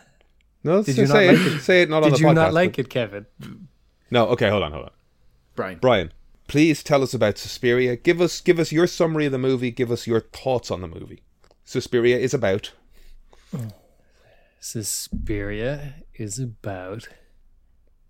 no, 0.64 0.84
Did 0.84 0.96
say, 0.96 1.02
you 1.02 1.08
not 1.08 1.14
say 1.14 1.28
like 1.28 1.38
it, 1.48 1.60
say 1.62 1.82
it 1.84 1.90
not 1.90 2.04
on 2.04 2.10
Did 2.10 2.14
the 2.16 2.20
you 2.22 2.28
podcast. 2.28 2.36
not 2.36 2.54
like 2.54 2.72
but- 2.72 2.80
it, 2.80 2.90
Kevin? 2.90 3.26
No, 4.12 4.28
okay, 4.30 4.50
hold 4.50 4.64
on, 4.64 4.72
hold 4.72 4.86
on. 4.86 4.92
Brian. 5.56 5.80
Brian, 5.80 6.14
please 6.48 6.84
tell 6.84 7.04
us 7.04 7.14
about 7.14 7.38
Suspiria. 7.38 7.96
Give 7.96 8.22
us 8.22 8.42
give 8.42 8.60
us 8.60 8.72
your 8.72 8.88
summary 8.88 9.26
of 9.26 9.32
the 9.32 9.38
movie. 9.38 9.72
Give 9.72 9.92
us 9.92 10.08
your 10.08 10.22
thoughts 10.22 10.72
on 10.72 10.82
the 10.82 10.88
movie. 10.88 11.24
Suspiria 11.64 12.18
is 12.18 12.34
about 12.34 12.72
Suspiria 14.60 15.96
is 16.16 16.40
about 16.40 17.08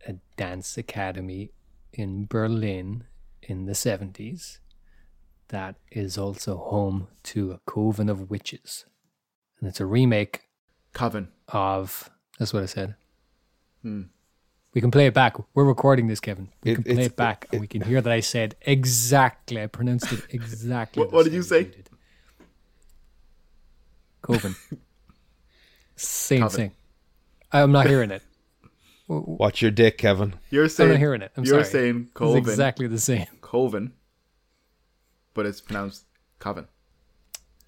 a 0.07 0.15
dance 0.35 0.77
academy 0.77 1.51
in 1.93 2.25
Berlin 2.25 3.05
in 3.41 3.65
the 3.65 3.73
70s 3.73 4.59
that 5.49 5.75
is 5.91 6.17
also 6.17 6.57
home 6.57 7.07
to 7.23 7.51
a 7.51 7.59
coven 7.69 8.09
of 8.09 8.29
witches. 8.29 8.85
And 9.59 9.67
it's 9.67 9.79
a 9.79 9.85
remake 9.85 10.43
Coven. 10.93 11.29
of. 11.49 12.09
That's 12.37 12.53
what 12.53 12.63
I 12.63 12.67
said. 12.67 12.95
Hmm. 13.81 14.03
We 14.73 14.81
can 14.81 14.91
play 14.91 15.07
it 15.07 15.13
back. 15.13 15.35
We're 15.55 15.63
recording 15.63 16.07
this, 16.07 16.19
Kevin. 16.19 16.49
We 16.63 16.71
It- 16.71 16.75
can 16.75 16.83
play 16.83 17.05
it 17.05 17.15
back 17.15 17.47
and 17.51 17.59
we 17.61 17.67
can 17.67 17.81
hear 17.81 18.01
that 18.01 18.11
I 18.13 18.19
said 18.19 18.55
exactly. 18.61 19.61
I 19.61 19.67
pronounced 19.67 20.11
it 20.11 20.21
exactly. 20.29 21.01
What- 21.03 21.11
what 21.13 21.23
did 21.23 21.33
you 21.33 21.41
same 21.41 21.65
say? 21.65 21.71
did. 21.77 21.89
Coven. 24.21 24.55
Same 25.95 26.41
Coven. 26.43 26.55
thing. 26.57 26.71
I'm 27.51 27.71
not 27.73 27.87
hearing 27.87 28.11
it. 28.11 28.21
Watch 29.07 29.61
Your 29.61 29.71
Dick, 29.71 29.97
Kevin. 29.97 30.35
You're 30.49 30.69
saying 30.69 30.89
I'm 30.91 30.93
not 30.93 30.99
hearing 30.99 31.21
it. 31.23 31.31
I'm 31.35 31.43
you're 31.43 31.63
sorry. 31.63 31.65
saying 31.65 32.01
It's 32.03 32.13
Coven. 32.13 32.37
exactly 32.37 32.87
the 32.87 32.99
same. 32.99 33.25
Coven. 33.41 33.93
But 35.33 35.45
it's 35.45 35.59
pronounced 35.61 36.05
Coven. 36.37 36.67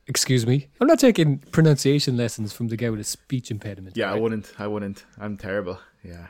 Excuse 0.07 0.45
me. 0.45 0.67
I'm 0.79 0.87
not 0.87 0.99
taking 0.99 1.39
pronunciation 1.39 2.15
lessons 2.15 2.53
from 2.53 2.67
the 2.67 2.77
guy 2.77 2.89
with 2.89 2.99
a 2.99 3.03
speech 3.03 3.49
impediment. 3.51 3.97
Yeah, 3.97 4.11
I 4.13 4.15
wouldn't. 4.19 4.53
I 4.59 4.67
wouldn't. 4.67 5.03
I'm 5.19 5.35
terrible. 5.35 5.79
Yeah. 6.03 6.27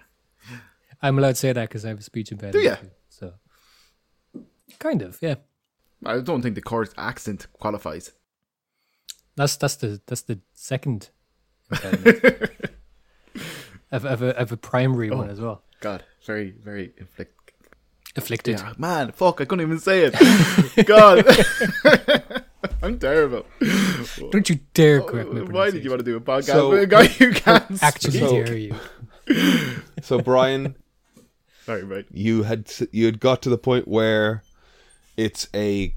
I'm 1.02 1.18
allowed 1.18 1.30
to 1.30 1.36
say 1.36 1.54
that 1.54 1.68
because 1.70 1.86
I 1.86 1.90
have 1.90 2.00
a 2.00 2.04
speech 2.04 2.32
impediment. 2.32 2.64
ya? 2.66 2.76
too, 2.76 2.90
So, 3.10 3.34
kind 4.80 5.02
of, 5.02 5.18
yeah. 5.22 5.36
I 6.06 6.20
don't 6.20 6.42
think 6.42 6.56
the 6.56 6.62
Cork 6.62 6.94
accent 6.98 7.48
qualifies. 7.54 8.12
That's 9.36 9.56
that's 9.56 9.76
the 9.76 10.02
that's 10.08 10.22
the 10.24 10.40
second 10.54 11.10
impediment. 11.72 12.52
I've, 13.94 14.06
I've, 14.06 14.22
a, 14.22 14.40
I've 14.40 14.52
a 14.52 14.58
primary 14.58 15.10
one 15.10 15.28
Oh. 15.30 15.32
as 15.32 15.42
well. 15.42 15.64
God, 15.82 16.04
very, 16.26 16.52
very 16.52 16.94
inflict. 16.98 17.38
Afflicted. 18.16 18.60
Yeah, 18.60 18.74
man, 18.78 19.12
fuck, 19.14 19.40
I 19.42 19.46
couldn't 19.46 19.66
even 19.66 19.80
say 19.80 20.04
it. 20.12 20.86
God, 20.86 21.26
I'm 22.84 23.00
terrible. 23.00 23.46
Don't 24.32 24.50
you 24.50 24.60
dare 24.74 25.02
oh, 25.02 25.06
correct 25.06 25.32
me. 25.34 25.42
Why 25.44 25.72
did 25.72 25.84
you 25.84 25.90
want 25.90 26.00
to 26.02 26.06
do 26.06 26.18
a 26.18 26.22
podcast 26.22 26.46
So- 26.46 26.70
with 26.72 26.84
a 26.84 26.88
guy 26.88 27.06
who 27.08 27.32
can't? 27.32 27.82
Actually, 27.82 28.20
So- 28.20 28.44
dare 28.44 28.58
you? 28.58 28.76
So 30.02 30.20
Brian, 30.20 30.76
Sorry, 31.66 31.84
mate. 31.84 32.08
you 32.12 32.44
had 32.44 32.72
you 32.92 33.06
had 33.06 33.20
got 33.20 33.42
to 33.44 33.50
the 33.50 33.58
point 33.58 33.88
where 33.88 34.44
it's 35.18 35.48
a 35.54 35.94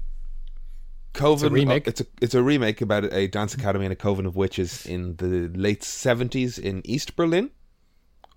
coven. 1.13 1.53
remake. 1.53 1.87
It's 1.87 2.01
a 2.01 2.05
it's 2.21 2.35
a 2.35 2.43
remake 2.43 2.81
about 2.81 3.11
a 3.13 3.27
dance 3.27 3.53
academy 3.53 3.85
and 3.85 3.93
a 3.93 3.95
coven 3.95 4.25
of 4.25 4.35
witches 4.35 4.85
in 4.85 5.15
the 5.15 5.49
late 5.57 5.83
seventies 5.83 6.57
in 6.59 6.81
East 6.85 7.15
Berlin, 7.15 7.49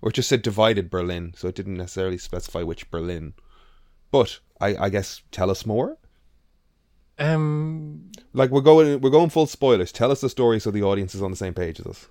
or 0.01 0.09
it 0.09 0.13
just 0.15 0.29
said 0.29 0.41
divided 0.41 0.89
Berlin, 0.89 1.33
so 1.37 1.47
it 1.47 1.55
didn't 1.55 1.77
necessarily 1.77 2.17
specify 2.17 2.63
which 2.63 2.89
Berlin. 2.89 3.33
But 4.11 4.39
I, 4.59 4.75
I 4.75 4.89
guess 4.89 5.21
tell 5.31 5.51
us 5.51 5.65
more. 5.65 5.97
Um, 7.19 8.11
Like 8.33 8.49
we're 8.49 8.61
going 8.61 9.01
we're 9.01 9.09
going 9.09 9.29
full 9.29 9.45
spoilers. 9.45 9.91
Tell 9.91 10.09
us 10.11 10.21
the 10.21 10.29
story 10.29 10.59
so 10.59 10.71
the 10.71 10.83
audience 10.83 11.13
is 11.13 11.21
on 11.21 11.31
the 11.31 11.37
same 11.37 11.53
page 11.53 11.79
as 11.79 11.85
us. 11.85 12.07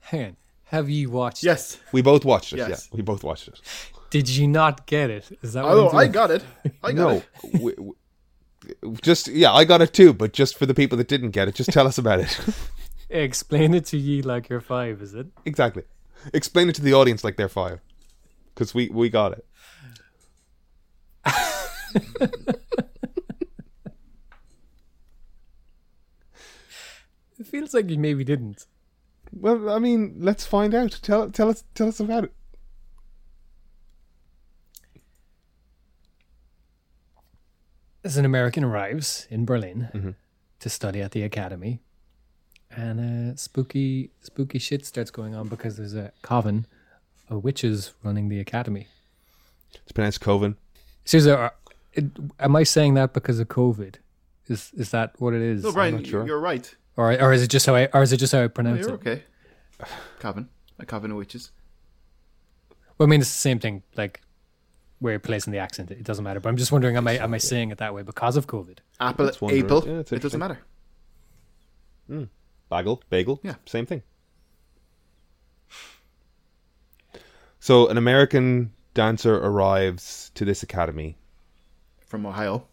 hang 0.00 0.24
on. 0.24 0.36
Have 0.64 0.90
you 0.90 1.08
watched? 1.10 1.44
Yes. 1.44 1.78
We 1.92 2.02
both 2.02 2.24
watched 2.24 2.52
it. 2.52 2.58
Yes. 2.58 2.88
Yeah, 2.90 2.96
we 2.96 3.02
both 3.02 3.22
watched 3.22 3.48
it. 3.48 3.60
Did 4.10 4.28
you 4.28 4.48
not 4.48 4.86
get 4.86 5.10
it? 5.10 5.38
Is 5.42 5.52
that 5.52 5.64
what 5.64 5.72
Oh, 5.74 5.88
I'm 5.90 5.96
I 5.96 6.02
doing? 6.04 6.12
got 6.12 6.30
it. 6.30 6.44
I 6.82 6.92
got 6.92 6.94
no, 6.94 7.10
it. 7.10 7.26
we, 7.60 7.74
we- 7.78 7.94
just 9.02 9.28
yeah, 9.28 9.52
I 9.52 9.64
got 9.64 9.80
it 9.82 9.92
too. 9.94 10.12
But 10.12 10.32
just 10.32 10.56
for 10.58 10.66
the 10.66 10.74
people 10.74 10.98
that 10.98 11.08
didn't 11.08 11.30
get 11.30 11.48
it, 11.48 11.54
just 11.54 11.70
tell 11.70 11.86
us 11.86 11.98
about 11.98 12.20
it. 12.20 12.38
Explain 13.10 13.72
it 13.74 13.86
to 13.86 13.96
ye 13.96 14.20
like 14.22 14.48
you're 14.48 14.60
five, 14.60 15.00
is 15.02 15.14
it? 15.14 15.26
exactly. 15.46 15.84
Explain 16.34 16.68
it 16.68 16.74
to 16.74 16.82
the 16.82 16.92
audience 16.94 17.22
like 17.24 17.36
they're 17.36 17.48
five, 17.48 17.80
because 18.54 18.74
we 18.74 18.88
we 18.88 19.08
got 19.08 19.32
it. 19.32 19.44
It 27.38 27.46
feels 27.46 27.72
like 27.74 27.88
you 27.90 27.98
maybe 27.98 28.24
didn't. 28.24 28.66
Well, 29.32 29.70
I 29.70 29.78
mean, 29.78 30.16
let's 30.18 30.46
find 30.46 30.74
out. 30.74 30.98
Tell 31.02 31.30
tell 31.30 31.48
us 31.50 31.64
tell 31.74 31.88
us 31.88 32.00
about 32.00 32.24
it. 32.24 32.32
As 38.04 38.16
an 38.16 38.24
American 38.24 38.64
arrives 38.64 39.26
in 39.30 39.44
Berlin 39.44 39.88
Mhm. 39.94 40.14
to 40.60 40.68
study 40.68 41.00
at 41.02 41.10
the 41.12 41.22
academy, 41.22 41.80
and 42.70 43.32
uh, 43.32 43.36
spooky 43.36 44.10
spooky 44.20 44.58
shit 44.58 44.86
starts 44.86 45.10
going 45.10 45.34
on 45.34 45.48
because 45.48 45.76
there's 45.76 45.94
a 45.94 46.12
coven 46.22 46.66
of 47.28 47.42
witches 47.44 47.92
running 48.02 48.28
the 48.28 48.40
academy. 48.40 48.86
It's 49.82 49.92
pronounced 49.92 50.20
Coven. 50.20 50.56
Seriously, 51.04 51.32
are- 51.32 51.54
it, 51.92 52.04
am 52.38 52.54
I 52.56 52.62
saying 52.62 52.94
that 52.94 53.12
because 53.12 53.38
of 53.40 53.48
COVID? 53.48 53.96
Is 54.46 54.72
is 54.74 54.90
that 54.90 55.20
what 55.20 55.34
it 55.34 55.42
is, 55.42 55.62
No, 55.64 55.72
Brian, 55.72 55.96
not 55.96 56.06
sure. 56.06 56.26
you're 56.26 56.40
right. 56.40 56.74
or 56.96 57.12
or 57.20 57.32
is 57.32 57.42
it 57.42 57.48
just 57.50 57.66
how 57.66 57.74
I 57.74 57.86
or 57.92 58.02
is 58.02 58.12
it 58.12 58.16
just 58.18 58.32
how 58.32 58.38
I 58.38 58.42
No, 58.42 58.48
pronounce 58.48 58.80
you're 58.86 58.94
it? 58.94 59.00
okay. 59.06 59.22
Coven. 60.20 60.48
A 60.78 60.86
coven 60.86 61.10
of 61.10 61.16
witches. 61.16 61.50
Well, 62.96 63.06
I 63.06 63.10
mean, 63.10 63.20
it's 63.20 63.30
the 63.32 63.38
same 63.38 63.58
thing. 63.58 63.82
Like 63.96 64.20
where 65.00 65.14
it 65.14 65.20
plays 65.22 65.46
in 65.46 65.52
the 65.52 65.58
accent, 65.58 65.90
it 65.90 66.02
doesn't 66.04 66.24
matter. 66.24 66.40
But 66.40 66.48
I'm 66.48 66.56
just 66.56 66.72
wondering, 66.72 66.96
am 66.96 67.06
I 67.08 67.18
am 67.18 67.32
I 67.34 67.38
saying 67.38 67.70
it 67.70 67.78
that 67.78 67.94
way 67.94 68.02
because 68.02 68.36
of 68.36 68.46
COVID? 68.46 68.78
Apple, 69.00 69.24
That's 69.26 69.40
wondering. 69.40 69.64
apple. 69.64 69.84
Yeah, 69.86 69.92
it 69.92 69.96
doesn't 70.02 70.14
interesting. 70.16 70.40
matter. 70.40 70.58
Hmm. 72.08 72.24
Bagel, 72.70 73.02
bagel. 73.10 73.40
Yeah. 73.42 73.54
same 73.66 73.86
thing. 73.86 74.02
So 77.60 77.88
an 77.88 77.96
American 77.98 78.72
dancer 78.94 79.36
arrives 79.36 80.30
to 80.34 80.44
this 80.44 80.62
academy. 80.62 81.16
From 82.06 82.24
Ohio. 82.26 82.66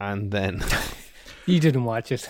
And 0.00 0.30
then 0.30 0.64
You 1.46 1.60
didn't 1.60 1.84
watch 1.84 2.10
it. 2.12 2.28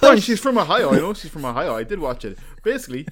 Brian, 0.00 0.20
she's 0.20 0.40
from 0.40 0.58
Ohio. 0.58 0.90
I 0.90 0.96
know 0.96 1.14
she's 1.14 1.30
from 1.30 1.44
Ohio. 1.44 1.74
I 1.74 1.84
did 1.84 1.98
watch 1.98 2.24
it. 2.24 2.38
Basically, 2.62 3.06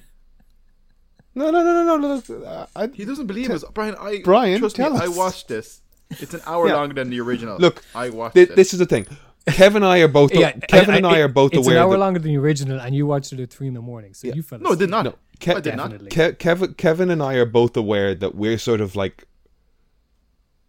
no, 1.35 1.49
no, 1.51 1.63
no, 1.63 1.83
no, 1.83 1.97
no. 1.97 2.21
no. 2.27 2.43
uh, 2.45 2.65
I, 2.75 2.87
he 2.87 3.05
doesn't 3.05 3.27
believe 3.27 3.49
us. 3.49 3.63
Brian, 3.73 3.95
I 3.99 4.21
Brian, 4.23 4.59
trust 4.59 4.75
tell 4.75 4.91
me. 4.93 4.99
I 5.01 5.07
watched 5.07 5.47
this. 5.47 5.81
It's 6.09 6.33
an 6.33 6.41
hour 6.45 6.67
Yeah. 6.67 6.75
longer 6.75 6.93
than 6.95 7.09
the 7.09 7.21
original. 7.21 7.57
Look, 7.57 7.83
I 7.95 8.09
watched 8.09 8.33
thi- 8.35 8.41
it. 8.41 8.55
this 8.55 8.73
is 8.73 8.79
the 8.79 8.85
thing. 8.85 9.05
Kevin 9.47 9.81
and 9.83 9.85
I 9.91 9.99
are 9.99 10.07
both. 10.07 10.33
Yeah, 10.33 10.51
Kevin 10.51 10.95
and 10.95 11.07
I 11.07 11.19
are 11.19 11.27
both 11.27 11.53
it's 11.53 11.65
aware. 11.65 11.77
an 11.77 11.83
hour 11.83 11.91
that, 11.93 11.97
longer 11.99 12.19
than 12.19 12.31
the 12.31 12.37
original, 12.37 12.79
and 12.79 12.93
you 12.93 13.07
watched 13.07 13.33
it 13.33 13.39
at 13.39 13.49
three 13.49 13.67
in 13.67 13.73
the 13.73 13.81
morning. 13.81 14.13
So 14.13 14.27
you 14.27 14.41
fell 14.43 14.59
no, 14.59 14.71
I 14.71 14.75
did 14.75 14.89
not. 14.89 15.05
No, 15.05 15.11
Ke- 15.39 15.55
I 15.55 15.59
did 15.61 15.75
not. 15.77 15.89
Definitely. 15.91 16.33
Ke- 16.33 16.37
Kevin, 16.37 16.73
Kevin 16.75 17.09
and 17.09 17.23
I 17.23 17.35
are 17.35 17.45
both 17.45 17.75
aware 17.75 18.13
that 18.13 18.35
we're 18.35 18.57
sort 18.59 18.81
of 18.81 18.95
like. 18.95 19.25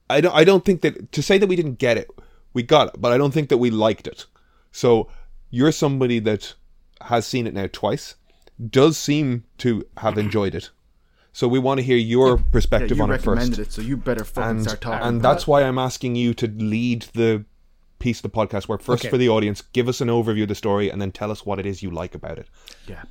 I 0.08 0.20
don't. 0.20 0.34
I 0.34 0.44
don't 0.44 0.64
think 0.64 0.80
that 0.82 1.12
to 1.12 1.22
say 1.22 1.38
that 1.38 1.46
we 1.48 1.56
didn't 1.56 1.78
get 1.78 1.98
it, 1.98 2.08
we 2.54 2.62
got 2.62 2.88
it, 2.94 3.00
but 3.00 3.12
I 3.12 3.18
don't 3.18 3.32
think 3.34 3.48
that 3.50 3.58
we 3.58 3.70
liked 3.70 4.06
it. 4.06 4.26
So 4.70 5.08
you're 5.52 5.70
somebody 5.70 6.18
that 6.18 6.54
has 7.02 7.24
seen 7.26 7.46
it 7.46 7.54
now 7.54 7.68
twice, 7.72 8.16
does 8.70 8.98
seem 8.98 9.44
to 9.58 9.84
have 9.98 10.18
enjoyed 10.24 10.54
it. 10.56 10.70
So 11.32 11.46
we 11.48 11.58
want 11.58 11.78
to 11.78 11.84
hear 11.84 11.96
your 11.96 12.36
Yeah, 12.38 12.42
perspective 12.50 12.96
you 12.96 13.02
on 13.04 13.10
it 13.10 13.14
recommended 13.14 13.56
first, 13.56 13.68
it, 13.70 13.72
so 13.72 13.80
you 13.82 13.96
better 13.96 14.24
fucking 14.24 14.50
and 14.50 14.62
start 14.62 14.80
talking. 14.80 15.06
and 15.06 15.16
about 15.20 15.32
that's 15.32 15.46
why 15.46 15.62
I'm 15.62 15.78
asking 15.78 16.16
you 16.16 16.34
to 16.34 16.46
lead 16.48 17.06
the 17.14 17.44
piece 18.00 18.18
of 18.18 18.22
the 18.24 18.28
podcast. 18.36 18.68
Where 18.68 18.76
first 18.78 19.02
Okay. 19.04 19.10
for 19.10 19.16
the 19.18 19.28
audience, 19.28 19.62
give 19.62 19.88
us 19.88 20.00
an 20.00 20.08
overview 20.08 20.42
of 20.42 20.48
the 20.48 20.54
story, 20.54 20.90
and 20.90 21.00
then 21.00 21.10
tell 21.12 21.30
us 21.30 21.46
what 21.46 21.58
it 21.58 21.66
is 21.66 21.82
you 21.82 21.90
like 21.90 22.14
about 22.14 22.38
it. 22.38 22.48
it. 22.86 22.90
yeah. 22.90 23.02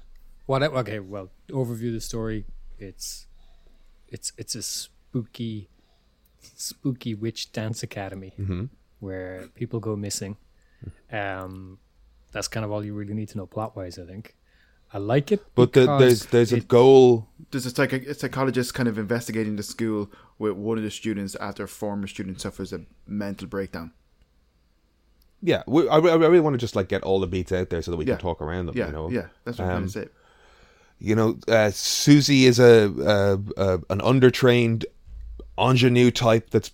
What? 0.46 0.62
I- 0.64 0.68
Okay, 0.68 1.00
well, 1.00 1.30
overview 1.50 1.88
of 1.88 1.94
the 1.94 2.02
story. 2.02 2.46
It's 2.78 3.26
it's 4.10 4.34
it's 4.38 4.54
a 4.56 4.62
spooky, 4.62 5.70
spooky 6.56 7.14
witch 7.16 7.52
dance 7.52 7.82
academy 7.84 8.34
where 9.00 9.48
people 9.56 9.80
go 9.80 9.96
missing. 9.96 10.38
Um, 11.12 11.80
that's 12.32 12.48
kind 12.48 12.66
of 12.66 12.72
all 12.72 12.84
you 12.84 12.94
really 12.94 13.14
need 13.14 13.30
to 13.30 13.38
know 13.38 13.46
plot 13.46 13.76
wise, 13.76 13.98
I 14.00 14.06
think. 14.06 14.36
I 14.94 14.98
like 14.98 15.32
it, 15.32 15.42
But 15.56 15.72
the, 15.72 15.82
because 15.82 16.00
there's 16.00 16.26
there's 16.26 16.54
a 16.54 16.60
goal. 16.60 17.30
There's 17.52 17.66
a, 17.66 17.70
psych- 17.70 17.94
a 17.94 18.14
psychologist 18.14 18.74
kind 18.74 18.90
of 18.90 18.98
investigating 18.98 19.56
the 19.56 19.64
school 19.64 20.12
with 20.38 20.54
one 20.54 20.78
of 20.78 20.84
the 20.84 20.92
students 20.92 21.36
after 21.36 21.64
a 21.64 21.68
former 21.68 22.08
student 22.08 22.42
suffers 22.42 22.74
a 22.74 22.82
mental 23.08 23.48
breakdown. 23.48 23.94
Yeah, 25.42 25.64
we, 25.66 25.88
I, 25.90 25.96
I 25.98 26.16
really 26.16 26.40
want 26.40 26.54
to 26.56 26.58
just 26.58 26.76
like 26.76 26.88
get 26.90 27.04
all 27.04 27.20
the 27.20 27.28
beats 27.28 27.52
out 27.52 27.70
there 27.70 27.82
so 27.82 27.92
that 27.92 27.98
we 27.98 28.06
Yeah. 28.06 28.16
can 28.16 28.22
talk 28.22 28.42
around 28.42 28.68
them. 28.68 28.78
Yeah, 28.78 28.88
you 28.88 28.92
know, 28.92 29.10
yeah, 29.10 29.28
that's 29.44 29.58
what 29.58 29.66
I'm 29.66 29.72
Um, 29.72 29.78
trying 29.78 29.88
to 29.88 29.92
say. 29.92 30.08
you 31.00 31.16
know, 31.16 31.40
uh, 31.48 31.72
Susie 31.72 32.46
is 32.46 32.60
a, 32.60 32.94
a, 33.58 33.62
a 33.64 33.74
an 33.90 34.00
undertrained 34.02 34.84
ingenue 35.58 36.12
type 36.12 36.52
that 36.52 36.70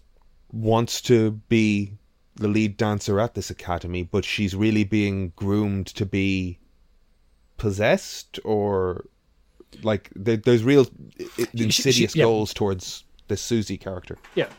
wants 0.52 1.02
to 1.04 1.32
be 1.50 1.94
the 2.38 2.47
lead 2.47 2.77
dancer 2.77 3.19
at 3.19 3.34
this 3.35 3.49
academy, 3.49 4.03
but 4.03 4.23
she's 4.26 4.55
really 4.55 4.84
being 4.84 5.34
groomed 5.35 5.88
to 5.88 6.05
be 6.05 6.59
possessed 7.57 8.39
or 8.43 9.05
like 9.84 10.09
there, 10.15 10.38
there's 10.38 10.64
real 10.64 10.88
i- 11.19 11.23
i- 11.39 11.47
she- 11.55 11.64
insidious 11.64 12.15
yeah. 12.15 12.23
goals 12.23 12.53
towards 12.53 13.03
the 13.27 13.35
Susie 13.38 13.77
character. 13.77 14.18
Yeah, 14.35 14.49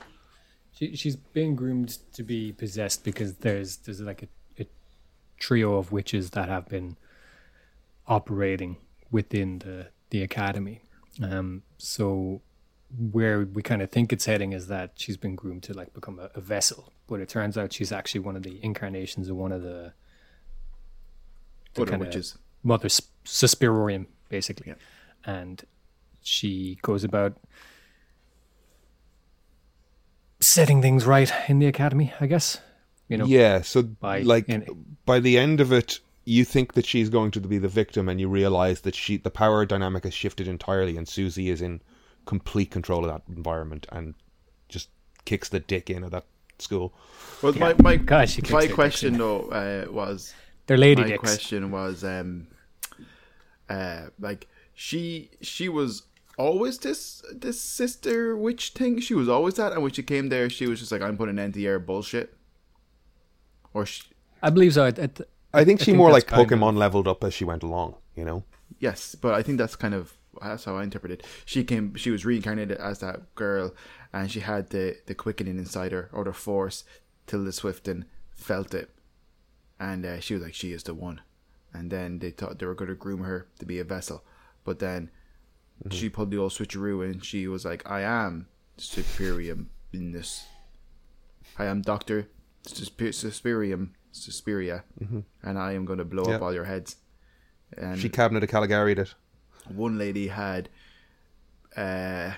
she 0.73 0.95
she's 0.97 1.17
being 1.17 1.55
groomed 1.57 1.99
to 2.13 2.23
be 2.23 2.53
possessed 2.53 3.05
because 3.05 3.35
there's 3.37 3.77
there's 3.79 4.01
like 4.01 4.25
a, 4.25 4.29
a 4.63 4.67
trio 5.39 5.77
of 5.77 5.93
witches 5.93 6.31
that 6.31 6.49
have 6.49 6.69
been 6.69 6.97
operating 8.07 8.77
within 9.11 9.59
the 9.61 9.89
the 10.11 10.23
academy. 10.23 10.83
Um, 11.23 11.63
so 11.79 12.43
where 12.97 13.45
we 13.45 13.63
kind 13.63 13.83
of 13.83 13.91
think 13.91 14.13
it's 14.13 14.25
heading 14.25 14.53
is 14.53 14.69
that 14.69 14.93
she's 14.97 15.17
been 15.17 15.35
groomed 15.35 15.63
to 15.65 15.75
like 15.75 15.93
become 15.93 16.19
a, 16.19 16.31
a 16.35 16.41
vessel, 16.41 16.93
but 17.07 17.21
it 17.21 17.29
turns 17.29 17.59
out 17.59 17.73
she's 17.73 17.93
actually 17.93 18.21
one 18.21 18.37
of 18.37 18.43
the 18.43 18.59
incarnations 18.65 19.29
of 19.29 19.37
one 19.37 19.53
of 19.53 19.63
the, 19.63 19.93
the 21.75 21.85
kinda 21.85 21.99
witches. 22.05 22.39
Mother 22.63 22.89
Sp- 22.89 23.13
Suspiriorum, 23.25 24.07
basically, 24.31 24.69
Yeah. 24.69 24.75
and 25.25 25.63
she 26.23 26.79
goes 26.83 27.05
about 27.05 27.37
setting 30.41 30.81
things 30.83 31.05
right 31.05 31.33
in 31.49 31.59
the 31.59 31.67
academy, 31.67 32.13
I 32.21 32.27
guess. 32.27 32.61
You 33.09 33.17
know, 33.19 33.27
yeah, 33.27 33.63
so 33.63 33.83
by- 33.83 34.21
like 34.23 34.49
in- 34.49 34.97
by 35.05 35.21
the 35.21 35.39
end 35.39 35.61
of 35.61 35.73
it, 35.73 36.01
you 36.25 36.45
think 36.45 36.75
that 36.75 36.85
she's 36.85 37.09
going 37.09 37.31
to 37.33 37.41
be 37.41 37.59
the 37.59 37.69
victim, 37.69 38.09
and 38.09 38.21
you 38.21 38.29
realize 38.29 38.83
that 38.83 38.95
she 38.95 39.17
the 39.17 39.31
power 39.31 39.65
dynamic 39.65 40.05
has 40.05 40.13
shifted 40.15 40.47
entirely, 40.47 40.97
and 40.97 41.09
Susie 41.09 41.49
is 41.49 41.63
in 41.63 41.81
complete 42.29 42.71
control 42.71 43.07
of 43.07 43.11
that 43.11 43.23
environment 43.35 43.87
and 43.91 44.15
just 44.69 44.91
kicks 45.25 45.49
the 45.49 45.61
dick 45.61 45.89
in 45.89 46.05
of 46.05 46.11
that 46.11 46.27
school. 46.59 46.93
Well, 47.41 47.55
my 47.55 47.75
my, 47.81 47.97
God, 47.97 48.29
she 48.29 48.43
kicks 48.43 48.53
my 48.53 48.67
their 48.67 48.75
question 48.75 49.17
though 49.17 49.41
uh, 49.61 49.91
was 49.91 50.35
they're 50.67 50.77
lady 50.77 51.01
my 51.03 51.09
dicks. 51.09 51.21
question 51.21 51.71
was 51.71 52.05
um 52.05 52.49
uh 53.71 54.09
like 54.21 54.47
she 54.75 55.31
she 55.41 55.71
was 55.71 56.03
always 56.37 56.79
this 56.81 57.23
this 57.33 57.59
sister 57.59 58.37
witch 58.37 58.71
thing 58.71 59.01
she 59.01 59.15
was 59.15 59.29
always 59.29 59.55
that 59.55 59.73
and 59.73 59.83
when 59.83 59.91
she 59.91 60.03
came 60.03 60.29
there 60.29 60.49
she 60.49 60.69
was 60.69 60.79
just 60.79 60.93
like 60.93 61.03
i'm 61.03 61.17
putting 61.17 61.37
an 61.37 61.45
end 61.47 61.55
to 61.55 61.61
your 61.61 61.81
bullshit 61.81 62.37
or 63.75 63.85
she, 63.85 64.05
I 64.41 64.51
believe 64.51 64.75
so. 64.75 64.87
At, 64.87 64.99
at, 65.01 65.21
I 65.53 65.65
think 65.65 65.81
she 65.81 65.87
think 65.87 65.99
more 65.99 66.13
like 66.13 66.27
that's 66.29 66.39
kind 66.39 66.49
Pokemon 66.49 66.77
leveled 66.77 67.09
up 67.09 67.25
as 67.25 67.35
she 67.35 67.45
went 67.45 67.63
along. 67.65 67.97
You 68.15 68.25
know, 68.25 68.45
yes 68.79 69.15
but 69.15 69.35
i 69.35 69.43
think 69.43 69.59
that's 69.59 69.77
kind 69.77 69.95
of 69.95 70.18
that's 70.43 70.65
how 70.65 70.77
i 70.77 70.83
interpreted. 70.83 71.23
she 71.45 71.65
came 71.65 71.95
she 71.95 72.11
was 72.11 72.25
reincarnated 72.25 72.79
as 72.79 72.99
that 73.01 73.35
girl 73.35 73.75
and 74.13 74.31
she 74.31 74.41
had 74.41 74.71
the 74.71 74.97
the 75.07 75.15
quickening 75.15 75.59
inside 75.59 75.93
her 75.93 76.09
or 76.13 76.25
the 76.25 76.33
force 76.33 76.85
Tilda 77.29 77.53
Swinton 77.53 78.07
felt 78.33 78.75
it. 78.75 78.91
And 79.79 80.05
uh, 80.05 80.19
she 80.19 80.35
was 80.35 80.43
like 80.43 80.55
she 80.55 80.73
is 80.73 80.83
the 80.83 80.95
one. 80.95 81.21
And 81.73 81.91
then 81.91 82.19
they 82.19 82.31
thought 82.31 82.59
they 82.59 82.67
were 82.67 82.75
going 82.75 82.89
to 82.89 82.95
groom 82.97 83.23
her 83.23 83.47
to 83.61 83.67
be 83.67 83.79
a 83.79 83.85
vessel. 83.85 84.25
But 84.65 84.79
then 84.81 85.11
she 85.91 86.09
pulled 86.09 86.31
the 86.33 86.39
old 86.39 86.53
switcheroo 86.53 87.05
and 87.05 87.25
she 87.25 87.47
was 87.47 87.65
like 87.65 87.89
i 87.89 88.01
am 88.01 88.49
superium 88.79 89.67
in 89.93 90.11
this. 90.13 90.45
I 91.57 91.67
am 91.67 91.83
doctor 91.83 92.29
suspirium 92.67 93.91
suspiria 94.11 94.83
and 95.43 95.59
i 95.59 95.73
am 95.73 95.85
going 95.85 95.99
to 95.99 96.05
blow 96.05 96.25
up 96.25 96.43
all 96.43 96.53
your 96.53 96.65
heads. 96.65 96.97
And 97.77 97.99
she 98.01 98.09
cabinet 98.09 98.43
of 98.43 98.49
Caligari 98.49 98.93
it. 98.93 99.15
One 99.75 99.99
lady 99.99 100.29
had 100.29 100.69
uh 101.77 102.33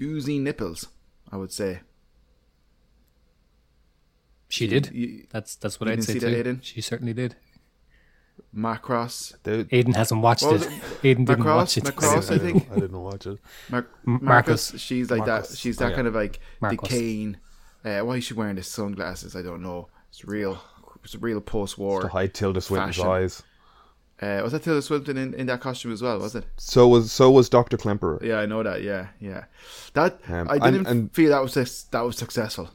oozy 0.00 0.38
nipples 0.38 0.86
i 1.32 1.36
would 1.36 1.52
say 1.52 1.80
she 4.48 4.66
did. 4.66 4.90
You- 4.92 5.26
That's 5.30 5.54
that's 5.56 5.78
what 5.78 5.86
you 5.86 5.92
I'd 5.92 5.96
didn't 5.96 6.06
say 6.08 6.12
see 6.14 6.18
too. 6.20 6.30
that, 6.42 6.46
Aiden? 6.46 6.58
She 6.62 6.80
certainly 6.80 7.12
did. 7.12 7.36
Markos 8.54 9.34
The- 9.44 9.64
Aiden 9.70 9.94
hasn't 9.94 10.22
watched 10.22 10.42
it. 10.42 10.62
it? 10.62 10.68
Aiden 11.02 11.24
didn't 11.26 11.44
Macross? 11.44 11.54
watch 11.56 11.76
it. 11.78 11.84
Macross? 11.84 12.30
I 12.32 12.38
didn't- 12.38 12.60
think- 12.60 12.72
I 12.72 12.74
didn't 12.80 13.00
watch 13.00 13.26
it. 13.26 13.38
Mar- 13.70 13.86
Marcus, 14.04 14.72
Marcus. 14.72 14.80
she's 14.82 15.10
like 15.10 15.26
Marcus. 15.26 15.50
that 15.50 15.56
she's 15.58 15.80
Oh, 15.80 15.84
that 15.84 15.90
yeah. 15.90 15.96
kind 15.96 16.08
of 16.08 16.14
like 16.14 16.40
Marcus. 16.60 16.80
decaying 16.88 17.36
uh, 17.84 18.00
why 18.00 18.16
is 18.16 18.24
she 18.24 18.34
wearing 18.34 18.56
the 18.56 18.62
sunglasses 18.62 19.34
i 19.36 19.40
don't 19.42 19.62
know 19.62 19.88
it's 20.10 20.24
real 20.24 20.60
it's 21.04 21.14
a 21.14 21.18
real 21.18 21.40
post-war 21.40 22.02
To 22.02 22.08
hide 22.08 22.34
Tilda 22.34 22.60
Swinton's 22.60 22.96
Fashion. 22.96 23.10
eyes. 23.10 23.42
Uh, 24.22 24.40
was 24.42 24.52
that 24.52 24.62
Tilda 24.62 24.82
Swinton 24.82 25.16
in, 25.16 25.32
in 25.34 25.46
that 25.46 25.60
costume 25.60 25.92
as 25.92 26.02
well 26.02 26.18
was 26.18 26.34
it 26.34 26.44
So 26.56 26.86
was 26.88 27.10
so 27.12 27.30
was 27.30 27.48
Doctor 27.48 27.76
Klemperer. 27.76 28.22
yeah 28.22 28.38
I 28.40 28.46
know 28.46 28.62
that 28.62 28.82
yeah 28.82 29.08
yeah 29.20 29.44
that 29.94 30.20
Um, 30.28 30.48
I 30.50 30.58
didn't 30.58 30.86
and- 30.86 31.12
feel 31.14 31.30
that 31.30 31.42
was 31.42 31.54
that 31.90 32.00
was 32.00 32.16
successful 32.16 32.70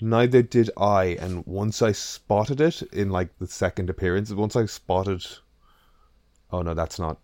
Neither 0.00 0.42
did 0.42 0.70
I, 0.76 1.16
and 1.20 1.44
once 1.44 1.82
I 1.82 1.90
spotted 1.90 2.60
it 2.60 2.82
in 2.92 3.10
like 3.10 3.36
the 3.40 3.48
second 3.48 3.90
appearance, 3.90 4.30
once 4.32 4.54
I 4.54 4.64
spotted, 4.66 5.26
oh 6.52 6.62
no, 6.62 6.72
that's 6.72 7.00
not. 7.00 7.18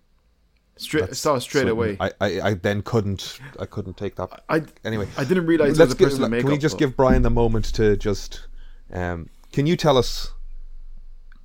straight 0.77 1.03
that's 1.07 1.21
saw 1.21 1.39
straight 1.39 1.69
away 1.69 1.97
I, 2.01 2.11
I, 2.21 2.41
I 2.41 2.55
then 2.55 2.83
couldn't, 2.83 3.39
I 3.61 3.67
couldn't 3.67 3.97
take 3.97 4.17
that. 4.17 4.43
I 4.49 4.63
Anyway, 4.85 5.07
I 5.17 5.23
didn't 5.23 5.47
realize 5.47 5.79
it 5.79 5.85
was 5.85 5.93
a 5.93 5.97
give, 5.97 6.09
person 6.11 6.35
in 6.35 6.41
can 6.41 6.51
we 6.51 6.59
just 6.59 6.77
give 6.77 6.97
Brian 6.97 7.23
the 7.23 7.31
moment 7.31 7.67
to 7.77 7.97
just, 7.97 8.49
um, 8.93 9.29
can 9.53 9.67
you 9.69 9.77
tell 9.77 9.97
us 9.97 10.33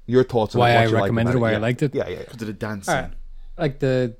your 0.09 0.23
thoughts 0.23 0.55
on 0.55 0.59
Why 0.59 0.71
it, 0.71 0.73
what 0.73 0.81
I 0.81 0.85
you 0.85 0.91
like 0.91 1.01
recommended 1.03 1.35
about 1.35 1.37
it, 1.37 1.41
why 1.41 1.53
I 1.53 1.57
liked 1.57 1.81
it? 1.83 1.93
Yeah, 1.93 2.07
yeah, 2.07 2.19
yeah. 2.19 2.23
to 2.25 2.45
the 2.45 2.53
dancing 2.53 2.93
Alright. 2.93 3.11
Like 3.57 3.79
the 3.79 4.15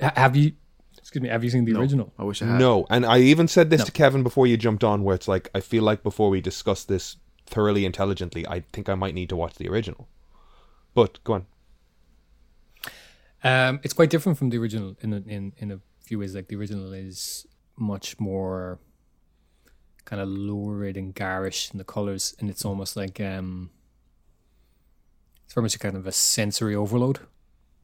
have 0.00 0.36
you? 0.36 0.52
Excuse 0.98 1.22
me. 1.22 1.28
Have 1.28 1.44
you 1.44 1.50
seen 1.50 1.64
the 1.64 1.78
original? 1.78 2.12
I 2.18 2.24
wish 2.24 2.40
I 2.42 2.46
had 2.46 2.58
No, 2.58 2.86
and 2.90 3.04
I 3.04 3.18
even 3.18 3.46
said 3.48 3.70
this 3.70 3.80
No. 3.80 3.84
to 3.86 3.92
Kevin 3.92 4.22
before 4.22 4.46
you 4.46 4.56
jumped 4.56 4.84
on, 4.84 5.04
where 5.04 5.14
it's 5.14 5.28
like 5.28 5.50
I 5.54 5.60
feel 5.60 5.82
like 5.82 6.02
before 6.02 6.30
we 6.30 6.40
discuss 6.40 6.84
this 6.84 7.16
thoroughly 7.46 7.84
intelligently, 7.84 8.46
I 8.46 8.60
think 8.72 8.88
I 8.88 8.94
might 8.94 9.14
need 9.14 9.28
to 9.28 9.36
watch 9.36 9.54
the 9.54 9.68
original. 9.68 10.08
But 10.94 11.22
go 11.24 11.34
on. 11.34 11.46
Um, 13.42 13.80
it's 13.82 13.92
quite 13.92 14.10
different 14.10 14.38
from 14.38 14.50
the 14.50 14.58
original 14.58 14.96
in 15.00 15.12
a, 15.12 15.22
in 15.26 15.52
in 15.58 15.70
a 15.70 15.80
few 16.00 16.18
ways. 16.18 16.34
Like 16.34 16.48
the 16.48 16.56
original 16.56 16.92
is 16.92 17.46
much 17.76 18.18
more 18.18 18.78
kind 20.04 20.20
of 20.22 20.28
lurid 20.28 20.96
and 20.96 21.14
garish 21.14 21.70
in 21.72 21.78
the 21.78 21.84
colors, 21.84 22.34
and 22.38 22.48
it's 22.48 22.64
almost 22.64 22.96
like 22.96 23.20
um, 23.20 23.70
it's 25.54 25.56
very 25.56 25.62
much 25.62 25.76
a 25.76 25.78
kind 25.78 25.96
of 25.96 26.04
a 26.04 26.10
sensory 26.10 26.74
overload 26.74 27.20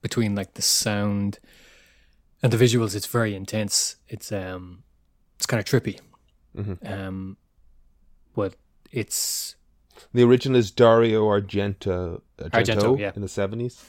between 0.03 0.35
like 0.35 0.55
the 0.55 0.63
sound 0.63 1.39
and 2.43 2.53
the 2.53 2.57
visuals. 2.57 2.97
It's 2.97 3.07
very 3.07 3.33
intense. 3.33 3.95
It's 4.09 4.33
um, 4.33 4.83
it's 5.37 5.47
kind 5.47 5.61
of 5.61 5.67
trippy. 5.67 6.01
Um, 6.85 7.37
but 8.35 8.57
it's 8.91 9.55
The 10.13 10.25
original 10.25 10.59
is 10.59 10.73
Dario 10.73 11.27
Argento, 11.29 12.23
Argento, 12.39 12.51
Argento, 12.51 12.99
yeah. 12.99 13.13
in 13.15 13.23
the 13.23 13.29
seventies. 13.29 13.85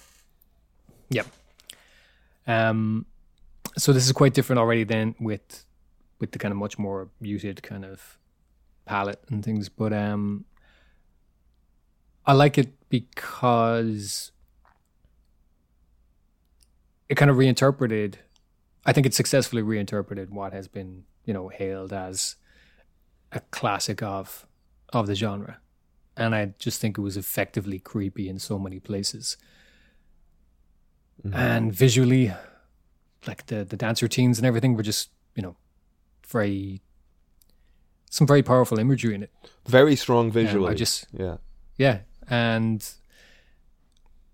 Yep. 1.09 1.25
Um, 2.45 3.07
so 3.77 3.93
this 3.93 4.05
is 4.05 4.11
quite 4.11 4.35
different 4.35 4.59
already 4.59 4.83
then 4.83 5.15
with 5.19 5.65
with 6.19 6.33
the 6.33 6.39
kind 6.39 6.51
of 6.51 6.57
much 6.59 6.77
more 6.77 7.09
muted 7.19 7.63
kind 7.63 7.83
of 7.83 8.19
palette 8.85 9.23
and 9.29 9.43
things, 9.43 9.69
but 9.69 9.91
um, 9.91 10.45
I 12.25 12.33
like 12.33 12.57
it 12.57 12.73
because 12.89 14.31
it 17.09 17.15
kind 17.15 17.31
of 17.31 17.37
reinterpreted. 17.37 18.19
I 18.85 18.93
think 18.93 19.05
it 19.05 19.13
successfully 19.13 19.61
reinterpreted 19.61 20.31
what 20.31 20.53
has 20.53 20.67
been, 20.67 21.03
you 21.25 21.33
know, 21.33 21.49
hailed 21.49 21.93
as 21.93 22.35
a 23.31 23.39
classic 23.51 24.01
of 24.03 24.45
of 24.93 25.07
the 25.07 25.15
genre, 25.15 25.59
and 26.17 26.35
I 26.35 26.53
just 26.59 26.81
think 26.81 26.97
it 26.97 27.01
was 27.01 27.15
effectively 27.15 27.79
creepy 27.79 28.27
in 28.27 28.39
so 28.39 28.59
many 28.59 28.79
places 28.79 29.37
and 31.33 31.71
visually 31.71 32.33
like 33.27 33.45
the 33.45 33.63
the 33.63 33.77
dance 33.77 34.01
routines 34.01 34.39
and 34.39 34.45
everything 34.47 34.75
were 34.75 34.81
just 34.83 35.11
you 35.35 35.43
know 35.43 35.55
very 36.27 36.81
some 38.09 38.25
very 38.25 38.41
powerful 38.41 38.79
imagery 38.79 39.13
in 39.13 39.21
it 39.23 39.31
Very 39.67 39.95
strong 39.95 40.25
Um, 40.25 40.31
visually. 40.31 40.71
i 40.71 40.73
just 40.73 41.05
yeah. 41.13 41.37
yeah 41.77 41.99
and 42.31 42.93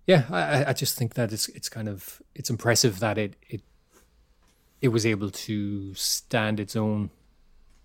yeah 0.06 0.24
I, 0.30 0.42
I- 0.64 0.70
I 0.70 0.74
just 0.74 0.98
think 0.98 1.16
that 1.16 1.34
it's 1.34 1.50
it's 1.50 1.68
kind 1.70 1.90
of 1.90 2.22
it's 2.36 2.50
impressive 2.50 3.00
that 3.00 3.18
it 3.18 3.36
it 3.50 3.62
it 4.82 4.90
was 4.90 5.06
able 5.06 5.32
to 5.32 5.94
stand 5.96 6.60
its 6.60 6.76
own 6.76 7.10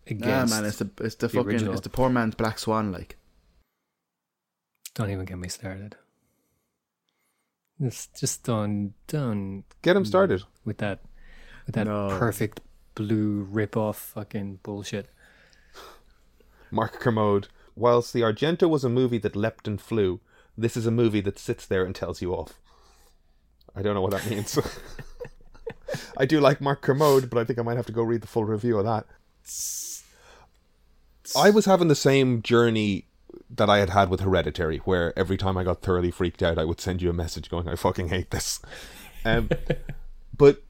Yeah, 0.06 0.12
against 0.16 0.54
man, 0.54 0.64
it's 0.66 0.76
the 0.78 0.90
it's 1.00 1.14
the, 1.16 1.26
the 1.26 1.32
fucking 1.34 1.50
original. 1.50 1.72
it's 1.72 1.82
the 1.82 1.88
poor 1.90 2.10
man's 2.10 2.34
Black 2.36 2.58
Swan. 2.58 2.92
Like 2.92 3.16
don't 4.94 5.10
even 5.10 5.24
get 5.24 5.38
me 5.38 5.48
started 5.48 5.96
It's 7.80 8.06
just 8.08 8.44
done 8.44 8.92
done 9.06 9.64
Get 9.80 9.96
him 9.96 10.04
started. 10.04 10.42
with 10.64 10.78
that 10.78 11.00
with 11.66 11.74
that 11.76 11.86
No. 11.86 12.08
perfect 12.18 12.60
blue 12.94 13.48
rip 13.50 13.74
off 13.76 13.98
fucking 13.98 14.58
bullshit. 14.62 15.08
Mark 16.70 17.00
Kermode. 17.00 17.48
Whilst 17.74 18.12
The 18.12 18.20
Argento 18.20 18.68
was 18.68 18.84
a 18.84 18.88
movie 18.88 19.18
that 19.18 19.36
leapt 19.36 19.66
and 19.66 19.80
flew, 19.80 20.20
this 20.56 20.76
is 20.76 20.86
a 20.86 20.90
movie 20.90 21.20
that 21.22 21.38
sits 21.38 21.66
there 21.66 21.84
and 21.84 21.94
tells 21.94 22.20
you 22.20 22.34
off. 22.34 22.54
I 23.74 23.82
don't 23.82 23.94
know 23.94 24.02
what 24.02 24.12
that 24.12 24.28
means. 24.28 24.58
I 26.16 26.26
do 26.26 26.40
like 26.40 26.60
Mark 26.60 26.82
Kermode, 26.82 27.30
but 27.30 27.38
I 27.38 27.44
think 27.44 27.58
I 27.58 27.62
might 27.62 27.76
have 27.76 27.86
to 27.86 27.92
go 27.92 28.02
read 28.02 28.20
the 28.20 28.26
full 28.26 28.44
review 28.44 28.78
of 28.78 28.84
that. 28.84 29.06
I 31.36 31.50
was 31.50 31.64
having 31.64 31.88
the 31.88 31.94
same 31.94 32.42
journey 32.42 33.06
that 33.48 33.70
I 33.70 33.78
had 33.78 33.90
had 33.90 34.10
with 34.10 34.20
Hereditary, 34.20 34.78
where 34.78 35.18
every 35.18 35.36
time 35.36 35.56
I 35.56 35.64
got 35.64 35.82
thoroughly 35.82 36.10
freaked 36.10 36.42
out, 36.42 36.58
I 36.58 36.64
would 36.64 36.80
send 36.80 37.00
you 37.00 37.10
a 37.10 37.14
message 37.14 37.50
going, 37.50 37.68
"I 37.68 37.76
fucking 37.76 38.08
hate 38.08 38.30
this." 38.30 38.60
Um, 39.24 39.50
but 40.36 40.62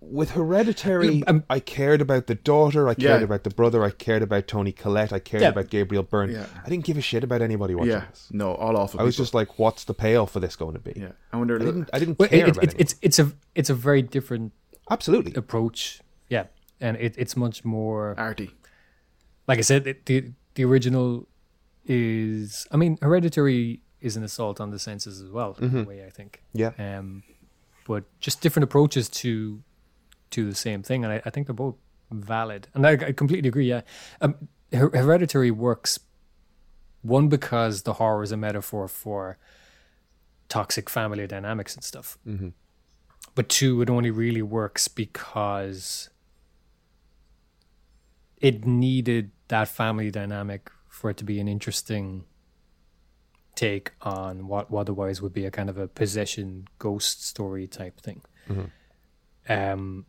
with 0.00 0.30
Hereditary, 0.30 1.22
Um, 1.26 1.44
I 1.50 1.60
cared 1.60 2.00
about 2.00 2.26
the 2.28 2.34
daughter, 2.36 2.88
I 2.88 2.94
cared 2.94 3.20
Yeah. 3.20 3.24
about 3.24 3.42
the 3.44 3.50
brother, 3.50 3.82
I 3.84 3.90
cared 3.90 4.22
about 4.22 4.46
Toni 4.46 4.72
Collette, 4.72 5.12
I 5.12 5.18
cared 5.18 5.42
Yeah. 5.42 5.48
about 5.48 5.70
Gabriel 5.70 6.02
Byrne. 6.04 6.30
Yeah. 6.30 6.46
I 6.64 6.68
didn't 6.68 6.84
give 6.84 6.96
a 6.96 7.00
shit 7.00 7.24
about 7.24 7.42
anybody 7.42 7.74
watching 7.74 7.90
Yeah, 7.92 8.04
this. 8.10 8.28
no, 8.30 8.54
all 8.54 8.76
awful. 8.76 9.00
I 9.00 9.02
was 9.02 9.16
people. 9.16 9.24
just 9.24 9.34
like, 9.34 9.58
"What's 9.58 9.84
the 9.84 9.94
payoff 9.94 10.30
for 10.32 10.40
this 10.40 10.54
going 10.56 10.74
to 10.74 10.80
be?" 10.80 10.92
yeah. 10.96 11.12
I 11.32 11.36
wonder. 11.36 11.56
I 11.56 11.64
didn't. 11.64 11.90
I 11.92 11.98
didn't 11.98 12.18
Well, 12.18 12.28
care 12.28 12.46
it, 12.46 12.50
about 12.56 12.64
it, 12.64 12.74
it. 12.74 12.80
it's 12.80 12.94
it's 13.02 13.18
a 13.18 13.32
it's 13.54 13.70
a 13.70 13.74
very 13.74 14.02
different 14.02 14.52
Absolutely. 14.90 15.32
approach. 15.34 16.00
Yeah, 16.28 16.44
and 16.80 16.96
it, 16.96 17.14
it's 17.18 17.36
much 17.36 17.64
more 17.64 18.14
arty. 18.18 18.50
like 19.48 19.58
I 19.58 19.62
said. 19.62 19.86
It, 19.86 20.06
the 20.06 20.32
the 20.54 20.64
original 20.64 21.26
is, 21.86 22.66
I 22.70 22.76
mean, 22.76 22.98
Hereditary 23.02 23.80
is 24.00 24.16
an 24.16 24.22
assault 24.22 24.60
on 24.60 24.70
the 24.70 24.78
senses 24.78 25.20
as 25.20 25.30
well. 25.30 25.56
In 25.60 25.76
a 25.76 25.82
way, 25.84 26.04
I 26.04 26.10
think. 26.10 26.42
Yeah. 26.52 26.72
Um, 26.78 27.22
but 27.86 28.04
just 28.20 28.40
different 28.42 28.64
approaches 28.64 29.08
to 29.08 29.62
to 30.30 30.48
the 30.48 30.54
same 30.54 30.82
thing, 30.82 31.04
and 31.04 31.12
I, 31.12 31.22
I 31.24 31.30
think 31.30 31.46
they're 31.46 31.54
both 31.54 31.76
valid. 32.10 32.68
And 32.74 32.86
I, 32.86 32.92
I 32.92 33.12
completely 33.12 33.48
agree. 33.48 33.68
Yeah, 33.68 33.82
um, 34.20 34.48
Her- 34.72 34.90
Hereditary 34.90 35.50
works 35.50 35.98
one 37.02 37.28
because 37.28 37.82
the 37.82 37.94
horror 37.94 38.22
is 38.22 38.32
a 38.32 38.36
metaphor 38.36 38.88
for 38.88 39.38
toxic 40.48 40.90
family 40.90 41.26
dynamics 41.26 41.74
and 41.74 41.84
stuff. 41.84 42.18
Mm-hmm. 42.26 42.48
But 43.34 43.48
two, 43.48 43.80
it 43.82 43.90
only 43.90 44.10
really 44.10 44.42
works 44.42 44.88
because 44.88 46.10
it 48.40 48.66
needed 48.66 49.30
that 49.48 49.68
family 49.68 50.10
dynamic 50.10 50.70
for 50.88 51.10
it 51.10 51.16
to 51.18 51.24
be 51.24 51.38
an 51.38 51.48
interesting 51.48 52.24
take 53.54 53.92
on 54.02 54.46
what 54.46 54.72
otherwise 54.72 55.20
would 55.20 55.32
be 55.32 55.44
a 55.44 55.50
kind 55.50 55.68
of 55.68 55.78
a 55.78 55.88
possession 55.88 56.66
ghost 56.78 57.24
story 57.26 57.66
type 57.66 58.00
thing. 58.00 58.22
Um, 59.48 60.06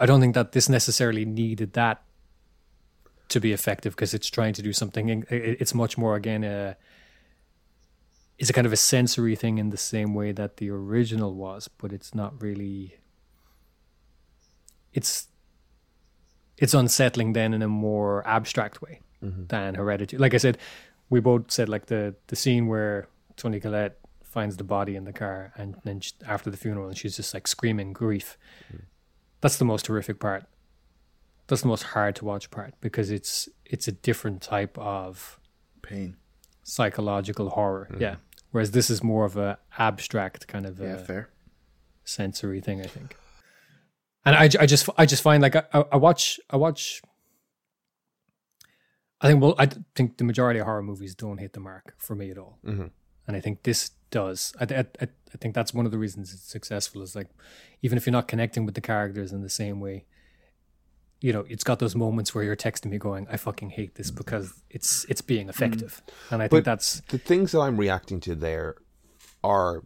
I 0.00 0.06
don't 0.06 0.20
think 0.20 0.34
that 0.34 0.52
this 0.52 0.68
necessarily 0.68 1.24
needed 1.24 1.72
that 1.72 2.02
to 3.28 3.40
be 3.40 3.52
effective 3.52 3.94
because 3.94 4.14
it's 4.14 4.28
trying 4.28 4.54
to 4.54 4.62
do 4.62 4.72
something. 4.72 5.24
It's 5.28 5.74
much 5.74 5.98
more 5.98 6.14
again 6.16 6.44
a 6.44 6.76
it's 8.38 8.50
a 8.50 8.52
kind 8.52 8.66
of 8.66 8.72
a 8.72 8.76
sensory 8.76 9.34
thing 9.34 9.58
in 9.58 9.70
the 9.70 9.76
same 9.76 10.14
way 10.14 10.32
that 10.32 10.58
the 10.58 10.70
original 10.70 11.34
was, 11.34 11.68
but 11.68 11.92
it's 11.92 12.14
not 12.14 12.40
really. 12.40 12.98
It's 14.92 15.28
it's 16.56 16.74
unsettling 16.74 17.32
then 17.32 17.52
in 17.52 17.62
a 17.62 17.68
more 17.68 18.26
abstract 18.26 18.80
way 18.80 19.00
mm-hmm. 19.22 19.46
than 19.46 19.74
Hereditary. 19.74 20.18
Like 20.18 20.34
I 20.34 20.38
said, 20.38 20.58
we 21.10 21.20
both 21.20 21.50
said 21.50 21.68
like 21.68 21.86
the 21.86 22.14
the 22.28 22.36
scene 22.36 22.68
where 22.68 23.08
Toni 23.36 23.60
Collette 23.60 23.98
finds 24.22 24.56
the 24.56 24.64
body 24.64 24.94
in 24.94 25.04
the 25.04 25.12
car 25.12 25.52
and 25.56 25.76
then 25.84 26.00
sh 26.00 26.12
after 26.26 26.50
the 26.50 26.56
funeral 26.56 26.88
and 26.88 26.96
she's 26.96 27.16
just 27.16 27.34
like 27.34 27.48
screaming 27.48 27.92
grief. 27.92 28.38
Mm. 28.72 28.82
That's 29.40 29.56
the 29.58 29.64
most 29.64 29.86
horrific 29.86 30.18
part. 30.20 30.44
That's 31.46 31.62
the 31.62 31.68
most 31.68 31.82
hard 31.94 32.16
to 32.16 32.24
watch 32.24 32.50
part 32.50 32.74
because 32.80 33.10
it's 33.10 33.48
it's 33.64 33.88
a 33.88 33.92
different 33.92 34.42
type 34.42 34.76
of 34.78 35.38
Pain. 35.82 36.16
psychological 36.62 37.50
horror. 37.50 37.88
Yeah. 37.98 38.16
Whereas 38.50 38.70
this 38.72 38.90
is 38.90 39.02
more 39.02 39.24
of 39.24 39.36
a 39.36 39.58
abstract 39.78 40.46
kind 40.48 40.66
of 40.66 40.78
Yeah, 40.80 40.94
a 40.94 40.98
fair. 40.98 41.30
sensory 42.04 42.60
thing, 42.60 42.80
I 42.80 42.86
think. 42.86 43.16
And 44.24 44.34
I, 44.36 44.44
I 44.62 44.66
just 44.66 44.88
I 44.98 45.06
just 45.06 45.22
find 45.22 45.42
like 45.42 45.56
I, 45.56 45.64
I 45.92 45.96
watch 45.96 46.38
I 46.50 46.56
watch. 46.56 47.00
I 49.20 49.28
think 49.28 49.42
well 49.42 49.54
I 49.58 49.66
think 49.94 50.18
the 50.18 50.24
majority 50.24 50.60
of 50.60 50.66
horror 50.66 50.82
movies 50.82 51.14
don't 51.14 51.38
hit 51.38 51.52
the 51.52 51.60
mark 51.60 51.94
for 51.98 52.14
me 52.14 52.30
at 52.30 52.38
all, 52.38 52.58
Mhm. 52.64 52.90
And 53.28 53.36
I 53.36 53.40
think 53.40 53.62
this 53.62 53.90
does. 54.10 54.52
I, 54.58 54.64
I 54.64 54.78
I 55.00 55.08
I 55.34 55.36
think 55.38 55.54
that's 55.54 55.72
one 55.72 55.84
of 55.86 55.92
the 55.92 55.98
reasons 55.98 56.32
it's 56.32 56.42
successful. 56.42 57.02
Is 57.02 57.14
like 57.14 57.28
even 57.82 57.96
if 57.98 58.06
you're 58.06 58.12
not 58.12 58.26
connecting 58.26 58.64
with 58.66 58.74
the 58.74 58.80
characters 58.80 59.32
in 59.32 59.42
the 59.42 59.48
same 59.50 59.78
way, 59.78 60.06
you 61.20 61.32
know, 61.32 61.44
it's 61.48 61.62
got 61.62 61.78
those 61.78 61.94
moments 61.94 62.34
where 62.34 62.42
you're 62.42 62.56
texting 62.56 62.86
me 62.86 62.98
going, 62.98 63.26
"I 63.30 63.36
fucking 63.36 63.70
hate 63.70 63.94
this" 63.94 64.10
because 64.10 64.54
it's 64.70 65.04
it's 65.08 65.20
being 65.20 65.48
effective, 65.48 66.02
mm. 66.06 66.32
and 66.32 66.42
I 66.42 66.48
But- 66.48 66.56
think 66.56 66.64
that's 66.64 67.00
the 67.08 67.18
things 67.18 67.52
that 67.52 67.60
I'm 67.60 67.76
reacting 67.76 68.18
to 68.20 68.34
there 68.34 68.76
are 69.44 69.84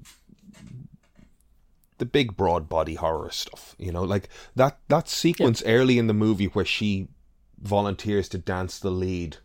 the 1.98 2.06
big 2.06 2.36
broad 2.36 2.68
body 2.68 2.94
horror 2.94 3.30
stuff. 3.30 3.74
You 3.78 3.92
know, 3.92 4.04
like 4.04 4.28
that 4.54 4.78
that 4.88 5.08
sequence 5.08 5.62
early 5.66 5.98
in 5.98 6.06
the 6.06 6.14
movie 6.14 6.46
where 6.46 6.64
she 6.64 7.08
volunteers 7.60 8.28
to 8.30 8.38
dance 8.38 8.78
the 8.78 8.90
lead, 8.90 9.36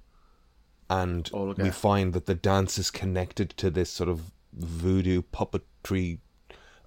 and 0.90 1.30
Oh, 1.34 1.54
we 1.58 1.70
find 1.70 2.14
that 2.14 2.26
the 2.26 2.36
dance 2.36 2.78
is 2.78 2.90
connected 2.92 3.52
to 3.58 3.70
this 3.70 3.90
sort 3.90 4.10
of 4.10 4.32
voodoo 4.54 5.22
puppetry 5.22 6.20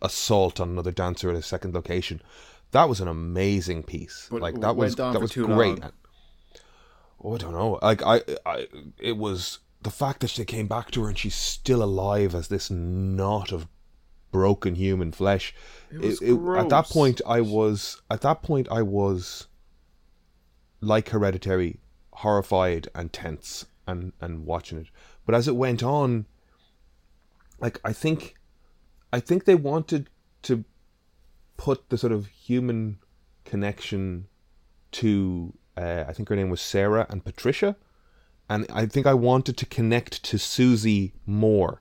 assault 0.03 0.61
on 0.61 0.71
another 0.71 0.91
dancer 0.91 1.31
at 1.31 1.37
a 1.37 1.43
second 1.43 1.75
location. 1.75 2.23
That 2.73 2.89
was 2.89 3.01
an 3.01 3.09
amazing 3.09 3.83
piece. 3.83 4.29
But 4.31 4.41
like 4.43 4.61
that 4.61 4.77
was 4.77 4.97
that 4.97 5.21
was 5.21 5.33
great. 5.33 5.81
long. 5.81 5.93
Oh, 7.23 7.35
I 7.35 7.39
don't 7.39 7.53
know. 7.53 7.79
Like 7.83 8.03
I, 8.03 8.21
I, 8.47 8.67
it 8.99 9.17
was 9.17 9.59
the 9.83 9.91
fact 9.91 10.21
that 10.21 10.31
she 10.31 10.45
came 10.45 10.67
back 10.67 10.91
to 10.93 11.03
her 11.03 11.09
and 11.09 11.19
she's 11.19 11.35
still 11.35 11.83
alive 11.83 12.35
as 12.35 12.49
this 12.49 12.71
knot 12.71 13.53
of 13.53 13.67
broken 14.33 14.75
human 14.77 15.13
flesh. 15.13 15.55
It 15.91 16.01
was 16.01 16.23
at 16.59 16.69
that 16.71 16.87
point, 16.87 17.21
I 17.27 17.41
was 17.41 18.01
at 18.11 18.21
that 18.23 18.43
point 18.43 18.69
I 18.71 18.83
was 18.83 19.49
like 20.81 21.11
Hereditary, 21.11 21.79
horrified 22.13 22.89
and 22.95 23.13
tense 23.13 23.67
and 23.91 24.13
and 24.21 24.47
watching 24.47 24.79
it. 24.79 24.87
But 25.27 25.35
as 25.35 25.49
it 25.49 25.57
went 25.57 25.83
on, 25.83 26.27
like 27.61 27.81
I 27.85 27.93
think, 27.93 28.37
I 29.13 29.21
think 29.21 29.45
they 29.45 29.55
wanted 29.55 30.09
to 30.43 30.65
put 31.57 31.91
the 31.91 31.99
sort 31.99 32.13
of 32.13 32.27
human 32.27 32.99
connection 33.45 34.29
to 34.93 35.53
uh, 35.77 36.05
I 36.09 36.13
think 36.13 36.29
her 36.29 36.37
name 36.37 36.51
was 36.51 36.61
Sarah 36.61 37.07
and 37.09 37.25
Patricia, 37.25 37.77
and 38.49 38.67
I 38.71 38.87
think 38.87 39.07
I 39.07 39.15
wanted 39.15 39.57
to 39.57 39.67
connect 39.67 40.23
to 40.25 40.39
Susie 40.39 41.13
more, 41.27 41.81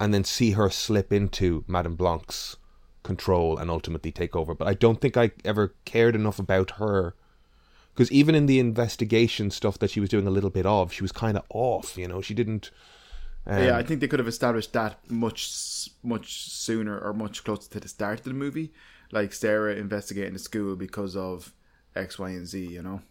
and 0.00 0.12
then 0.12 0.24
see 0.24 0.52
her 0.52 0.70
slip 0.70 1.12
into 1.12 1.64
Madame 1.66 1.96
Blanc's 1.96 2.56
control 3.02 3.56
and 3.56 3.70
ultimately 3.70 4.12
take 4.12 4.36
over. 4.36 4.54
But 4.54 4.68
I 4.68 4.74
don't 4.74 5.00
think 5.00 5.16
I 5.16 5.30
ever 5.44 5.74
cared 5.84 6.14
enough 6.14 6.38
about 6.38 6.72
her. 6.72 7.14
Because 7.98 8.12
even 8.12 8.36
in 8.36 8.46
the 8.46 8.60
investigation 8.60 9.50
stuff 9.50 9.80
that 9.80 9.90
she 9.90 9.98
was 9.98 10.08
doing 10.08 10.28
a 10.28 10.30
little 10.30 10.50
bit 10.50 10.64
of, 10.64 10.92
she 10.92 11.02
was 11.02 11.10
kind 11.10 11.36
of 11.36 11.42
off. 11.48 11.98
You 11.98 12.06
know, 12.06 12.20
she 12.22 12.32
didn't. 12.32 12.70
Um, 13.44 13.60
yeah, 13.60 13.76
I 13.76 13.82
think 13.82 13.98
they 13.98 14.06
could 14.06 14.20
have 14.20 14.28
established 14.28 14.72
that 14.74 15.00
much 15.10 15.90
much 16.04 16.48
sooner 16.48 16.96
or 16.96 17.12
much 17.12 17.42
closer 17.42 17.68
to 17.70 17.80
the 17.80 17.88
start 17.88 18.20
of 18.20 18.24
the 18.26 18.34
movie, 18.34 18.72
like 19.10 19.32
Sarah 19.32 19.74
investigating 19.74 20.34
the 20.34 20.38
school 20.38 20.76
because 20.76 21.16
of 21.16 21.52
X, 21.96 22.20
Y, 22.20 22.28
and 22.28 22.46
Z. 22.46 22.68
You 22.68 22.82
know. 22.82 23.02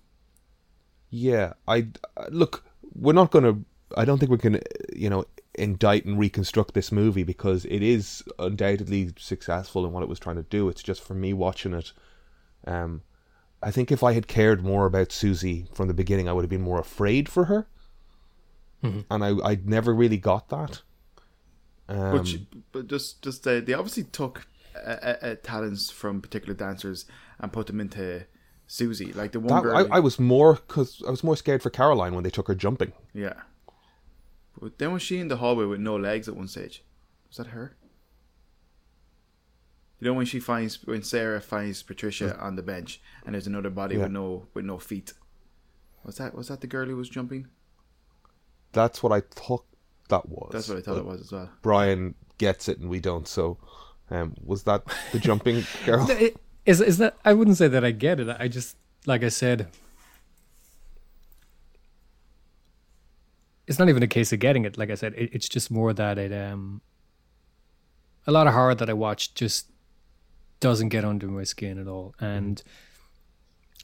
Yeah, 1.09 1.51
I 1.67 1.87
uh, 2.15 2.27
look. 2.29 2.63
We're 2.95 3.11
not 3.11 3.31
going 3.31 3.43
to. 3.43 3.65
I 3.97 4.05
don't 4.05 4.19
think 4.19 4.31
we 4.31 4.37
can, 4.37 4.55
uh, 4.55 4.59
you 4.95 5.09
know, 5.09 5.25
indict 5.55 6.05
and 6.05 6.17
reconstruct 6.17 6.75
this 6.75 6.93
movie 6.93 7.23
because 7.23 7.65
it 7.65 7.83
is 7.83 8.23
undoubtedly 8.39 9.11
successful 9.17 9.85
in 9.85 9.91
what 9.91 10.03
it 10.03 10.07
was 10.07 10.19
trying 10.19 10.37
to 10.37 10.43
do. 10.43 10.69
It's 10.69 10.81
just 10.81 11.03
for 11.03 11.13
me 11.13 11.33
watching 11.33 11.73
it. 11.73 11.91
Um, 12.65 13.01
I 13.61 13.71
think 13.71 13.91
if 13.91 14.03
I 14.03 14.13
had 14.13 14.27
cared 14.27 14.63
more 14.63 14.85
about 14.85 15.11
Susie 15.11 15.67
from 15.73 15.87
the 15.87 15.93
beginning, 15.93 16.27
I 16.29 16.33
would 16.33 16.43
have 16.43 16.49
been 16.49 16.61
more 16.61 16.79
afraid 16.79 17.27
for 17.29 17.45
her, 17.45 17.67
and 18.83 19.05
I 19.09 19.29
I 19.51 19.59
never 19.65 19.93
really 19.93 20.17
got 20.17 20.49
that. 20.49 20.81
Um, 21.89 22.11
But, 22.11 22.27
she- 22.27 22.47
but 22.71 22.87
just 22.87 23.21
just 23.21 23.47
uh, 23.47 23.59
they 23.61 23.73
obviously 23.73 24.03
took 24.03 24.47
uh, 24.75 24.79
uh, 24.89 25.15
uh, 25.21 25.35
talents 25.41 25.89
from 25.89 26.21
particular 26.21 26.53
dancers 26.53 27.05
and 27.39 27.51
put 27.51 27.67
them 27.67 27.79
into 27.81 28.25
Susie. 28.67 29.11
Like 29.13 29.31
the 29.31 29.39
one 29.39 29.47
that, 29.55 29.63
girl. 29.63 29.75
I, 29.91 29.97
I 29.97 29.99
was 29.99 30.19
more 30.19 30.53
because 30.55 31.01
I 31.07 31.09
was 31.11 31.23
more 31.23 31.35
scared 31.37 31.63
for 31.63 31.69
Caroline 31.71 32.13
when 32.13 32.23
they 32.23 32.29
took 32.29 32.47
her 32.47 32.55
jumping. 32.55 32.93
yeah. 33.13 33.41
But 34.59 34.79
then 34.79 34.91
was 34.91 35.03
she 35.03 35.19
in 35.19 35.27
the 35.27 35.37
hallway 35.37 35.65
with 35.65 35.79
no 35.79 35.95
legs 35.95 36.27
at 36.27 36.35
one 36.35 36.47
stage? 36.47 36.83
Was 37.29 37.37
that 37.37 37.47
her? 37.47 37.75
You 39.99 40.07
know 40.07 40.13
when 40.13 40.25
she 40.27 40.39
finds 40.39 40.83
when 40.85 41.01
Sarah 41.03 41.41
finds 41.41 41.81
Patricia 41.81 42.37
on 42.39 42.55
the 42.55 42.61
bench 42.61 43.01
and 43.25 43.33
there's 43.33 43.47
another 43.47 43.69
body 43.71 43.95
Yeah. 43.95 44.03
with 44.03 44.11
no 44.11 44.47
with 44.53 44.63
no 44.65 44.77
feet. 44.77 45.13
Was 46.03 46.17
that 46.17 46.35
was 46.35 46.47
that 46.49 46.61
the 46.61 46.67
girl 46.67 46.85
who 46.87 46.95
was 46.95 47.09
jumping? 47.09 47.47
That's 48.73 49.01
what 49.01 49.11
I 49.11 49.21
thought. 49.21 49.65
that 50.09 50.29
was. 50.29 50.49
That's 50.53 50.69
what 50.69 50.77
I 50.77 50.81
thought 50.81 50.93
But 50.95 50.99
it 50.99 51.05
was 51.05 51.21
as 51.21 51.31
well. 51.31 51.49
Brian 51.61 52.13
gets 52.37 52.69
it 52.69 52.77
and 52.79 52.89
we 52.89 52.99
don't. 52.99 53.27
So, 53.27 53.57
um, 54.11 54.35
was 54.43 54.63
that 54.63 54.83
the 55.11 55.19
jumping 55.19 55.65
girl? 55.85 56.05
No, 56.07 56.13
it- 56.13 56.37
Is 56.65 56.79
is 56.81 56.97
that? 56.99 57.17
I 57.25 57.33
wouldn't 57.33 57.57
say 57.57 57.67
that 57.67 57.83
I 57.83 57.91
get 57.91 58.19
it. 58.19 58.27
I 58.39 58.47
just, 58.47 58.75
like 59.05 59.23
I 59.23 59.29
said, 59.29 59.67
it's 63.65 63.79
not 63.79 63.89
even 63.89 64.03
a 64.03 64.07
case 64.07 64.31
of 64.31 64.39
getting 64.39 64.65
it. 64.65 64.77
Like 64.77 64.89
I 64.89 64.95
said, 64.95 65.13
it, 65.17 65.29
it's 65.33 65.49
just 65.49 65.69
more 65.71 65.93
that 65.93 66.17
it. 66.17 66.31
Um, 66.31 66.81
a 68.25 68.31
lot 68.31 68.47
of 68.47 68.53
horror 68.53 68.75
that 68.75 68.89
I 68.89 68.93
watch 68.93 69.33
just 69.33 69.67
doesn't 70.59 70.89
get 70.89 71.05
under 71.05 71.27
my 71.27 71.43
skin 71.43 71.79
at 71.79 71.87
all, 71.87 72.15
and 72.19 72.57
mm. 72.57 72.63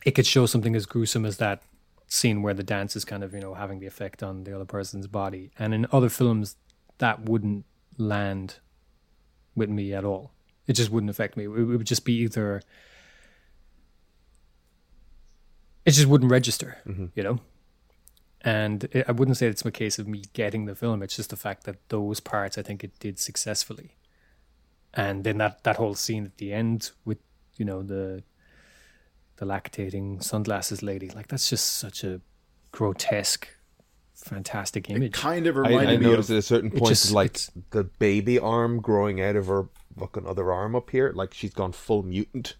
it 0.05 0.11
could 0.11 0.25
show 0.25 0.45
something 0.45 0.75
as 0.75 0.85
gruesome 0.85 1.25
as 1.25 1.37
that 1.37 1.63
scene 2.07 2.41
where 2.43 2.53
the 2.53 2.63
dance 2.63 2.95
is 2.95 3.05
kind 3.05 3.23
of 3.23 3.33
you 3.33 3.39
know 3.39 3.53
having 3.53 3.79
the 3.79 3.87
effect 3.87 4.21
on 4.21 4.43
the 4.43 4.53
other 4.55 4.65
person's 4.65 5.07
body, 5.07 5.51
and 5.57 5.73
in 5.73 5.87
other 5.91 6.09
films 6.09 6.55
that 6.99 7.25
wouldn't 7.25 7.65
land 7.97 8.59
with 9.55 9.69
me 9.69 9.93
at 9.93 10.03
all. 10.03 10.31
It 10.67 10.73
just 10.73 10.89
wouldn't 10.89 11.09
affect 11.09 11.35
me. 11.35 11.45
It 11.45 11.49
would 11.49 11.85
just 11.85 12.05
be 12.05 12.13
either. 12.19 12.61
It 15.85 15.91
just 15.91 16.07
wouldn't 16.07 16.31
register, 16.31 16.77
mm-hmm. 16.87 17.07
you 17.13 17.23
know. 17.23 17.39
And 18.41 18.85
it, 18.85 19.05
I 19.07 19.11
wouldn't 19.11 19.37
say 19.37 19.47
it's 19.47 19.65
a 19.65 19.71
case 19.71 19.99
of 19.99 20.07
me 20.07 20.23
getting 20.33 20.65
the 20.65 20.75
film. 20.75 21.03
It's 21.03 21.15
just 21.15 21.29
the 21.29 21.35
fact 21.35 21.65
that 21.65 21.89
those 21.89 22.19
parts 22.19 22.57
I 22.57 22.61
think 22.61 22.83
it 22.83 22.97
did 22.99 23.19
successfully, 23.19 23.95
and 24.93 25.23
then 25.23 25.37
that 25.39 25.63
that 25.63 25.77
whole 25.77 25.95
scene 25.95 26.25
at 26.25 26.37
the 26.37 26.53
end 26.53 26.91
with 27.05 27.17
you 27.57 27.65
know 27.65 27.81
the 27.83 28.23
the 29.37 29.45
lactating 29.45 30.21
sunglasses 30.23 30.83
lady, 30.83 31.09
like 31.09 31.27
that's 31.27 31.49
just 31.49 31.77
such 31.77 32.03
a 32.03 32.21
grotesque, 32.71 33.47
fantastic 34.15 34.89
image 34.89 34.97
It 34.97 35.05
image. 35.05 35.13
kind 35.13 35.47
of 35.47 35.55
reminded 35.55 35.89
I 35.89 35.97
me 35.97 36.05
noticed 36.05 36.29
of 36.29 36.35
at 36.35 36.39
a 36.39 36.41
certain 36.43 36.69
point, 36.71 36.87
just- 36.87 37.11
like 37.11 37.39
the 37.71 37.83
baby 37.83 38.37
arm 38.39 38.79
growing 38.79 39.21
out 39.21 39.35
of 39.35 39.47
her 39.47 39.69
fucking 39.97 40.25
other 40.27 40.51
arm 40.51 40.75
up 40.75 40.89
here, 40.91 41.11
like 41.15 41.33
she's 41.33 41.53
gone 41.53 41.71
full 41.71 42.03
mutant. 42.03 42.55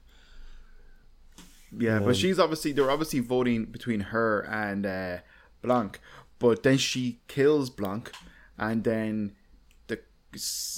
Yeah, 1.75 1.99
but 1.99 2.15
she's 2.15 2.37
obviously 2.39 2.71
they're 2.71 2.91
obviously 2.91 3.19
voting 3.19 3.65
between 3.65 3.99
her 3.99 4.41
and 4.41 4.85
uh, 4.85 5.17
Blanc, 5.63 5.99
but 6.37 6.61
then 6.63 6.77
she 6.77 7.19
kills 7.27 7.69
Blanc, 7.71 8.11
and 8.59 8.83
then 8.83 9.33
the 9.87 9.99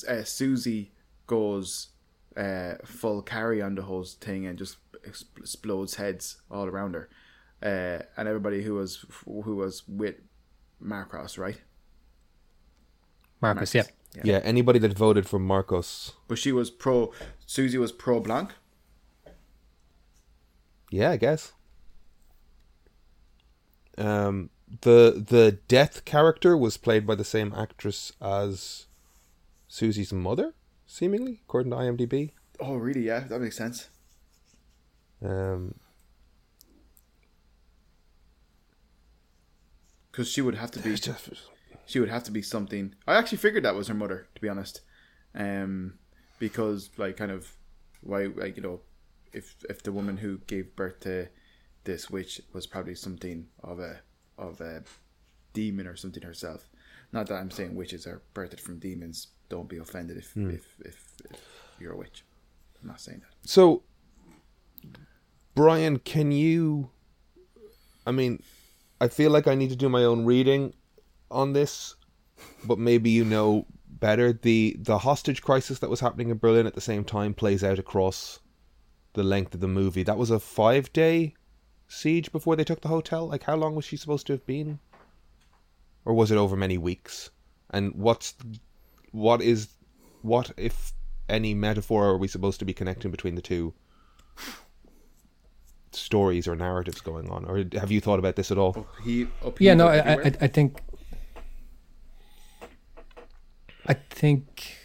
uh, 0.07 0.23
Susie 0.23 0.91
goes 1.28 1.90
uh, 2.38 2.76
full 2.84 3.22
carry 3.22 3.62
on 3.62 3.76
the 3.76 3.82
whole 3.84 4.04
thing 4.04 4.46
and 4.46 4.58
just 4.58 4.78
explodes 5.06 5.96
heads 5.96 6.42
all 6.50 6.66
around 6.66 6.94
her, 6.96 7.10
uh, 7.62 8.04
and 8.18 8.28
everybody 8.28 8.64
who 8.64 8.76
was 8.76 9.06
who 9.26 9.56
was 9.56 9.84
with 9.88 10.16
Marcos, 10.80 11.38
right? 11.38 11.62
Marcus, 13.42 13.74
yeah. 13.76 13.84
Yeah. 14.24 14.40
anybody 14.44 14.80
that 14.80 14.98
voted 14.98 15.28
for 15.28 15.40
Marcos, 15.40 16.14
But 16.28 16.38
she 16.38 16.52
was 16.54 16.70
pro. 16.72 17.12
Susie 17.46 17.78
was 17.78 17.92
pro 17.92 18.20
Blanc. 18.22 18.52
yeah, 20.90 21.12
I 21.12 21.18
guess. 21.18 21.52
Um, 23.98 24.50
the 24.82 25.24
the 25.30 25.60
death 25.68 26.06
character 26.06 26.58
was 26.58 26.78
played 26.78 27.06
by 27.06 27.16
the 27.16 27.24
same 27.24 27.54
actress 27.56 28.12
as 28.22 28.88
Susie's 29.68 30.12
mother, 30.14 30.54
seemingly 30.86 31.41
according 31.44 31.72
to 31.72 31.78
IMDb. 31.78 32.32
Oh, 32.60 32.76
really? 32.76 33.02
Yeah, 33.06 33.22
that 33.22 33.40
makes 33.40 33.57
sense. 33.57 33.90
Um, 35.24 35.76
Because 40.12 40.30
she 40.32 40.41
would 40.41 40.56
have 40.56 40.72
to 40.72 40.80
be. 40.80 40.95
she 41.86 41.99
would 41.99 42.10
have 42.10 42.24
to 42.24 42.32
be 42.32 42.41
something. 42.41 42.95
I 43.06 43.16
actually 43.16 43.40
figured 43.40 43.64
that 43.66 43.76
was 43.76 43.90
her 43.90 43.94
mother, 43.94 44.28
to 44.34 44.41
be 44.41 44.48
honest, 44.48 44.80
um, 45.34 45.95
because 46.40 46.90
like 46.98 47.18
kind 47.18 47.32
of 47.32 47.53
why 48.02 48.28
like 48.28 48.56
you 48.56 48.64
know, 48.64 48.80
if 49.34 49.57
if 49.70 49.84
the 49.84 49.91
woman 49.91 50.16
who 50.18 50.38
gave 50.48 50.74
birth 50.78 51.02
to 51.02 51.28
this 51.84 52.10
witch 52.10 52.40
was 52.53 52.66
probably 52.66 52.95
something 52.95 53.48
of 53.62 53.80
a 53.80 53.99
of 54.38 54.62
a 54.62 54.84
demon 55.52 55.86
or 55.86 55.98
something 55.98 56.24
herself. 56.24 56.70
Not 57.12 57.28
that 57.28 57.36
I'm 57.36 57.52
saying 57.52 57.76
witches 57.76 58.07
are 58.07 58.22
birthed 58.34 58.62
from 58.62 58.80
demons. 58.80 59.28
Don't 59.50 59.70
be 59.70 59.78
offended 59.78 60.18
if 60.18 60.34
hmm. 60.34 60.50
if, 60.50 60.76
if 60.84 61.14
if 61.30 61.42
you're 61.80 61.94
a 61.94 61.98
witch. 61.98 62.26
I'm 62.82 62.90
not 62.90 63.02
saying 63.02 63.20
that. 63.20 63.50
So, 63.50 63.84
Brian, 65.54 66.00
can 66.00 66.32
you? 66.32 66.90
I 68.08 68.12
mean, 68.12 68.44
I 69.02 69.08
feel 69.08 69.32
like 69.32 69.48
I 69.48 69.56
need 69.56 69.70
to 69.70 69.76
do 69.76 69.90
my 69.90 70.04
own 70.04 70.26
reading 70.26 70.74
on 71.32 71.54
this, 71.54 71.96
but 72.64 72.80
maybe 72.80 73.10
you 73.10 73.26
know 73.26 73.66
better. 73.88 74.34
the 74.34 74.76
The 74.80 75.00
hostage 75.00 75.42
crisis 75.42 75.80
that 75.80 75.90
was 75.90 76.00
happening 76.00 76.30
in 76.30 76.38
Berlin 76.38 76.68
at 76.68 76.76
the 76.76 76.82
same 76.82 77.04
time 77.04 77.34
plays 77.34 77.64
out 77.64 77.80
across 77.80 78.40
the 79.14 79.24
length 79.24 79.54
of 79.54 79.62
the 79.62 79.68
movie. 79.68 80.04
That 80.04 80.18
was 80.18 80.30
a 80.30 80.40
five 80.40 80.94
day 80.94 81.34
siege 81.88 82.32
before 82.32 82.56
they 82.56 82.64
took 82.64 82.82
the 82.82 82.88
hotel. 82.88 83.28
Like, 83.28 83.44
how 83.44 83.56
long 83.56 83.76
was 83.76 83.86
she 83.86 83.98
supposed 83.98 84.28
to 84.28 84.34
have 84.34 84.46
been, 84.46 84.80
or 86.04 86.14
was 86.14 86.32
it 86.32 86.38
over 86.38 86.56
many 86.56 86.78
weeks? 86.78 87.32
And 87.72 87.94
what's 87.96 88.36
what 89.16 89.42
is 89.42 89.70
what 90.22 90.52
if 90.58 90.92
any 91.30 91.54
metaphor 91.54 92.06
are 92.10 92.18
we 92.18 92.28
supposed 92.28 92.60
to 92.60 92.66
be 92.66 92.74
connecting 92.74 93.12
between 93.12 93.36
the 93.36 93.42
two 93.42 93.74
stories 95.92 96.48
or 96.48 96.56
narratives 96.56 97.00
going 97.02 97.30
on 97.30 97.46
or 97.46 97.64
have 97.80 97.90
you 97.92 98.02
thought 98.02 98.20
about 98.20 98.36
this 98.36 98.52
at 98.52 98.58
all 98.58 98.86
He 99.04 99.28
Yeah, 99.60 99.74
no, 99.76 99.88
I, 99.88 100.14
I- 100.14 100.34
I 100.42 100.48
think, 100.48 100.82
I 103.88 103.94
think, 103.94 104.76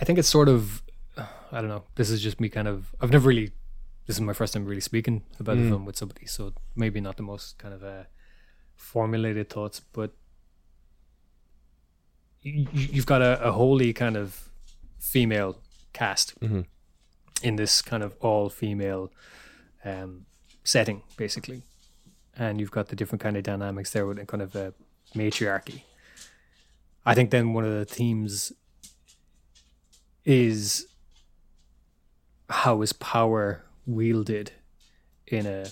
I 0.00 0.04
think 0.04 0.18
it's 0.18 0.28
sort 0.28 0.48
of, 0.48 0.82
I 1.16 1.60
don't 1.60 1.68
know. 1.68 1.84
This 1.96 2.10
is 2.10 2.22
just 2.22 2.40
me, 2.40 2.48
kind 2.48 2.66
of. 2.68 2.94
I've 3.00 3.10
never 3.10 3.28
really. 3.28 3.52
This 4.10 4.16
is 4.16 4.22
my 4.22 4.32
first 4.32 4.54
time 4.54 4.64
really 4.64 4.80
speaking 4.80 5.22
about 5.38 5.56
a 5.56 5.68
film 5.68 5.84
with 5.84 5.94
somebody, 5.94 6.26
so 6.26 6.52
maybe 6.74 7.00
not 7.00 7.16
the 7.16 7.22
most 7.22 7.58
kind 7.58 7.72
of 7.72 7.84
uh, 7.84 8.02
formulated 8.74 9.48
thoughts, 9.48 9.78
but 9.78 10.10
you, 12.42 12.66
you've 12.72 13.06
got 13.06 13.22
a, 13.22 13.40
a 13.40 13.52
wholly 13.52 13.92
kind 13.92 14.16
of 14.16 14.48
female 14.98 15.58
cast 15.92 16.34
in 17.40 17.54
this 17.54 17.82
kind 17.82 18.02
of 18.02 18.16
all 18.18 18.48
female 18.48 19.12
um, 19.84 20.26
setting, 20.64 21.02
basically. 21.16 21.62
And 22.36 22.58
you've 22.58 22.72
got 22.72 22.88
the 22.88 22.96
different 22.96 23.22
kind 23.22 23.36
of 23.36 23.44
dynamics 23.44 23.92
there 23.92 24.06
with 24.06 24.18
a 24.18 24.26
kind 24.26 24.42
of 24.42 24.56
a 24.56 24.74
matriarchy. 25.14 25.84
I 27.06 27.14
think 27.14 27.30
then 27.30 27.52
one 27.52 27.64
of 27.64 27.70
the 27.70 27.84
themes 27.84 28.52
is 30.24 30.88
how 32.48 32.82
is 32.82 32.92
power 32.92 33.66
wielded 33.94 34.52
in 35.26 35.46
a 35.46 35.66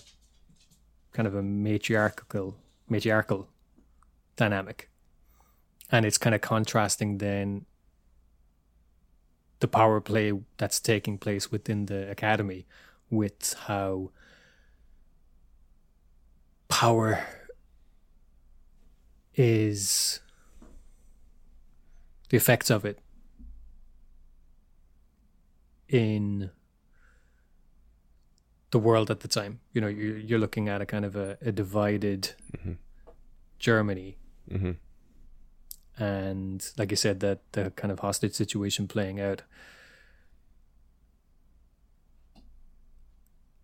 kind 1.12 1.26
of 1.26 1.34
a 1.34 1.42
matriarchal 1.42 2.56
matriarchal 2.88 3.48
dynamic. 4.36 4.88
And 5.90 6.04
it's 6.04 6.18
kind 6.18 6.34
of 6.34 6.40
contrasting 6.40 7.18
then 7.18 7.66
the 9.60 9.68
power 9.68 10.00
play 10.00 10.32
that's 10.56 10.80
taking 10.80 11.18
place 11.18 11.50
within 11.50 11.86
the 11.86 12.10
academy 12.10 12.66
with 13.10 13.54
how 13.66 14.10
power 16.68 17.24
is 19.34 20.20
the 22.28 22.36
effects 22.36 22.70
of 22.70 22.84
it 22.84 22.98
in 25.88 26.50
the 28.70 28.78
world 28.78 29.10
at 29.10 29.20
the 29.20 29.28
time. 29.28 29.60
You 29.72 29.80
know 29.80 29.88
you're, 29.88 30.18
you're 30.18 30.38
looking 30.38 30.68
at 30.68 30.80
a 30.80 30.86
kind 30.86 31.04
of 31.04 31.16
a, 31.16 31.38
a 31.40 31.52
divided 31.52 32.32
germany. 33.58 34.16
Mm-hmm. 34.50 36.02
and 36.02 36.70
like 36.78 36.90
you 36.90 36.96
said 36.96 37.20
that 37.20 37.40
the 37.52 37.70
kind 37.72 37.92
of 37.92 37.98
hostage 37.98 38.32
situation 38.32 38.88
playing 38.88 39.20
out. 39.20 39.42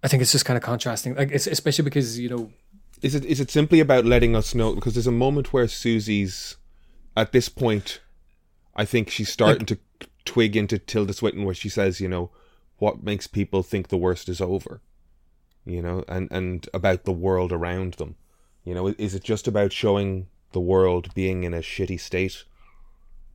I 0.03 0.09
think 0.09 0.21
it's 0.21 0.33
just 0.33 0.45
kind 0.45 0.59
of 0.59 0.63
contrasting. 0.63 1.15
Like 1.15 1.31
it's 1.31 1.47
especially 1.47 1.85
because 1.85 2.19
you 2.19 2.29
know 2.29 2.51
is 3.01 3.15
it 3.15 3.25
is 3.25 3.41
it 3.41 3.51
simply 3.51 3.81
about 3.81 4.05
letting 4.05 4.37
us 4.37 4.55
know? 4.55 4.75
Because 4.75 4.95
there's 4.95 5.07
a 5.07 5.13
moment 5.13 5.53
where 5.53 5.67
susie's 5.67 6.57
at 7.17 7.33
this 7.33 7.49
point 7.49 8.01
i 8.75 8.85
think 8.85 9.11
she's 9.11 9.29
starting 9.29 9.67
to 9.67 9.79
twig 10.25 10.57
into 10.57 10.79
tilda 10.79 11.13
swinton 11.13 11.45
where 11.45 11.55
she 11.55 11.69
says 11.69 12.01
you 12.01 12.09
know 12.09 12.31
what 12.79 13.03
makes 13.03 13.27
people 13.27 13.63
think 13.63 13.89
the 13.89 13.97
worst 13.97 14.29
is 14.29 14.41
over 14.41 14.81
you 15.65 15.81
know 15.83 16.05
and 16.09 16.29
and 16.31 16.69
about 16.75 17.05
the 17.05 17.13
world 17.13 17.53
around 17.53 17.95
them 17.95 18.15
you 18.65 18.75
know 18.75 18.89
is 18.99 19.15
it 19.15 19.25
just 19.25 19.47
about 19.49 19.73
showing 19.73 20.27
the 20.53 20.61
world 20.61 21.13
being 21.15 21.43
in 21.45 21.53
a 21.55 21.59
shitty 21.61 21.99
state 21.99 22.45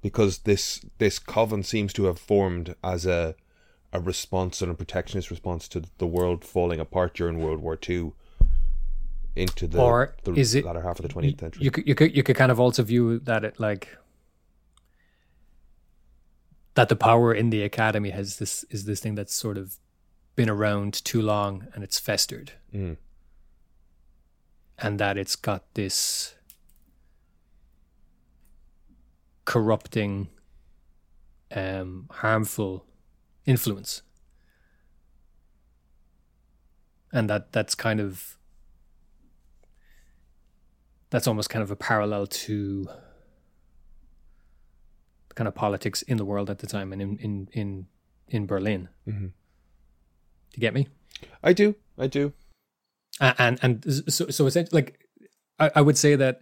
because 0.01 0.39
this 0.39 0.85
this 0.99 1.19
coven 1.19 1.63
seems 1.63 1.91
to 1.93 2.05
have 2.05 2.19
formed 2.19 2.75
as 2.83 3.05
a 3.05 3.35
a 3.91 3.99
response 3.99 4.61
and 4.61 4.71
a 4.71 4.75
protectionist 4.75 5.31
response 5.31 5.67
to 5.67 5.81
the 5.97 6.05
world 6.07 6.45
falling 6.45 6.79
apart 6.79 7.15
during 7.15 7.39
World 7.41 7.59
War 7.59 7.75
Two 7.75 8.13
into 9.35 9.65
the, 9.67 9.81
Or 9.81 10.15
the 10.23 10.33
is 10.33 10.53
it- 10.53 10.63
latter 10.63 10.81
half 10.81 10.99
of 10.99 11.07
the 11.07 11.13
20th 11.13 11.39
century. 11.39 11.63
You 11.63 11.71
could, 11.71 11.87
you 11.87 11.95
could 11.95 12.15
you 12.15 12.21
could 12.23 12.35
kind 12.35 12.51
of 12.51 12.59
also 12.59 12.83
view 12.83 13.17
that 13.19 13.43
it 13.43 13.59
like 13.59 13.97
that 16.75 16.89
the 16.89 16.95
power 16.95 17.33
in 17.33 17.49
the 17.49 17.63
academy 17.63 18.11
has 18.11 18.37
this 18.37 18.63
is 18.69 18.85
this 18.85 18.99
thing 18.99 19.15
that's 19.15 19.33
sort 19.33 19.57
of 19.57 19.75
been 20.39 20.49
around 20.49 20.93
too 21.03 21.21
long 21.21 21.67
and 21.73 21.83
it's 21.83 21.99
festered, 21.99 22.53
Mm. 22.73 22.95
and 24.77 24.97
that 24.97 25.17
it's 25.17 25.35
got 25.35 25.73
this 25.73 26.33
corrupting, 29.43 30.29
um, 31.51 32.07
harmful 32.09 32.85
influence, 33.45 34.01
and 37.11 37.29
that 37.29 37.51
that's 37.51 37.75
kind 37.75 37.99
of 37.99 38.37
that's 41.09 41.27
almost 41.27 41.49
kind 41.49 41.63
of 41.63 41.69
a 41.71 41.75
parallel 41.75 42.27
to 42.27 42.87
kind 45.35 45.49
of 45.49 45.53
politics 45.55 46.01
in 46.03 46.15
the 46.15 46.23
world 46.23 46.49
at 46.49 46.59
the 46.59 46.67
time 46.67 46.93
and 46.93 47.01
in 47.01 47.17
in 47.17 47.49
in, 47.51 47.87
in 48.29 48.45
Berlin. 48.45 48.87
Mhm. 49.05 49.33
Do 50.51 50.55
you 50.55 50.61
get 50.61 50.73
me? 50.73 50.87
I 51.43 51.53
do, 51.53 51.75
I 51.97 52.07
do. 52.07 52.33
A- 53.19 53.35
And 53.41 53.59
and 53.61 53.83
so 54.13 54.29
so 54.29 54.45
essentially, 54.47 54.75
like 54.81 54.99
I, 55.59 55.71
I 55.75 55.81
would 55.81 55.97
say 55.97 56.15
that 56.15 56.41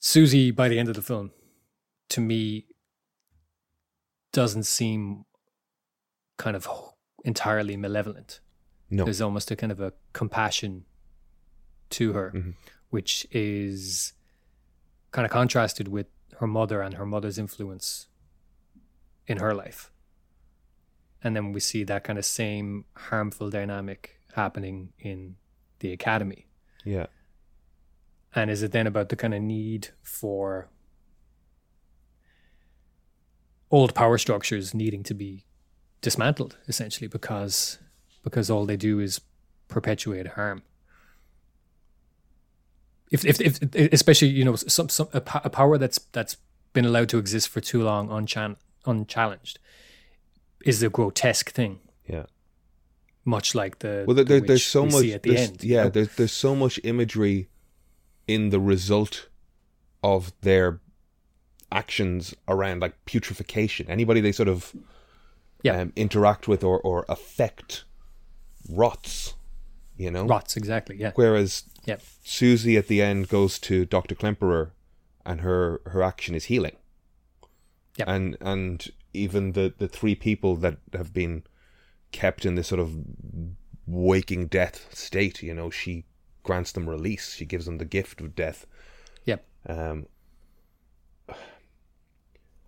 Susie 0.00 0.50
by 0.50 0.68
the 0.68 0.78
end 0.78 0.88
of 0.88 0.94
the 0.94 1.02
film, 1.02 1.30
to 2.10 2.20
me, 2.20 2.66
doesn't 4.32 4.64
seem 4.64 5.24
kind 6.38 6.56
of 6.56 6.68
entirely 7.24 7.76
malevolent. 7.76 8.40
No, 8.90 9.04
There's 9.04 9.20
almost 9.20 9.50
a 9.50 9.56
kind 9.56 9.72
of 9.72 9.80
a 9.80 9.92
compassion 10.12 10.84
to 11.90 12.12
her, 12.12 12.30
Mhm. 12.32 12.54
which 12.90 13.26
is 13.32 14.12
kind 15.10 15.24
of 15.24 15.32
contrasted 15.32 15.88
with 15.88 16.06
her 16.38 16.46
mother 16.46 16.82
and 16.82 16.94
her 16.94 17.06
mother's 17.06 17.38
influence 17.38 18.06
in 19.26 19.38
her 19.38 19.54
life. 19.54 19.90
And 21.22 21.34
then 21.34 21.52
we 21.52 21.60
see 21.60 21.84
that 21.84 22.04
kind 22.04 22.18
of 22.18 22.24
same 22.24 22.84
harmful 22.94 23.50
dynamic 23.50 24.20
happening 24.34 24.92
in 24.98 25.36
the 25.80 25.92
academy. 25.92 26.46
yeah, 26.84 27.06
And 28.34 28.50
is 28.50 28.62
it 28.62 28.72
then 28.72 28.86
about 28.86 29.08
the 29.08 29.16
kind 29.16 29.34
of 29.34 29.42
need 29.42 29.88
for 30.02 30.68
old 33.70 33.94
power 33.94 34.18
structures 34.18 34.74
needing 34.74 35.02
to 35.02 35.14
be 35.14 35.44
dismantled 36.00 36.56
essentially 36.68 37.08
because 37.08 37.78
because 38.22 38.48
all 38.50 38.64
they 38.64 38.76
do 38.76 39.00
is 39.00 39.20
perpetuate 39.68 40.28
harm. 40.28 40.62
If 43.10 43.24
if, 43.24 43.40
if 43.40 43.92
especially 43.92 44.28
you 44.28 44.44
know 44.44 44.56
some 44.56 44.88
some 44.88 45.08
a, 45.12 45.22
a 45.44 45.50
power 45.50 45.78
that's 45.78 45.98
that's 46.12 46.36
been 46.72 46.84
allowed 46.84 47.08
to 47.10 47.18
exist 47.18 47.48
for 47.48 47.60
too 47.60 47.82
long 47.82 48.08
unchan- 48.08 48.56
unchallenged 48.84 49.58
is 50.68 50.82
a 50.82 50.88
grotesque 50.90 51.50
thing, 51.52 51.78
yeah. 52.08 52.26
much 53.24 53.54
like 53.54 53.78
the 53.78 54.04
Well, 54.06 54.14
there, 54.16 54.24
the 54.24 54.34
there, 54.34 54.40
there's 54.48 54.64
so 54.64 54.82
we 54.84 54.90
much. 54.90 55.04
at 55.06 55.22
the 55.22 55.36
end. 55.36 55.64
you 55.64 55.74
yeah, 55.74 55.84
know? 55.84 55.90
there's 55.90 56.14
there's 56.16 56.32
so 56.32 56.54
much 56.54 56.80
imagery 56.84 57.48
in 58.26 58.50
the 58.50 58.60
result 58.60 59.28
of 60.02 60.32
their 60.42 60.80
actions 61.72 62.34
around 62.48 62.80
like 62.80 62.94
putrefaction. 63.06 63.88
Anybody 63.88 64.20
they 64.20 64.32
sort 64.32 64.48
of 64.48 64.74
Yeah. 65.62 65.80
um, 65.80 65.92
interact 65.96 66.46
with 66.48 66.62
or 66.64 66.80
or 66.80 67.04
affect 67.08 67.84
rots. 68.68 69.34
You 69.96 70.10
know, 70.10 70.26
rots 70.26 70.56
exactly. 70.56 70.96
Yeah, 70.98 71.12
whereas 71.14 71.64
yeah. 71.86 71.96
Susie 72.22 72.76
at 72.76 72.86
the 72.88 73.00
end 73.00 73.28
goes 73.28 73.58
to 73.60 73.86
Doctor 73.86 74.14
Klemperer, 74.14 74.72
and 75.24 75.40
her 75.40 75.80
her 75.86 76.02
action 76.02 76.34
is 76.34 76.44
healing. 76.46 76.76
Yep. 77.96 78.08
And 78.08 78.36
and 78.42 78.86
even 79.16 79.52
the 79.52 79.74
the 79.78 79.88
three 79.88 80.14
people 80.14 80.56
that 80.56 80.78
have 80.92 81.12
been 81.12 81.44
kept 82.12 82.44
in 82.44 82.54
this 82.54 82.68
sort 82.68 82.80
of 82.80 82.96
waking 83.86 84.46
death 84.46 84.94
state, 84.94 85.42
you 85.42 85.54
know, 85.54 85.70
she 85.70 86.04
grants 86.42 86.72
them 86.72 86.88
release. 86.88 87.34
She 87.34 87.44
gives 87.44 87.66
them 87.66 87.78
the 87.78 87.84
gift 87.84 88.20
of 88.20 88.34
death. 88.34 88.66
Yep. 89.24 89.44
Um, 89.68 90.06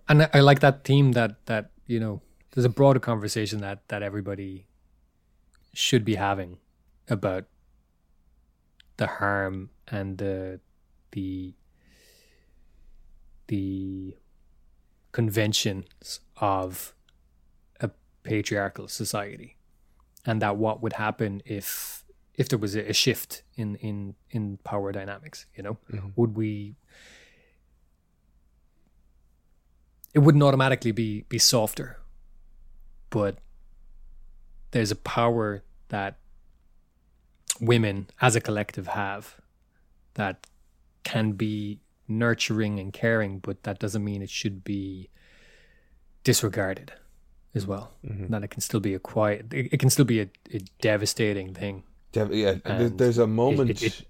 and 0.09 0.29
I, 0.33 0.41
like 0.41 0.61
that 0.61 0.85
theme 0.85 1.13
that 1.13 1.45
that 1.47 1.71
you 1.87 2.01
know 2.01 2.23
there's 2.53 2.65
a 2.65 2.71
broader 2.71 3.01
conversation 3.01 3.61
that 3.61 3.87
that 3.89 4.03
everybody 4.03 4.67
should 5.75 6.05
be 6.05 6.17
having 6.17 6.59
about 7.09 7.45
the 8.97 9.07
harm 9.07 9.71
and 9.87 10.19
the 10.19 10.61
the 11.13 11.55
the 13.49 14.15
conventions 15.13 16.21
of 16.37 16.95
a 17.81 17.91
patriarchal 18.23 18.89
society 18.89 19.57
and 20.27 20.43
that 20.43 20.57
what 20.57 20.83
would 20.83 20.95
happen 20.95 21.43
if 21.45 22.05
if 22.35 22.49
there 22.49 22.59
was 22.59 22.77
a, 22.77 22.93
shift 22.93 23.43
in 23.57 23.77
in 23.77 24.15
in 24.31 24.59
power 24.65 24.93
dynamics 24.93 25.47
you 25.55 25.63
know? 25.63 25.79
Mm-hmm. 25.93 26.09
Would 26.17 26.37
we 26.37 26.77
it 30.15 30.21
wouldn't 30.21 30.45
automatically 30.45 30.93
be 30.93 31.25
be 31.29 31.39
softer 31.39 31.99
but 33.11 33.39
there's 34.71 34.91
a 34.91 34.97
power 34.97 35.63
that 35.89 36.19
women 37.61 38.09
as 38.21 38.37
a 38.37 38.41
collective 38.41 38.89
have 38.89 39.37
that 40.15 40.47
can 41.05 41.33
be 41.33 41.81
nurturing 42.09 42.79
and 42.81 42.93
caring 42.93 43.39
but 43.39 43.63
that 43.63 43.79
doesn't 43.79 44.05
mean 44.05 44.23
it 44.23 44.31
should 44.31 44.65
be 44.65 45.09
disregarded 46.25 46.93
as 47.55 47.67
well 47.67 47.93
mm-hmm. 48.05 48.27
that 48.33 48.43
it 48.43 48.49
can 48.49 48.61
still 48.61 48.81
be 48.81 48.95
a 48.95 48.99
quiet 48.99 49.53
it, 49.53 49.73
it 49.73 49.81
can 49.81 49.91
still 49.91 50.05
be 50.05 50.21
a, 50.21 50.29
a 50.53 50.59
devastating 50.81 51.55
thing 51.55 51.83
dev- 52.13 52.33
yeah, 52.33 52.57
And 52.65 52.99
there's 52.99 53.19
a 53.19 53.27
moment. 53.27 53.71
it- 53.71 53.83
it- 53.83 54.07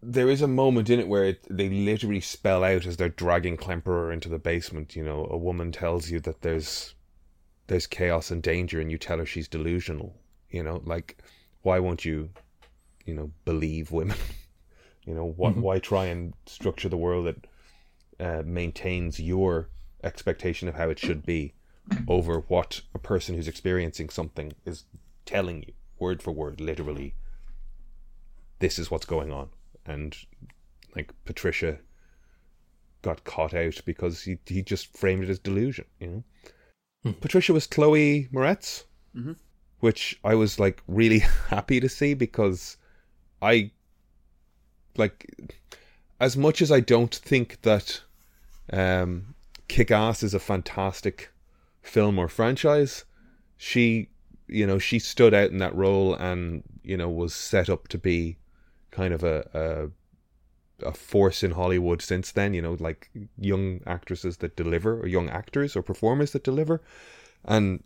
there 0.00 0.30
is 0.30 0.42
a 0.42 0.48
moment 0.48 0.88
in 0.90 1.00
it 1.00 1.08
where 1.08 1.24
it, 1.24 1.44
they 1.50 1.68
literally 1.68 2.20
spell 2.20 2.62
out 2.62 2.86
as 2.86 2.96
they're 2.96 3.08
dragging 3.08 3.56
Klemperer 3.56 4.12
into 4.12 4.28
the 4.28 4.38
basement. 4.38 4.94
You 4.94 5.02
know, 5.02 5.26
a 5.28 5.36
woman 5.36 5.72
tells 5.72 6.08
you 6.08 6.20
that 6.20 6.42
there's 6.42 6.94
there's 7.66 7.88
chaos 7.88 8.30
and 8.30 8.40
danger, 8.40 8.80
and 8.80 8.92
you 8.92 8.96
tell 8.96 9.18
her 9.18 9.26
she's 9.26 9.48
delusional. 9.48 10.14
You 10.50 10.62
know, 10.62 10.80
like 10.84 11.18
why 11.62 11.80
won't 11.80 12.04
you, 12.04 12.30
you 13.04 13.14
know, 13.14 13.32
believe 13.44 13.90
women? 13.90 14.16
you 15.08 15.14
know, 15.14 15.24
what 15.24 15.52
mm-hmm. 15.52 15.62
why 15.62 15.78
try 15.78 16.04
and 16.04 16.34
structure 16.44 16.90
the 16.90 16.96
world 16.98 17.26
that 17.26 17.46
uh, 18.20 18.42
maintains 18.44 19.18
your 19.18 19.70
expectation 20.04 20.68
of 20.68 20.74
how 20.74 20.90
it 20.90 20.98
should 20.98 21.24
be 21.24 21.54
over 22.06 22.40
what 22.48 22.82
a 22.94 22.98
person 22.98 23.34
who's 23.34 23.48
experiencing 23.48 24.10
something 24.10 24.52
is 24.66 24.84
telling 25.24 25.62
you 25.62 25.72
word 25.98 26.22
for 26.22 26.32
word, 26.32 26.60
literally. 26.60 27.14
This 28.58 28.78
is 28.78 28.90
what's 28.90 29.06
going 29.06 29.32
on, 29.32 29.48
and 29.86 30.14
like 30.94 31.12
Patricia 31.24 31.78
got 33.00 33.24
caught 33.24 33.54
out 33.54 33.80
because 33.86 34.22
he 34.22 34.38
he 34.44 34.60
just 34.60 34.94
framed 34.94 35.24
it 35.24 35.30
as 35.30 35.38
delusion. 35.38 35.86
You 36.00 36.06
know, 36.08 36.24
hmm. 37.02 37.12
Patricia 37.12 37.54
was 37.54 37.66
Chloe 37.66 38.28
Moretz, 38.30 38.84
mm-hmm. 39.16 39.32
which 39.80 40.20
I 40.22 40.34
was 40.34 40.58
like 40.58 40.82
really 40.86 41.20
happy 41.48 41.80
to 41.80 41.88
see 41.88 42.12
because 42.12 42.76
I 43.40 43.70
like 44.98 45.58
as 46.20 46.36
much 46.36 46.60
as 46.60 46.72
I 46.72 46.80
don't 46.80 47.14
think 47.14 47.62
that 47.62 48.02
um, 48.72 49.34
Kick 49.68 49.90
Ass 49.90 50.22
is 50.22 50.34
a 50.34 50.40
fantastic 50.40 51.30
film 51.82 52.18
or 52.18 52.28
franchise, 52.28 53.04
she 53.56 54.08
you 54.46 54.66
know 54.66 54.78
she 54.78 54.98
stood 54.98 55.34
out 55.34 55.50
in 55.50 55.58
that 55.58 55.74
role 55.74 56.14
and 56.14 56.62
you 56.82 56.96
know 56.96 57.08
was 57.08 57.34
set 57.34 57.68
up 57.68 57.88
to 57.88 57.98
be 57.98 58.36
kind 58.90 59.12
of 59.14 59.22
a 59.22 59.90
a, 60.82 60.86
a 60.88 60.92
force 60.92 61.42
in 61.42 61.52
Hollywood 61.52 62.02
since 62.02 62.32
then. 62.32 62.54
You 62.54 62.62
know, 62.62 62.76
like 62.80 63.10
young 63.38 63.80
actresses 63.86 64.38
that 64.38 64.56
deliver 64.56 65.00
or 65.00 65.06
young 65.06 65.28
actors 65.28 65.76
or 65.76 65.82
performers 65.82 66.32
that 66.32 66.44
deliver, 66.44 66.82
and 67.44 67.82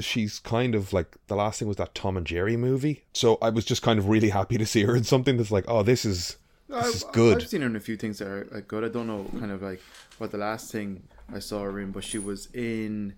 she's 0.00 0.38
kind 0.38 0.74
of 0.74 0.92
like 0.92 1.16
the 1.26 1.36
last 1.36 1.58
thing 1.58 1.68
was 1.68 1.76
that 1.76 1.94
Tom 1.94 2.16
and 2.16 2.26
Jerry 2.26 2.56
movie. 2.56 3.04
So 3.12 3.38
I 3.40 3.50
was 3.50 3.64
just 3.64 3.82
kind 3.82 3.98
of 3.98 4.08
really 4.08 4.30
happy 4.30 4.58
to 4.58 4.66
see 4.66 4.84
her 4.84 4.96
in 4.96 5.04
something 5.04 5.36
that's 5.36 5.50
like, 5.50 5.64
oh, 5.68 5.82
this 5.82 6.04
is 6.04 6.36
this 6.68 6.94
is 6.94 7.04
I've, 7.04 7.12
good. 7.12 7.42
I've 7.42 7.48
seen 7.48 7.60
her 7.60 7.66
in 7.66 7.76
a 7.76 7.80
few 7.80 7.96
things 7.96 8.18
that 8.18 8.28
are 8.28 8.48
like, 8.50 8.68
good. 8.68 8.84
I 8.84 8.88
don't 8.88 9.06
know 9.06 9.26
kind 9.38 9.52
of 9.52 9.62
like 9.62 9.80
what 10.18 10.30
the 10.30 10.38
last 10.38 10.72
thing 10.72 11.02
I 11.32 11.38
saw 11.38 11.62
her 11.62 11.80
in, 11.80 11.92
but 11.92 12.04
she 12.04 12.18
was 12.18 12.48
in, 12.54 13.14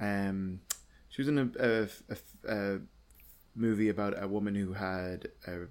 um, 0.00 0.60
she 1.08 1.22
was 1.22 1.28
in 1.28 1.38
a, 1.38 1.48
a, 1.58 1.88
a, 2.10 2.74
a 2.74 2.80
movie 3.54 3.88
about 3.88 4.20
a 4.20 4.28
woman 4.28 4.54
who 4.54 4.72
had 4.72 5.28
a, 5.46 5.66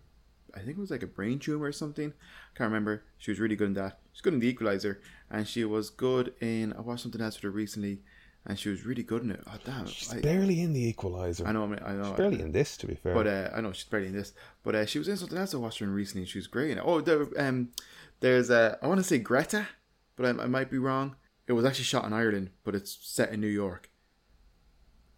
I 0.55 0.59
think 0.59 0.77
it 0.77 0.79
was 0.79 0.91
like 0.91 1.03
a 1.03 1.07
brain 1.07 1.39
tumor 1.39 1.65
or 1.65 1.71
something. 1.71 2.09
I 2.09 2.57
Can't 2.57 2.69
remember. 2.69 3.03
She 3.17 3.31
was 3.31 3.39
really 3.39 3.55
good 3.55 3.69
in 3.69 3.73
that. 3.73 3.99
She's 4.11 4.21
good 4.21 4.33
in 4.33 4.39
The 4.39 4.47
Equalizer, 4.47 5.01
and 5.31 5.47
she 5.47 5.65
was 5.65 5.89
good 5.89 6.33
in. 6.39 6.73
I 6.73 6.81
watched 6.81 7.01
something 7.01 7.21
else 7.21 7.35
with 7.35 7.43
her 7.43 7.51
recently. 7.51 8.01
And 8.45 8.59
she 8.59 8.69
was 8.69 8.85
really 8.85 9.03
good 9.03 9.23
in 9.23 9.31
it. 9.31 9.41
Oh 9.47 9.57
damn! 9.63 9.85
She's 9.85 10.13
I, 10.13 10.19
barely 10.19 10.61
in 10.61 10.73
the 10.73 10.85
Equalizer. 10.87 11.47
I 11.47 11.51
know. 11.51 11.63
I, 11.63 11.67
mean, 11.67 11.79
I 11.85 11.93
know. 11.93 12.09
She's 12.09 12.17
barely 12.17 12.41
in 12.41 12.51
this, 12.51 12.77
to 12.77 12.87
be 12.87 12.95
fair. 12.95 13.13
But 13.13 13.27
uh, 13.27 13.49
I 13.53 13.61
know 13.61 13.71
she's 13.71 13.85
barely 13.85 14.07
in 14.07 14.13
this. 14.13 14.33
But 14.63 14.75
uh, 14.75 14.85
she 14.85 14.99
was 14.99 15.07
in 15.07 15.17
something 15.17 15.37
else 15.37 15.53
I 15.53 15.57
watched 15.57 15.79
her 15.79 15.85
in 15.85 15.93
recently. 15.93 16.23
and 16.23 16.29
She 16.29 16.39
was 16.39 16.47
great 16.47 16.71
in 16.71 16.77
it. 16.77 16.83
Oh, 16.85 17.01
there, 17.01 17.27
um, 17.37 17.69
there's 18.19 18.49
uh, 18.49 18.77
I 18.81 18.87
want 18.87 18.99
to 18.99 19.03
say 19.03 19.17
Greta, 19.17 19.67
but 20.15 20.25
I, 20.25 20.43
I 20.43 20.47
might 20.47 20.69
be 20.69 20.77
wrong. 20.77 21.15
It 21.47 21.53
was 21.53 21.65
actually 21.65 21.85
shot 21.85 22.05
in 22.05 22.13
Ireland, 22.13 22.51
but 22.63 22.75
it's 22.75 22.97
set 23.01 23.31
in 23.31 23.41
New 23.41 23.47
York. 23.47 23.89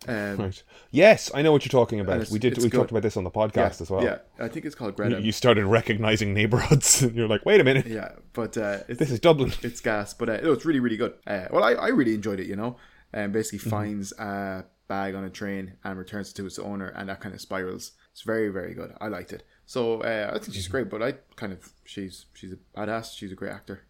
Um, 0.07 0.37
right. 0.37 0.63
Yes, 0.91 1.31
I 1.33 1.41
know 1.41 1.51
what 1.51 1.65
you're 1.65 1.71
talking 1.71 1.99
about. 1.99 2.29
We 2.29 2.37
did. 2.37 2.57
We 2.57 2.69
good. 2.69 2.77
talked 2.77 2.91
about 2.91 3.03
this 3.03 3.17
on 3.17 3.23
the 3.23 3.31
podcast 3.31 3.55
yeah, 3.55 3.81
as 3.81 3.89
well. 3.89 4.03
Yeah, 4.03 4.17
I 4.39 4.47
think 4.47 4.65
it's 4.65 4.75
called 4.75 4.95
Greta. 4.95 5.19
you 5.19 5.31
started 5.31 5.65
recognizing 5.65 6.33
neighborhoods, 6.33 7.01
and 7.01 7.15
you're 7.15 7.27
like, 7.27 7.45
"Wait 7.45 7.59
a 7.59 7.63
minute, 7.63 7.87
yeah, 7.87 8.11
but 8.33 8.57
uh, 8.57 8.79
it's, 8.87 8.99
this 8.99 9.09
is 9.09 9.19
Dublin." 9.19 9.53
it's 9.63 9.81
gas, 9.81 10.13
but 10.13 10.29
uh, 10.29 10.37
no, 10.41 10.51
it's 10.51 10.65
really 10.65 10.79
really 10.79 10.97
good. 10.97 11.13
Uh, 11.25 11.45
well, 11.51 11.63
I, 11.63 11.73
I 11.73 11.87
really 11.87 12.13
enjoyed 12.13 12.39
it. 12.39 12.47
You 12.47 12.55
know, 12.55 12.77
and 13.15 13.33
basically 13.33 13.59
Mm-hmm. 13.59 13.69
finds 13.69 14.11
a 14.19 14.65
bag 14.87 15.15
on 15.15 15.23
a 15.23 15.29
train 15.31 15.73
and 15.83 15.97
returns 15.97 16.29
it 16.31 16.35
to 16.35 16.45
its 16.45 16.59
owner, 16.59 16.89
and 16.89 17.09
that 17.09 17.19
kind 17.21 17.33
of 17.33 17.41
spirals. 17.41 17.93
It's 18.11 18.21
very 18.21 18.49
very 18.49 18.73
good. 18.75 18.93
I 19.01 19.07
liked 19.07 19.33
it. 19.33 19.43
So 19.65 20.01
uh, 20.01 20.27
I 20.29 20.33
think 20.33 20.43
Mm-hmm. 20.43 20.51
she's 20.53 20.67
great, 20.67 20.89
but 20.89 21.01
I 21.01 21.13
kind 21.35 21.53
of 21.53 21.59
she's 21.85 22.27
she's 22.33 22.53
a 22.53 22.59
badass. 22.77 23.17
She's 23.17 23.31
a 23.31 23.35
great 23.35 23.51
actor. 23.53 23.85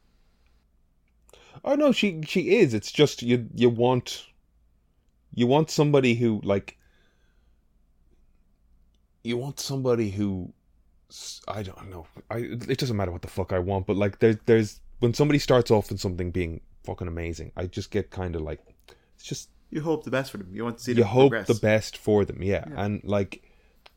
Oh 1.63 1.75
no, 1.75 1.91
she 1.91 2.21
she 2.23 2.57
is. 2.57 2.73
It's 2.73 2.91
just 2.91 3.21
you 3.23 3.49
you 3.53 3.69
want 3.69 4.27
you 5.33 5.47
want 5.47 5.69
somebody 5.69 6.15
who 6.15 6.39
like 6.43 6.77
you 9.23 9.37
want 9.37 9.59
somebody 9.59 10.09
who 10.11 10.53
I 11.47 11.63
don't 11.63 11.89
know. 11.89 12.07
I 12.29 12.37
it 12.37 12.77
doesn't 12.77 12.97
matter 12.97 13.11
what 13.11 13.21
the 13.21 13.27
fuck 13.27 13.53
I 13.53 13.59
want, 13.59 13.87
but 13.87 13.95
like 13.97 14.19
there's 14.19 14.37
there's 14.45 14.79
when 14.99 15.13
somebody 15.13 15.39
starts 15.39 15.71
off 15.71 15.91
in 15.91 15.97
something 15.97 16.31
being 16.31 16.61
fucking 16.83 17.07
amazing, 17.07 17.51
I 17.55 17.67
just 17.67 17.91
get 17.91 18.11
kind 18.11 18.35
of 18.35 18.41
like 18.41 18.59
it's 19.15 19.23
just 19.25 19.49
You 19.71 19.81
hope 19.81 20.03
the 20.03 20.11
best 20.11 20.31
for 20.31 20.37
them. 20.37 20.49
You 20.53 20.63
want 20.63 20.77
to 20.77 20.83
see 20.83 20.93
them 20.93 20.99
you 20.99 21.03
hope 21.05 21.31
progress. 21.31 21.47
the 21.47 21.55
best 21.61 21.97
for 21.97 22.23
them, 22.25 22.41
yeah. 22.43 22.65
And 22.75 23.01
like 23.03 23.43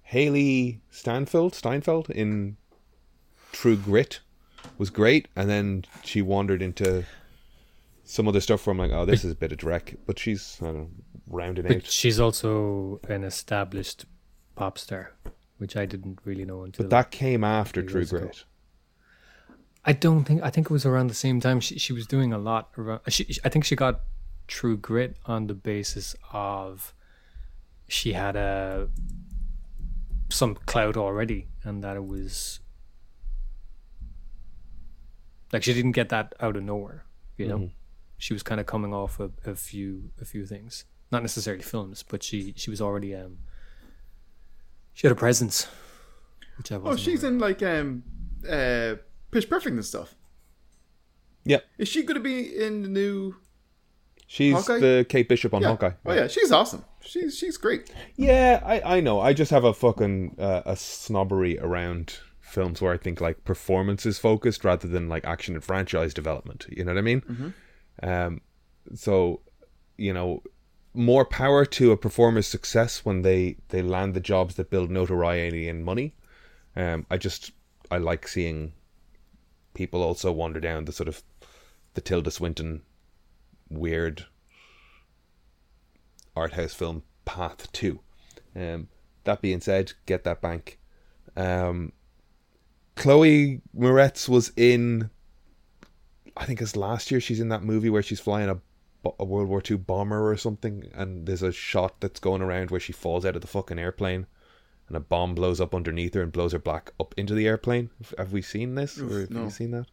Haley 0.02 0.80
Stanfield, 0.90 1.54
Steinfeld 1.54 2.10
in 2.10 2.56
True 3.52 3.76
Grit 3.76 4.20
was 4.78 4.90
great, 4.90 5.28
and 5.36 5.48
then 5.48 5.84
she 6.04 6.22
wandered 6.22 6.62
into 6.62 7.04
some 8.04 8.26
other 8.26 8.40
stuff 8.40 8.66
where 8.66 8.72
I'm 8.72 8.78
like, 8.78 8.90
oh, 8.92 9.04
this 9.04 9.24
is 9.24 9.32
a 9.32 9.34
bit 9.36 9.52
of 9.52 9.58
dreck, 9.58 9.96
but 10.06 10.18
she's 10.18 10.58
I 10.62 10.66
don't 10.66 10.74
know, 10.76 10.88
rounding 11.28 11.66
But 11.66 11.76
out. 11.76 11.86
she's 11.86 12.18
also 12.18 13.00
an 13.08 13.22
established 13.24 14.06
pop 14.54 14.78
star, 14.78 15.12
which 15.58 15.76
I 15.76 15.84
didn't 15.86 16.18
really 16.24 16.44
know 16.46 16.64
until. 16.64 16.84
But 16.84 16.90
that 16.90 17.10
came 17.10 17.44
after 17.44 17.82
True 17.82 18.00
years 18.00 18.12
ago. 18.12 18.20
Grit. 18.22 18.44
I 19.84 19.92
don't 19.92 20.24
think. 20.24 20.42
I 20.42 20.50
think 20.50 20.66
it 20.66 20.72
was 20.72 20.84
around 20.86 21.08
the 21.08 21.14
same 21.14 21.40
time. 21.40 21.60
She 21.60 21.78
she 21.78 21.92
was 21.92 22.06
doing 22.06 22.32
a 22.32 22.38
lot 22.38 22.70
around. 22.76 23.00
She, 23.08 23.26
I 23.44 23.48
think 23.48 23.64
she 23.64 23.76
got 23.76 24.00
True 24.48 24.76
Grit 24.76 25.16
on 25.26 25.46
the 25.46 25.54
basis 25.54 26.16
of 26.32 26.92
she 27.86 28.14
had 28.14 28.34
a 28.34 28.88
some 30.30 30.54
clout 30.66 30.96
already, 30.96 31.46
and 31.62 31.82
that 31.84 31.96
it 31.96 32.04
was 32.06 32.60
like 35.52 35.62
she 35.62 35.72
didn't 35.74 35.92
get 35.92 36.08
that 36.08 36.34
out 36.40 36.56
of 36.56 36.62
nowhere. 36.62 37.04
You 37.36 37.46
know, 37.46 37.70
she 38.16 38.32
was 38.32 38.42
kind 38.42 38.60
of 38.60 38.66
coming 38.66 38.92
off 38.92 39.20
a, 39.20 39.30
a 39.44 39.54
few 39.54 40.10
a 40.20 40.24
few 40.24 40.44
things, 40.44 40.84
not 41.12 41.22
necessarily 41.22 41.62
films, 41.62 42.02
but 42.02 42.22
she 42.22 42.52
she 42.56 42.68
was 42.70 42.80
already 42.80 43.14
um 43.14 43.38
she 44.92 45.06
had 45.06 45.12
a 45.12 45.20
presence, 45.20 45.68
which 46.56 46.72
I 46.72 46.76
Oh, 46.76 46.80
wasn't 46.80 47.00
she's 47.00 47.22
aware 47.22 47.32
in 47.32 47.38
like 47.38 47.62
um 47.62 48.02
uh 48.48 48.94
Pitch 49.30 49.48
Perfect 49.48 49.74
and 49.74 49.84
stuff. 49.84 50.14
Yeah, 51.44 51.60
Is 51.78 51.88
she 51.88 52.02
going 52.02 52.16
to 52.16 52.20
be 52.22 52.40
in 52.62 52.82
the 52.82 52.88
new? 52.88 53.36
She's 54.28 54.54
Hawkeye? 54.54 54.78
the 54.78 55.06
Kate 55.08 55.28
Bishop 55.28 55.52
on 55.52 55.62
Yeah. 55.62 55.68
Hawkeye. 55.68 55.92
Oh 56.06 56.12
yeah, 56.12 56.28
she's 56.28 56.52
awesome. 56.52 56.84
She's 57.00 57.36
she's 57.36 57.56
great. 57.56 57.90
Yeah, 58.14 58.62
I, 58.64 58.96
I 58.98 59.00
know. 59.00 59.20
I 59.20 59.32
just 59.32 59.50
have 59.50 59.64
a 59.64 59.74
fucking 59.74 60.36
uh, 60.38 60.62
a 60.64 60.76
snobbery 60.76 61.58
around 61.58 62.18
films 62.40 62.80
where 62.80 62.92
I 62.92 62.96
think 62.96 63.20
like 63.20 63.44
performance 63.44 64.06
is 64.06 64.18
focused 64.18 64.64
rather 64.64 64.86
than 64.86 65.08
like 65.08 65.24
action 65.26 65.54
and 65.54 65.64
franchise 65.64 66.14
development. 66.14 66.66
You 66.70 66.84
know 66.84 66.92
what 66.92 66.98
I 66.98 67.02
mean? 67.02 67.54
Um, 68.02 68.40
so 68.94 69.40
you 69.96 70.12
know, 70.12 70.42
more 70.94 71.24
power 71.24 71.64
to 71.64 71.90
a 71.92 71.96
performer's 71.96 72.46
success 72.46 73.04
when 73.04 73.22
they 73.22 73.56
they 73.70 73.82
land 73.82 74.14
the 74.14 74.20
jobs 74.20 74.54
that 74.56 74.70
build 74.70 74.90
notoriety 74.90 75.68
and 75.68 75.84
money. 75.84 76.14
Um, 76.76 77.06
I 77.10 77.16
just 77.16 77.52
I 77.90 77.98
like 77.98 78.28
seeing 78.28 78.72
people 79.74 80.02
also 80.02 80.30
wander 80.32 80.60
down 80.60 80.84
the 80.84 80.92
sort 80.92 81.08
of 81.08 81.22
the 81.94 82.00
Tilda 82.00 82.30
Swinton 82.30 82.82
weird 83.70 84.26
art 86.36 86.52
house 86.52 86.74
film 86.74 87.02
path 87.24 87.70
too. 87.72 88.00
Um, 88.54 88.88
that 89.24 89.42
being 89.42 89.60
said, 89.60 89.92
get 90.06 90.24
that 90.24 90.40
bank. 90.40 90.78
Um, 91.36 91.92
Chloe 92.96 93.60
Moretz 93.76 94.28
was 94.28 94.50
in, 94.56 95.10
I 96.36 96.44
think 96.44 96.60
it's 96.60 96.76
last 96.76 97.10
year. 97.10 97.20
She's 97.20 97.40
in 97.40 97.48
that 97.50 97.62
movie 97.62 97.90
where 97.90 98.02
she's 98.02 98.20
flying 98.20 98.48
a, 98.48 98.58
a 99.20 99.24
World 99.24 99.48
War 99.48 99.62
II 99.68 99.76
bomber 99.76 100.30
or 100.30 100.36
something, 100.36 100.90
and 100.94 101.26
there's 101.26 101.42
a 101.42 101.52
shot 101.52 102.00
that's 102.00 102.18
going 102.20 102.42
around 102.42 102.70
where 102.70 102.80
she 102.80 102.92
falls 102.92 103.24
out 103.24 103.36
of 103.36 103.42
the 103.42 103.48
fucking 103.48 103.78
airplane, 103.78 104.26
and 104.88 104.96
a 104.96 105.00
bomb 105.00 105.34
blows 105.34 105.60
up 105.60 105.74
underneath 105.74 106.14
her 106.14 106.22
and 106.22 106.32
blows 106.32 106.52
her 106.52 106.58
black 106.58 106.92
up 106.98 107.14
into 107.16 107.34
the 107.34 107.46
airplane. 107.46 107.90
Have- 108.16 108.32
we 108.32 108.42
seen 108.42 108.74
this? 108.74 108.98
or 108.98 109.20
have 109.20 109.30
no. 109.30 109.44
you 109.44 109.50
seen 109.50 109.70
that? 109.72 109.86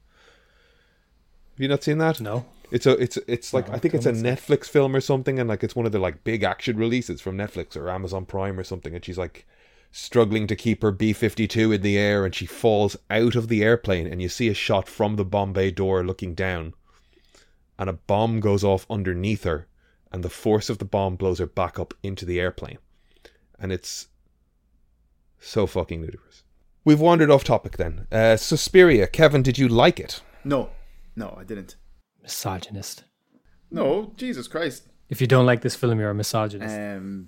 Have 1.54 1.60
you 1.60 1.68
not 1.68 1.84
seen 1.84 2.00
that? 2.00 2.20
No. 2.20 2.46
It's 2.72 2.86
a 2.86 2.92
it's 2.92 3.18
it's 3.28 3.54
like 3.54 3.68
No, 3.68 3.76
I 3.76 3.80
think 3.80 3.94
it's 3.94 4.06
a 4.06 4.14
don't. 4.14 4.24
Netflix 4.24 4.66
film 4.68 4.96
or 4.96 5.02
something, 5.02 5.40
and 5.40 5.48
like 5.50 5.64
it's 5.64 5.76
one 5.76 5.86
of 5.86 5.92
the 5.92 6.00
like 6.00 6.24
big 6.24 6.44
action 6.44 6.78
releases 6.78 7.22
from 7.22 7.38
Netflix 7.38 7.76
or 7.76 7.90
Amazon 7.90 8.26
Prime 8.26 8.60
or 8.60 8.64
something, 8.64 8.96
and 8.96 9.04
she's 9.04 9.18
like 9.18 9.46
struggling 9.92 10.48
to 10.48 10.56
keep 10.56 10.82
her 10.82 10.92
B 10.92 11.14
fifty 11.14 11.48
two 11.48 11.72
in 11.72 11.82
the 11.82 11.98
air, 11.98 12.26
and 12.26 12.34
she 12.34 12.46
falls 12.46 12.98
out 13.10 13.36
of 13.36 13.48
the 13.48 13.64
airplane, 13.64 14.08
and 14.08 14.22
you 14.22 14.30
see 14.30 14.48
a 14.50 14.54
shot 14.54 14.88
from 14.88 15.16
the 15.16 15.26
bomb 15.26 15.54
bay 15.54 15.72
door 15.72 16.04
looking 16.06 16.34
down, 16.34 16.74
and 17.78 17.90
a 17.90 17.94
bomb 17.94 18.40
goes 18.40 18.64
off 18.64 18.86
underneath 18.90 19.44
her, 19.44 19.68
and 20.12 20.24
the 20.24 20.30
force 20.30 20.70
of 20.70 20.80
the 20.80 20.86
bomb 20.86 21.16
blows 21.16 21.40
her 21.40 21.46
back 21.46 21.80
up 21.80 21.94
into 22.04 22.26
the 22.26 22.40
airplane, 22.40 22.80
and 23.60 23.72
it's 23.72 24.08
so 25.40 25.68
fucking 25.68 26.02
ludicrous. 26.02 26.44
We've 26.84 27.00
wandered 27.00 27.32
off 27.32 27.44
topic 27.44 27.78
then. 27.78 28.08
Uh, 28.12 28.38
Suspiria, 28.38 29.08
Kevin, 29.08 29.42
did 29.42 29.58
you 29.58 29.68
like 29.68 30.00
it? 30.00 30.22
No, 30.44 30.70
no, 31.16 31.36
I 31.40 31.44
didn't. 31.44 31.76
Misogynist. 32.26 33.04
No, 33.70 34.12
Jesus 34.18 34.48
Christ. 34.48 34.88
If 35.10 35.22
you 35.22 35.28
don't 35.28 35.46
like 35.46 35.62
this 35.62 35.76
film, 35.76 36.00
you're 36.00 36.10
a 36.10 36.16
misogynist. 36.16 36.76
Um, 36.76 37.28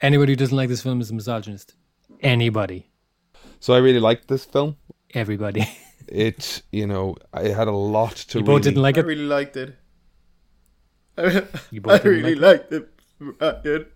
Anybody 0.00 0.32
who 0.32 0.36
doesn't 0.36 0.56
like 0.56 0.70
this 0.70 0.82
film 0.82 1.02
is 1.02 1.10
a 1.10 1.14
misogynist. 1.14 1.74
Anybody. 2.22 2.88
So 3.58 3.74
I 3.74 3.78
really 3.78 4.00
liked 4.00 4.28
this 4.28 4.46
film. 4.46 4.76
Everybody. 5.12 5.68
it 6.08 6.62
you 6.72 6.86
know 6.88 7.14
i 7.32 7.46
had 7.48 7.68
a 7.68 7.70
lot 7.70 8.16
to 8.16 8.38
you 8.38 8.44
really, 8.44 8.56
both 8.56 8.62
didn't 8.62 8.82
like 8.82 8.96
it. 8.96 9.04
I 9.04 9.08
really 9.08 9.26
liked 9.26 9.56
it. 9.56 9.76
I, 11.18 11.42
You 11.70 11.80
both 11.82 11.92
I 11.92 11.98
didn't 11.98 12.24
really 12.24 12.34
like 12.34 12.70
liked 12.70 12.72
it. 12.72 12.88
I 13.40 13.54
did. 13.62 13.86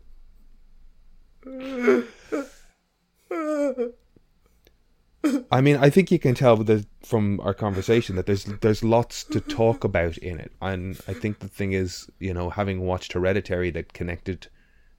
I 5.50 5.60
mean 5.60 5.76
i 5.76 5.88
think 5.88 6.10
you 6.10 6.18
can 6.18 6.34
tell 6.34 6.56
with 6.56 6.66
the, 6.66 6.86
from 7.02 7.40
our 7.40 7.54
conversation 7.54 8.16
that 8.16 8.26
there's 8.26 8.44
there's 8.44 8.82
lots 8.84 9.24
to 9.24 9.40
talk 9.40 9.84
about 9.84 10.16
in 10.18 10.38
it 10.38 10.52
and 10.60 11.00
i 11.08 11.12
think 11.12 11.38
the 11.38 11.48
thing 11.48 11.72
is 11.72 12.08
you 12.18 12.32
know 12.34 12.50
having 12.50 12.80
watched 12.80 13.12
hereditary 13.12 13.70
that 13.70 13.92
connected 13.92 14.48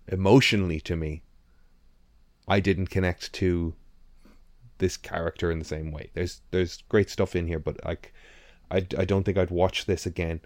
emotionally 0.07 0.79
to 0.79 0.95
me 0.95 1.21
i 2.47 2.59
didn't 2.59 2.87
connect 2.89 3.31
to 3.33 3.73
this 4.77 4.97
character 4.97 5.51
in 5.51 5.59
the 5.59 5.65
same 5.65 5.91
way 5.91 6.09
there's 6.13 6.41
there's 6.51 6.83
great 6.89 7.09
stuff 7.09 7.35
in 7.35 7.47
here 7.47 7.59
but 7.59 7.83
like 7.85 8.13
i, 8.71 8.77
I 8.97 9.05
don't 9.05 9.23
think 9.23 9.37
i'd 9.37 9.51
watch 9.51 9.85
this 9.85 10.05
again 10.05 10.41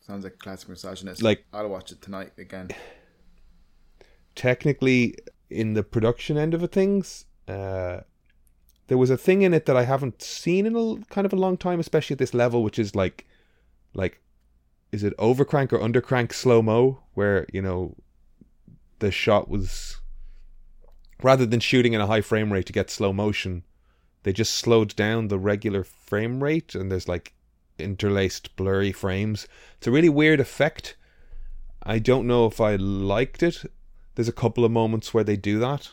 Sounds 0.00 0.24
like 0.24 0.32
a 0.32 0.38
classic 0.38 0.70
misogynist. 0.70 1.22
Like- 1.22 1.44
I'll 1.52 1.68
watch 1.68 1.92
it 1.92 2.00
tonight 2.00 2.32
again. 2.38 2.70
technically 4.34 5.14
in 5.50 5.74
the 5.74 5.82
production 5.82 6.38
end 6.38 6.54
of 6.54 6.70
things 6.70 7.26
uh 7.46 8.00
there 8.88 8.98
was 8.98 9.10
a 9.10 9.16
thing 9.16 9.42
in 9.42 9.54
it 9.54 9.66
that 9.66 9.76
i 9.76 9.84
haven't 9.84 10.20
seen 10.22 10.66
in 10.66 10.76
a 10.76 10.96
kind 11.06 11.24
of 11.24 11.32
a 11.32 11.36
long 11.36 11.56
time 11.56 11.80
especially 11.80 12.14
at 12.14 12.18
this 12.18 12.34
level 12.34 12.62
which 12.62 12.78
is 12.78 12.94
like 12.94 13.26
like 13.94 14.20
is 14.92 15.04
it 15.04 15.16
overcrank 15.16 15.72
or 15.72 15.78
undercrank 15.78 16.32
slow 16.32 16.60
mo 16.60 17.00
where 17.14 17.46
you 17.52 17.62
know 17.62 17.94
the 18.98 19.10
shot 19.10 19.48
was 19.48 20.00
rather 21.22 21.46
than 21.46 21.60
shooting 21.60 21.92
in 21.92 22.00
a 22.00 22.06
high 22.06 22.20
frame 22.20 22.52
rate 22.52 22.66
to 22.66 22.72
get 22.72 22.90
slow 22.90 23.12
motion 23.12 23.62
they 24.22 24.32
just 24.32 24.54
slowed 24.54 24.94
down 24.96 25.28
the 25.28 25.38
regular 25.38 25.84
frame 25.84 26.42
rate 26.42 26.74
and 26.74 26.90
there's 26.90 27.08
like 27.08 27.32
interlaced 27.78 28.54
blurry 28.56 28.92
frames. 28.92 29.46
It's 29.78 29.86
a 29.86 29.90
really 29.90 30.08
weird 30.08 30.40
effect. 30.40 30.96
I 31.82 31.98
don't 31.98 32.26
know 32.26 32.46
if 32.46 32.60
i 32.60 32.76
liked 32.76 33.42
it. 33.42 33.70
There's 34.14 34.28
a 34.28 34.32
couple 34.32 34.64
of 34.64 34.72
moments 34.72 35.14
where 35.14 35.24
they 35.24 35.36
do 35.36 35.58
that. 35.60 35.90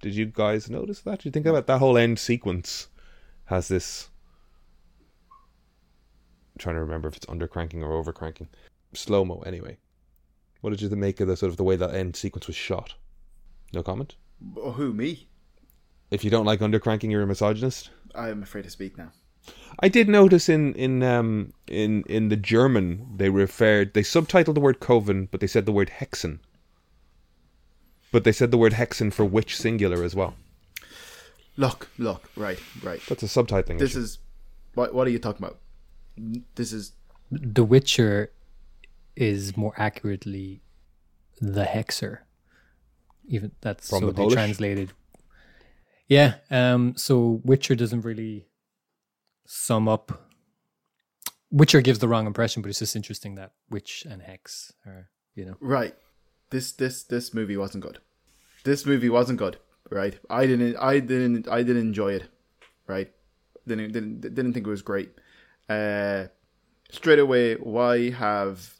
Did 0.00 0.14
you 0.14 0.26
guys 0.26 0.70
notice 0.70 1.00
that? 1.02 1.24
you 1.24 1.30
think 1.30 1.46
about 1.46 1.66
that 1.66 1.78
whole 1.78 1.96
end 1.98 2.18
sequence 2.18 2.88
has 3.46 3.68
this 3.68 4.08
I'm 6.54 6.58
trying 6.58 6.76
to 6.76 6.80
remember 6.80 7.08
if 7.08 7.16
it's 7.16 7.26
undercranking 7.26 7.82
or 7.82 8.02
overcranking. 8.02 8.48
slow 8.94 9.24
mo 9.24 9.40
anyway. 9.40 9.78
What 10.60 10.70
did 10.70 10.82
you 10.82 10.88
make 10.90 11.20
of 11.20 11.28
the 11.28 11.36
sort 11.36 11.50
of 11.50 11.56
the 11.56 11.64
way 11.64 11.76
that 11.76 11.94
end 11.94 12.16
sequence 12.16 12.46
was 12.46 12.56
shot? 12.56 12.94
No 13.72 13.82
comment. 13.82 14.16
Who 14.54 14.92
me? 14.92 15.28
If 16.10 16.24
you 16.24 16.30
don't 16.30 16.44
like 16.44 16.60
undercranking, 16.60 17.10
you're 17.10 17.22
a 17.22 17.26
misogynist. 17.26 17.90
I'm 18.14 18.42
afraid 18.42 18.64
to 18.64 18.70
speak 18.70 18.98
now. 18.98 19.12
I 19.78 19.88
did 19.88 20.08
notice 20.08 20.48
in 20.48 20.74
in 20.74 21.02
um 21.02 21.52
in 21.66 22.02
in 22.04 22.28
the 22.28 22.36
German 22.36 23.06
they 23.16 23.30
referred 23.30 23.94
they 23.94 24.02
subtitled 24.02 24.54
the 24.54 24.60
word 24.60 24.80
coven, 24.80 25.28
but 25.30 25.40
they 25.40 25.46
said 25.46 25.66
the 25.66 25.72
word 25.72 25.90
hexen. 26.00 26.40
But 28.12 28.24
they 28.24 28.32
said 28.32 28.50
the 28.50 28.58
word 28.58 28.72
hexen 28.74 29.12
for 29.12 29.24
witch 29.24 29.56
singular 29.56 30.02
as 30.02 30.14
well. 30.14 30.34
Look, 31.56 31.88
look, 31.98 32.30
right, 32.36 32.58
right. 32.82 33.00
That's 33.08 33.22
a 33.22 33.26
subtitling. 33.26 33.78
This 33.78 33.90
issue. 33.92 34.00
is 34.00 34.18
what? 34.74 34.94
What 34.94 35.06
are 35.06 35.10
you 35.10 35.18
talking 35.18 35.44
about? 35.44 35.58
This 36.54 36.72
is 36.72 36.92
The 37.30 37.64
Witcher 37.64 38.30
is 39.16 39.56
more 39.56 39.74
accurately 39.76 40.62
the 41.40 41.64
Hexer. 41.64 42.18
Even 43.28 43.52
that's 43.60 43.88
From 43.88 44.00
so 44.00 44.06
the 44.06 44.12
they 44.12 44.22
Polish? 44.22 44.34
translated. 44.34 44.92
Yeah, 46.08 46.34
um, 46.50 46.96
so 46.96 47.40
Witcher 47.44 47.74
doesn't 47.76 48.00
really 48.02 48.46
sum 49.46 49.88
up. 49.88 50.28
Witcher 51.52 51.80
gives 51.80 51.98
the 51.98 52.08
wrong 52.08 52.26
impression, 52.26 52.62
but 52.62 52.68
it's 52.68 52.78
just 52.78 52.96
interesting 52.96 53.34
that 53.36 53.52
witch 53.70 54.06
and 54.08 54.22
hex 54.22 54.72
are, 54.86 55.10
you 55.34 55.44
know. 55.44 55.56
right. 55.60 55.94
This 56.50 56.72
this 56.72 57.02
this 57.04 57.32
movie 57.32 57.56
wasn't 57.56 57.84
good. 57.84 57.98
This 58.64 58.84
movie 58.84 59.08
wasn't 59.08 59.38
good. 59.38 59.58
Right. 59.90 60.18
I 60.28 60.46
didn't. 60.46 60.76
I 60.76 61.00
didn't. 61.00 61.48
I 61.48 61.62
didn't 61.62 61.82
enjoy 61.82 62.12
it. 62.14 62.28
Right. 62.86 63.10
Didn't 63.66 63.92
didn't 63.92 64.20
didn't 64.20 64.52
think 64.52 64.66
it 64.66 64.70
was 64.70 64.82
great. 64.82 65.10
Uh, 65.68 66.26
straight 66.90 67.18
away, 67.18 67.54
why 67.54 68.10
have 68.10 68.74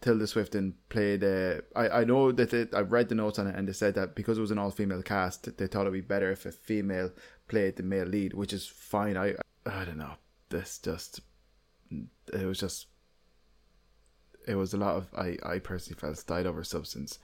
Tilda 0.00 0.26
Swinton 0.26 0.74
played? 0.88 1.24
Uh, 1.24 1.62
I 1.74 2.00
I 2.00 2.04
know 2.04 2.32
that 2.32 2.54
it, 2.54 2.74
I've 2.74 2.92
read 2.92 3.08
the 3.08 3.14
notes 3.14 3.38
on 3.38 3.46
it, 3.48 3.56
and 3.56 3.66
they 3.66 3.72
said 3.72 3.94
that 3.94 4.14
because 4.14 4.38
it 4.38 4.42
was 4.42 4.50
an 4.50 4.58
all 4.58 4.70
female 4.70 5.02
cast, 5.02 5.56
they 5.56 5.66
thought 5.66 5.82
it'd 5.82 5.92
be 5.92 6.00
better 6.00 6.30
if 6.30 6.46
a 6.46 6.52
female 6.52 7.10
played 7.48 7.76
the 7.76 7.82
male 7.82 8.06
lead, 8.06 8.34
which 8.34 8.52
is 8.52 8.66
fine. 8.66 9.16
I 9.16 9.34
I 9.64 9.84
don't 9.84 9.98
know. 9.98 10.14
This 10.48 10.78
just 10.78 11.20
it 11.90 12.46
was 12.46 12.60
just 12.60 12.86
it 14.46 14.54
was 14.54 14.74
a 14.74 14.78
lot 14.78 14.96
of 14.96 15.08
I 15.16 15.36
I 15.42 15.58
personally 15.58 15.98
felt 15.98 16.24
died 16.26 16.46
over 16.46 16.64
substance. 16.64 17.18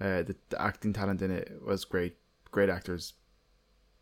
Uh, 0.00 0.22
the, 0.22 0.36
the 0.48 0.60
acting 0.60 0.92
talent 0.92 1.20
in 1.20 1.30
it 1.30 1.60
was 1.64 1.84
great, 1.84 2.16
great 2.50 2.70
actors. 2.70 3.14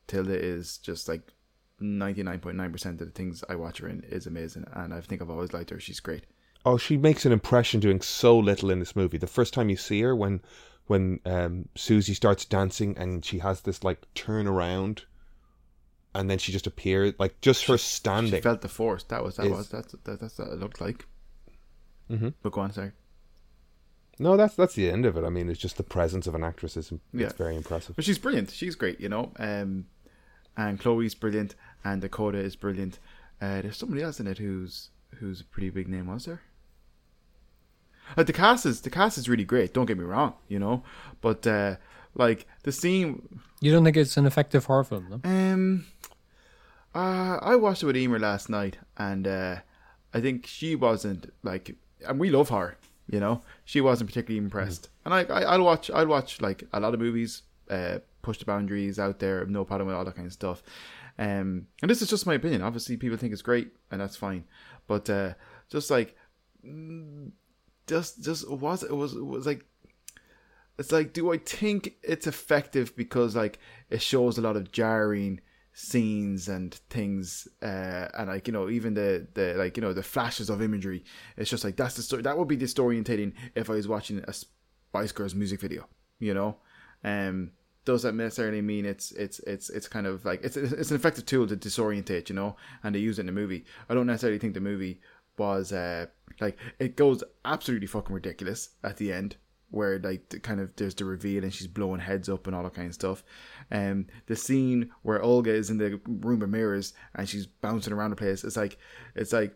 Tilda 0.06 0.38
is 0.38 0.78
just 0.78 1.08
like 1.08 1.32
ninety 1.80 2.22
nine 2.22 2.40
point 2.40 2.56
nine 2.56 2.72
percent 2.72 3.00
of 3.00 3.06
the 3.08 3.12
things 3.12 3.42
I 3.48 3.56
watch 3.56 3.78
her 3.78 3.88
in 3.88 4.04
is 4.04 4.26
amazing, 4.26 4.64
and 4.72 4.94
I 4.94 5.00
think 5.00 5.20
I've 5.20 5.30
always 5.30 5.52
liked 5.52 5.70
her. 5.70 5.80
She's 5.80 6.00
great. 6.00 6.24
Oh, 6.64 6.76
she 6.76 6.96
makes 6.96 7.24
an 7.24 7.32
impression 7.32 7.80
doing 7.80 8.00
so 8.00 8.38
little 8.38 8.70
in 8.70 8.78
this 8.80 8.96
movie. 8.96 9.18
The 9.18 9.26
first 9.26 9.54
time 9.54 9.70
you 9.70 9.76
see 9.76 10.00
her, 10.02 10.14
when 10.14 10.40
when 10.86 11.20
um, 11.24 11.68
Susie 11.74 12.14
starts 12.14 12.44
dancing 12.44 12.96
and 12.96 13.24
she 13.24 13.38
has 13.38 13.60
this 13.62 13.84
like 13.84 14.02
turn 14.14 14.46
around, 14.46 15.04
and 16.14 16.30
then 16.30 16.38
she 16.38 16.52
just 16.52 16.66
appears, 16.66 17.14
like 17.18 17.40
just 17.40 17.66
her 17.66 17.78
standing. 17.78 18.34
She 18.34 18.40
felt 18.40 18.62
the 18.62 18.68
force. 18.68 19.04
That 19.04 19.22
was 19.22 19.36
that 19.36 19.46
Is- 19.46 19.52
was 19.52 19.68
that's 19.68 19.92
that, 20.04 20.20
that's 20.20 20.38
what 20.38 20.48
it 20.48 20.58
looked 20.58 20.80
like. 20.80 21.06
Mhm. 22.10 22.34
But 22.42 22.52
go 22.52 22.60
on, 22.62 22.72
sorry. 22.72 22.92
no, 24.18 24.36
that's 24.36 24.54
that's 24.56 24.74
the 24.74 24.90
end 24.90 25.06
of 25.06 25.16
it. 25.16 25.24
I 25.24 25.28
mean, 25.28 25.48
it's 25.48 25.60
just 25.60 25.76
the 25.76 25.82
presence 25.82 26.26
of 26.26 26.34
an 26.34 26.42
actress 26.42 26.76
is 26.76 26.92
Yeah. 27.12 27.26
it's 27.26 27.34
very 27.36 27.54
impressive. 27.56 27.94
But 27.96 28.04
she's 28.04 28.18
brilliant. 28.18 28.50
She's 28.50 28.74
great, 28.74 29.00
you 29.00 29.08
know. 29.08 29.32
Um, 29.38 29.86
and 30.56 30.80
Chloe's 30.80 31.14
brilliant, 31.14 31.54
and 31.84 32.00
Dakota 32.02 32.38
is 32.38 32.56
brilliant. 32.56 32.98
Uh, 33.40 33.62
there's 33.62 33.76
somebody 33.76 34.02
else 34.02 34.18
in 34.20 34.26
it 34.26 34.38
who's 34.38 34.90
who's 35.20 35.40
a 35.40 35.44
pretty 35.44 35.70
big 35.70 35.86
name, 35.88 36.06
was 36.08 36.24
there? 36.24 36.40
Uh, 38.16 38.22
the 38.24 38.32
cast 38.32 38.64
is 38.66 38.80
the 38.80 38.90
cast 38.90 39.18
is 39.18 39.28
really 39.28 39.44
great. 39.44 39.72
Don't 39.74 39.86
get 39.86 39.98
me 39.98 40.04
wrong, 40.04 40.32
you 40.48 40.58
know, 40.58 40.82
but 41.20 41.46
uh, 41.46 41.76
like 42.14 42.46
the 42.64 42.72
scene. 42.72 43.38
You 43.60 43.70
don't 43.70 43.84
think 43.84 43.96
it's 43.96 44.16
an 44.16 44.26
effective 44.26 44.64
horror 44.64 44.84
film, 44.84 45.08
no? 45.10 45.20
Um, 45.30 45.86
uh, 46.94 47.38
I 47.42 47.54
watched 47.56 47.82
it 47.82 47.86
with 47.86 47.96
Emer 47.96 48.18
last 48.18 48.48
night, 48.48 48.78
and 48.96 49.26
uh, 49.28 49.56
I 50.14 50.20
think 50.20 50.46
she 50.46 50.74
wasn't 50.74 51.32
like, 51.42 51.76
and 52.06 52.18
we 52.18 52.30
love 52.30 52.48
her, 52.50 52.76
you 53.08 53.20
know. 53.20 53.42
She 53.64 53.80
wasn't 53.80 54.10
particularly 54.10 54.44
impressed, 54.44 54.88
and 55.04 55.14
I, 55.14 55.24
I, 55.24 55.42
I'll 55.42 55.64
watch, 55.64 55.90
I'll 55.90 56.06
watch 56.06 56.40
like 56.40 56.64
a 56.72 56.80
lot 56.80 56.94
of 56.94 57.00
movies, 57.00 57.42
uh, 57.70 57.98
push 58.22 58.38
the 58.38 58.44
boundaries 58.44 58.98
out 58.98 59.18
there, 59.18 59.44
no 59.46 59.64
problem 59.64 59.88
with 59.88 59.96
all 59.96 60.04
that 60.04 60.16
kind 60.16 60.26
of 60.26 60.32
stuff. 60.32 60.62
Um, 61.18 61.66
and 61.82 61.90
this 61.90 62.00
is 62.00 62.08
just 62.08 62.26
my 62.26 62.34
opinion. 62.34 62.62
Obviously, 62.62 62.96
people 62.96 63.18
think 63.18 63.32
it's 63.32 63.42
great, 63.42 63.72
and 63.90 64.00
that's 64.00 64.16
fine. 64.16 64.44
But 64.86 65.10
uh, 65.10 65.34
just 65.68 65.90
like, 65.90 66.16
mm, 66.64 67.32
just, 67.86 68.22
just 68.22 68.48
was 68.48 68.82
it 68.82 68.96
was 68.96 69.14
it 69.14 69.24
was 69.24 69.46
like 69.46 69.64
it's 70.78 70.92
like 70.92 71.12
do 71.12 71.32
i 71.32 71.36
think 71.36 71.94
it's 72.02 72.26
effective 72.26 72.94
because 72.96 73.34
like 73.34 73.58
it 73.90 74.00
shows 74.00 74.38
a 74.38 74.40
lot 74.40 74.56
of 74.56 74.70
jarring 74.70 75.40
scenes 75.80 76.48
and 76.48 76.74
things 76.90 77.46
uh 77.62 78.08
and 78.18 78.28
like 78.28 78.48
you 78.48 78.52
know 78.52 78.68
even 78.68 78.94
the 78.94 79.24
the 79.34 79.54
like 79.54 79.76
you 79.76 79.80
know 79.80 79.92
the 79.92 80.02
flashes 80.02 80.50
of 80.50 80.60
imagery. 80.60 81.04
It's 81.36 81.48
just 81.48 81.62
like 81.62 81.76
that's 81.76 81.94
the 81.94 82.02
story 82.02 82.22
that 82.22 82.36
would 82.36 82.48
be 82.48 82.56
disorientating 82.56 83.32
if 83.54 83.70
i 83.70 83.74
was 83.74 83.86
watching 83.86 84.18
a 84.26 84.32
spice 84.32 85.12
girls 85.12 85.36
music 85.36 85.60
video 85.60 85.86
you 86.18 86.34
know? 86.34 86.56
Um 87.04 87.52
does 87.84 88.02
that 88.02 88.14
necessarily 88.16 88.60
mean 88.60 88.84
it's 88.84 89.12
it's 89.12 89.38
it's 89.40 89.70
it's 89.70 89.86
kind 89.86 90.08
of 90.08 90.24
like 90.24 90.42
it's 90.42 90.56
it's 90.56 90.90
an 90.90 90.96
effective 90.96 91.24
tool 91.26 91.46
to 91.46 91.56
disorientate 91.56 92.28
you 92.28 92.34
know 92.34 92.56
and 92.82 92.92
they 92.92 92.98
use 92.98 93.18
it 93.18 93.22
in 93.22 93.26
the 93.26 93.32
movie. 93.32 93.64
I 93.88 93.94
don't 93.94 94.08
necessarily 94.08 94.40
think 94.40 94.54
the 94.54 94.60
movie 94.60 95.00
was 95.38 95.72
uh 95.72 96.06
like 96.40 96.58
it 96.80 96.96
goes 96.96 97.22
absolutely 97.44 97.86
fucking 97.86 98.12
ridiculous 98.14 98.70
at 98.82 98.96
the 98.96 99.12
end 99.12 99.36
where 99.70 99.98
like 99.98 100.28
the 100.30 100.40
kind 100.40 100.60
of 100.60 100.74
there's 100.76 100.94
the 100.94 101.04
reveal 101.04 101.44
and 101.44 101.52
she's 101.52 101.66
blowing 101.66 102.00
heads 102.00 102.28
up 102.28 102.46
and 102.46 102.56
all 102.56 102.62
that 102.62 102.74
kind 102.74 102.88
of 102.88 102.94
stuff. 102.94 103.22
Um, 103.70 104.06
the 104.26 104.36
scene 104.36 104.90
where 105.02 105.22
Olga 105.22 105.50
is 105.50 105.70
in 105.70 105.78
the 105.78 106.00
room 106.06 106.42
of 106.42 106.48
mirrors 106.48 106.94
and 107.14 107.28
she's 107.28 107.46
bouncing 107.46 107.92
around 107.92 108.10
the 108.10 108.16
place. 108.16 108.44
It's 108.44 108.56
like, 108.56 108.78
it's 109.14 109.32
like, 109.32 109.54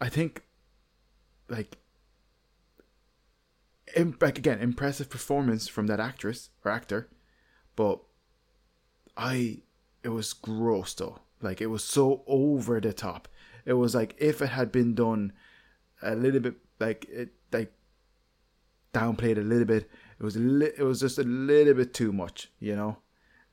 I 0.00 0.08
think, 0.08 0.42
like, 1.48 1.78
im- 3.96 4.16
like 4.20 4.38
again, 4.38 4.60
impressive 4.60 5.10
performance 5.10 5.68
from 5.68 5.86
that 5.88 6.00
actress 6.00 6.50
or 6.64 6.70
actor, 6.70 7.08
but 7.76 8.00
I, 9.16 9.62
it 10.02 10.10
was 10.10 10.32
gross 10.32 10.94
though. 10.94 11.18
Like 11.40 11.60
it 11.60 11.66
was 11.66 11.84
so 11.84 12.22
over 12.26 12.80
the 12.80 12.92
top. 12.92 13.28
It 13.64 13.74
was 13.74 13.94
like 13.94 14.14
if 14.18 14.40
it 14.40 14.48
had 14.48 14.72
been 14.72 14.94
done 14.94 15.32
a 16.02 16.14
little 16.14 16.40
bit 16.40 16.54
like 16.80 17.04
it 17.10 17.30
downplayed 18.92 19.38
a 19.38 19.42
little 19.42 19.64
bit. 19.64 19.90
It 20.18 20.22
was 20.24 20.36
a 20.36 20.40
li- 20.40 20.72
it 20.76 20.82
was 20.82 21.00
just 21.00 21.18
a 21.18 21.22
little 21.22 21.74
bit 21.74 21.94
too 21.94 22.12
much, 22.12 22.50
you 22.58 22.74
know. 22.74 22.98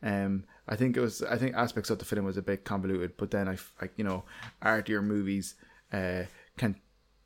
Um, 0.02 0.46
I 0.68 0.76
think 0.76 0.98
it 0.98 1.02
was. 1.02 1.24
I 1.24 1.38
think 1.38 1.56
aspects 1.56 1.90
of 1.90 2.00
the 2.00 2.06
film 2.06 2.26
was 2.26 2.38
a 2.38 2.42
bit 2.42 2.66
convoluted, 2.66 3.18
but 3.18 3.32
then 3.32 3.48
I, 3.48 3.58
like 3.82 3.94
you 3.98 4.04
know, 4.04 4.24
artier 4.62 5.02
movies 5.02 5.56
uh, 5.94 6.24
can 6.58 6.76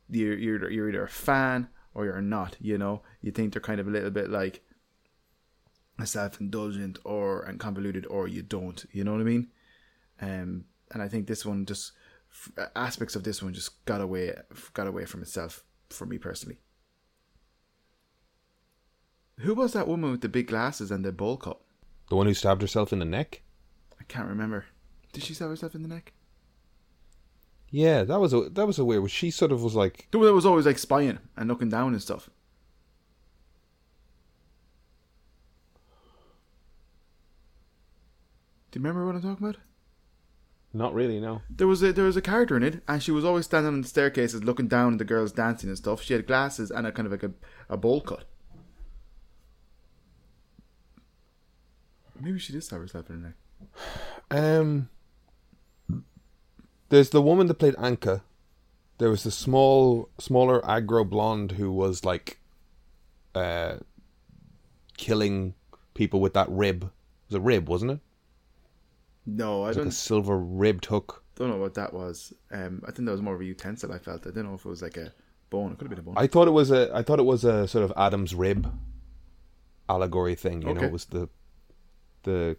you're, 0.08 0.36
you're 0.36 0.70
you're 0.70 0.88
either 0.88 1.04
a 1.04 1.08
fan 1.08 1.68
or 1.94 2.04
you're 2.04 2.22
not. 2.22 2.56
You 2.60 2.78
know, 2.78 3.02
you 3.22 3.32
think 3.32 3.52
they're 3.52 3.62
kind 3.62 3.80
of 3.80 3.88
a 3.88 3.90
little 3.90 4.10
bit 4.10 4.30
like 4.30 4.62
self-indulgent 6.04 6.98
or 7.04 7.42
and 7.42 7.60
convoluted, 7.60 8.06
or 8.06 8.28
you 8.28 8.42
don't. 8.42 8.84
You 8.92 9.04
know 9.04 9.12
what 9.12 9.20
I 9.20 9.24
mean? 9.24 9.48
Um, 10.20 10.64
and 10.92 11.02
I 11.02 11.08
think 11.08 11.26
this 11.26 11.46
one 11.46 11.66
just 11.66 11.92
aspects 12.76 13.16
of 13.16 13.24
this 13.24 13.42
one 13.42 13.52
just 13.52 13.84
got 13.84 14.00
away 14.00 14.34
got 14.74 14.86
away 14.86 15.04
from 15.04 15.22
itself 15.22 15.64
for 15.88 16.06
me 16.06 16.18
personally. 16.18 16.58
Who 19.40 19.54
was 19.54 19.72
that 19.72 19.88
woman 19.88 20.10
with 20.10 20.20
the 20.20 20.28
big 20.28 20.48
glasses 20.48 20.90
and 20.90 21.04
the 21.04 21.12
bowl 21.12 21.36
cut? 21.36 21.60
The 22.08 22.16
one 22.16 22.26
who 22.26 22.34
stabbed 22.34 22.62
herself 22.62 22.92
in 22.92 22.98
the 22.98 23.04
neck. 23.04 23.42
I 23.98 24.04
can't 24.04 24.28
remember. 24.28 24.66
Did 25.12 25.24
she 25.24 25.34
stab 25.34 25.48
herself 25.48 25.74
in 25.74 25.82
the 25.82 25.88
neck? 25.88 26.12
Yeah, 27.70 28.02
that 28.04 28.20
was 28.20 28.34
a 28.34 28.50
that 28.50 28.66
was 28.66 28.78
a 28.78 28.84
weird. 28.84 29.10
She 29.10 29.30
sort 29.30 29.52
of 29.52 29.62
was 29.62 29.74
like, 29.74 30.08
The 30.10 30.18
one 30.18 30.26
that 30.26 30.34
was 30.34 30.46
always 30.46 30.66
like 30.66 30.78
spying 30.78 31.18
and 31.36 31.48
looking 31.48 31.68
down 31.68 31.92
and 31.92 32.02
stuff. 32.02 32.28
Do 38.70 38.78
you 38.78 38.84
remember 38.84 39.06
what 39.06 39.14
I'm 39.14 39.22
talking 39.22 39.46
about? 39.46 39.60
not 40.72 40.94
really, 40.94 41.18
no. 41.18 41.42
There 41.50 41.66
was 41.66 41.82
a 41.82 41.92
there 41.92 42.04
was 42.04 42.16
a 42.16 42.22
character 42.22 42.56
in 42.56 42.62
it, 42.62 42.82
and 42.86 43.02
she 43.02 43.10
was 43.10 43.24
always 43.24 43.46
standing 43.46 43.72
on 43.72 43.80
the 43.80 43.88
staircases, 43.88 44.44
looking 44.44 44.68
down 44.68 44.92
at 44.92 44.98
the 44.98 45.04
girls 45.04 45.32
dancing 45.32 45.68
and 45.68 45.78
stuff. 45.78 46.02
She 46.02 46.14
had 46.14 46.26
glasses 46.26 46.70
and 46.70 46.86
a 46.86 46.92
kind 46.92 47.06
of 47.06 47.12
like 47.12 47.24
a, 47.24 47.32
a 47.68 47.76
bowl 47.76 48.00
cut. 48.00 48.24
Maybe 52.20 52.38
she 52.38 52.52
did 52.52 52.62
stab 52.64 52.80
herself 52.80 53.08
in 53.10 53.22
the 53.22 53.28
neck. 53.28 53.36
Um, 54.30 54.88
there's 56.88 57.10
the 57.10 57.22
woman 57.22 57.46
that 57.46 57.54
played 57.54 57.74
Anka. 57.76 58.22
There 58.98 59.08
was 59.10 59.22
the 59.22 59.30
small, 59.30 60.08
smaller 60.18 60.60
aggro 60.62 61.08
blonde 61.08 61.52
who 61.52 61.72
was 61.72 62.04
like, 62.04 62.38
uh, 63.34 63.76
killing 64.96 65.54
people 65.94 66.20
with 66.20 66.34
that 66.34 66.48
rib. 66.50 66.84
It 66.84 66.90
was 67.28 67.34
a 67.36 67.40
rib, 67.40 67.68
wasn't 67.68 67.92
it? 67.92 68.00
No, 69.24 69.62
I 69.62 69.66
It 69.66 69.68
was 69.68 69.76
don't. 69.76 69.84
like 69.86 69.92
a 69.92 69.96
silver 69.96 70.38
ribbed 70.38 70.86
hook. 70.86 71.22
don't 71.36 71.48
know 71.50 71.56
what 71.56 71.74
that 71.74 71.94
was. 71.94 72.34
Um, 72.50 72.82
I 72.86 72.90
think 72.90 73.06
that 73.06 73.12
was 73.12 73.22
more 73.22 73.34
of 73.34 73.40
a 73.40 73.44
utensil. 73.44 73.92
I 73.92 73.98
felt. 73.98 74.26
I 74.26 74.30
don't 74.30 74.44
know 74.44 74.54
if 74.54 74.64
it 74.64 74.68
was 74.68 74.82
like 74.82 74.96
a 74.98 75.12
bone. 75.48 75.72
It 75.72 75.78
could 75.78 75.84
have 75.84 75.90
been 75.90 75.98
a 75.98 76.02
bone. 76.02 76.14
I 76.16 76.26
thought 76.26 76.48
it 76.48 76.52
was 76.52 76.70
a. 76.70 76.90
I 76.94 77.02
thought 77.02 77.18
it 77.18 77.24
was 77.24 77.44
a 77.44 77.66
sort 77.68 77.84
of 77.84 77.92
Adam's 77.96 78.34
rib 78.34 78.70
allegory 79.88 80.34
thing. 80.34 80.62
You 80.62 80.74
know, 80.74 80.82
it 80.82 80.92
was 80.92 81.06
the 81.06 81.28
the 82.22 82.56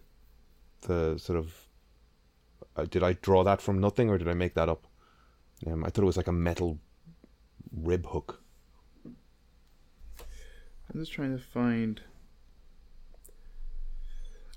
the 0.82 1.18
sort 1.18 1.38
of. 1.38 1.54
Uh, 2.74 2.86
did 2.88 3.02
I 3.02 3.12
draw 3.14 3.44
that 3.44 3.60
from 3.60 3.80
nothing, 3.80 4.08
or 4.08 4.16
did 4.16 4.28
I 4.28 4.34
make 4.34 4.54
that 4.54 4.68
up? 4.68 4.86
Um, 5.66 5.84
I 5.84 5.90
thought 5.90 6.02
it 6.02 6.06
was 6.06 6.16
like 6.16 6.26
a 6.26 6.32
metal 6.32 6.78
rib 7.70 8.06
hook. 8.06 8.42
I'm 10.92 11.00
just 11.00 11.12
trying 11.12 11.36
to 11.36 11.42
find. 11.42 12.00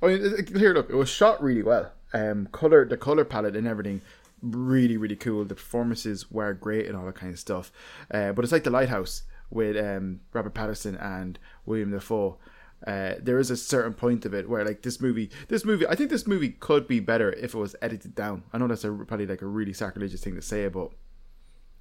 Oh, 0.01 0.07
here, 0.07 0.73
look, 0.73 0.89
it 0.89 0.95
was 0.95 1.09
shot 1.09 1.41
really 1.41 1.63
well. 1.63 1.91
Um, 2.13 2.47
color, 2.51 2.85
the 2.85 2.97
color 2.97 3.25
palette 3.25 3.55
and 3.55 3.67
everything, 3.67 4.01
really, 4.41 4.97
really 4.97 5.15
cool. 5.15 5.45
The 5.45 5.55
performances 5.55 6.29
were 6.29 6.53
great 6.53 6.87
and 6.87 6.95
all 6.95 7.05
that 7.05 7.15
kind 7.15 7.31
of 7.33 7.39
stuff. 7.39 7.71
Uh, 8.11 8.33
but 8.33 8.43
it's 8.43 8.51
like 8.51 8.63
the 8.63 8.69
Lighthouse 8.69 9.23
with 9.49 9.77
um, 9.77 10.19
Robert 10.33 10.53
Pattinson 10.53 11.01
and 11.01 11.39
Willem 11.65 11.91
Dafoe. 11.91 12.37
Uh, 12.85 13.15
there 13.19 13.39
is 13.39 13.49
a 13.49 13.57
certain 13.57 13.93
point 13.93 14.25
of 14.25 14.33
it 14.33 14.47
where, 14.47 14.63
like 14.63 14.83
this 14.83 15.01
movie, 15.01 15.31
this 15.47 15.65
movie, 15.65 15.87
I 15.87 15.95
think 15.95 16.11
this 16.11 16.27
movie 16.27 16.49
could 16.49 16.87
be 16.87 16.99
better 16.99 17.31
if 17.31 17.55
it 17.55 17.57
was 17.57 17.75
edited 17.81 18.13
down. 18.13 18.43
I 18.53 18.59
know 18.59 18.67
that's 18.67 18.83
a, 18.83 18.91
probably 18.91 19.25
like 19.25 19.41
a 19.41 19.47
really 19.47 19.73
sacrilegious 19.73 20.21
thing 20.21 20.35
to 20.35 20.41
say, 20.41 20.67
but 20.67 20.91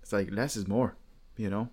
it's 0.02 0.12
like 0.12 0.31
less 0.31 0.56
is 0.56 0.66
more, 0.66 0.97
you 1.36 1.51
know. 1.51 1.68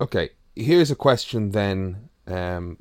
Okay, 0.00 0.30
here's 0.56 0.90
a 0.90 0.96
question 0.96 1.52
then. 1.52 2.08
Um, 2.26 2.78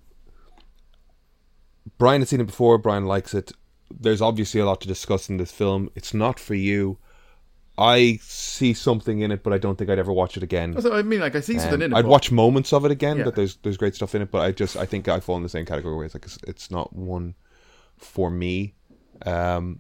Brian 1.98 2.22
had 2.22 2.28
seen 2.28 2.42
it 2.42 2.48
before. 2.48 2.78
Brian 2.78 3.06
likes 3.06 3.34
it. 3.34 3.52
There's 3.92 4.22
obviously 4.22 4.60
a 4.60 4.66
lot 4.66 4.82
to 4.82 4.88
discuss 4.88 5.30
in 5.30 5.38
this 5.38 5.52
film. 5.52 5.90
It's 5.96 6.14
not 6.14 6.40
for 6.40 6.56
you. 6.56 6.98
I 7.78 8.20
see 8.24 8.74
something 8.74 9.20
in 9.20 9.32
it, 9.32 9.44
but 9.44 9.54
I 9.54 9.58
don't 9.60 9.78
think 9.78 9.90
I'd 9.90 10.00
ever 10.00 10.12
watch 10.12 10.36
it 10.38 10.44
again. 10.44 10.74
What 10.74 10.92
I 10.92 11.02
mean, 11.04 11.20
like 11.20 11.36
I 11.36 11.42
see 11.42 11.60
something 11.60 11.76
Um, 11.76 11.82
in 11.84 11.94
it. 11.94 11.96
I'd 11.96 12.04
but- 12.04 12.10
watch 12.12 12.32
moments 12.32 12.74
of 12.74 12.86
it 12.86 12.92
again. 12.92 13.18
Yeah. 13.18 13.26
That 13.26 13.36
there's 13.36 13.58
there's 13.58 13.78
great 13.78 13.94
stuff 13.96 14.16
in 14.16 14.22
it, 14.22 14.32
but 14.32 14.40
I 14.42 14.52
just 14.52 14.76
I 14.78 14.86
think 14.86 15.08
I 15.08 15.20
fall 15.20 15.38
in 15.38 15.44
the 15.44 15.50
same 15.50 15.66
category 15.66 15.96
where 15.96 16.06
it's 16.06 16.16
like 16.16 16.26
it's, 16.26 16.38
it's 16.48 16.72
not 16.72 16.94
one 16.94 17.36
for 17.98 18.30
me. 18.32 18.74
Um, 19.26 19.80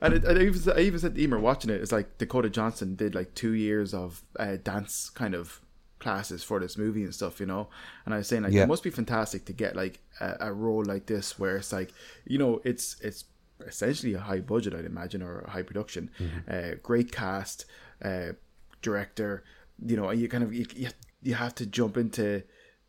And 0.00 0.14
it, 0.14 0.24
I 0.24 0.32
even 0.42 0.54
said, 0.54 0.78
I 0.78 0.82
even 0.82 0.98
said 1.00 1.14
to 1.16 1.20
Emer 1.22 1.38
watching 1.40 1.70
it, 1.70 1.80
it's 1.80 1.92
like 1.92 2.18
Dakota 2.18 2.48
Johnson 2.48 2.94
did 2.94 3.14
like 3.14 3.34
two 3.34 3.52
years 3.52 3.92
of 3.94 4.22
uh, 4.38 4.56
dance 4.62 5.10
kind 5.10 5.34
of 5.34 5.60
classes 5.98 6.44
for 6.44 6.60
this 6.60 6.78
movie 6.78 7.02
and 7.02 7.12
stuff, 7.14 7.40
you 7.40 7.46
know. 7.46 7.68
And 8.04 8.14
I 8.14 8.18
was 8.18 8.28
saying 8.28 8.44
like 8.44 8.52
Yeah. 8.52 8.62
it 8.62 8.68
must 8.68 8.84
be 8.84 8.90
fantastic 8.90 9.44
to 9.46 9.52
get 9.52 9.74
like 9.74 9.98
a, 10.20 10.36
a 10.40 10.52
role 10.52 10.84
like 10.84 11.06
this 11.06 11.38
where 11.38 11.56
it's 11.56 11.72
like 11.72 11.92
you 12.26 12.38
know 12.38 12.60
it's 12.64 12.96
it's 13.02 13.24
essentially 13.66 14.14
a 14.14 14.20
high 14.20 14.40
budget, 14.40 14.74
I'd 14.74 14.84
imagine, 14.84 15.22
or 15.22 15.40
a 15.40 15.50
high 15.50 15.62
production, 15.62 16.10
uh, 16.50 16.76
great 16.82 17.12
cast, 17.12 17.66
uh, 18.02 18.32
director, 18.82 19.44
you 19.84 19.96
know, 19.96 20.10
you 20.10 20.28
kind 20.28 20.44
of 20.44 20.54
you, 20.54 20.66
you, 21.22 21.34
have 21.34 21.54
to 21.56 21.66
jump 21.66 21.96
into 21.96 22.42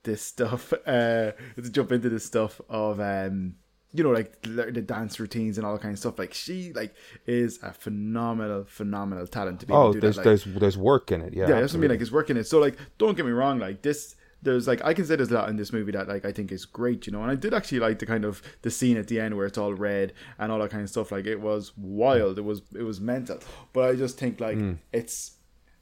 this 0.03 0.21
stuff, 0.21 0.73
uh, 0.85 1.31
to 1.55 1.69
jump 1.71 1.91
into 1.91 2.09
this 2.09 2.25
stuff 2.25 2.61
of 2.69 2.99
um 2.99 3.55
you 3.91 4.03
know, 4.03 4.11
like 4.11 4.39
the 4.43 4.83
dance 4.85 5.19
routines 5.19 5.57
and 5.57 5.65
all 5.65 5.73
that 5.73 5.81
kind 5.81 5.93
of 5.93 5.99
stuff. 5.99 6.19
Like 6.19 6.33
she, 6.33 6.71
like, 6.73 6.93
is 7.25 7.59
a 7.63 7.73
phenomenal, 7.73 8.65
phenomenal 8.65 9.25
talent 9.25 9.61
to 9.61 9.65
be 9.65 9.73
able 9.73 9.83
oh, 9.83 9.87
to 9.87 9.93
do 9.93 10.01
there's 10.01 10.15
that. 10.17 10.25
Like, 10.25 10.43
there's 10.43 10.59
there's 10.59 10.77
work 10.77 11.11
in 11.11 11.21
it. 11.21 11.33
Yeah, 11.33 11.49
yeah, 11.49 11.59
that's 11.59 11.73
what 11.73 11.79
I 11.79 11.81
mean. 11.81 11.89
Like, 11.89 12.01
it's 12.01 12.11
working 12.11 12.37
it. 12.37 12.45
So, 12.45 12.59
like, 12.59 12.77
don't 12.99 13.17
get 13.17 13.25
me 13.25 13.31
wrong. 13.31 13.57
Like 13.57 13.81
this, 13.81 14.15
there's 14.41 14.67
like 14.67 14.83
I 14.85 14.93
can 14.93 15.05
say 15.05 15.15
there's 15.15 15.31
a 15.31 15.33
lot 15.33 15.49
in 15.49 15.57
this 15.57 15.73
movie 15.73 15.91
that 15.91 16.07
like 16.07 16.23
I 16.25 16.31
think 16.31 16.51
is 16.51 16.65
great. 16.65 17.05
You 17.07 17.13
know, 17.13 17.21
and 17.21 17.31
I 17.31 17.35
did 17.35 17.53
actually 17.53 17.79
like 17.79 17.99
the 17.99 18.05
kind 18.05 18.23
of 18.25 18.41
the 18.61 18.71
scene 18.71 18.97
at 18.97 19.07
the 19.07 19.19
end 19.19 19.35
where 19.35 19.45
it's 19.45 19.57
all 19.57 19.73
red 19.73 20.13
and 20.37 20.51
all 20.51 20.59
that 20.59 20.71
kind 20.71 20.83
of 20.83 20.89
stuff. 20.89 21.11
Like 21.11 21.25
it 21.25 21.41
was 21.41 21.73
wild. 21.77 22.37
It 22.37 22.43
was 22.43 22.61
it 22.73 22.83
was 22.83 22.99
mental. 23.01 23.39
But 23.73 23.89
I 23.89 23.95
just 23.95 24.17
think 24.17 24.39
like 24.39 24.57
Hmm. 24.57 24.73
it's. 24.93 25.31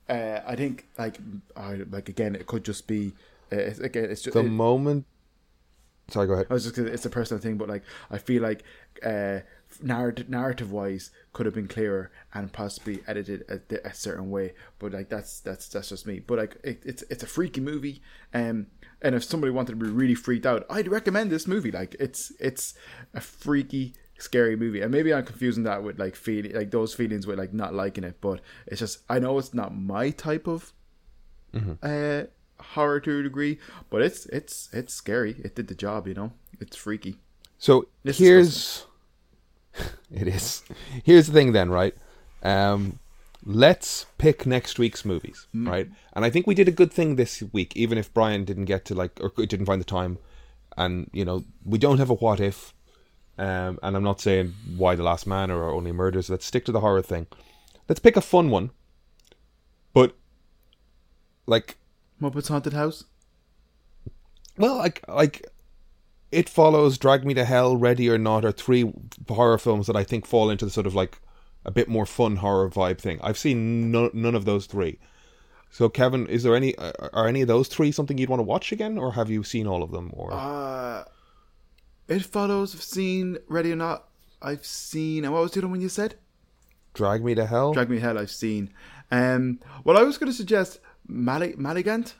Uh, 0.09 0.39
I 0.47 0.55
think 0.55 0.85
like 0.97 1.17
I 1.55 1.81
like 1.91 2.07
again 2.09 2.35
it 2.35 2.47
could 2.47 2.63
just 2.63 2.87
be. 2.87 3.13
Uh, 3.51 3.57
it's, 3.57 3.79
again, 3.79 4.05
it's 4.05 4.21
just 4.21 4.33
the 4.33 4.39
it- 4.39 4.49
moment. 4.49 5.05
Sorry, 6.09 6.25
go 6.25 6.33
ahead. 6.33 6.47
I 6.49 6.53
was 6.53 6.63
just 6.63 6.75
gonna, 6.75 6.87
it's 6.89 7.05
a 7.05 7.09
personal 7.09 7.41
thing, 7.41 7.57
but 7.57 7.67
like 7.67 7.83
I 8.09 8.17
feel 8.17 8.41
like 8.41 8.63
uh, 9.03 9.39
narrative 9.81 10.29
narrative 10.29 10.71
wise 10.71 11.11
could 11.33 11.45
have 11.45 11.55
been 11.55 11.67
clearer 11.67 12.11
and 12.33 12.51
possibly 12.51 13.01
edited 13.07 13.43
a, 13.49 13.87
a 13.87 13.93
certain 13.93 14.29
way. 14.29 14.53
But 14.79 14.93
like 14.93 15.09
that's 15.09 15.39
that's 15.39 15.67
that's 15.69 15.89
just 15.89 16.05
me. 16.07 16.19
But 16.19 16.37
like 16.37 16.57
it, 16.63 16.81
it's 16.85 17.03
it's 17.09 17.23
a 17.23 17.27
freaky 17.27 17.61
movie, 17.61 18.01
um, 18.33 18.67
and 19.01 19.15
if 19.15 19.23
somebody 19.23 19.51
wanted 19.51 19.79
to 19.79 19.85
be 19.85 19.89
really 19.91 20.15
freaked 20.15 20.45
out, 20.45 20.65
I'd 20.69 20.87
recommend 20.87 21.31
this 21.31 21.47
movie. 21.47 21.71
Like 21.71 21.95
it's 21.99 22.31
it's 22.39 22.73
a 23.13 23.21
freaky 23.21 23.93
scary 24.19 24.55
movie 24.55 24.81
and 24.81 24.91
maybe 24.91 25.13
i'm 25.13 25.23
confusing 25.23 25.61
that 25.61 25.83
with 25.83 25.99
like 25.99 26.15
feeling 26.15 26.51
like 26.55 26.71
those 26.71 26.91
feelings 26.91 27.27
with 27.27 27.37
like 27.37 27.53
not 27.53 27.75
liking 27.75 28.03
it 28.03 28.19
but 28.19 28.41
it's 28.65 28.79
just 28.79 29.01
i 29.09 29.19
know 29.19 29.37
it's 29.37 29.53
not 29.53 29.77
my 29.77 30.09
type 30.09 30.47
of 30.47 30.73
uh 31.83 32.23
horror 32.59 32.99
to 32.99 33.19
a 33.19 33.23
degree 33.23 33.59
but 33.89 34.01
it's 34.01 34.25
it's 34.27 34.69
it's 34.73 34.93
scary 34.93 35.35
it 35.43 35.55
did 35.55 35.67
the 35.67 35.75
job 35.75 36.07
you 36.07 36.13
know 36.15 36.31
it's 36.59 36.75
freaky 36.75 37.17
So 37.59 37.87
It's 38.03 38.17
here's 38.17 38.85
it 40.11 40.27
is. 40.27 40.63
Here's 41.03 41.27
the 41.27 41.33
thing 41.33 41.51
then, 41.51 41.69
right? 41.69 41.95
Um 42.43 42.99
let's 43.45 44.05
pick 44.17 44.45
next 44.45 44.77
week's 44.77 45.05
movies, 45.05 45.47
Mm. 45.55 45.69
right? 45.69 45.89
And 46.13 46.25
I 46.25 46.29
think 46.29 46.47
we 46.47 46.55
did 46.55 46.67
a 46.67 46.71
good 46.71 46.91
thing 46.91 47.15
this 47.15 47.41
week, 47.53 47.75
even 47.77 47.97
if 47.97 48.13
Brian 48.13 48.43
didn't 48.43 48.65
get 48.65 48.83
to 48.85 48.95
like 48.95 49.19
or 49.21 49.29
didn't 49.45 49.65
find 49.67 49.79
the 49.81 49.85
time. 49.85 50.17
And 50.75 51.09
you 51.13 51.23
know, 51.25 51.45
we 51.65 51.77
don't 51.77 51.97
have 51.99 52.09
a 52.09 52.15
what 52.15 52.39
if. 52.39 52.73
Um, 53.39 53.77
and 53.83 53.95
I'm 53.95 54.03
not 54.03 54.19
saying 54.19 54.53
why 54.75 54.95
the 54.95 55.03
last 55.03 55.27
man 55.27 55.51
or 55.51 55.69
only 55.69 55.91
murders. 55.91 56.29
Let's 56.29 56.45
stick 56.45 56.65
to 56.65 56.71
the 56.71 56.79
horror 56.79 57.03
thing. 57.03 57.27
Let's 57.87 57.99
pick 57.99 58.17
a 58.17 58.21
fun 58.21 58.49
one. 58.49 58.71
But 59.93 60.15
like 61.45 61.77
Muppets 62.21 62.49
Haunted 62.49 62.73
House 62.73 63.05
well, 64.57 64.77
like 64.77 65.03
like 65.07 65.45
it 66.31 66.49
follows, 66.49 66.97
Drag 66.97 67.25
Me 67.25 67.33
to 67.33 67.45
Hell, 67.45 67.77
Ready 67.77 68.09
or 68.09 68.17
Not 68.17 68.43
are 68.43 68.51
three 68.51 68.91
horror 69.27 69.57
films 69.57 69.87
that 69.87 69.95
I 69.95 70.03
think 70.03 70.25
fall 70.25 70.49
into 70.49 70.65
the 70.65 70.71
sort 70.71 70.87
of 70.87 70.95
like 70.95 71.19
a 71.65 71.71
bit 71.71 71.87
more 71.87 72.05
fun 72.05 72.37
horror 72.37 72.69
vibe 72.69 72.99
thing. 72.99 73.19
I've 73.21 73.37
seen 73.37 73.91
no, 73.91 74.09
none 74.13 74.35
of 74.35 74.45
those 74.45 74.65
three. 74.65 74.99
So 75.69 75.89
Kevin, 75.89 76.27
is 76.27 76.43
there 76.43 76.55
any 76.55 76.75
are 76.77 77.09
are 77.13 77.27
any 77.27 77.41
of 77.41 77.47
those 77.47 77.67
three 77.67 77.91
something 77.91 78.17
you'd 78.17 78.29
want 78.29 78.39
to 78.39 78.43
watch 78.45 78.71
again, 78.71 78.97
or 78.97 79.13
have 79.13 79.29
you 79.29 79.43
seen 79.43 79.67
all 79.67 79.83
of 79.83 79.91
them? 79.91 80.11
Or 80.13 80.31
uh 80.33 81.03
It 82.07 82.23
Follows 82.23 82.73
I've 82.73 82.81
seen 82.81 83.37
Ready 83.47 83.73
or 83.73 83.75
Not 83.75 84.07
I've 84.41 84.65
seen 84.65 85.25
and 85.25 85.33
what 85.33 85.41
was 85.41 85.51
the 85.51 85.59
other 85.59 85.67
one 85.67 85.81
you 85.81 85.89
said 85.89 86.15
Drag 86.93 87.23
Me 87.23 87.35
to 87.35 87.45
Hell? 87.45 87.73
Drag 87.73 87.89
Me 87.89 87.97
to 87.97 88.01
Hell 88.01 88.17
I've 88.17 88.31
seen 88.31 88.71
um 89.11 89.59
well 89.83 89.97
I 89.97 90.03
was 90.03 90.17
going 90.17 90.31
to 90.31 90.37
suggest 90.37 90.79
Mali- 91.05 91.53
Maligant 91.53 92.13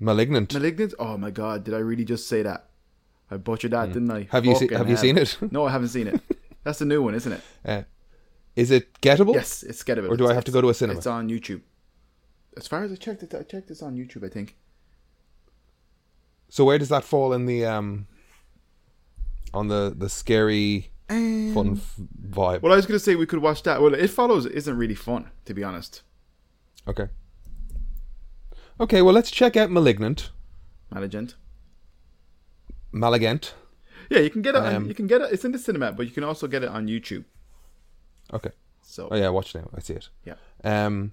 Malignant. 0.00 0.52
Malignant 0.54 0.94
oh 0.98 1.16
my 1.16 1.30
god 1.30 1.64
did 1.64 1.74
I 1.74 1.78
really 1.78 2.04
just 2.04 2.28
say 2.28 2.42
that 2.42 2.68
I 3.32 3.36
butchered 3.38 3.72
that 3.72 3.92
didn't 3.92 4.10
I. 4.10 4.28
Have 4.30 4.44
you 4.46 4.54
have 4.80 4.88
you 4.90 4.96
seen 4.96 5.16
it? 5.18 5.38
no 5.50 5.64
I 5.66 5.70
haven't 5.76 5.88
seen 5.88 6.06
it 6.08 6.20
that's 6.64 6.78
the 6.78 6.84
new 6.84 7.02
one 7.02 7.14
isn't 7.14 7.32
it 7.32 7.40
uh, 7.64 7.82
is 8.56 8.70
it 8.70 8.84
gettable? 9.00 9.34
yes 9.34 9.62
it's 9.62 9.82
gettable 9.82 10.10
Or 10.10 10.16
do 10.16 10.28
I 10.28 10.34
have 10.34 10.44
to 10.44 10.52
go 10.52 10.60
to 10.60 10.68
a 10.68 10.74
cinema? 10.74 10.98
it's 10.98 11.06
on 11.06 11.28
YouTube 11.28 11.62
as 12.56 12.66
far 12.68 12.82
as 12.84 12.92
I 12.92 12.96
checked 12.96 13.22
it 13.22 13.34
I 13.34 13.42
checked 13.42 13.68
this 13.68 13.82
on 13.82 13.96
YouTube 13.96 14.24
I 14.24 14.28
think 14.28 14.56
So 16.48 16.64
where 16.64 16.78
does 16.78 16.88
that 16.90 17.04
fall 17.04 17.32
in 17.32 17.46
the 17.46 17.64
um 17.64 18.06
on 19.54 19.68
the 19.68 19.94
the 19.96 20.08
scary 20.08 20.90
Um, 21.10 21.52
fun 21.54 21.68
f- 21.76 21.96
vibe? 22.38 22.60
Well, 22.62 22.72
I 22.72 22.76
was 22.76 22.86
going 22.86 22.98
to 22.98 23.04
say 23.04 23.16
we 23.16 23.26
could 23.26 23.42
watch 23.42 23.62
that. 23.64 23.82
Well, 23.82 23.92
It 23.94 24.08
Follows 24.08 24.46
isn't 24.46 24.76
really 24.82 24.94
fun, 24.94 25.22
to 25.44 25.52
be 25.52 25.62
honest. 25.68 26.02
Okay. 26.88 27.08
Okay, 28.80 29.02
well 29.02 29.12
let's 29.14 29.30
check 29.30 29.54
out 29.56 29.70
Malignant. 29.70 30.30
Maligent. 30.90 31.34
Maligant. 32.92 33.52
Yeah, 34.10 34.18
you 34.20 34.30
can 34.30 34.42
get 34.42 34.54
it. 34.54 34.62
On, 34.62 34.74
Um, 34.74 34.86
you 34.88 34.94
can 34.94 35.06
get 35.06 35.20
it. 35.22 35.32
It's 35.32 35.44
in 35.44 35.52
the 35.52 35.58
cinema, 35.58 35.92
but 35.92 36.06
you 36.06 36.12
can 36.12 36.24
also 36.24 36.46
get 36.46 36.62
it 36.62 36.68
on 36.68 36.86
YouTube. 36.86 37.24
Okay. 38.32 38.50
So 38.82 39.08
Oh 39.10 39.16
yeah, 39.16 39.28
watch 39.30 39.54
now. 39.54 39.68
I 39.74 39.80
see 39.80 39.94
it. 39.94 40.08
yeah. 40.24 40.34
Um 40.64 41.12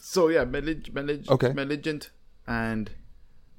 So 0.00 0.28
yeah, 0.28 0.44
Malig- 0.44 0.92
Malig- 0.92 1.28
Okay. 1.28 1.52
Maligent 1.52 2.10
and 2.46 2.90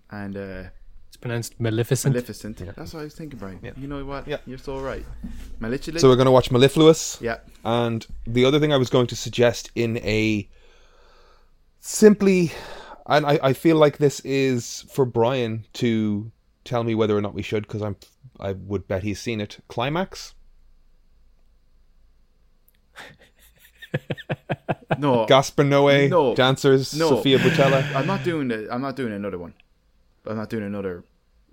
and 0.10 0.38
uh, 0.38 0.64
It's 1.08 1.18
pronounced 1.18 1.60
Maleficent. 1.60 2.14
Maleficent. 2.16 2.58
That's 2.76 2.94
what 2.94 3.02
I 3.02 3.04
was 3.04 3.16
thinking, 3.16 3.40
Brian. 3.40 3.60
Yeah. 3.62 3.72
You 3.76 3.88
know 3.88 4.06
what? 4.06 4.28
Yeah. 4.28 4.38
You're 4.46 4.58
so 4.58 4.80
right. 4.80 5.06
Maleficent. 5.60 6.00
so 6.00 6.08
we're 6.10 6.16
gonna 6.16 6.32
watch 6.32 6.52
Mellifluous. 6.52 7.18
yeah. 7.22 7.38
And 7.66 8.06
the 8.26 8.46
other 8.46 8.60
thing 8.60 8.72
I 8.72 8.78
was 8.78 8.90
going 8.90 9.08
to 9.08 9.16
suggest 9.16 9.72
in 9.76 9.98
a 9.98 10.48
simply 11.80 12.52
and 13.08 13.26
I, 13.26 13.40
I 13.42 13.54
feel 13.54 13.78
like 13.78 13.98
this 13.98 14.20
is 14.22 14.86
for 14.92 15.06
Brian 15.06 15.66
to 15.74 16.32
tell 16.64 16.84
me 16.84 16.94
whether 16.96 17.18
or 17.18 17.22
not 17.22 17.34
we 17.34 17.42
should, 17.42 17.64
because 17.64 17.82
I'm 17.82 17.96
I 18.40 18.52
would 18.54 18.88
bet 18.88 19.04
he's 19.04 19.20
seen 19.20 19.42
it. 19.42 19.60
Climax? 19.68 20.34
No, 24.98 25.26
Gaspar 25.28 25.64
Noé, 25.64 26.10
No. 26.10 26.34
dancers, 26.36 26.94
No. 26.98 27.10
Sofia 27.10 27.38
Boutella. 27.40 27.84
I'm 27.96 28.08
not 28.08 28.24
doing 28.24 28.50
it. 28.52 28.68
I'm 28.72 28.82
not 28.82 28.96
doing 28.96 29.14
another 29.14 29.38
one. 29.38 29.54
I'm 30.26 30.38
not 30.38 30.50
doing 30.50 30.64
another. 30.64 31.04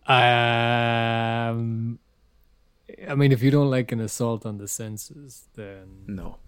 Um, 0.06 1.98
I 3.09 3.14
mean, 3.14 3.32
if 3.32 3.43
you 3.43 3.51
don't 3.51 3.70
like 3.70 3.93
an 3.93 4.01
assault 4.01 4.47
on 4.47 4.59
the 4.59 4.68
senses, 4.68 5.47
then 5.55 6.05
No, 6.06 6.39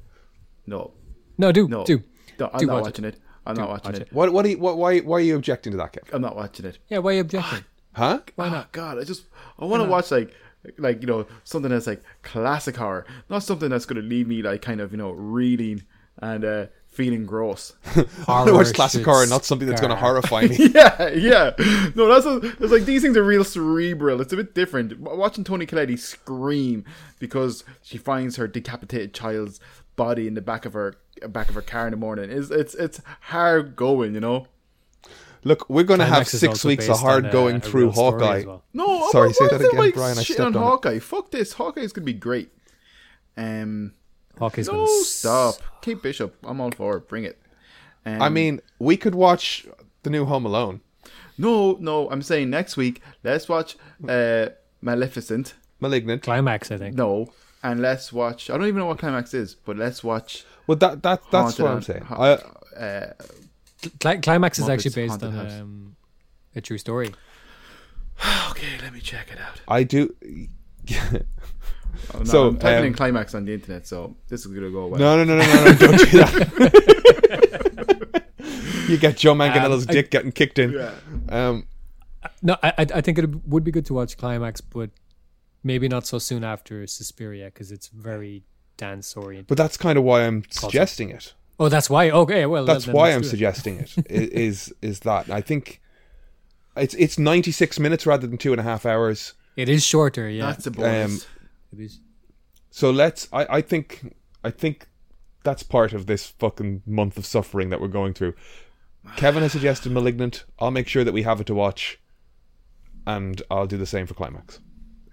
no. 0.66 0.92
No, 1.38 1.52
do 1.52 1.68
No, 1.68 1.84
do. 1.84 2.02
No, 2.38 2.50
I'm 2.52 2.58
Do 2.60 2.66
not 2.66 2.72
watch 2.74 2.82
watching 2.84 3.04
it. 3.04 3.16
I'm 3.46 3.56
not 3.56 3.68
watching 3.68 3.92
watch 3.92 4.00
it. 4.02 4.08
What? 4.12 4.32
What? 4.32 4.44
Are 4.44 4.48
you, 4.48 4.58
what 4.58 4.76
why? 4.78 4.98
Why 5.00 5.18
are 5.18 5.20
you 5.20 5.36
objecting 5.36 5.72
to 5.72 5.76
that, 5.78 5.92
Kev? 5.92 6.12
I'm 6.12 6.22
not 6.22 6.36
watching 6.36 6.66
it. 6.66 6.78
Yeah, 6.88 6.98
why 6.98 7.12
are 7.12 7.14
you 7.14 7.20
objecting? 7.20 7.64
Huh? 7.92 8.20
Why 8.34 8.48
Oh, 8.48 8.50
not? 8.50 8.72
God, 8.72 8.98
I 8.98 9.04
just 9.04 9.24
I 9.58 9.64
want 9.64 9.82
to 9.82 9.88
watch 9.88 10.10
like 10.10 10.34
like 10.76 11.00
you 11.00 11.06
know 11.06 11.26
something 11.44 11.70
that's 11.70 11.86
like 11.86 12.02
classic 12.22 12.76
horror, 12.76 13.06
not 13.30 13.42
something 13.42 13.70
that's 13.70 13.86
going 13.86 14.02
to 14.02 14.06
leave 14.06 14.28
me 14.28 14.42
like 14.42 14.60
kind 14.60 14.82
of 14.82 14.90
you 14.92 14.98
know 14.98 15.12
reading 15.12 15.82
and 16.18 16.44
uh 16.44 16.66
feeling 16.88 17.24
gross. 17.24 17.72
I 17.96 18.04
want 18.28 18.48
to 18.48 18.54
watch 18.54 18.74
classic 18.74 19.02
horror, 19.02 19.26
not 19.26 19.46
something 19.46 19.66
that's 19.66 19.80
going 19.80 19.90
to 19.90 19.96
horrify 19.96 20.42
me. 20.42 20.56
yeah, 20.74 21.08
yeah. 21.08 21.52
No, 21.94 22.06
that's 22.08 22.26
a, 22.26 22.36
it's 22.62 22.72
like 22.72 22.84
these 22.84 23.00
things 23.02 23.16
are 23.16 23.24
real 23.24 23.44
cerebral. 23.44 24.20
It's 24.20 24.32
a 24.32 24.36
bit 24.36 24.54
different. 24.54 24.98
Watching 25.00 25.44
Toni 25.44 25.64
Collette 25.66 25.98
scream 25.98 26.84
because 27.18 27.64
she 27.82 27.96
finds 27.98 28.36
her 28.36 28.46
decapitated 28.48 29.14
child's 29.14 29.58
body 29.94 30.26
in 30.26 30.34
the 30.34 30.42
back 30.42 30.64
of 30.66 30.72
her 30.74 30.96
back 31.28 31.48
of 31.48 31.54
her 31.54 31.62
car 31.62 31.86
in 31.86 31.90
the 31.92 31.96
morning 31.96 32.30
is 32.30 32.50
it's 32.50 32.74
it's 32.74 33.00
hard 33.20 33.76
going, 33.76 34.14
you 34.14 34.20
know. 34.20 34.46
Look, 35.44 35.70
we're 35.70 35.84
going 35.84 36.00
to 36.00 36.06
have 36.06 36.14
Climax 36.14 36.34
is 36.34 36.40
six 36.40 36.64
weeks 36.64 36.88
of 36.88 36.98
hard 36.98 37.24
on 37.24 37.30
a- 37.30 37.32
going 37.32 37.56
a 37.56 37.60
through 37.60 37.92
Hawkeye. 37.92 38.42
well. 38.44 38.64
No, 38.72 39.08
Sorry, 39.12 39.28
why 39.28 39.32
say 39.32 39.44
is 39.44 39.50
that 39.52 39.60
it 39.60 39.72
again, 39.72 39.90
Brian, 39.94 40.18
I 40.18 40.22
shit 40.22 40.34
stepped 40.36 40.46
on 40.48 40.56
on 40.56 40.62
it. 40.62 40.66
Hawkeye. 40.66 40.98
Fuck 40.98 41.30
this. 41.30 41.52
Hawkeye's 41.52 41.92
gonna 41.92 42.04
be 42.04 42.14
great. 42.14 42.50
Um, 43.36 43.92
Hawkeye's 44.38 44.66
no, 44.66 44.72
gonna 44.74 44.82
s- 44.84 45.06
stop. 45.06 45.54
Kate 45.82 46.02
Bishop. 46.02 46.34
I'm 46.42 46.60
all 46.60 46.70
for 46.72 46.96
it. 46.96 47.08
Bring 47.08 47.24
it. 47.24 47.38
Um, 48.04 48.20
I 48.22 48.28
mean, 48.28 48.60
we 48.78 48.96
could 48.96 49.14
watch 49.14 49.66
the 50.02 50.10
new 50.10 50.24
Home 50.24 50.46
Alone. 50.46 50.80
no, 51.38 51.76
no. 51.80 52.10
I'm 52.10 52.22
saying 52.22 52.50
next 52.50 52.76
week. 52.76 53.00
Let's 53.22 53.48
watch 53.48 53.76
uh 54.08 54.46
Maleficent. 54.82 55.54
Malignant. 55.80 56.22
climax. 56.22 56.70
I 56.72 56.78
think. 56.78 56.96
No, 56.96 57.32
and 57.62 57.80
let's 57.80 58.12
watch. 58.12 58.50
I 58.50 58.56
don't 58.56 58.66
even 58.66 58.78
know 58.80 58.86
what 58.86 58.98
climax 58.98 59.32
is, 59.34 59.54
but 59.54 59.76
let's 59.76 60.02
watch. 60.02 60.44
Well, 60.66 60.76
that 60.78 61.02
that 61.02 61.22
that's 61.30 61.58
what 61.58 61.70
I'm 61.70 61.82
saying. 61.82 62.02
Ha- 62.02 62.38
I, 62.76 62.78
uh, 62.78 63.12
Cli- 64.00 64.18
climax 64.18 64.58
is 64.58 64.68
actually 64.68 64.90
based 64.92 65.22
on 65.22 65.38
um, 65.38 65.96
a 66.54 66.60
true 66.60 66.78
story. 66.78 67.14
okay, 68.50 68.78
let 68.82 68.92
me 68.92 69.00
check 69.00 69.30
it 69.32 69.38
out. 69.40 69.60
I 69.68 69.82
do. 69.84 70.14
Oh, 72.14 72.18
no, 72.18 72.24
So, 72.24 72.48
I'm 72.48 72.58
typing 72.58 72.84
in 72.84 72.92
um, 72.92 72.94
climax 72.94 73.34
on 73.34 73.46
the 73.46 73.54
internet, 73.54 73.86
so 73.86 74.16
this 74.28 74.44
is 74.44 74.52
gonna 74.52 74.70
go 74.70 74.80
away. 74.80 74.98
No, 74.98 75.16
no, 75.16 75.24
no, 75.24 75.38
no, 75.38 75.44
no, 75.46 75.64
no! 75.64 75.72
Don't 75.74 75.98
do 75.98 76.06
that. 76.18 78.22
you 78.88 78.96
get 78.98 79.16
Joe 79.16 79.34
Manganiello's 79.34 79.84
Um, 79.84 79.90
I- 79.90 79.92
dick 79.92 80.10
getting 80.10 80.32
kicked 80.32 80.58
in. 80.58 80.72
Yeah. 80.72 80.92
Um, 81.28 81.66
No, 82.42 82.56
I 82.62 82.68
I 82.78 82.86
I 82.96 83.00
think 83.00 83.18
it 83.18 83.46
would 83.46 83.64
be 83.64 83.70
good 83.70 83.86
to 83.86 83.94
watch 83.94 84.16
climax, 84.16 84.60
but 84.60 84.90
maybe 85.62 85.88
not 85.88 86.06
so 86.06 86.18
soon 86.18 86.44
after 86.44 86.86
Suspiria 86.86 87.46
because 87.46 87.72
it's 87.72 87.88
very 87.88 88.44
dance 88.76 89.16
oriented. 89.16 89.46
but 89.48 89.56
that's 89.58 89.76
kind 89.76 89.96
of 89.98 90.04
why 90.04 90.22
I'm 90.22 90.44
suggesting 90.50 91.10
it. 91.10 91.34
Oh, 91.58 91.68
that's 91.70 91.88
why. 91.88 92.10
Okay, 92.10 92.44
well 92.46 92.64
That's 92.66 92.84
then 92.84 92.94
why 92.94 93.12
I'm 93.12 93.22
it. 93.22 93.24
suggesting 93.26 93.78
it. 93.80 93.94
Is 94.10 94.74
is 94.82 95.00
that 95.00 95.30
I 95.30 95.40
think 95.40 95.80
it's 96.76 96.94
it's 96.94 97.18
96 97.18 97.78
minutes 97.80 98.04
rather 98.04 98.26
than 98.26 98.36
two 98.36 98.52
and 98.52 98.60
a 98.60 98.64
half 98.64 98.84
hours. 98.84 99.32
It 99.56 99.70
is 99.70 99.82
shorter, 99.82 100.28
yeah. 100.28 100.46
That's 100.46 100.66
a 100.66 100.70
bonus. 100.70 101.24
Um, 101.24 101.30
it 101.72 101.84
is. 101.84 102.00
So 102.70 102.90
let's. 102.90 103.26
I, 103.32 103.46
I 103.48 103.60
think. 103.62 104.14
I 104.44 104.50
think 104.50 104.86
that's 105.44 105.62
part 105.62 105.94
of 105.94 106.04
this 106.06 106.26
fucking 106.26 106.82
month 106.86 107.16
of 107.16 107.24
suffering 107.24 107.70
that 107.70 107.80
we're 107.80 107.88
going 107.88 108.12
through. 108.12 108.34
Kevin 109.16 109.42
has 109.42 109.52
suggested 109.52 109.92
*Malignant*. 109.92 110.44
I'll 110.58 110.70
make 110.70 110.88
sure 110.88 111.04
that 111.04 111.14
we 111.14 111.22
have 111.22 111.40
it 111.40 111.46
to 111.46 111.54
watch, 111.54 111.98
and 113.06 113.40
I'll 113.50 113.66
do 113.66 113.78
the 113.78 113.86
same 113.86 114.06
for 114.06 114.12
*Climax*. 114.14 114.60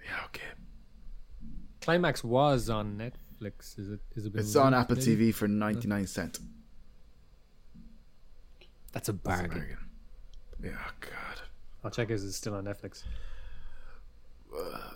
yeah, 0.03 0.26
okay. 0.26 0.41
Climax 1.80 2.22
was 2.23 2.69
on 2.69 2.98
Netflix. 2.98 3.14
Is 3.45 3.90
it? 3.90 3.99
Is 4.15 4.26
it? 4.26 4.36
It's 4.36 4.56
on 4.56 4.74
Apple 4.74 4.95
maybe? 4.95 5.30
TV 5.30 5.34
for 5.34 5.48
ninety 5.48 5.88
nine 5.88 6.07
cent. 6.07 6.40
That's 8.91 9.10
a 9.10 9.14
bargain. 9.14 9.78
Yeah, 10.64 10.72
God. 11.02 11.41
I'll 11.84 11.91
check. 11.91 12.10
Is 12.11 12.24
it 12.24 12.34
still 12.34 12.56
on 12.56 12.65
Netflix? 12.65 13.03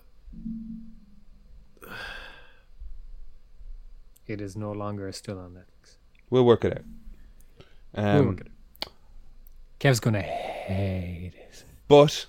It 4.27 4.41
is 4.41 4.57
no 4.57 4.71
longer 4.73 5.09
still 5.13 5.39
on 5.39 5.51
Netflix. 5.51 5.95
We'll 6.29 6.43
work 6.45 6.65
it 6.65 6.73
out. 6.73 6.83
Um, 7.95 8.15
We'll 8.15 8.25
work 8.25 8.41
it 8.41 8.47
out. 8.47 8.91
Kev's 9.79 9.99
gonna 10.01 10.21
hate 10.21 11.31
it. 11.35 11.63
But 11.87 12.25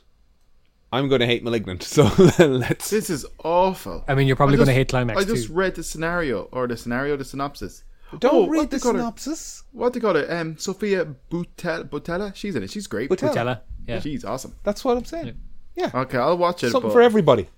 I'm 0.90 1.08
going 1.08 1.20
to 1.20 1.26
hate 1.26 1.42
*Malignant*. 1.44 1.82
So 1.96 2.04
let's. 2.38 2.90
This 2.90 3.10
is 3.10 3.26
awful. 3.44 4.04
I 4.08 4.14
mean, 4.14 4.26
you're 4.26 4.36
probably 4.36 4.56
just- 4.56 4.66
gonna 4.66 4.74
hate 4.74 4.88
Climax 4.88 5.20
I 5.20 5.24
just 5.24 5.48
too. 5.48 5.52
read 5.52 5.74
the 5.74 5.82
scenario 5.82 6.48
or 6.52 6.66
the 6.66 6.76
scenario, 6.76 7.16
the 7.16 7.24
synopsis. 7.24 7.84
Don't 8.18 8.32
Oh, 8.34 8.40
what 8.44 8.50
read 8.50 8.70
they 8.70 8.78
the 8.78 8.82
call 8.82 8.92
her? 8.94 8.98
synopsis. 9.00 9.64
What 9.72 9.92
they 9.92 10.00
call 10.00 10.16
it? 10.16 10.30
Um, 10.30 10.56
Sofia 10.56 11.04
Boutella. 11.30 11.86
Boutella. 11.88 12.34
She's 12.34 12.56
in 12.56 12.62
it. 12.62 12.70
She's 12.70 12.86
great. 12.86 13.10
Boutella. 13.10 13.34
Tella. 13.34 13.62
Yeah. 13.86 14.00
She's 14.00 14.24
awesome. 14.24 14.54
That's 14.62 14.82
what 14.82 14.96
I'm 14.96 15.04
saying. 15.04 15.38
Yeah, 15.76 15.90
Okay, 15.94 16.16
I'll 16.18 16.38
watch 16.38 16.64
it. 16.64 16.70
something 16.70 16.88
but, 16.88 16.94
for 16.94 17.02
everybody. 17.02 17.48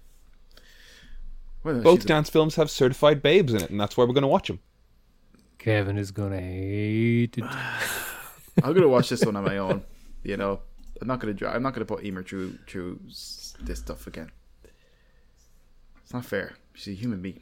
well, 1.62 1.80
Both 1.80 2.00
she's- 2.00 2.06
dance 2.06 2.28
films 2.30 2.56
have 2.56 2.70
certified 2.70 3.22
babes 3.22 3.54
in 3.54 3.62
it, 3.62 3.70
and 3.70 3.80
that's 3.80 3.96
why 3.96 4.04
we're 4.04 4.12
going 4.12 4.22
to 4.22 4.28
watch 4.28 4.48
them. 4.48 4.58
Kevin 5.58 5.98
is 5.98 6.10
gonna 6.10 6.40
hate 6.40 7.36
it. 7.38 7.44
I'm 8.64 8.72
gonna 8.74 8.88
watch 8.88 9.10
this 9.10 9.24
one 9.24 9.36
on 9.36 9.44
my 9.44 9.58
own. 9.58 9.82
You 10.24 10.36
know, 10.38 10.60
I'm 11.00 11.08
not 11.08 11.20
gonna. 11.20 11.34
dra- 11.34 11.52
I'm 11.52 11.62
not 11.62 11.74
gonna 11.74 11.84
put 11.86 12.04
Emer 12.04 12.22
through 12.22 12.58
through 12.66 13.00
this 13.06 13.78
stuff 13.78 14.06
again. 14.06 14.30
It's 16.02 16.12
not 16.12 16.24
fair. 16.24 16.54
She's 16.74 16.94
a 16.94 16.96
human 16.96 17.22
being. 17.22 17.40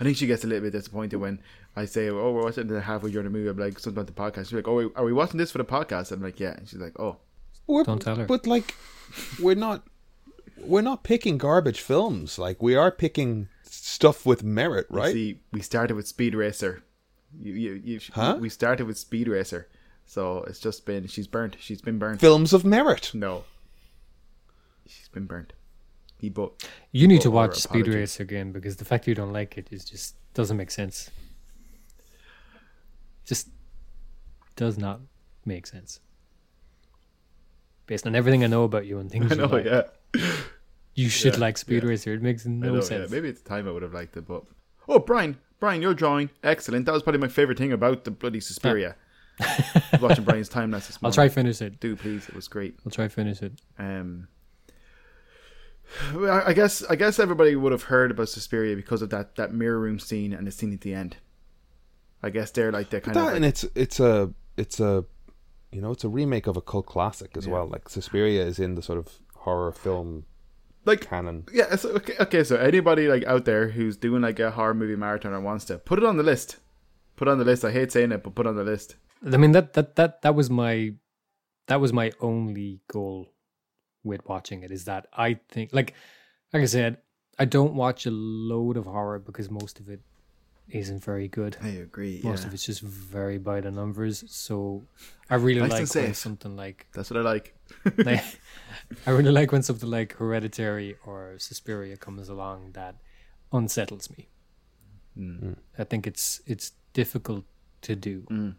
I 0.00 0.04
think 0.04 0.16
she 0.16 0.26
gets 0.26 0.44
a 0.44 0.46
little 0.46 0.62
bit 0.62 0.72
disappointed 0.72 1.16
when 1.16 1.40
I 1.76 1.84
say, 1.84 2.08
"Oh, 2.08 2.32
we're 2.32 2.44
watching 2.44 2.68
the 2.68 2.80
halfway 2.80 3.10
during 3.10 3.24
the 3.24 3.30
movie." 3.30 3.48
I'm 3.48 3.58
like, 3.58 3.78
"Something 3.78 4.00
about 4.00 4.14
the 4.14 4.20
podcast." 4.20 4.46
She's 4.46 4.54
like, 4.54 4.68
"Oh, 4.68 4.90
are 4.94 5.04
we 5.04 5.12
watching 5.12 5.38
this 5.38 5.50
for 5.50 5.58
the 5.58 5.64
podcast?" 5.64 6.12
I'm 6.12 6.22
like, 6.22 6.38
"Yeah." 6.40 6.54
And 6.54 6.68
she's 6.68 6.78
like, 6.78 6.98
"Oh, 6.98 7.18
We're, 7.66 7.84
Don't 7.84 8.00
tell 8.00 8.16
her. 8.16 8.26
But 8.26 8.46
like, 8.46 8.74
we're 9.40 9.54
not 9.54 9.84
we're 10.56 10.82
not 10.82 11.02
picking 11.02 11.38
garbage 11.38 11.80
films. 11.80 12.38
Like 12.38 12.62
we 12.62 12.74
are 12.76 12.90
picking 12.90 13.48
stuff 13.62 14.24
with 14.24 14.42
merit, 14.42 14.86
right? 14.90 15.12
see, 15.12 15.40
we 15.52 15.60
started 15.60 15.94
with 15.94 16.06
Speed 16.08 16.34
Racer. 16.34 16.82
You, 17.40 17.52
you, 17.52 17.72
you, 17.84 18.00
Huh? 18.12 18.38
We 18.40 18.48
started 18.48 18.86
with 18.86 18.96
Speed 18.96 19.28
Racer, 19.28 19.68
so 20.08 20.42
it's 20.44 20.58
just 20.58 20.86
been 20.86 21.06
she's 21.06 21.26
burnt. 21.26 21.56
She's 21.60 21.82
been 21.82 21.98
burnt. 21.98 22.18
Films 22.18 22.54
of 22.54 22.64
merit. 22.64 23.10
No, 23.12 23.44
she's 24.86 25.08
been 25.08 25.26
burnt. 25.26 25.52
He 26.16 26.30
bought. 26.30 26.66
You 26.92 27.06
need 27.06 27.20
to 27.20 27.30
watch 27.30 27.56
Speed 27.56 27.82
apologies. 27.82 27.94
Racer 27.94 28.22
again 28.22 28.50
because 28.50 28.76
the 28.76 28.86
fact 28.86 29.06
you 29.06 29.14
don't 29.14 29.34
like 29.34 29.58
it 29.58 29.68
is 29.70 29.84
just 29.84 30.14
doesn't 30.32 30.56
make 30.56 30.70
sense. 30.70 31.10
Just 33.26 33.48
does 34.56 34.78
not 34.78 35.00
make 35.44 35.66
sense. 35.66 36.00
Based 37.86 38.06
on 38.06 38.14
everything 38.16 38.42
I 38.42 38.46
know 38.46 38.64
about 38.64 38.86
you 38.86 38.98
and 39.00 39.10
things 39.12 39.30
I 39.30 39.34
you 39.34 39.40
know, 39.42 39.46
like, 39.48 39.66
yeah. 39.66 39.82
you 40.94 41.10
should 41.10 41.34
Yeah, 41.34 41.40
like 41.40 41.58
Speed 41.58 41.82
yeah. 41.82 41.90
Racer. 41.90 42.14
It 42.14 42.22
makes 42.22 42.46
no 42.46 42.76
know, 42.76 42.80
sense. 42.80 43.10
Yeah, 43.10 43.14
maybe 43.14 43.28
at 43.28 43.44
the 43.44 43.48
time 43.48 43.68
I 43.68 43.72
would 43.72 43.82
have 43.82 43.92
liked 43.92 44.16
it, 44.16 44.26
but 44.26 44.44
oh, 44.88 45.00
Brian, 45.00 45.36
Brian, 45.60 45.82
your 45.82 45.92
drawing 45.92 46.30
excellent. 46.42 46.86
That 46.86 46.92
was 46.92 47.02
probably 47.02 47.20
my 47.20 47.28
favorite 47.28 47.58
thing 47.58 47.72
about 47.74 48.04
the 48.04 48.10
bloody 48.10 48.40
Suspiria. 48.40 48.96
Watching 50.00 50.24
Brian's 50.24 50.48
time 50.48 50.70
lapse 50.70 50.88
this 50.88 50.98
I'll 51.02 51.12
try 51.12 51.28
finish 51.28 51.60
it. 51.62 51.80
Do 51.80 51.94
please, 51.96 52.28
it 52.28 52.34
was 52.34 52.48
great. 52.48 52.76
I'll 52.84 52.90
try 52.92 53.08
finish 53.08 53.42
it. 53.42 53.52
Um, 53.78 54.28
I 56.14 56.42
I 56.48 56.52
guess 56.52 56.82
I 56.84 56.96
guess 56.96 57.18
everybody 57.18 57.56
would 57.56 57.72
have 57.72 57.84
heard 57.84 58.10
about 58.10 58.28
Suspiria 58.28 58.76
because 58.76 59.02
of 59.02 59.10
that 59.10 59.36
that 59.36 59.52
mirror 59.52 59.78
room 59.78 59.98
scene 59.98 60.32
and 60.32 60.46
the 60.46 60.50
scene 60.50 60.72
at 60.72 60.80
the 60.82 60.94
end. 60.94 61.16
I 62.22 62.30
guess 62.30 62.50
they're 62.50 62.72
like 62.72 62.90
they're 62.90 63.00
kind 63.00 63.16
that 63.16 63.28
of 63.28 63.34
and 63.34 63.44
it's 63.44 63.64
it's 63.74 64.00
a 64.00 64.32
it's 64.56 64.80
a 64.80 65.04
you 65.72 65.80
know 65.80 65.92
it's 65.92 66.04
a 66.04 66.08
remake 66.08 66.46
of 66.46 66.56
a 66.56 66.60
cult 66.60 66.86
classic 66.86 67.36
as 67.36 67.46
Yeah. 67.46 67.52
well. 67.54 67.66
Like 67.68 67.88
Suspiria 67.88 68.44
is 68.44 68.58
in 68.58 68.74
the 68.74 68.82
sort 68.82 68.98
of 68.98 69.08
horror 69.34 69.72
film 69.72 70.24
like 70.84 71.00
canon. 71.02 71.44
yeah. 71.52 71.74
So, 71.76 71.90
okay, 71.90 72.14
okay, 72.20 72.44
so 72.44 72.56
anybody 72.56 73.08
like 73.08 73.24
out 73.24 73.44
there 73.44 73.68
who's 73.68 73.96
doing 73.96 74.22
like 74.22 74.40
a 74.40 74.50
horror 74.50 74.74
movie 74.74 74.96
marathon 74.96 75.32
or 75.32 75.40
wants 75.40 75.64
to 75.66 75.78
put 75.78 75.98
it 75.98 76.04
on 76.04 76.16
the 76.16 76.22
list. 76.22 76.56
Put 77.16 77.28
it 77.28 77.30
on 77.30 77.38
the 77.38 77.44
list. 77.44 77.64
I 77.64 77.72
hate 77.72 77.92
saying 77.92 78.12
it, 78.12 78.22
but 78.22 78.34
put 78.34 78.46
it 78.46 78.50
on 78.50 78.56
the 78.56 78.64
list. 78.64 78.96
I 79.24 79.36
mean 79.36 79.52
that 79.52 79.72
that 79.74 79.96
that 79.96 80.22
that 80.22 80.34
was 80.34 80.50
my 80.50 80.94
that 81.66 81.80
was 81.80 81.92
my 81.92 82.12
only 82.20 82.80
goal 82.88 83.32
with 84.04 84.26
watching 84.26 84.62
it 84.62 84.70
is 84.70 84.84
that 84.84 85.06
I 85.12 85.38
think 85.48 85.70
like 85.72 85.94
like 86.52 86.62
I 86.62 86.66
said 86.66 86.98
I 87.38 87.44
don't 87.44 87.74
watch 87.74 88.06
a 88.06 88.10
load 88.10 88.76
of 88.76 88.86
horror 88.86 89.18
because 89.18 89.50
most 89.50 89.78
of 89.78 89.88
it 89.88 90.00
isn't 90.70 91.02
very 91.02 91.28
good. 91.28 91.56
I 91.62 91.68
agree. 91.68 92.20
Most 92.22 92.44
of 92.44 92.52
it's 92.52 92.66
just 92.66 92.82
very 92.82 93.38
by 93.38 93.60
the 93.60 93.70
numbers. 93.70 94.24
So 94.28 94.84
I 95.30 95.36
really 95.36 95.60
Nice 95.60 95.94
like 95.94 96.04
when 96.04 96.14
something 96.14 96.56
like, 96.56 96.86
That's 96.92 97.10
what 97.10 97.18
I 97.18 97.22
like. 97.22 97.54
like 97.98 98.22
I 99.06 99.10
really 99.10 99.30
like 99.30 99.52
when 99.52 99.62
something 99.62 99.88
like 99.88 100.14
Hereditary 100.14 100.96
or 101.06 101.36
Suspiria 101.38 101.96
comes 101.96 102.28
along 102.28 102.72
that 102.72 102.96
unsettles 103.52 104.10
me. 104.10 104.28
Mm. 105.16 105.56
I 105.78 105.84
think 105.84 106.06
it's 106.06 106.40
it's 106.46 106.72
difficult 106.92 107.44
to 107.82 107.96
do. 107.96 108.22
Mm. 108.30 108.54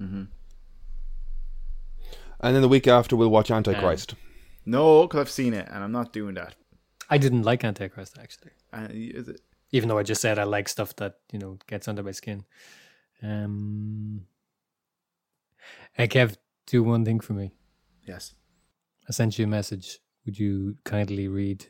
Mm-hmm. 0.00 0.24
And 2.42 2.54
then 2.54 2.62
the 2.62 2.68
week 2.68 2.88
after 2.88 3.16
we'll 3.16 3.28
watch 3.28 3.50
Antichrist. 3.50 4.14
No, 4.64 5.02
because 5.02 5.20
I've 5.20 5.30
seen 5.30 5.52
it 5.52 5.68
and 5.70 5.84
I'm 5.84 5.92
not 5.92 6.12
doing 6.12 6.34
that. 6.34 6.54
I 7.10 7.18
didn't 7.18 7.42
like 7.42 7.64
Antichrist 7.64 8.18
actually. 8.20 8.52
Uh, 8.72 8.88
is 8.90 9.28
it? 9.28 9.40
Even 9.72 9.88
though 9.88 9.98
I 9.98 10.02
just 10.02 10.20
said 10.20 10.38
I 10.38 10.44
like 10.44 10.68
stuff 10.68 10.96
that 10.96 11.18
you 11.32 11.38
know 11.38 11.58
gets 11.66 11.86
under 11.86 12.02
my 12.02 12.12
skin. 12.12 12.44
Um, 13.22 14.26
hey 15.92 16.08
Kev, 16.08 16.36
do 16.66 16.82
one 16.82 17.04
thing 17.04 17.20
for 17.20 17.34
me. 17.34 17.52
Yes. 18.06 18.34
I 19.08 19.12
sent 19.12 19.38
you 19.38 19.44
a 19.44 19.48
message. 19.48 19.98
Would 20.24 20.38
you 20.38 20.76
kindly 20.84 21.28
read 21.28 21.66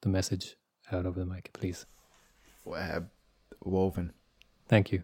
the 0.00 0.08
message 0.08 0.56
out 0.90 1.06
of 1.06 1.14
the 1.14 1.26
mic, 1.26 1.50
please? 1.52 1.86
Uh, 2.66 3.00
woven. 3.62 4.12
Thank 4.68 4.92
you. 4.92 5.02